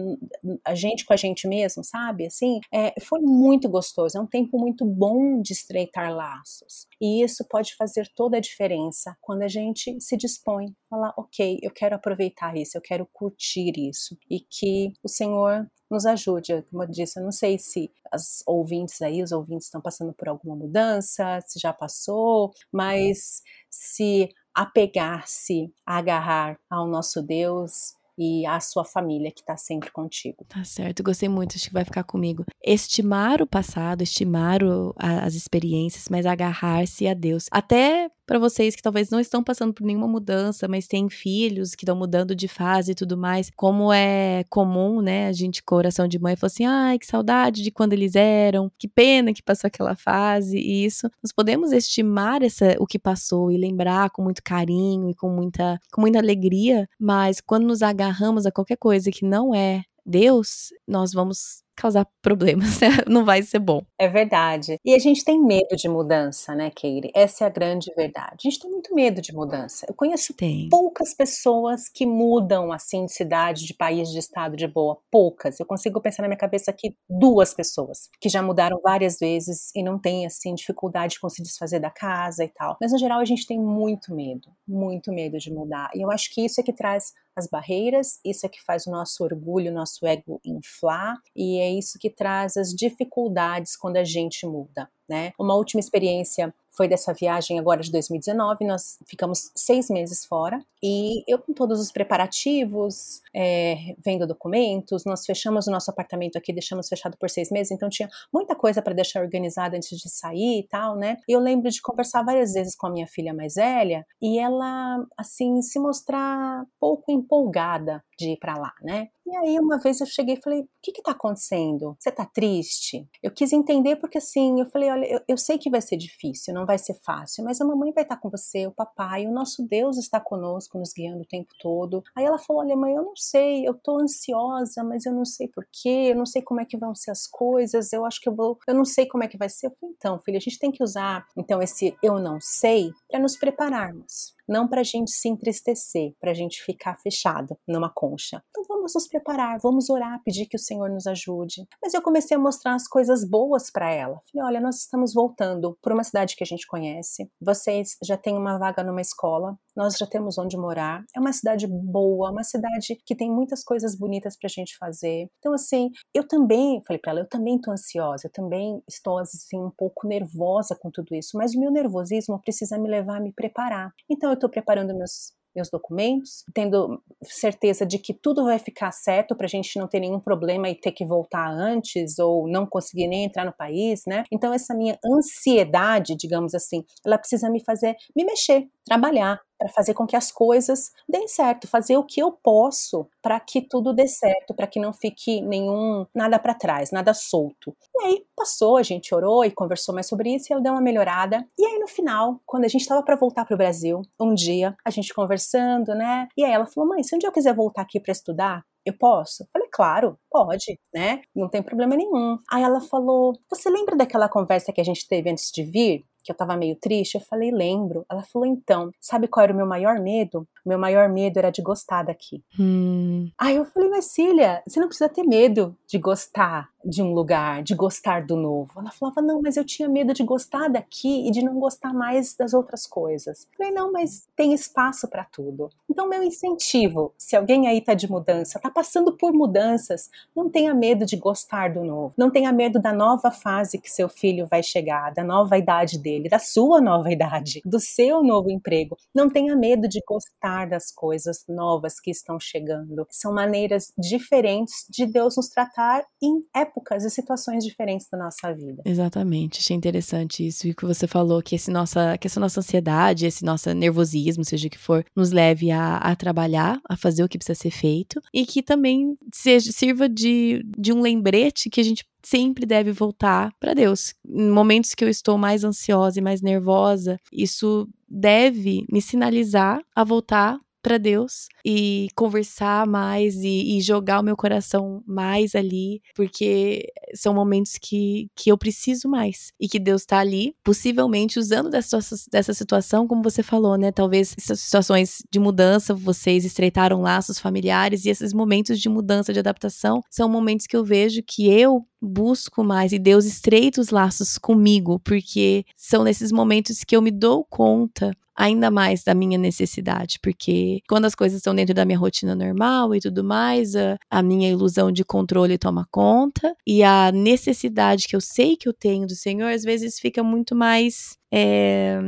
a 0.64 0.74
gente 0.74 1.04
com 1.04 1.12
a 1.12 1.16
gente 1.16 1.46
mesmo, 1.46 1.84
sabe? 1.84 2.26
Assim, 2.26 2.60
é, 2.72 2.94
foi 3.00 3.20
muito 3.20 3.68
gostoso. 3.68 4.16
É 4.16 4.20
um 4.20 4.26
tempo 4.26 4.58
muito 4.58 4.84
bom 4.84 5.40
de 5.40 5.52
estreitar 5.52 6.14
laços. 6.14 6.86
E 7.00 7.22
isso 7.22 7.44
pode 7.48 7.74
fazer 7.76 8.10
toda 8.14 8.36
a 8.36 8.40
diferença 8.40 9.16
quando 9.20 9.42
a 9.42 9.48
gente 9.48 9.98
se 10.00 10.16
dispõe 10.16 10.66
a 10.66 10.88
falar, 10.90 11.14
ok, 11.16 11.58
eu 11.62 11.70
quero 11.70 11.96
aproveitar 11.96 12.56
isso, 12.56 12.76
eu 12.76 12.82
quero 12.82 13.08
curtir 13.12 13.72
isso. 13.76 14.16
E 14.28 14.40
que 14.40 14.92
o 15.02 15.08
Senhor 15.08 15.66
nos 15.90 16.06
ajude. 16.06 16.62
Como 16.70 16.82
eu 16.82 16.88
disse, 16.88 17.18
eu 17.18 17.24
não 17.24 17.32
sei 17.32 17.58
se 17.58 17.90
as 18.12 18.42
ouvintes 18.46 19.00
aí, 19.02 19.22
os 19.22 19.32
ouvintes 19.32 19.66
estão 19.66 19.80
passando 19.80 20.12
por 20.12 20.28
alguma 20.28 20.54
mudança, 20.54 21.40
se 21.46 21.58
já 21.58 21.72
passou, 21.72 22.52
mas 22.72 23.42
se 23.68 24.28
apegar-se, 24.54 25.72
agarrar 25.86 26.58
ao 26.68 26.86
nosso 26.86 27.22
Deus 27.22 27.94
e 28.20 28.44
à 28.44 28.60
sua 28.60 28.84
família 28.84 29.30
que 29.30 29.40
está 29.40 29.56
sempre 29.56 29.90
contigo. 29.90 30.44
Tá 30.46 30.62
certo, 30.62 31.02
gostei 31.02 31.26
muito, 31.26 31.56
acho 31.56 31.68
que 31.68 31.72
vai 31.72 31.86
ficar 31.86 32.04
comigo. 32.04 32.44
Estimar 32.62 33.40
o 33.40 33.46
passado, 33.46 34.02
estimar 34.02 34.62
o, 34.62 34.94
a, 34.98 35.24
as 35.24 35.34
experiências, 35.34 36.04
mas 36.10 36.26
agarrar-se 36.26 37.08
a 37.08 37.14
Deus. 37.14 37.46
Até 37.50 38.10
para 38.30 38.38
vocês 38.38 38.76
que 38.76 38.82
talvez 38.82 39.10
não 39.10 39.18
estão 39.18 39.42
passando 39.42 39.74
por 39.74 39.84
nenhuma 39.84 40.06
mudança, 40.06 40.68
mas 40.68 40.86
têm 40.86 41.10
filhos 41.10 41.74
que 41.74 41.82
estão 41.82 41.96
mudando 41.96 42.32
de 42.32 42.46
fase 42.46 42.92
e 42.92 42.94
tudo 42.94 43.16
mais, 43.16 43.50
como 43.56 43.92
é 43.92 44.44
comum, 44.48 45.00
né, 45.00 45.26
a 45.26 45.32
gente, 45.32 45.64
coração 45.64 46.06
de 46.06 46.16
mãe, 46.16 46.36
falou 46.36 46.46
assim: 46.46 46.64
ai, 46.64 46.96
que 46.96 47.06
saudade 47.06 47.60
de 47.60 47.72
quando 47.72 47.92
eles 47.92 48.14
eram, 48.14 48.70
que 48.78 48.86
pena 48.86 49.32
que 49.32 49.42
passou 49.42 49.66
aquela 49.66 49.96
fase, 49.96 50.56
e 50.56 50.84
isso, 50.84 51.10
nós 51.20 51.32
podemos 51.32 51.72
estimar 51.72 52.40
essa, 52.40 52.76
o 52.78 52.86
que 52.86 53.00
passou 53.00 53.50
e 53.50 53.56
lembrar 53.56 54.10
com 54.10 54.22
muito 54.22 54.44
carinho 54.44 55.10
e 55.10 55.14
com 55.16 55.28
muita, 55.28 55.80
com 55.90 56.00
muita 56.00 56.20
alegria, 56.20 56.88
mas 57.00 57.40
quando 57.40 57.66
nos 57.66 57.82
agarramos 57.82 58.46
a 58.46 58.52
qualquer 58.52 58.76
coisa 58.76 59.10
que 59.10 59.24
não 59.24 59.52
é 59.52 59.82
Deus, 60.06 60.68
nós 60.86 61.12
vamos 61.12 61.64
causar 61.76 62.06
problemas, 62.22 62.80
né? 62.80 62.88
não 63.08 63.24
vai 63.24 63.42
ser 63.42 63.58
bom. 63.58 63.82
É 63.98 64.08
verdade. 64.08 64.76
E 64.84 64.94
a 64.94 64.98
gente 64.98 65.24
tem 65.24 65.40
medo 65.40 65.76
de 65.76 65.88
mudança, 65.88 66.54
né, 66.54 66.70
Keire? 66.70 67.10
Essa 67.14 67.44
é 67.44 67.46
a 67.46 67.50
grande 67.50 67.92
verdade. 67.96 68.36
A 68.38 68.50
gente 68.50 68.60
tem 68.60 68.70
muito 68.70 68.94
medo 68.94 69.20
de 69.20 69.32
mudança. 69.32 69.86
Eu 69.88 69.94
conheço 69.94 70.34
tem. 70.34 70.68
poucas 70.68 71.14
pessoas 71.14 71.88
que 71.88 72.06
mudam 72.06 72.72
assim 72.72 73.04
de 73.06 73.12
cidade, 73.12 73.66
de 73.66 73.74
país, 73.74 74.10
de 74.10 74.18
estado 74.18 74.56
de 74.56 74.66
boa. 74.66 74.98
Poucas. 75.10 75.58
Eu 75.58 75.66
consigo 75.66 76.00
pensar 76.00 76.22
na 76.22 76.28
minha 76.28 76.38
cabeça 76.38 76.70
aqui 76.70 76.94
duas 77.08 77.54
pessoas 77.54 78.08
que 78.20 78.28
já 78.28 78.42
mudaram 78.42 78.80
várias 78.82 79.18
vezes 79.18 79.70
e 79.74 79.82
não 79.82 79.98
tem 79.98 80.26
assim 80.26 80.54
dificuldade 80.54 81.18
com 81.18 81.28
se 81.28 81.42
desfazer 81.42 81.80
da 81.80 81.90
casa 81.90 82.44
e 82.44 82.48
tal. 82.48 82.76
Mas 82.80 82.92
no 82.92 82.98
geral 82.98 83.20
a 83.20 83.24
gente 83.24 83.46
tem 83.46 83.58
muito 83.58 84.14
medo, 84.14 84.48
muito 84.66 85.12
medo 85.12 85.38
de 85.38 85.52
mudar. 85.52 85.90
E 85.94 86.02
eu 86.02 86.10
acho 86.10 86.32
que 86.32 86.44
isso 86.44 86.60
é 86.60 86.64
que 86.64 86.72
traz 86.72 87.12
as 87.36 87.46
barreiras, 87.46 88.18
isso 88.24 88.44
é 88.44 88.48
que 88.48 88.62
faz 88.62 88.86
o 88.86 88.90
nosso 88.90 89.22
orgulho, 89.24 89.70
o 89.70 89.74
nosso 89.74 90.06
ego 90.06 90.40
inflar, 90.44 91.16
e 91.34 91.59
é 91.60 91.70
isso 91.70 91.98
que 91.98 92.10
traz 92.10 92.56
as 92.56 92.70
dificuldades 92.70 93.76
quando 93.76 93.96
a 93.96 94.04
gente 94.04 94.46
muda. 94.46 94.88
Né? 95.08 95.32
Uma 95.36 95.56
última 95.56 95.80
experiência 95.80 96.54
foi 96.70 96.86
dessa 96.86 97.12
viagem 97.12 97.58
agora 97.58 97.82
de 97.82 97.90
2019. 97.90 98.64
Nós 98.64 98.96
ficamos 99.04 99.50
seis 99.56 99.90
meses 99.90 100.24
fora 100.24 100.64
e 100.80 101.24
eu, 101.26 101.38
com 101.38 101.52
todos 101.52 101.80
os 101.80 101.90
preparativos, 101.90 103.20
é, 103.34 103.96
vendo 104.02 104.26
documentos, 104.26 105.04
nós 105.04 105.26
fechamos 105.26 105.66
o 105.66 105.70
nosso 105.70 105.90
apartamento 105.90 106.38
aqui, 106.38 106.52
deixamos 106.52 106.88
fechado 106.88 107.16
por 107.18 107.28
seis 107.28 107.50
meses, 107.50 107.72
então 107.72 107.88
tinha 107.88 108.08
muita 108.32 108.54
coisa 108.54 108.80
para 108.80 108.94
deixar 108.94 109.20
organizada 109.20 109.76
antes 109.76 109.98
de 109.98 110.08
sair 110.08 110.60
e 110.60 110.68
tal, 110.68 110.96
né? 110.96 111.16
E 111.28 111.32
eu 111.32 111.40
lembro 111.40 111.68
de 111.70 111.82
conversar 111.82 112.22
várias 112.22 112.52
vezes 112.52 112.76
com 112.76 112.86
a 112.86 112.90
minha 112.90 113.06
filha 113.06 113.34
mais 113.34 113.56
velha 113.56 114.06
e 114.22 114.38
ela, 114.38 115.04
assim, 115.18 115.60
se 115.60 115.78
mostrar 115.78 116.64
pouco 116.78 117.10
empolgada 117.10 118.02
de 118.16 118.30
ir 118.30 118.38
para 118.38 118.56
lá, 118.56 118.72
né? 118.82 119.08
E 119.26 119.36
aí 119.36 119.58
uma 119.60 119.78
vez 119.78 120.00
eu 120.00 120.06
cheguei 120.06 120.34
e 120.34 120.40
falei: 120.42 120.60
"O 120.62 120.68
que 120.82 120.92
que 120.92 121.02
tá 121.02 121.12
acontecendo? 121.12 121.96
Você 121.98 122.10
tá 122.10 122.24
triste?" 122.26 123.06
Eu 123.22 123.30
quis 123.30 123.52
entender 123.52 123.96
porque 123.96 124.18
assim, 124.18 124.58
eu 124.60 124.66
falei: 124.70 124.90
"Olha, 124.90 125.06
eu, 125.06 125.20
eu 125.28 125.36
sei 125.36 125.58
que 125.58 125.70
vai 125.70 125.80
ser 125.80 125.96
difícil, 125.96 126.54
não 126.54 126.66
vai 126.66 126.78
ser 126.78 126.94
fácil, 127.04 127.44
mas 127.44 127.60
a 127.60 127.64
mamãe 127.64 127.92
vai 127.92 128.02
estar 128.04 128.16
com 128.16 128.30
você, 128.30 128.66
o 128.66 128.72
papai, 128.72 129.26
o 129.26 129.32
nosso 129.32 129.66
Deus 129.66 129.98
está 129.98 130.18
conosco, 130.20 130.78
nos 130.78 130.92
guiando 130.92 131.22
o 131.22 131.26
tempo 131.26 131.50
todo". 131.60 132.02
Aí 132.16 132.24
ela 132.24 132.38
falou: 132.38 132.62
"Olha, 132.62 132.76
mãe, 132.76 132.94
eu 132.94 133.02
não 133.04 133.14
sei, 133.16 133.66
eu 133.68 133.74
tô 133.74 134.00
ansiosa, 134.00 134.82
mas 134.82 135.04
eu 135.06 135.12
não 135.12 135.24
sei 135.24 135.48
porquê, 135.48 136.10
eu 136.12 136.16
não 136.16 136.26
sei 136.26 136.42
como 136.42 136.60
é 136.60 136.64
que 136.64 136.76
vão 136.78 136.94
ser 136.94 137.10
as 137.10 137.26
coisas, 137.26 137.92
eu 137.92 138.04
acho 138.06 138.20
que 138.20 138.28
eu 138.28 138.34
vou, 138.34 138.58
eu 138.66 138.74
não 138.74 138.84
sei 138.84 139.06
como 139.06 139.22
é 139.24 139.28
que 139.28 139.36
vai 139.38 139.48
ser". 139.48 139.66
Eu 139.68 139.72
falei: 139.78 139.94
"Então, 139.96 140.18
filha, 140.20 140.38
a 140.38 140.40
gente 140.40 140.58
tem 140.58 140.72
que 140.72 140.82
usar 140.82 141.26
então 141.36 141.62
esse 141.62 141.94
eu 142.02 142.18
não 142.18 142.38
sei 142.40 142.90
para 143.10 143.20
nos 143.20 143.36
prepararmos 143.36 144.34
não 144.50 144.66
para 144.66 144.80
a 144.80 144.84
gente 144.84 145.12
se 145.12 145.28
entristecer, 145.28 146.12
para 146.20 146.32
a 146.32 146.34
gente 146.34 146.60
ficar 146.62 146.96
fechado 146.96 147.56
numa 147.66 147.88
concha. 147.88 148.42
Então 148.50 148.64
vamos 148.68 148.92
nos 148.94 149.06
preparar, 149.06 149.58
vamos 149.62 149.88
orar, 149.88 150.20
pedir 150.24 150.46
que 150.46 150.56
o 150.56 150.60
Senhor 150.60 150.90
nos 150.90 151.06
ajude. 151.06 151.66
Mas 151.80 151.94
eu 151.94 152.02
comecei 152.02 152.36
a 152.36 152.40
mostrar 152.40 152.74
as 152.74 152.88
coisas 152.88 153.24
boas 153.24 153.70
para 153.70 153.92
ela. 153.92 154.20
Falei, 154.32 154.48
olha, 154.48 154.60
nós 154.60 154.80
estamos 154.80 155.14
voltando 155.14 155.78
para 155.80 155.94
uma 155.94 156.02
cidade 156.02 156.34
que 156.34 156.42
a 156.42 156.46
gente 156.46 156.66
conhece. 156.66 157.30
Vocês 157.40 157.96
já 158.02 158.16
têm 158.16 158.36
uma 158.36 158.58
vaga 158.58 158.82
numa 158.82 159.00
escola. 159.00 159.56
Nós 159.80 159.96
já 159.96 160.06
temos 160.06 160.36
onde 160.36 160.58
morar. 160.58 161.02
É 161.16 161.18
uma 161.18 161.32
cidade 161.32 161.66
boa, 161.66 162.30
uma 162.30 162.44
cidade 162.44 162.98
que 163.06 163.16
tem 163.16 163.30
muitas 163.30 163.64
coisas 163.64 163.96
bonitas 163.96 164.36
para 164.38 164.46
a 164.46 164.50
gente 164.50 164.76
fazer. 164.76 165.26
Então 165.38 165.54
assim, 165.54 165.88
eu 166.14 166.28
também 166.28 166.82
falei 166.86 167.00
para 167.00 167.12
ela, 167.12 167.20
eu 167.20 167.28
também 167.28 167.56
estou 167.56 167.72
ansiosa, 167.72 168.26
eu 168.26 168.30
também 168.30 168.82
estou 168.86 169.16
assim 169.16 169.58
um 169.58 169.70
pouco 169.74 170.06
nervosa 170.06 170.76
com 170.78 170.90
tudo 170.90 171.14
isso. 171.14 171.30
Mas 171.32 171.54
o 171.54 171.58
meu 171.58 171.70
nervosismo 171.70 172.38
precisa 172.42 172.78
me 172.78 172.90
levar 172.90 173.16
a 173.16 173.20
me 173.22 173.32
preparar. 173.32 173.90
Então 174.10 174.28
eu 174.28 174.34
estou 174.34 174.50
preparando 174.50 174.94
meus, 174.94 175.32
meus 175.54 175.68
documentos, 175.70 176.44
tendo 176.54 177.02
certeza 177.24 177.84
de 177.84 177.98
que 177.98 178.14
tudo 178.14 178.44
vai 178.44 178.58
ficar 178.58 178.92
certo 178.92 179.36
para 179.36 179.46
a 179.46 179.48
gente 179.48 179.78
não 179.78 179.88
ter 179.88 180.00
nenhum 180.00 180.20
problema 180.20 180.68
e 180.68 180.74
ter 180.74 180.92
que 180.92 181.04
voltar 181.04 181.48
antes 181.50 182.18
ou 182.18 182.48
não 182.48 182.66
conseguir 182.66 183.08
nem 183.08 183.24
entrar 183.24 183.44
no 183.44 183.56
país, 183.56 184.02
né? 184.06 184.24
Então 184.32 184.52
essa 184.52 184.74
minha 184.74 184.98
ansiedade, 185.04 186.16
digamos 186.16 186.54
assim, 186.54 186.84
ela 187.04 187.18
precisa 187.18 187.50
me 187.50 187.62
fazer 187.64 187.96
me 188.14 188.24
mexer, 188.24 188.66
trabalhar, 188.86 189.40
para 189.58 189.68
fazer 189.68 189.92
com 189.94 190.06
que 190.06 190.16
as 190.16 190.32
coisas 190.32 190.90
deem 191.08 191.28
certo, 191.28 191.68
fazer 191.68 191.96
o 191.98 192.04
que 192.04 192.20
eu 192.20 192.32
posso 192.32 193.06
para 193.22 193.38
que 193.38 193.60
tudo 193.60 193.92
dê 193.92 194.08
certo, 194.08 194.54
para 194.54 194.66
que 194.66 194.80
não 194.80 194.92
fique 194.92 195.42
nenhum 195.42 196.06
nada 196.14 196.38
para 196.38 196.54
trás, 196.54 196.90
nada 196.90 197.12
solto. 197.12 197.76
E 197.94 198.04
aí 198.06 198.24
passou, 198.34 198.78
a 198.78 198.82
gente 198.82 199.14
orou 199.14 199.44
e 199.44 199.50
conversou 199.50 199.94
mais 199.94 200.08
sobre 200.08 200.34
isso 200.34 200.46
e 200.50 200.52
ela 200.54 200.62
deu 200.62 200.72
uma 200.72 200.80
melhorada. 200.80 201.46
E 201.58 201.66
aí 201.66 201.78
no 201.78 201.86
final, 201.86 202.40
quando 202.46 202.64
a 202.64 202.68
gente 202.68 202.80
estava 202.82 203.02
para 203.02 203.16
voltar 203.16 203.44
para 203.44 203.54
o 203.54 203.58
Brasil, 203.58 204.00
um 204.18 204.34
dia 204.34 204.74
a 204.84 204.90
gente 204.90 205.12
conversando, 205.12 205.94
né? 205.94 206.26
E 206.36 206.44
aí 206.44 206.52
ela 206.52 206.66
falou: 206.66 206.88
"Mãe, 206.88 207.02
se 207.02 207.14
um 207.14 207.18
dia 207.18 207.28
eu 207.28 207.32
quiser 207.32 207.54
voltar 207.54 207.82
aqui 207.82 208.00
para 208.00 208.12
estudar, 208.12 208.64
eu 208.84 208.94
posso? 208.96 209.46
Falei, 209.52 209.68
claro, 209.70 210.18
pode, 210.30 210.78
né? 210.94 211.20
Não 211.34 211.48
tem 211.48 211.62
problema 211.62 211.94
nenhum. 211.96 212.38
Aí 212.50 212.62
ela 212.62 212.80
falou: 212.80 213.34
Você 213.50 213.68
lembra 213.70 213.96
daquela 213.96 214.28
conversa 214.28 214.72
que 214.72 214.80
a 214.80 214.84
gente 214.84 215.06
teve 215.06 215.30
antes 215.30 215.50
de 215.52 215.62
vir? 215.64 216.04
Que 216.22 216.32
eu 216.32 216.36
tava 216.36 216.56
meio 216.56 216.76
triste, 216.76 217.14
eu 217.14 217.20
falei, 217.20 217.50
lembro. 217.50 218.04
Ela 218.10 218.22
falou, 218.22 218.46
então, 218.46 218.90
sabe 219.00 219.28
qual 219.28 219.44
era 219.44 219.52
o 219.52 219.56
meu 219.56 219.66
maior 219.66 220.00
medo? 220.00 220.46
O 220.64 220.68
meu 220.68 220.78
maior 220.78 221.08
medo 221.08 221.38
era 221.38 221.50
de 221.50 221.62
gostar 221.62 222.02
daqui. 222.02 222.42
Hum. 222.58 223.30
Aí 223.38 223.56
eu 223.56 223.64
falei, 223.64 223.88
mas 223.88 224.06
Cília, 224.06 224.62
você 224.66 224.80
não 224.80 224.88
precisa 224.88 225.08
ter 225.08 225.24
medo 225.24 225.76
de 225.86 225.98
gostar 225.98 226.68
de 226.84 227.02
um 227.02 227.12
lugar, 227.12 227.62
de 227.62 227.74
gostar 227.74 228.24
do 228.24 228.36
novo. 228.36 228.72
Ela 228.78 228.90
falava, 228.90 229.20
não, 229.20 229.40
mas 229.42 229.56
eu 229.56 229.64
tinha 229.64 229.88
medo 229.88 230.14
de 230.14 230.22
gostar 230.22 230.68
daqui 230.68 231.28
e 231.28 231.30
de 231.30 231.42
não 231.42 231.58
gostar 231.58 231.92
mais 231.92 232.34
das 232.34 232.54
outras 232.54 232.86
coisas. 232.86 233.46
Eu 233.52 233.58
falei, 233.58 233.72
não, 233.72 233.92
mas 233.92 234.26
tem 234.34 234.52
espaço 234.52 235.08
para 235.08 235.24
tudo. 235.24 235.70
Então, 235.88 236.08
meu 236.08 236.22
incentivo, 236.22 237.12
se 237.18 237.36
alguém 237.36 237.68
aí 237.68 237.80
tá 237.80 237.94
de 237.94 238.10
mudança, 238.10 238.58
tá 238.58 238.70
passando 238.70 239.12
por 239.12 239.32
mudanças, 239.32 240.10
não 240.34 240.48
tenha 240.48 240.74
medo 240.74 241.04
de 241.04 241.16
gostar 241.16 241.72
do 241.72 241.84
novo. 241.84 242.14
Não 242.16 242.30
tenha 242.30 242.52
medo 242.52 242.80
da 242.80 242.92
nova 242.92 243.30
fase 243.30 243.78
que 243.78 243.90
seu 243.90 244.08
filho 244.08 244.46
vai 244.46 244.62
chegar, 244.62 245.12
da 245.12 245.22
nova 245.22 245.58
idade 245.58 245.98
dele, 245.98 246.28
da 246.28 246.38
sua 246.38 246.80
nova 246.80 247.10
idade, 247.12 247.60
do 247.64 247.78
seu 247.78 248.22
novo 248.22 248.50
emprego. 248.50 248.96
Não 249.14 249.28
tenha 249.28 249.54
medo 249.54 249.86
de 249.86 250.00
gostar 250.06 250.68
das 250.68 250.90
coisas 250.90 251.44
novas 251.48 252.00
que 252.00 252.10
estão 252.10 252.40
chegando. 252.40 253.06
São 253.10 253.34
maneiras 253.34 253.92
diferentes 253.98 254.86
de 254.88 255.06
Deus 255.06 255.36
nos 255.36 255.48
tratar 255.48 256.04
em 256.22 256.40
épocas 256.54 256.69
épocas 256.70 257.04
e 257.04 257.10
situações 257.10 257.64
diferentes 257.64 258.06
da 258.10 258.18
nossa 258.18 258.52
vida. 258.52 258.82
Exatamente, 258.84 259.60
achei 259.60 259.76
interessante 259.76 260.46
isso 260.46 260.68
e 260.68 260.74
que 260.74 260.84
você 260.84 261.06
falou 261.06 261.42
que 261.42 261.54
esse 261.54 261.70
nossa, 261.70 262.16
que 262.18 262.26
essa 262.26 262.40
nossa 262.40 262.60
ansiedade, 262.60 263.26
esse 263.26 263.44
nosso 263.44 263.72
nervosismo, 263.74 264.44
seja 264.44 264.68
o 264.68 264.70
que 264.70 264.78
for, 264.78 265.04
nos 265.14 265.30
leve 265.30 265.70
a, 265.70 265.96
a 265.96 266.16
trabalhar, 266.16 266.80
a 266.88 266.96
fazer 266.96 267.22
o 267.22 267.28
que 267.28 267.38
precisa 267.38 267.58
ser 267.58 267.70
feito 267.70 268.20
e 268.32 268.46
que 268.46 268.62
também 268.62 269.16
seja, 269.34 269.70
sirva 269.72 270.08
de, 270.08 270.62
de 270.78 270.92
um 270.92 271.00
lembrete 271.00 271.68
que 271.68 271.80
a 271.80 271.84
gente 271.84 272.04
sempre 272.22 272.66
deve 272.66 272.92
voltar 272.92 273.50
para 273.58 273.74
Deus. 273.74 274.14
Em 274.26 274.50
momentos 274.50 274.94
que 274.94 275.04
eu 275.04 275.08
estou 275.08 275.38
mais 275.38 275.64
ansiosa 275.64 276.18
e 276.18 276.22
mais 276.22 276.42
nervosa, 276.42 277.18
isso 277.32 277.88
deve 278.08 278.84
me 278.90 279.00
sinalizar 279.00 279.80
a 279.94 280.04
voltar 280.04 280.58
para 280.82 280.98
Deus 280.98 281.46
e 281.64 282.08
conversar 282.14 282.86
mais 282.86 283.36
e, 283.36 283.76
e, 283.76 283.80
jogar 283.80 284.20
o 284.20 284.22
meu 284.22 284.36
coração 284.36 285.02
mais 285.06 285.54
ali, 285.54 286.02
porque 286.14 286.90
são 287.14 287.34
momentos 287.34 287.72
que, 287.80 288.28
que 288.34 288.50
eu 288.50 288.58
preciso 288.58 289.08
mais 289.08 289.52
e 289.60 289.68
que 289.68 289.78
Deus 289.78 290.02
está 290.02 290.18
ali, 290.18 290.54
possivelmente 290.64 291.38
usando 291.38 291.70
dessa, 291.70 291.98
dessa 292.30 292.54
situação, 292.54 293.06
como 293.06 293.22
você 293.22 293.42
falou, 293.42 293.76
né? 293.76 293.92
Talvez 293.92 294.34
essas 294.36 294.60
situações 294.60 295.22
de 295.30 295.38
mudança, 295.38 295.94
vocês 295.94 296.44
estreitaram 296.44 297.00
laços 297.00 297.38
familiares 297.38 298.04
e 298.04 298.10
esses 298.10 298.32
momentos 298.32 298.80
de 298.80 298.88
mudança, 298.88 299.32
de 299.32 299.38
adaptação, 299.38 300.02
são 300.10 300.28
momentos 300.28 300.66
que 300.66 300.76
eu 300.76 300.84
vejo 300.84 301.22
que 301.22 301.50
eu 301.50 301.86
busco 302.00 302.64
mais 302.64 302.92
e 302.92 302.98
Deus 302.98 303.24
estreita 303.24 303.80
os 303.80 303.90
laços 303.90 304.38
comigo, 304.38 304.98
porque 305.00 305.64
são 305.76 306.02
nesses 306.02 306.32
momentos 306.32 306.82
que 306.82 306.96
eu 306.96 307.02
me 307.02 307.10
dou 307.10 307.44
conta 307.44 308.16
ainda 308.40 308.70
mais 308.70 309.04
da 309.04 309.14
minha 309.14 309.36
necessidade, 309.36 310.18
porque 310.22 310.80
quando 310.88 311.04
as 311.04 311.14
coisas 311.14 311.36
estão 311.36 311.54
dentro 311.54 311.74
da 311.74 311.84
minha 311.84 311.98
rotina 311.98 312.34
normal 312.34 312.94
e 312.94 313.00
tudo 313.00 313.22
mais, 313.22 313.76
a, 313.76 313.98
a 314.10 314.22
minha 314.22 314.48
ilusão 314.48 314.90
de 314.90 315.04
controle 315.04 315.58
toma 315.58 315.86
conta 315.90 316.56
e 316.66 316.82
a 316.82 317.12
necessidade 317.12 318.08
que 318.08 318.16
eu 318.16 318.20
sei 318.20 318.56
que 318.56 318.66
eu 318.66 318.72
tenho 318.72 319.06
do 319.06 319.14
Senhor 319.14 319.50
às 319.50 319.62
vezes 319.62 320.00
fica 320.00 320.22
muito 320.22 320.56
mais 320.56 321.18
é, 321.30 322.00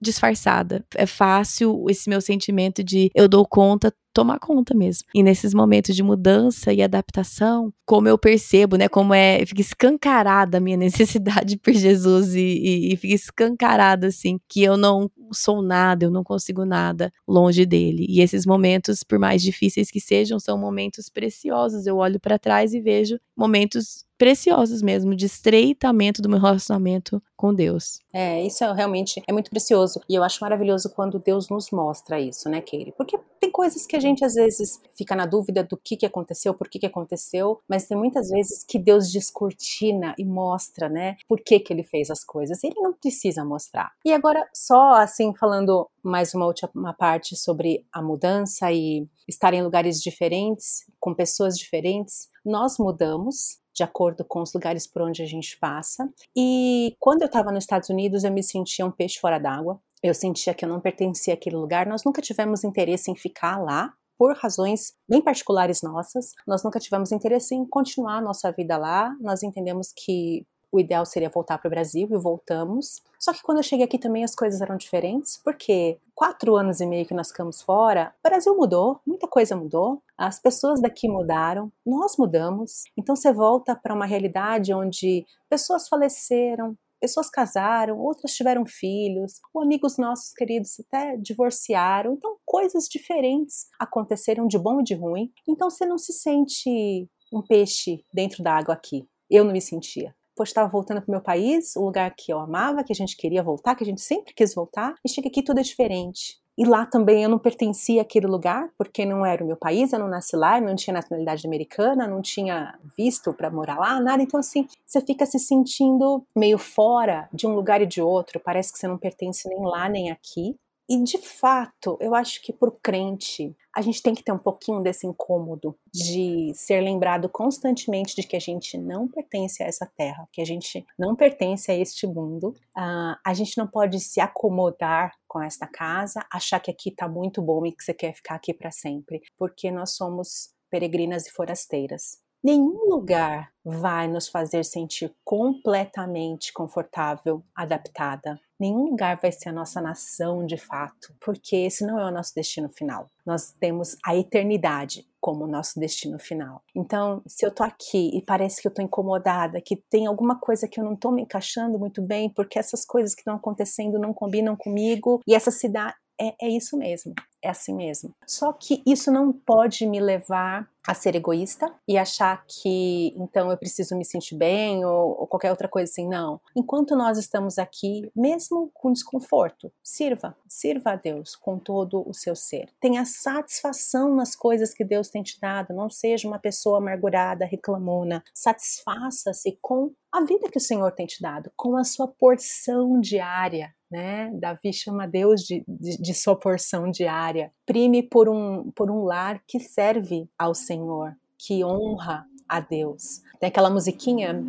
disfarçada. 0.00 0.82
É 0.94 1.04
fácil 1.04 1.84
esse 1.90 2.08
meu 2.08 2.20
sentimento 2.22 2.82
de 2.82 3.10
eu 3.14 3.28
dou 3.28 3.46
conta 3.46 3.92
tomar 4.14 4.38
conta 4.38 4.72
mesmo. 4.74 5.08
E 5.12 5.22
nesses 5.22 5.52
momentos 5.52 5.94
de 5.96 6.02
mudança 6.02 6.72
e 6.72 6.80
adaptação, 6.80 7.72
como 7.84 8.08
eu 8.08 8.16
percebo, 8.16 8.76
né, 8.76 8.88
como 8.88 9.12
é, 9.12 9.44
fica 9.44 9.60
escancarada 9.60 10.58
a 10.58 10.60
minha 10.60 10.76
necessidade 10.78 11.58
por 11.58 11.74
Jesus 11.74 12.34
e, 12.34 12.40
e, 12.40 12.92
e 12.92 12.96
fica 12.96 13.14
escancarada, 13.14 14.06
assim, 14.06 14.38
que 14.48 14.62
eu 14.62 14.76
não 14.76 15.10
sou 15.32 15.62
nada, 15.62 16.04
eu 16.04 16.10
não 16.10 16.24
consigo 16.24 16.64
nada 16.64 17.12
longe 17.26 17.64
dele. 17.64 18.06
E 18.08 18.20
esses 18.20 18.44
momentos, 18.46 19.02
por 19.02 19.18
mais 19.18 19.42
difíceis 19.42 19.90
que 19.90 20.00
sejam, 20.00 20.38
são 20.38 20.58
momentos 20.58 21.08
preciosos. 21.08 21.86
Eu 21.86 21.96
olho 21.96 22.20
para 22.20 22.38
trás 22.38 22.74
e 22.74 22.80
vejo 22.80 23.18
momentos 23.36 24.04
preciosos 24.16 24.80
mesmo, 24.80 25.14
de 25.14 25.26
estreitamento 25.26 26.22
do 26.22 26.28
meu 26.28 26.38
relacionamento 26.38 27.22
com 27.36 27.52
Deus. 27.52 28.00
É, 28.12 28.42
isso 28.46 28.64
é, 28.64 28.72
realmente 28.72 29.20
é 29.26 29.32
muito 29.32 29.50
precioso. 29.50 30.00
E 30.08 30.14
eu 30.14 30.22
acho 30.22 30.38
maravilhoso 30.40 30.90
quando 30.94 31.18
Deus 31.18 31.48
nos 31.48 31.70
mostra 31.70 32.20
isso, 32.20 32.48
né, 32.48 32.60
Keire? 32.60 32.94
Porque 32.96 33.18
tem 33.40 33.50
coisas 33.50 33.86
que 33.86 33.96
a 33.96 34.00
gente 34.00 34.24
às 34.24 34.34
vezes 34.34 34.80
fica 34.96 35.14
na 35.14 35.26
dúvida 35.26 35.62
do 35.62 35.76
que, 35.76 35.96
que 35.96 36.06
aconteceu, 36.06 36.54
por 36.54 36.68
que, 36.68 36.78
que 36.78 36.86
aconteceu, 36.86 37.60
mas 37.68 37.86
tem 37.86 37.96
muitas 37.96 38.30
vezes 38.30 38.64
que 38.64 38.78
Deus 38.78 39.10
descortina 39.12 40.14
e 40.16 40.24
mostra, 40.24 40.88
né, 40.88 41.16
por 41.28 41.40
que, 41.40 41.58
que 41.58 41.72
ele 41.72 41.82
fez 41.82 42.10
as 42.10 42.24
coisas. 42.24 42.62
Ele 42.62 42.80
não 42.80 42.92
precisa 42.94 43.44
mostrar. 43.44 43.92
E 44.04 44.12
agora, 44.12 44.48
só 44.54 44.94
assim, 45.14 45.32
falando 45.34 45.88
mais 46.02 46.34
uma 46.34 46.44
última 46.44 46.92
parte 46.92 47.36
sobre 47.36 47.86
a 47.92 48.02
mudança 48.02 48.72
e 48.72 49.08
estar 49.28 49.54
em 49.54 49.62
lugares 49.62 50.02
diferentes, 50.02 50.84
com 50.98 51.14
pessoas 51.14 51.56
diferentes, 51.56 52.28
nós 52.44 52.78
mudamos, 52.78 53.60
de 53.72 53.84
acordo 53.84 54.24
com 54.24 54.42
os 54.42 54.52
lugares 54.52 54.86
por 54.88 55.02
onde 55.02 55.22
a 55.22 55.26
gente 55.26 55.56
passa. 55.58 56.08
E 56.36 56.96
quando 56.98 57.22
eu 57.22 57.26
estava 57.26 57.52
nos 57.52 57.62
Estados 57.62 57.88
Unidos, 57.88 58.24
eu 58.24 58.32
me 58.32 58.42
sentia 58.42 58.84
um 58.84 58.90
peixe 58.90 59.20
fora 59.20 59.38
d'água. 59.38 59.80
Eu 60.02 60.14
sentia 60.14 60.52
que 60.52 60.64
eu 60.64 60.68
não 60.68 60.80
pertencia 60.80 61.34
àquele 61.34 61.56
lugar. 61.56 61.86
Nós 61.86 62.04
nunca 62.04 62.20
tivemos 62.20 62.64
interesse 62.64 63.10
em 63.10 63.16
ficar 63.16 63.58
lá, 63.58 63.92
por 64.18 64.36
razões 64.36 64.92
bem 65.08 65.20
particulares 65.20 65.82
nossas. 65.82 66.32
Nós 66.46 66.62
nunca 66.62 66.78
tivemos 66.78 67.10
interesse 67.10 67.54
em 67.54 67.66
continuar 67.66 68.18
a 68.18 68.22
nossa 68.22 68.52
vida 68.52 68.76
lá. 68.76 69.14
Nós 69.20 69.42
entendemos 69.42 69.92
que 69.96 70.46
o 70.74 70.80
ideal 70.80 71.06
seria 71.06 71.30
voltar 71.30 71.58
para 71.58 71.68
o 71.68 71.70
Brasil 71.70 72.08
e 72.10 72.18
voltamos. 72.18 73.00
Só 73.16 73.32
que 73.32 73.42
quando 73.42 73.58
eu 73.58 73.62
cheguei 73.62 73.84
aqui 73.84 73.96
também 73.96 74.24
as 74.24 74.34
coisas 74.34 74.60
eram 74.60 74.76
diferentes, 74.76 75.36
porque 75.36 75.98
quatro 76.16 76.56
anos 76.56 76.80
e 76.80 76.86
meio 76.86 77.06
que 77.06 77.14
nós 77.14 77.28
ficamos 77.28 77.62
fora, 77.62 78.12
o 78.18 78.28
Brasil 78.28 78.56
mudou, 78.56 79.00
muita 79.06 79.28
coisa 79.28 79.54
mudou, 79.54 80.02
as 80.18 80.40
pessoas 80.40 80.80
daqui 80.80 81.08
mudaram, 81.08 81.70
nós 81.86 82.16
mudamos. 82.18 82.82
Então 82.98 83.14
você 83.14 83.32
volta 83.32 83.76
para 83.76 83.94
uma 83.94 84.04
realidade 84.04 84.74
onde 84.74 85.24
pessoas 85.48 85.86
faleceram, 85.86 86.76
pessoas 87.00 87.30
casaram, 87.30 87.96
outras 88.00 88.34
tiveram 88.34 88.66
filhos, 88.66 89.34
ou 89.54 89.62
amigos 89.62 89.96
nossos 89.96 90.32
queridos 90.32 90.80
até 90.80 91.16
divorciaram. 91.16 92.14
Então, 92.14 92.36
coisas 92.44 92.88
diferentes 92.88 93.66
aconteceram 93.78 94.48
de 94.48 94.58
bom 94.58 94.80
e 94.80 94.84
de 94.84 94.94
ruim. 94.94 95.30
Então, 95.46 95.68
você 95.70 95.84
não 95.84 95.98
se 95.98 96.14
sente 96.14 97.06
um 97.32 97.42
peixe 97.42 98.02
dentro 98.12 98.42
da 98.42 98.54
água 98.54 98.74
aqui. 98.74 99.06
Eu 99.30 99.44
não 99.44 99.52
me 99.52 99.60
sentia 99.60 100.14
pois 100.36 100.48
estava 100.50 100.68
voltando 100.68 101.00
para 101.00 101.08
o 101.08 101.10
meu 101.10 101.20
país, 101.20 101.76
o 101.76 101.84
lugar 101.84 102.14
que 102.16 102.32
eu 102.32 102.38
amava, 102.38 102.84
que 102.84 102.92
a 102.92 102.96
gente 102.96 103.16
queria 103.16 103.42
voltar, 103.42 103.74
que 103.74 103.84
a 103.84 103.86
gente 103.86 104.00
sempre 104.00 104.34
quis 104.34 104.54
voltar, 104.54 104.94
e 105.04 105.08
chega 105.08 105.28
aqui 105.28 105.42
tudo 105.42 105.60
é 105.60 105.62
diferente. 105.62 106.42
E 106.56 106.64
lá 106.64 106.86
também 106.86 107.24
eu 107.24 107.28
não 107.28 107.38
pertencia 107.38 108.02
àquele 108.02 108.28
lugar, 108.28 108.70
porque 108.78 109.04
não 109.04 109.26
era 109.26 109.42
o 109.42 109.46
meu 109.46 109.56
país, 109.56 109.92
eu 109.92 109.98
não 109.98 110.08
nasci 110.08 110.36
lá, 110.36 110.58
eu 110.58 110.64
não 110.64 110.76
tinha 110.76 110.94
nacionalidade 110.94 111.44
americana, 111.46 112.06
não 112.06 112.22
tinha 112.22 112.78
visto 112.96 113.32
para 113.34 113.50
morar 113.50 113.76
lá, 113.76 114.00
nada. 114.00 114.22
Então, 114.22 114.38
assim, 114.38 114.68
você 114.86 115.00
fica 115.00 115.26
se 115.26 115.38
sentindo 115.40 116.24
meio 116.36 116.56
fora 116.56 117.28
de 117.32 117.46
um 117.46 117.54
lugar 117.54 117.82
e 117.82 117.86
de 117.86 118.00
outro, 118.00 118.38
parece 118.38 118.72
que 118.72 118.78
você 118.78 118.86
não 118.86 118.96
pertence 118.96 119.48
nem 119.48 119.64
lá 119.64 119.88
nem 119.88 120.12
aqui. 120.12 120.56
E 120.88 121.02
de 121.02 121.18
fato, 121.18 121.96
eu 122.00 122.14
acho 122.14 122.42
que 122.42 122.52
para 122.52 122.68
o 122.68 122.78
crente, 122.82 123.56
a 123.74 123.80
gente 123.80 124.02
tem 124.02 124.14
que 124.14 124.22
ter 124.22 124.32
um 124.32 124.38
pouquinho 124.38 124.82
desse 124.82 125.06
incômodo 125.06 125.76
de 125.92 126.52
ser 126.54 126.80
lembrado 126.80 127.28
constantemente 127.28 128.14
de 128.14 128.26
que 128.26 128.36
a 128.36 128.40
gente 128.40 128.76
não 128.76 129.08
pertence 129.08 129.62
a 129.62 129.66
essa 129.66 129.86
terra, 129.96 130.28
que 130.30 130.42
a 130.42 130.44
gente 130.44 130.84
não 130.98 131.16
pertence 131.16 131.70
a 131.70 131.74
este 131.74 132.06
mundo. 132.06 132.48
Uh, 132.76 133.16
a 133.24 133.32
gente 133.32 133.56
não 133.56 133.66
pode 133.66 133.98
se 133.98 134.20
acomodar 134.20 135.14
com 135.26 135.40
esta 135.40 135.66
casa, 135.66 136.24
achar 136.30 136.60
que 136.60 136.70
aqui 136.70 136.90
está 136.90 137.08
muito 137.08 137.40
bom 137.40 137.64
e 137.64 137.72
que 137.72 137.82
você 137.82 137.94
quer 137.94 138.14
ficar 138.14 138.34
aqui 138.34 138.52
para 138.52 138.70
sempre, 138.70 139.22
porque 139.38 139.70
nós 139.70 139.96
somos 139.96 140.50
peregrinas 140.70 141.26
e 141.26 141.30
forasteiras. 141.30 142.18
Nenhum 142.44 142.90
lugar 142.90 143.50
vai 143.64 144.06
nos 144.06 144.28
fazer 144.28 144.66
sentir 144.66 145.14
completamente 145.24 146.52
confortável, 146.52 147.42
adaptada. 147.56 148.38
Nenhum 148.64 148.86
lugar 148.86 149.18
vai 149.20 149.30
ser 149.30 149.50
a 149.50 149.52
nossa 149.52 149.78
nação 149.78 150.46
de 150.46 150.56
fato, 150.56 151.14
porque 151.20 151.54
esse 151.54 151.84
não 151.84 152.00
é 152.00 152.06
o 152.06 152.10
nosso 152.10 152.34
destino 152.34 152.70
final. 152.70 153.10
Nós 153.26 153.52
temos 153.52 153.94
a 154.02 154.16
eternidade 154.16 155.06
como 155.20 155.46
nosso 155.46 155.78
destino 155.78 156.18
final. 156.18 156.62
Então, 156.74 157.20
se 157.26 157.44
eu 157.44 157.50
tô 157.50 157.62
aqui 157.62 158.10
e 158.16 158.22
parece 158.22 158.62
que 158.62 158.66
eu 158.66 158.72
tô 158.72 158.80
incomodada, 158.80 159.60
que 159.60 159.76
tem 159.90 160.06
alguma 160.06 160.38
coisa 160.40 160.66
que 160.66 160.80
eu 160.80 160.84
não 160.84 160.96
tô 160.96 161.10
me 161.10 161.20
encaixando 161.20 161.78
muito 161.78 162.00
bem, 162.00 162.30
porque 162.30 162.58
essas 162.58 162.86
coisas 162.86 163.14
que 163.14 163.20
estão 163.20 163.36
acontecendo 163.36 163.98
não 163.98 164.14
combinam 164.14 164.56
comigo, 164.56 165.20
e 165.26 165.34
essa 165.34 165.50
cidade 165.50 165.94
é, 166.20 166.34
é 166.46 166.48
isso 166.48 166.76
mesmo, 166.76 167.14
é 167.42 167.48
assim 167.48 167.74
mesmo. 167.74 168.14
Só 168.26 168.52
que 168.52 168.82
isso 168.86 169.10
não 169.10 169.32
pode 169.32 169.86
me 169.86 170.00
levar 170.00 170.68
a 170.86 170.92
ser 170.92 171.14
egoísta 171.16 171.74
e 171.88 171.96
achar 171.96 172.44
que 172.46 173.14
então 173.16 173.50
eu 173.50 173.56
preciso 173.56 173.96
me 173.96 174.04
sentir 174.04 174.36
bem 174.36 174.84
ou, 174.84 175.20
ou, 175.20 175.26
qualquer 175.26 175.50
outra 175.50 175.68
coisa 175.68 175.90
assim. 175.90 176.06
Não. 176.06 176.40
Enquanto 176.54 176.94
nós 176.94 177.18
estamos 177.18 177.58
aqui, 177.58 178.10
mesmo 178.14 178.70
com 178.74 178.92
desconforto, 178.92 179.72
sirva, 179.82 180.36
sirva 180.46 180.92
a 180.92 180.96
Deus 180.96 181.34
com 181.34 181.58
todo 181.58 182.06
o 182.06 182.12
seu 182.12 182.36
ser. 182.36 182.68
Tenha 182.80 183.04
satisfação 183.04 184.14
nas 184.14 184.36
coisas 184.36 184.74
que 184.74 184.84
Deus 184.84 185.08
tem 185.08 185.22
te 185.22 185.40
dado. 185.40 185.74
Não 185.74 185.88
seja 185.88 186.28
uma 186.28 186.38
pessoa 186.38 186.78
amargurada, 186.78 187.46
reclamona. 187.46 188.22
Satisfaça-se 188.34 189.58
com 189.62 189.92
a 190.12 190.22
vida 190.22 190.50
que 190.50 190.58
o 190.58 190.60
Senhor 190.60 190.92
tem 190.92 191.06
te 191.06 191.20
dado, 191.20 191.50
com 191.56 191.76
a 191.76 191.82
sua 191.82 192.06
porção 192.06 193.00
diária 193.00 193.74
né? 193.94 194.28
Davi 194.34 194.72
chama 194.72 195.06
Deus 195.06 195.42
de, 195.42 195.62
de, 195.68 195.96
de, 196.02 196.14
sua 196.14 196.36
porção 196.36 196.90
diária. 196.90 197.52
Prime 197.64 198.02
por 198.02 198.28
um, 198.28 198.72
por 198.72 198.90
um 198.90 199.04
lar 199.04 199.40
que 199.46 199.60
serve 199.60 200.28
ao 200.36 200.52
Senhor, 200.52 201.12
que 201.38 201.64
honra 201.64 202.26
a 202.48 202.58
Deus. 202.58 203.22
Tem 203.38 203.48
aquela 203.48 203.70
musiquinha 203.70 204.42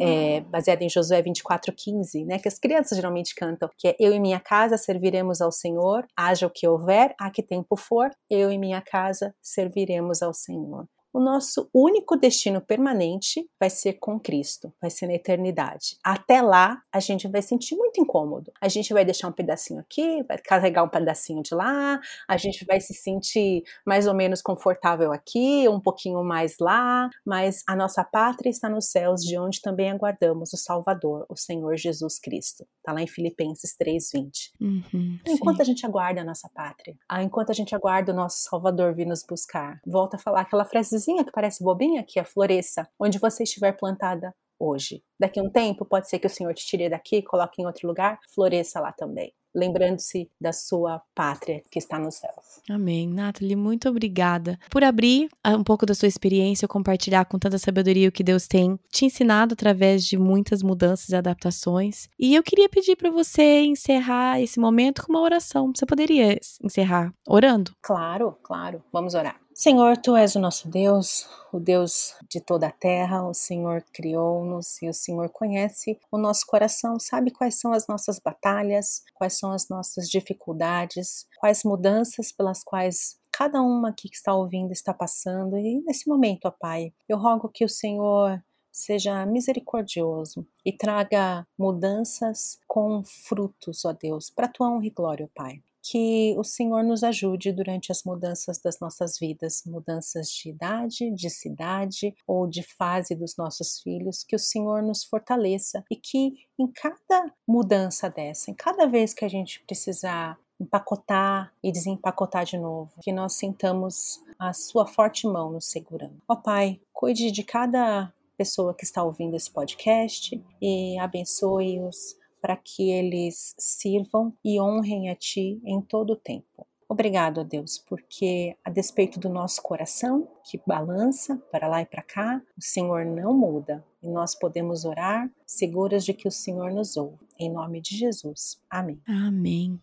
é, 0.00 0.40
baseada 0.40 0.82
em 0.82 0.88
Josué 0.88 1.22
24,15, 1.22 2.26
né? 2.26 2.40
Que 2.40 2.48
as 2.48 2.58
crianças 2.58 2.98
geralmente 2.98 3.32
cantam, 3.36 3.70
que 3.78 3.86
é 3.86 3.96
Eu 4.00 4.12
e 4.12 4.18
minha 4.18 4.40
casa 4.40 4.76
serviremos 4.76 5.40
ao 5.40 5.52
Senhor, 5.52 6.04
haja 6.16 6.44
o 6.48 6.50
que 6.50 6.66
houver, 6.66 7.14
a 7.20 7.30
que 7.30 7.44
tempo 7.44 7.76
for, 7.76 8.10
eu 8.28 8.50
e 8.50 8.58
minha 8.58 8.82
casa 8.82 9.32
serviremos 9.40 10.20
ao 10.20 10.34
Senhor. 10.34 10.88
O 11.14 11.20
nosso 11.20 11.70
único 11.72 12.16
destino 12.16 12.60
permanente 12.60 13.48
vai 13.58 13.70
ser 13.70 13.94
com 13.94 14.18
Cristo, 14.18 14.74
vai 14.80 14.90
ser 14.90 15.06
na 15.06 15.14
eternidade. 15.14 15.96
Até 16.02 16.42
lá, 16.42 16.82
a 16.92 16.98
gente 16.98 17.28
vai 17.28 17.40
sentir 17.40 17.76
muito 17.76 18.00
incômodo. 18.00 18.52
A 18.60 18.66
gente 18.66 18.92
vai 18.92 19.04
deixar 19.04 19.28
um 19.28 19.32
pedacinho 19.32 19.78
aqui, 19.78 20.24
vai 20.24 20.38
carregar 20.38 20.82
um 20.82 20.88
pedacinho 20.88 21.40
de 21.40 21.54
lá, 21.54 22.00
a 22.26 22.36
gente 22.36 22.64
vai 22.64 22.80
se 22.80 22.92
sentir 22.92 23.62
mais 23.86 24.08
ou 24.08 24.14
menos 24.14 24.42
confortável 24.42 25.12
aqui, 25.12 25.68
um 25.68 25.78
pouquinho 25.78 26.24
mais 26.24 26.56
lá, 26.58 27.08
mas 27.24 27.62
a 27.64 27.76
nossa 27.76 28.02
pátria 28.02 28.50
está 28.50 28.68
nos 28.68 28.86
céus, 28.86 29.22
de 29.22 29.38
onde 29.38 29.62
também 29.62 29.92
aguardamos 29.92 30.52
o 30.52 30.56
Salvador, 30.56 31.26
o 31.28 31.36
Senhor 31.36 31.76
Jesus 31.76 32.18
Cristo. 32.18 32.66
Está 32.78 32.92
lá 32.92 33.00
em 33.00 33.06
Filipenses 33.06 33.76
3:20. 33.76 34.50
Uhum, 34.60 35.20
enquanto 35.28 35.56
sim. 35.58 35.62
a 35.62 35.64
gente 35.64 35.86
aguarda 35.86 36.22
a 36.22 36.24
nossa 36.24 36.48
pátria, 36.52 36.96
enquanto 37.20 37.50
a 37.50 37.54
gente 37.54 37.72
aguarda 37.72 38.10
o 38.10 38.16
nosso 38.16 38.42
Salvador 38.42 38.92
vir 38.92 39.06
nos 39.06 39.22
buscar, 39.22 39.80
volta 39.86 40.16
a 40.16 40.18
falar 40.18 40.40
aquela 40.40 40.64
frasezinha 41.04 41.24
que 41.24 41.32
parece 41.32 41.62
bobinha, 41.62 42.02
que 42.02 42.18
é 42.18 42.24
floresça, 42.24 42.88
onde 42.98 43.18
você 43.18 43.42
estiver 43.42 43.72
plantada 43.72 44.34
hoje. 44.58 45.02
Daqui 45.18 45.38
a 45.38 45.42
um 45.42 45.50
tempo, 45.50 45.84
pode 45.84 46.08
ser 46.08 46.18
que 46.18 46.26
o 46.26 46.30
Senhor 46.30 46.54
te 46.54 46.66
tire 46.66 46.88
daqui, 46.88 47.22
coloque 47.22 47.60
em 47.60 47.66
outro 47.66 47.86
lugar, 47.86 48.18
floresça 48.34 48.80
lá 48.80 48.92
também 48.92 49.32
lembrando-se 49.54 50.28
da 50.40 50.52
sua 50.52 51.00
pátria 51.14 51.62
que 51.70 51.78
está 51.78 51.98
nos 51.98 52.16
céus. 52.16 52.60
Amém. 52.68 53.08
Nathalie, 53.08 53.54
muito 53.54 53.88
obrigada 53.88 54.58
por 54.68 54.82
abrir 54.82 55.28
ah, 55.42 55.56
um 55.56 55.62
pouco 55.62 55.86
da 55.86 55.94
sua 55.94 56.08
experiência, 56.08 56.66
compartilhar 56.66 57.24
com 57.26 57.38
tanta 57.38 57.56
sabedoria 57.56 58.08
o 58.08 58.12
que 58.12 58.24
Deus 58.24 58.48
tem 58.48 58.78
te 58.90 59.04
ensinado 59.04 59.52
através 59.52 60.04
de 60.04 60.18
muitas 60.18 60.62
mudanças 60.62 61.10
e 61.10 61.16
adaptações. 61.16 62.08
E 62.18 62.34
eu 62.34 62.42
queria 62.42 62.68
pedir 62.68 62.96
para 62.96 63.10
você 63.10 63.62
encerrar 63.62 64.40
esse 64.40 64.58
momento 64.58 65.06
com 65.06 65.12
uma 65.12 65.22
oração. 65.22 65.70
Você 65.74 65.86
poderia 65.86 66.36
encerrar 66.62 67.14
orando? 67.28 67.72
Claro, 67.80 68.36
claro. 68.42 68.82
Vamos 68.92 69.14
orar. 69.14 69.43
Senhor, 69.56 69.96
tu 69.96 70.16
és 70.16 70.34
o 70.34 70.40
nosso 70.40 70.68
Deus, 70.68 71.28
o 71.52 71.60
Deus 71.60 72.16
de 72.28 72.40
toda 72.40 72.66
a 72.66 72.72
terra, 72.72 73.24
o 73.24 73.32
Senhor 73.32 73.84
criou-nos 73.92 74.82
e 74.82 74.88
o 74.88 74.92
Senhor 74.92 75.30
conhece 75.30 75.96
o 76.10 76.18
nosso 76.18 76.44
coração, 76.44 76.98
sabe 76.98 77.30
quais 77.30 77.60
são 77.60 77.72
as 77.72 77.86
nossas 77.86 78.18
batalhas, 78.18 79.04
quais 79.14 79.38
são 79.38 79.52
as 79.52 79.68
nossas 79.68 80.10
dificuldades, 80.10 81.28
quais 81.38 81.62
mudanças 81.62 82.32
pelas 82.32 82.64
quais 82.64 83.16
cada 83.30 83.62
uma 83.62 83.90
aqui 83.90 84.08
que 84.08 84.16
está 84.16 84.34
ouvindo 84.34 84.72
está 84.72 84.92
passando. 84.92 85.56
E 85.56 85.80
nesse 85.84 86.08
momento, 86.08 86.46
ó 86.46 86.50
Pai, 86.50 86.92
eu 87.08 87.16
rogo 87.16 87.48
que 87.48 87.64
o 87.64 87.68
Senhor 87.68 88.42
seja 88.72 89.24
misericordioso 89.24 90.44
e 90.66 90.72
traga 90.72 91.46
mudanças 91.56 92.58
com 92.66 93.04
frutos, 93.04 93.84
ó 93.84 93.92
Deus, 93.92 94.30
para 94.30 94.48
tua 94.48 94.68
honra 94.68 94.86
e 94.86 94.90
glória, 94.90 95.26
ó 95.26 95.28
Pai 95.32 95.62
que 95.84 96.34
o 96.38 96.42
Senhor 96.42 96.82
nos 96.82 97.04
ajude 97.04 97.52
durante 97.52 97.92
as 97.92 98.02
mudanças 98.04 98.58
das 98.58 98.80
nossas 98.80 99.18
vidas, 99.18 99.62
mudanças 99.66 100.30
de 100.30 100.48
idade, 100.48 101.10
de 101.10 101.28
cidade 101.28 102.14
ou 102.26 102.46
de 102.46 102.62
fase 102.62 103.14
dos 103.14 103.36
nossos 103.36 103.80
filhos, 103.80 104.24
que 104.24 104.34
o 104.34 104.38
Senhor 104.38 104.82
nos 104.82 105.04
fortaleça 105.04 105.84
e 105.90 105.96
que 105.96 106.32
em 106.58 106.66
cada 106.68 107.30
mudança 107.46 108.08
dessa, 108.08 108.50
em 108.50 108.54
cada 108.54 108.86
vez 108.86 109.12
que 109.12 109.26
a 109.26 109.28
gente 109.28 109.62
precisar 109.66 110.38
empacotar 110.58 111.52
e 111.62 111.70
desempacotar 111.70 112.46
de 112.46 112.56
novo, 112.56 112.90
que 113.02 113.12
nós 113.12 113.34
sintamos 113.34 114.22
a 114.38 114.54
sua 114.54 114.86
forte 114.86 115.26
mão 115.26 115.52
nos 115.52 115.66
segurando. 115.66 116.16
Ó 116.26 116.36
Pai, 116.36 116.80
cuide 116.92 117.30
de 117.30 117.42
cada 117.42 118.10
pessoa 118.38 118.74
que 118.74 118.84
está 118.84 119.02
ouvindo 119.02 119.36
esse 119.36 119.50
podcast 119.50 120.42
e 120.62 120.98
abençoe-os 120.98 122.16
para 122.44 122.56
que 122.56 122.90
eles 122.90 123.54
sirvam 123.58 124.36
e 124.44 124.60
honrem 124.60 125.08
a 125.08 125.16
Ti 125.16 125.62
em 125.64 125.80
todo 125.80 126.12
o 126.12 126.16
tempo. 126.16 126.66
Obrigado 126.86 127.40
a 127.40 127.42
Deus, 127.42 127.78
porque 127.78 128.54
a 128.62 128.68
despeito 128.68 129.18
do 129.18 129.30
nosso 129.30 129.62
coração, 129.62 130.28
que 130.44 130.60
balança 130.66 131.38
para 131.50 131.66
lá 131.66 131.80
e 131.80 131.86
para 131.86 132.02
cá, 132.02 132.42
o 132.54 132.60
Senhor 132.60 133.06
não 133.06 133.32
muda 133.32 133.82
e 134.02 134.10
nós 134.10 134.34
podemos 134.34 134.84
orar 134.84 135.32
seguras 135.46 136.04
de 136.04 136.12
que 136.12 136.28
o 136.28 136.30
Senhor 136.30 136.70
nos 136.70 136.98
ouve. 136.98 137.26
Em 137.40 137.50
nome 137.50 137.80
de 137.80 137.96
Jesus. 137.96 138.60
Amém. 138.68 139.00
Amém. 139.08 139.80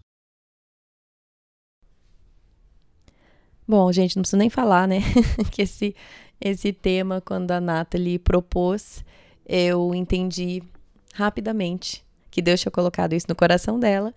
Bom, 3.68 3.92
gente, 3.92 4.16
não 4.16 4.22
preciso 4.22 4.38
nem 4.38 4.52
falar, 4.52 4.88
né? 4.88 5.00
que 5.52 5.64
esse, 5.64 5.96
esse 6.40 6.72
tema, 6.72 7.22
quando 7.22 7.50
a 7.50 7.60
Nathalie 7.60 8.20
propôs, 8.20 9.04
eu 9.48 9.96
entendi 9.96 10.62
rapidamente 11.16 12.06
que 12.32 12.42
Deus 12.42 12.62
tinha 12.62 12.72
colocado 12.72 13.14
isso 13.14 13.28
no 13.30 13.36
coração 13.36 13.80
dela 13.80 14.14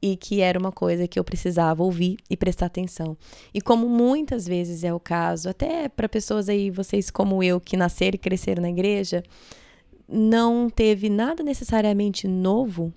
e 0.00 0.16
que 0.16 0.40
era 0.40 0.58
uma 0.58 0.72
coisa 0.72 1.06
que 1.06 1.18
eu 1.18 1.24
precisava 1.24 1.82
ouvir 1.82 2.18
e 2.30 2.36
prestar 2.36 2.66
atenção. 2.66 3.16
E 3.52 3.60
como 3.60 3.88
muitas 3.88 4.46
vezes 4.46 4.84
é 4.84 4.94
o 4.94 5.00
caso, 5.00 5.48
até 5.48 5.88
para 5.88 6.08
pessoas 6.08 6.48
aí, 6.48 6.70
vocês 6.70 7.10
como 7.10 7.42
eu, 7.42 7.60
que 7.60 7.76
nasceram 7.76 8.14
e 8.14 8.18
cresceram 8.18 8.62
na 8.62 8.70
igreja, 8.70 9.22
não 10.08 10.70
teve 10.70 11.08
nada 11.10 11.42
necessariamente 11.42 12.26
novo, 12.26 12.92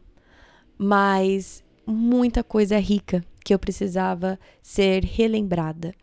mas 0.77 1.63
muita 1.85 2.43
coisa 2.43 2.77
rica 2.79 3.23
que 3.43 3.53
eu 3.53 3.59
precisava 3.59 4.39
ser 4.61 5.03
relembrada. 5.03 5.93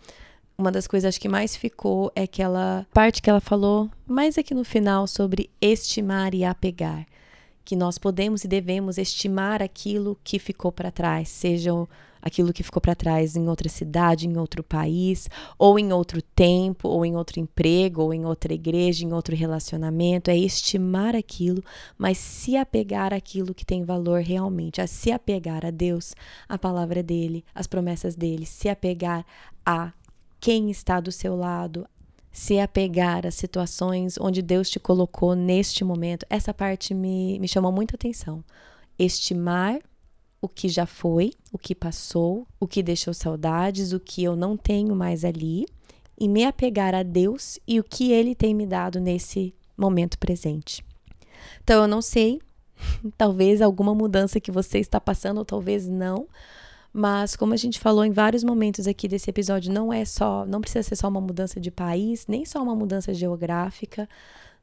Uma 0.59 0.73
das 0.73 0.89
coisas 0.89 1.09
acho 1.09 1.20
que 1.20 1.28
mais 1.28 1.57
ficou 1.57 2.11
é 2.16 2.24
aquela 2.24 2.85
parte 2.93 3.23
que 3.23 3.31
ela 3.31 3.40
falou 3.40 3.89
mais 4.05 4.36
aqui 4.36 4.53
no 4.53 4.65
final 4.65 5.07
sobre 5.07 5.49
estimar 5.61 6.35
e 6.35 6.45
apegar 6.45 7.07
que 7.69 7.77
nós 7.77 7.99
podemos 7.99 8.45
e 8.45 8.49
devemos 8.49 8.97
estimar 8.97 9.62
aquilo 9.62 10.19
que 10.24 10.39
ficou 10.39 10.73
para 10.73 10.90
trás, 10.90 11.28
seja 11.28 11.70
aquilo 12.23 12.51
que 12.51 12.62
ficou 12.62 12.81
para 12.81 12.95
trás 12.95 13.36
em 13.36 13.47
outra 13.47 13.69
cidade, 13.69 14.27
em 14.27 14.39
outro 14.39 14.62
país, 14.62 15.28
ou 15.59 15.78
em 15.78 15.93
outro 15.93 16.23
tempo, 16.23 16.89
ou 16.89 17.05
em 17.05 17.15
outro 17.15 17.39
emprego, 17.39 18.01
ou 18.01 18.15
em 18.15 18.24
outra 18.24 18.55
igreja, 18.55 19.05
em 19.05 19.12
outro 19.12 19.36
relacionamento, 19.36 20.31
é 20.31 20.36
estimar 20.39 21.15
aquilo, 21.15 21.62
mas 21.99 22.16
se 22.16 22.57
apegar 22.57 23.12
àquilo 23.12 23.53
que 23.53 23.66
tem 23.66 23.85
valor 23.85 24.23
realmente, 24.23 24.81
a 24.81 24.86
se 24.86 25.12
apegar 25.12 25.66
a 25.66 25.70
Deus, 25.70 26.15
a 26.49 26.57
palavra 26.57 27.03
dele, 27.03 27.45
as 27.55 27.66
promessas 27.66 28.16
dele, 28.16 28.47
se 28.47 28.70
apegar 28.70 29.27
a 29.66 29.93
quem 30.40 30.70
está 30.70 31.01
do 31.01 31.12
seu 31.12 31.36
lado, 31.36 31.86
se 32.39 32.60
apegar 32.60 33.27
às 33.27 33.35
situações 33.35 34.16
onde 34.16 34.40
Deus 34.40 34.70
te 34.70 34.78
colocou 34.78 35.35
neste 35.35 35.82
momento, 35.82 36.24
essa 36.31 36.55
parte 36.55 36.94
me, 36.94 37.36
me 37.40 37.48
chamou 37.48 37.73
muita 37.73 37.97
atenção. 37.97 38.44
Estimar 38.97 39.81
o 40.40 40.48
que 40.48 40.69
já 40.69 40.86
foi, 40.86 41.32
o 41.52 41.59
que 41.59 41.74
passou, 41.74 42.47
o 42.60 42.69
que 42.69 42.81
deixou 42.81 43.12
saudades, 43.12 43.93
o 43.93 43.98
que 43.98 44.23
eu 44.23 44.36
não 44.36 44.56
tenho 44.56 44.94
mais 44.94 45.24
ali, 45.24 45.66
e 46.16 46.28
me 46.28 46.44
apegar 46.44 46.94
a 46.94 47.02
Deus 47.02 47.59
e 47.66 47.81
o 47.81 47.85
que 47.85 48.12
Ele 48.12 48.36
tem 48.36 48.55
me 48.55 48.66
dado 48.66 49.01
nesse 49.01 49.52
momento 49.77 50.16
presente. 50.16 50.85
Então, 51.65 51.82
eu 51.82 51.89
não 51.89 52.01
sei, 52.01 52.40
talvez 53.19 53.60
alguma 53.60 53.97
mudança 53.97 54.39
que 54.39 54.52
você 54.52 54.78
está 54.78 55.01
passando, 55.01 55.39
ou 55.39 55.44
talvez 55.44 55.89
não, 55.89 56.28
mas 56.93 57.36
como 57.36 57.55
a 57.55 57.56
gente 57.56 57.78
falou 57.78 58.05
em 58.05 58.10
vários 58.10 58.43
momentos 58.43 58.86
aqui 58.86 59.06
desse 59.06 59.31
episódio, 59.31 59.73
não 59.73 59.93
é 59.93 60.05
só, 60.05 60.44
não 60.47 60.60
precisa 60.60 60.82
ser 60.82 60.97
só 60.97 61.09
uma 61.09 61.20
mudança 61.20 61.60
de 61.60 61.70
país, 61.70 62.27
nem 62.27 62.44
só 62.44 62.62
uma 62.62 62.74
mudança 62.74 63.12
geográfica. 63.12 64.09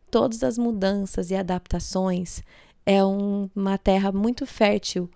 Todas 0.10 0.44
as 0.44 0.58
mudanças 0.58 1.32
e 1.32 1.36
adaptações 1.36 2.42
é 2.86 3.04
um, 3.04 3.50
uma 3.56 3.78
terra 3.78 4.12
muito 4.12 4.46
fértil 4.46 5.10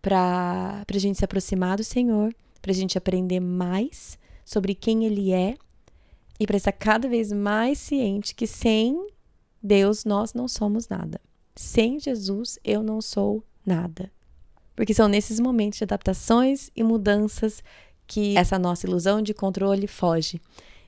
para 0.00 0.84
a 0.88 0.98
gente 0.98 1.18
se 1.18 1.24
aproximar 1.24 1.76
do 1.76 1.84
Senhor, 1.84 2.34
para 2.60 2.72
a 2.72 2.74
gente 2.74 2.98
aprender 2.98 3.40
mais 3.40 4.18
sobre 4.44 4.74
quem 4.74 5.04
Ele 5.04 5.32
é 5.32 5.56
e 6.38 6.46
para 6.46 6.56
estar 6.56 6.72
cada 6.72 7.08
vez 7.08 7.32
mais 7.32 7.78
ciente 7.78 8.34
que 8.34 8.46
sem 8.46 9.08
Deus 9.62 10.04
nós 10.04 10.34
não 10.34 10.46
somos 10.46 10.88
nada. 10.88 11.20
Sem 11.56 11.98
Jesus 11.98 12.58
eu 12.62 12.82
não 12.82 13.00
sou 13.00 13.42
nada. 13.64 14.13
Porque 14.74 14.94
são 14.94 15.08
nesses 15.08 15.38
momentos 15.38 15.78
de 15.78 15.84
adaptações 15.84 16.70
e 16.74 16.82
mudanças 16.82 17.62
que 18.06 18.36
essa 18.36 18.58
nossa 18.58 18.86
ilusão 18.86 19.22
de 19.22 19.32
controle 19.32 19.86
foge. 19.86 20.40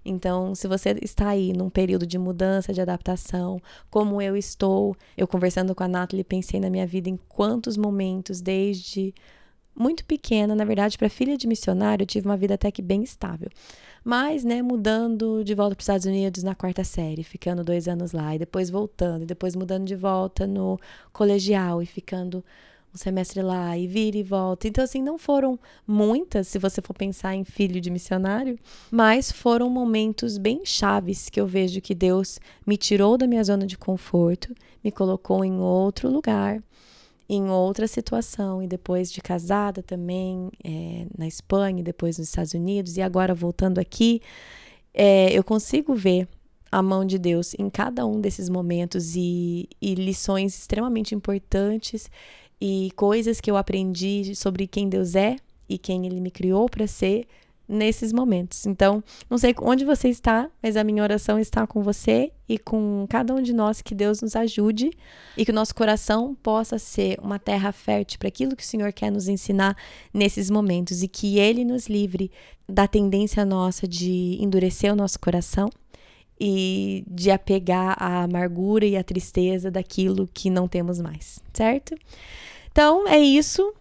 Então, 0.05 0.55
se 0.55 0.69
você 0.69 0.97
está 1.03 1.31
aí 1.31 1.53
num 1.53 1.69
período 1.69 2.07
de 2.07 2.17
mudança, 2.17 2.73
de 2.73 2.81
adaptação, 2.81 3.61
como 3.91 4.23
eu 4.23 4.37
estou, 4.37 4.97
eu 5.17 5.27
conversando 5.27 5.75
com 5.75 5.83
a 5.83 5.89
Nathalie, 5.89 6.23
pensei 6.23 6.61
na 6.61 6.71
minha 6.71 6.87
vida 6.87 7.11
em 7.11 7.19
quantos 7.29 7.77
momentos, 7.77 8.41
desde 8.41 9.13
muito 9.75 10.05
pequena, 10.05 10.55
na 10.55 10.65
verdade, 10.65 10.97
para 10.97 11.09
filha 11.09 11.37
de 11.37 11.47
missionário, 11.47 12.05
eu 12.05 12.07
tive 12.07 12.27
uma 12.27 12.37
vida 12.37 12.55
até 12.55 12.71
que 12.71 12.81
bem 12.81 13.03
estável. 13.03 13.51
Mas, 14.05 14.45
né, 14.45 14.63
mudando 14.63 15.43
de 15.43 15.55
volta 15.55 15.75
para 15.75 15.81
os 15.81 15.85
Estados 15.85 16.07
Unidos 16.07 16.45
na 16.45 16.55
quarta 16.55 16.85
série, 16.85 17.25
ficando 17.25 17.65
dois 17.65 17.89
anos 17.89 18.13
lá, 18.13 18.35
e 18.35 18.39
depois 18.39 18.71
voltando, 18.71 19.25
e 19.25 19.27
depois 19.27 19.57
mudando 19.57 19.85
de 19.85 19.97
volta 19.97 20.47
no 20.47 20.79
colegial 21.13 21.83
e 21.83 21.87
ficando 21.87 22.45
um 22.97 22.99
semestre 22.99 23.43
lá 23.43 23.77
e 23.77 23.87
vira 23.87 24.17
e 24.17 24.23
volta. 24.23 24.67
Então, 24.67 24.83
assim, 24.83 25.03
não 25.03 25.19
foram 25.19 25.59
muitas, 25.87 26.49
se 26.49 26.59
você 26.59 26.81
for 26.81 26.95
pensar 26.95 27.35
em 27.35 27.45
filho 27.45 27.81
de 27.81 27.91
missionário, 27.91 28.59
mas 28.91 29.31
foram 29.31 29.69
momentos 29.69 30.39
bem 30.39 30.63
chaves 30.65 31.29
que 31.29 31.39
eu 31.39 31.47
vejo 31.47 31.83
que 31.83 31.95
Deus 31.95 32.41
me 32.67 32.79
tirou 32.79 33.19
da 33.19 33.27
minha 33.27 33.45
zona 33.45 33.67
de 33.67 33.77
conforto, 33.77 34.55
me 34.83 34.91
colocou 34.91 35.45
em 35.45 35.61
outro 35.61 36.11
lugar, 36.11 36.63
em 37.29 37.51
outra 37.51 37.87
situação, 37.87 38.63
e 38.63 38.67
depois 38.67 39.13
de 39.13 39.21
casada 39.21 39.83
também, 39.83 40.51
é, 40.65 41.07
na 41.17 41.27
Espanha, 41.27 41.83
depois 41.83 42.19
nos 42.19 42.29
Estados 42.29 42.55
Unidos, 42.55 42.97
e 42.97 43.03
agora 43.03 43.35
voltando 43.35 43.79
aqui 43.79 44.23
é, 44.95 45.31
eu 45.37 45.45
consigo 45.45 45.95
ver 45.95 46.27
a 46.73 46.83
mão 46.83 47.05
de 47.05 47.19
Deus 47.19 47.55
em 47.59 47.69
cada 47.71 48.07
um 48.07 48.21
desses 48.21 48.49
momentos 48.49 49.15
e, 49.15 49.69
e 49.81 49.95
lições 49.95 50.59
extremamente 50.59 51.15
importantes 51.15 52.11
e 52.61 52.91
coisas 52.97 53.41
que 53.41 53.51
eu 53.51 53.57
aprendi 53.57 54.35
sobre 54.35 54.67
quem 54.67 54.89
Deus 54.89 55.15
é 55.15 55.37
e 55.69 55.79
quem 55.79 56.07
Ele 56.07 56.21
me 56.21 56.31
criou 56.31 56.69
para 56.69 56.87
ser 56.87 57.27
nesses 57.69 58.13
momentos. 58.13 58.67
Então, 58.67 59.03
não 59.29 59.37
sei 59.37 59.55
onde 59.61 59.85
você 59.85 60.09
está, 60.09 60.49
mas 60.63 60.77
a 60.77 60.85
minha 60.85 61.03
oração 61.03 61.39
está 61.39 61.67
com 61.67 61.83
você 61.83 62.31
e 62.49 62.59
com 62.59 63.07
cada 63.09 63.35
um 63.35 63.43
de 63.43 63.53
nós 63.53 63.83
que 63.83 63.95
Deus 63.95 64.23
nos 64.23 64.37
ajude 64.37 64.91
e 65.37 65.45
que 65.45 65.51
o 65.51 65.55
nosso 65.55 65.75
coração 65.75 66.37
possa 66.43 66.79
ser 66.79 67.19
uma 67.21 67.39
terra 67.39 67.73
fértil 67.73 68.19
para 68.19 68.29
aquilo 68.29 68.55
que 68.55 68.63
o 68.63 68.67
Senhor 68.67 68.93
quer 68.93 69.11
nos 69.11 69.27
ensinar 69.27 69.77
nesses 70.15 70.49
momentos 70.49 71.03
e 71.03 71.09
que 71.09 71.39
ele 71.39 71.65
nos 71.65 71.89
livre 71.89 72.31
da 72.69 72.87
tendência 72.87 73.45
nossa 73.45 73.87
de 73.87 74.39
endurecer 74.41 74.93
o 74.93 74.97
nosso 74.97 75.19
coração 75.19 75.69
e 76.39 77.05
de 77.07 77.31
apegar 77.31 77.97
a 77.99 78.25
amargura 78.25 78.85
e 78.85 78.97
a 78.97 79.05
tristeza 79.05 79.71
daquilo 79.71 80.29
que 80.33 80.51
não 80.51 80.69
temos 80.69 81.01
mais, 81.01 81.41
certo? 81.53 81.95
Então 82.71 83.09
é 83.09 83.19
isso. 83.19 83.73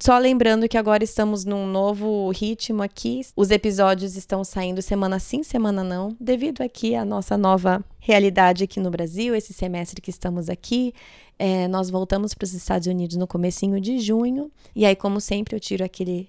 Só 0.00 0.18
lembrando 0.18 0.68
que 0.68 0.76
agora 0.76 1.04
estamos 1.04 1.44
num 1.44 1.64
novo 1.64 2.28
ritmo 2.30 2.82
aqui. 2.82 3.20
Os 3.36 3.52
episódios 3.52 4.16
estão 4.16 4.42
saindo 4.42 4.82
semana 4.82 5.20
sim, 5.20 5.44
semana 5.44 5.84
não, 5.84 6.16
devido 6.18 6.60
aqui 6.60 6.96
à 6.96 7.04
nossa 7.04 7.38
nova 7.38 7.84
realidade 8.00 8.64
aqui 8.64 8.80
no 8.80 8.90
Brasil, 8.90 9.34
esse 9.34 9.52
semestre 9.52 10.00
que 10.00 10.10
estamos 10.10 10.48
aqui. 10.48 10.92
É, 11.38 11.68
nós 11.68 11.88
voltamos 11.88 12.34
para 12.34 12.44
os 12.44 12.54
Estados 12.54 12.88
Unidos 12.88 13.16
no 13.16 13.26
comecinho 13.28 13.80
de 13.80 14.00
junho. 14.00 14.50
E 14.74 14.84
aí, 14.84 14.96
como 14.96 15.20
sempre, 15.20 15.54
eu 15.54 15.60
tiro 15.60 15.84
aquele 15.84 16.28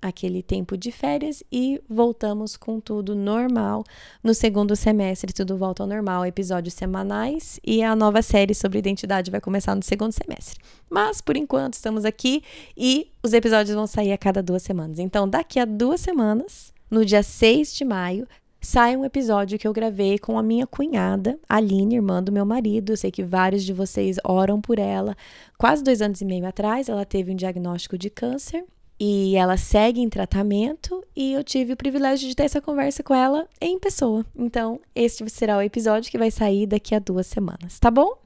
aquele 0.00 0.42
tempo 0.42 0.76
de 0.76 0.90
férias 0.90 1.42
e 1.50 1.80
voltamos 1.88 2.56
com 2.56 2.80
tudo 2.80 3.14
normal. 3.14 3.84
No 4.22 4.32
segundo 4.32 4.74
semestre, 4.76 5.32
tudo 5.32 5.56
volta 5.56 5.82
ao 5.82 5.88
normal, 5.88 6.24
episódios 6.24 6.74
semanais 6.74 7.60
e 7.64 7.82
a 7.82 7.94
nova 7.94 8.22
série 8.22 8.54
sobre 8.54 8.78
identidade 8.78 9.30
vai 9.30 9.40
começar 9.40 9.74
no 9.74 9.82
segundo 9.82 10.12
semestre. 10.12 10.58
Mas, 10.88 11.20
por 11.20 11.36
enquanto, 11.36 11.74
estamos 11.74 12.04
aqui 12.04 12.42
e 12.76 13.10
os 13.22 13.32
episódios 13.32 13.74
vão 13.74 13.86
sair 13.86 14.12
a 14.12 14.18
cada 14.18 14.42
duas 14.42 14.62
semanas. 14.62 14.98
Então, 14.98 15.28
daqui 15.28 15.58
a 15.58 15.64
duas 15.64 16.00
semanas, 16.00 16.72
no 16.90 17.04
dia 17.04 17.22
6 17.22 17.74
de 17.74 17.84
maio, 17.84 18.26
sai 18.60 18.96
um 18.96 19.04
episódio 19.04 19.58
que 19.58 19.66
eu 19.66 19.72
gravei 19.72 20.18
com 20.18 20.38
a 20.38 20.42
minha 20.42 20.66
cunhada, 20.66 21.38
Aline, 21.48 21.96
irmã 21.96 22.22
do 22.22 22.32
meu 22.32 22.46
marido. 22.46 22.92
Eu 22.92 22.96
sei 22.96 23.10
que 23.10 23.22
vários 23.22 23.64
de 23.64 23.72
vocês 23.72 24.16
oram 24.24 24.60
por 24.60 24.78
ela. 24.78 25.16
Quase 25.58 25.82
dois 25.82 26.00
anos 26.00 26.20
e 26.20 26.24
meio 26.24 26.46
atrás, 26.46 26.88
ela 26.88 27.04
teve 27.04 27.32
um 27.32 27.36
diagnóstico 27.36 27.98
de 27.98 28.10
câncer 28.10 28.64
e 29.00 29.36
ela 29.36 29.56
segue 29.56 30.00
em 30.00 30.08
tratamento 30.08 31.04
e 31.14 31.32
eu 31.32 31.44
tive 31.44 31.72
o 31.72 31.76
privilégio 31.76 32.28
de 32.28 32.34
ter 32.34 32.44
essa 32.44 32.60
conversa 32.60 33.02
com 33.02 33.14
ela 33.14 33.46
em 33.60 33.78
pessoa. 33.78 34.26
Então, 34.36 34.80
este 34.94 35.28
será 35.30 35.56
o 35.56 35.62
episódio 35.62 36.10
que 36.10 36.18
vai 36.18 36.30
sair 36.30 36.66
daqui 36.66 36.94
a 36.94 36.98
duas 36.98 37.26
semanas, 37.26 37.78
tá 37.78 37.90
bom? 37.90 38.18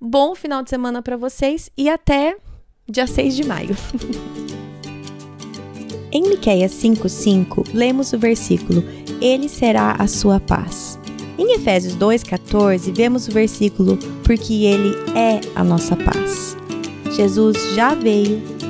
Bom 0.00 0.34
final 0.34 0.62
de 0.62 0.70
semana 0.70 1.02
para 1.02 1.16
vocês 1.16 1.70
e 1.76 1.88
até 1.88 2.36
dia 2.88 3.06
6 3.06 3.36
de 3.36 3.44
maio. 3.44 3.76
em 6.10 6.22
Miqueias 6.22 6.72
5:5, 6.72 7.74
lemos 7.74 8.12
o 8.12 8.18
versículo: 8.18 8.82
Ele 9.20 9.48
será 9.48 9.92
a 9.92 10.06
sua 10.06 10.40
paz. 10.40 10.98
Em 11.36 11.54
Efésios 11.54 11.94
2:14, 11.96 12.92
vemos 12.94 13.28
o 13.28 13.32
versículo: 13.32 13.98
Porque 14.24 14.64
ele 14.64 14.94
é 15.14 15.40
a 15.54 15.62
nossa 15.62 15.96
paz. 15.96 16.56
Jesus 17.14 17.74
já 17.74 17.94
veio 17.94 18.57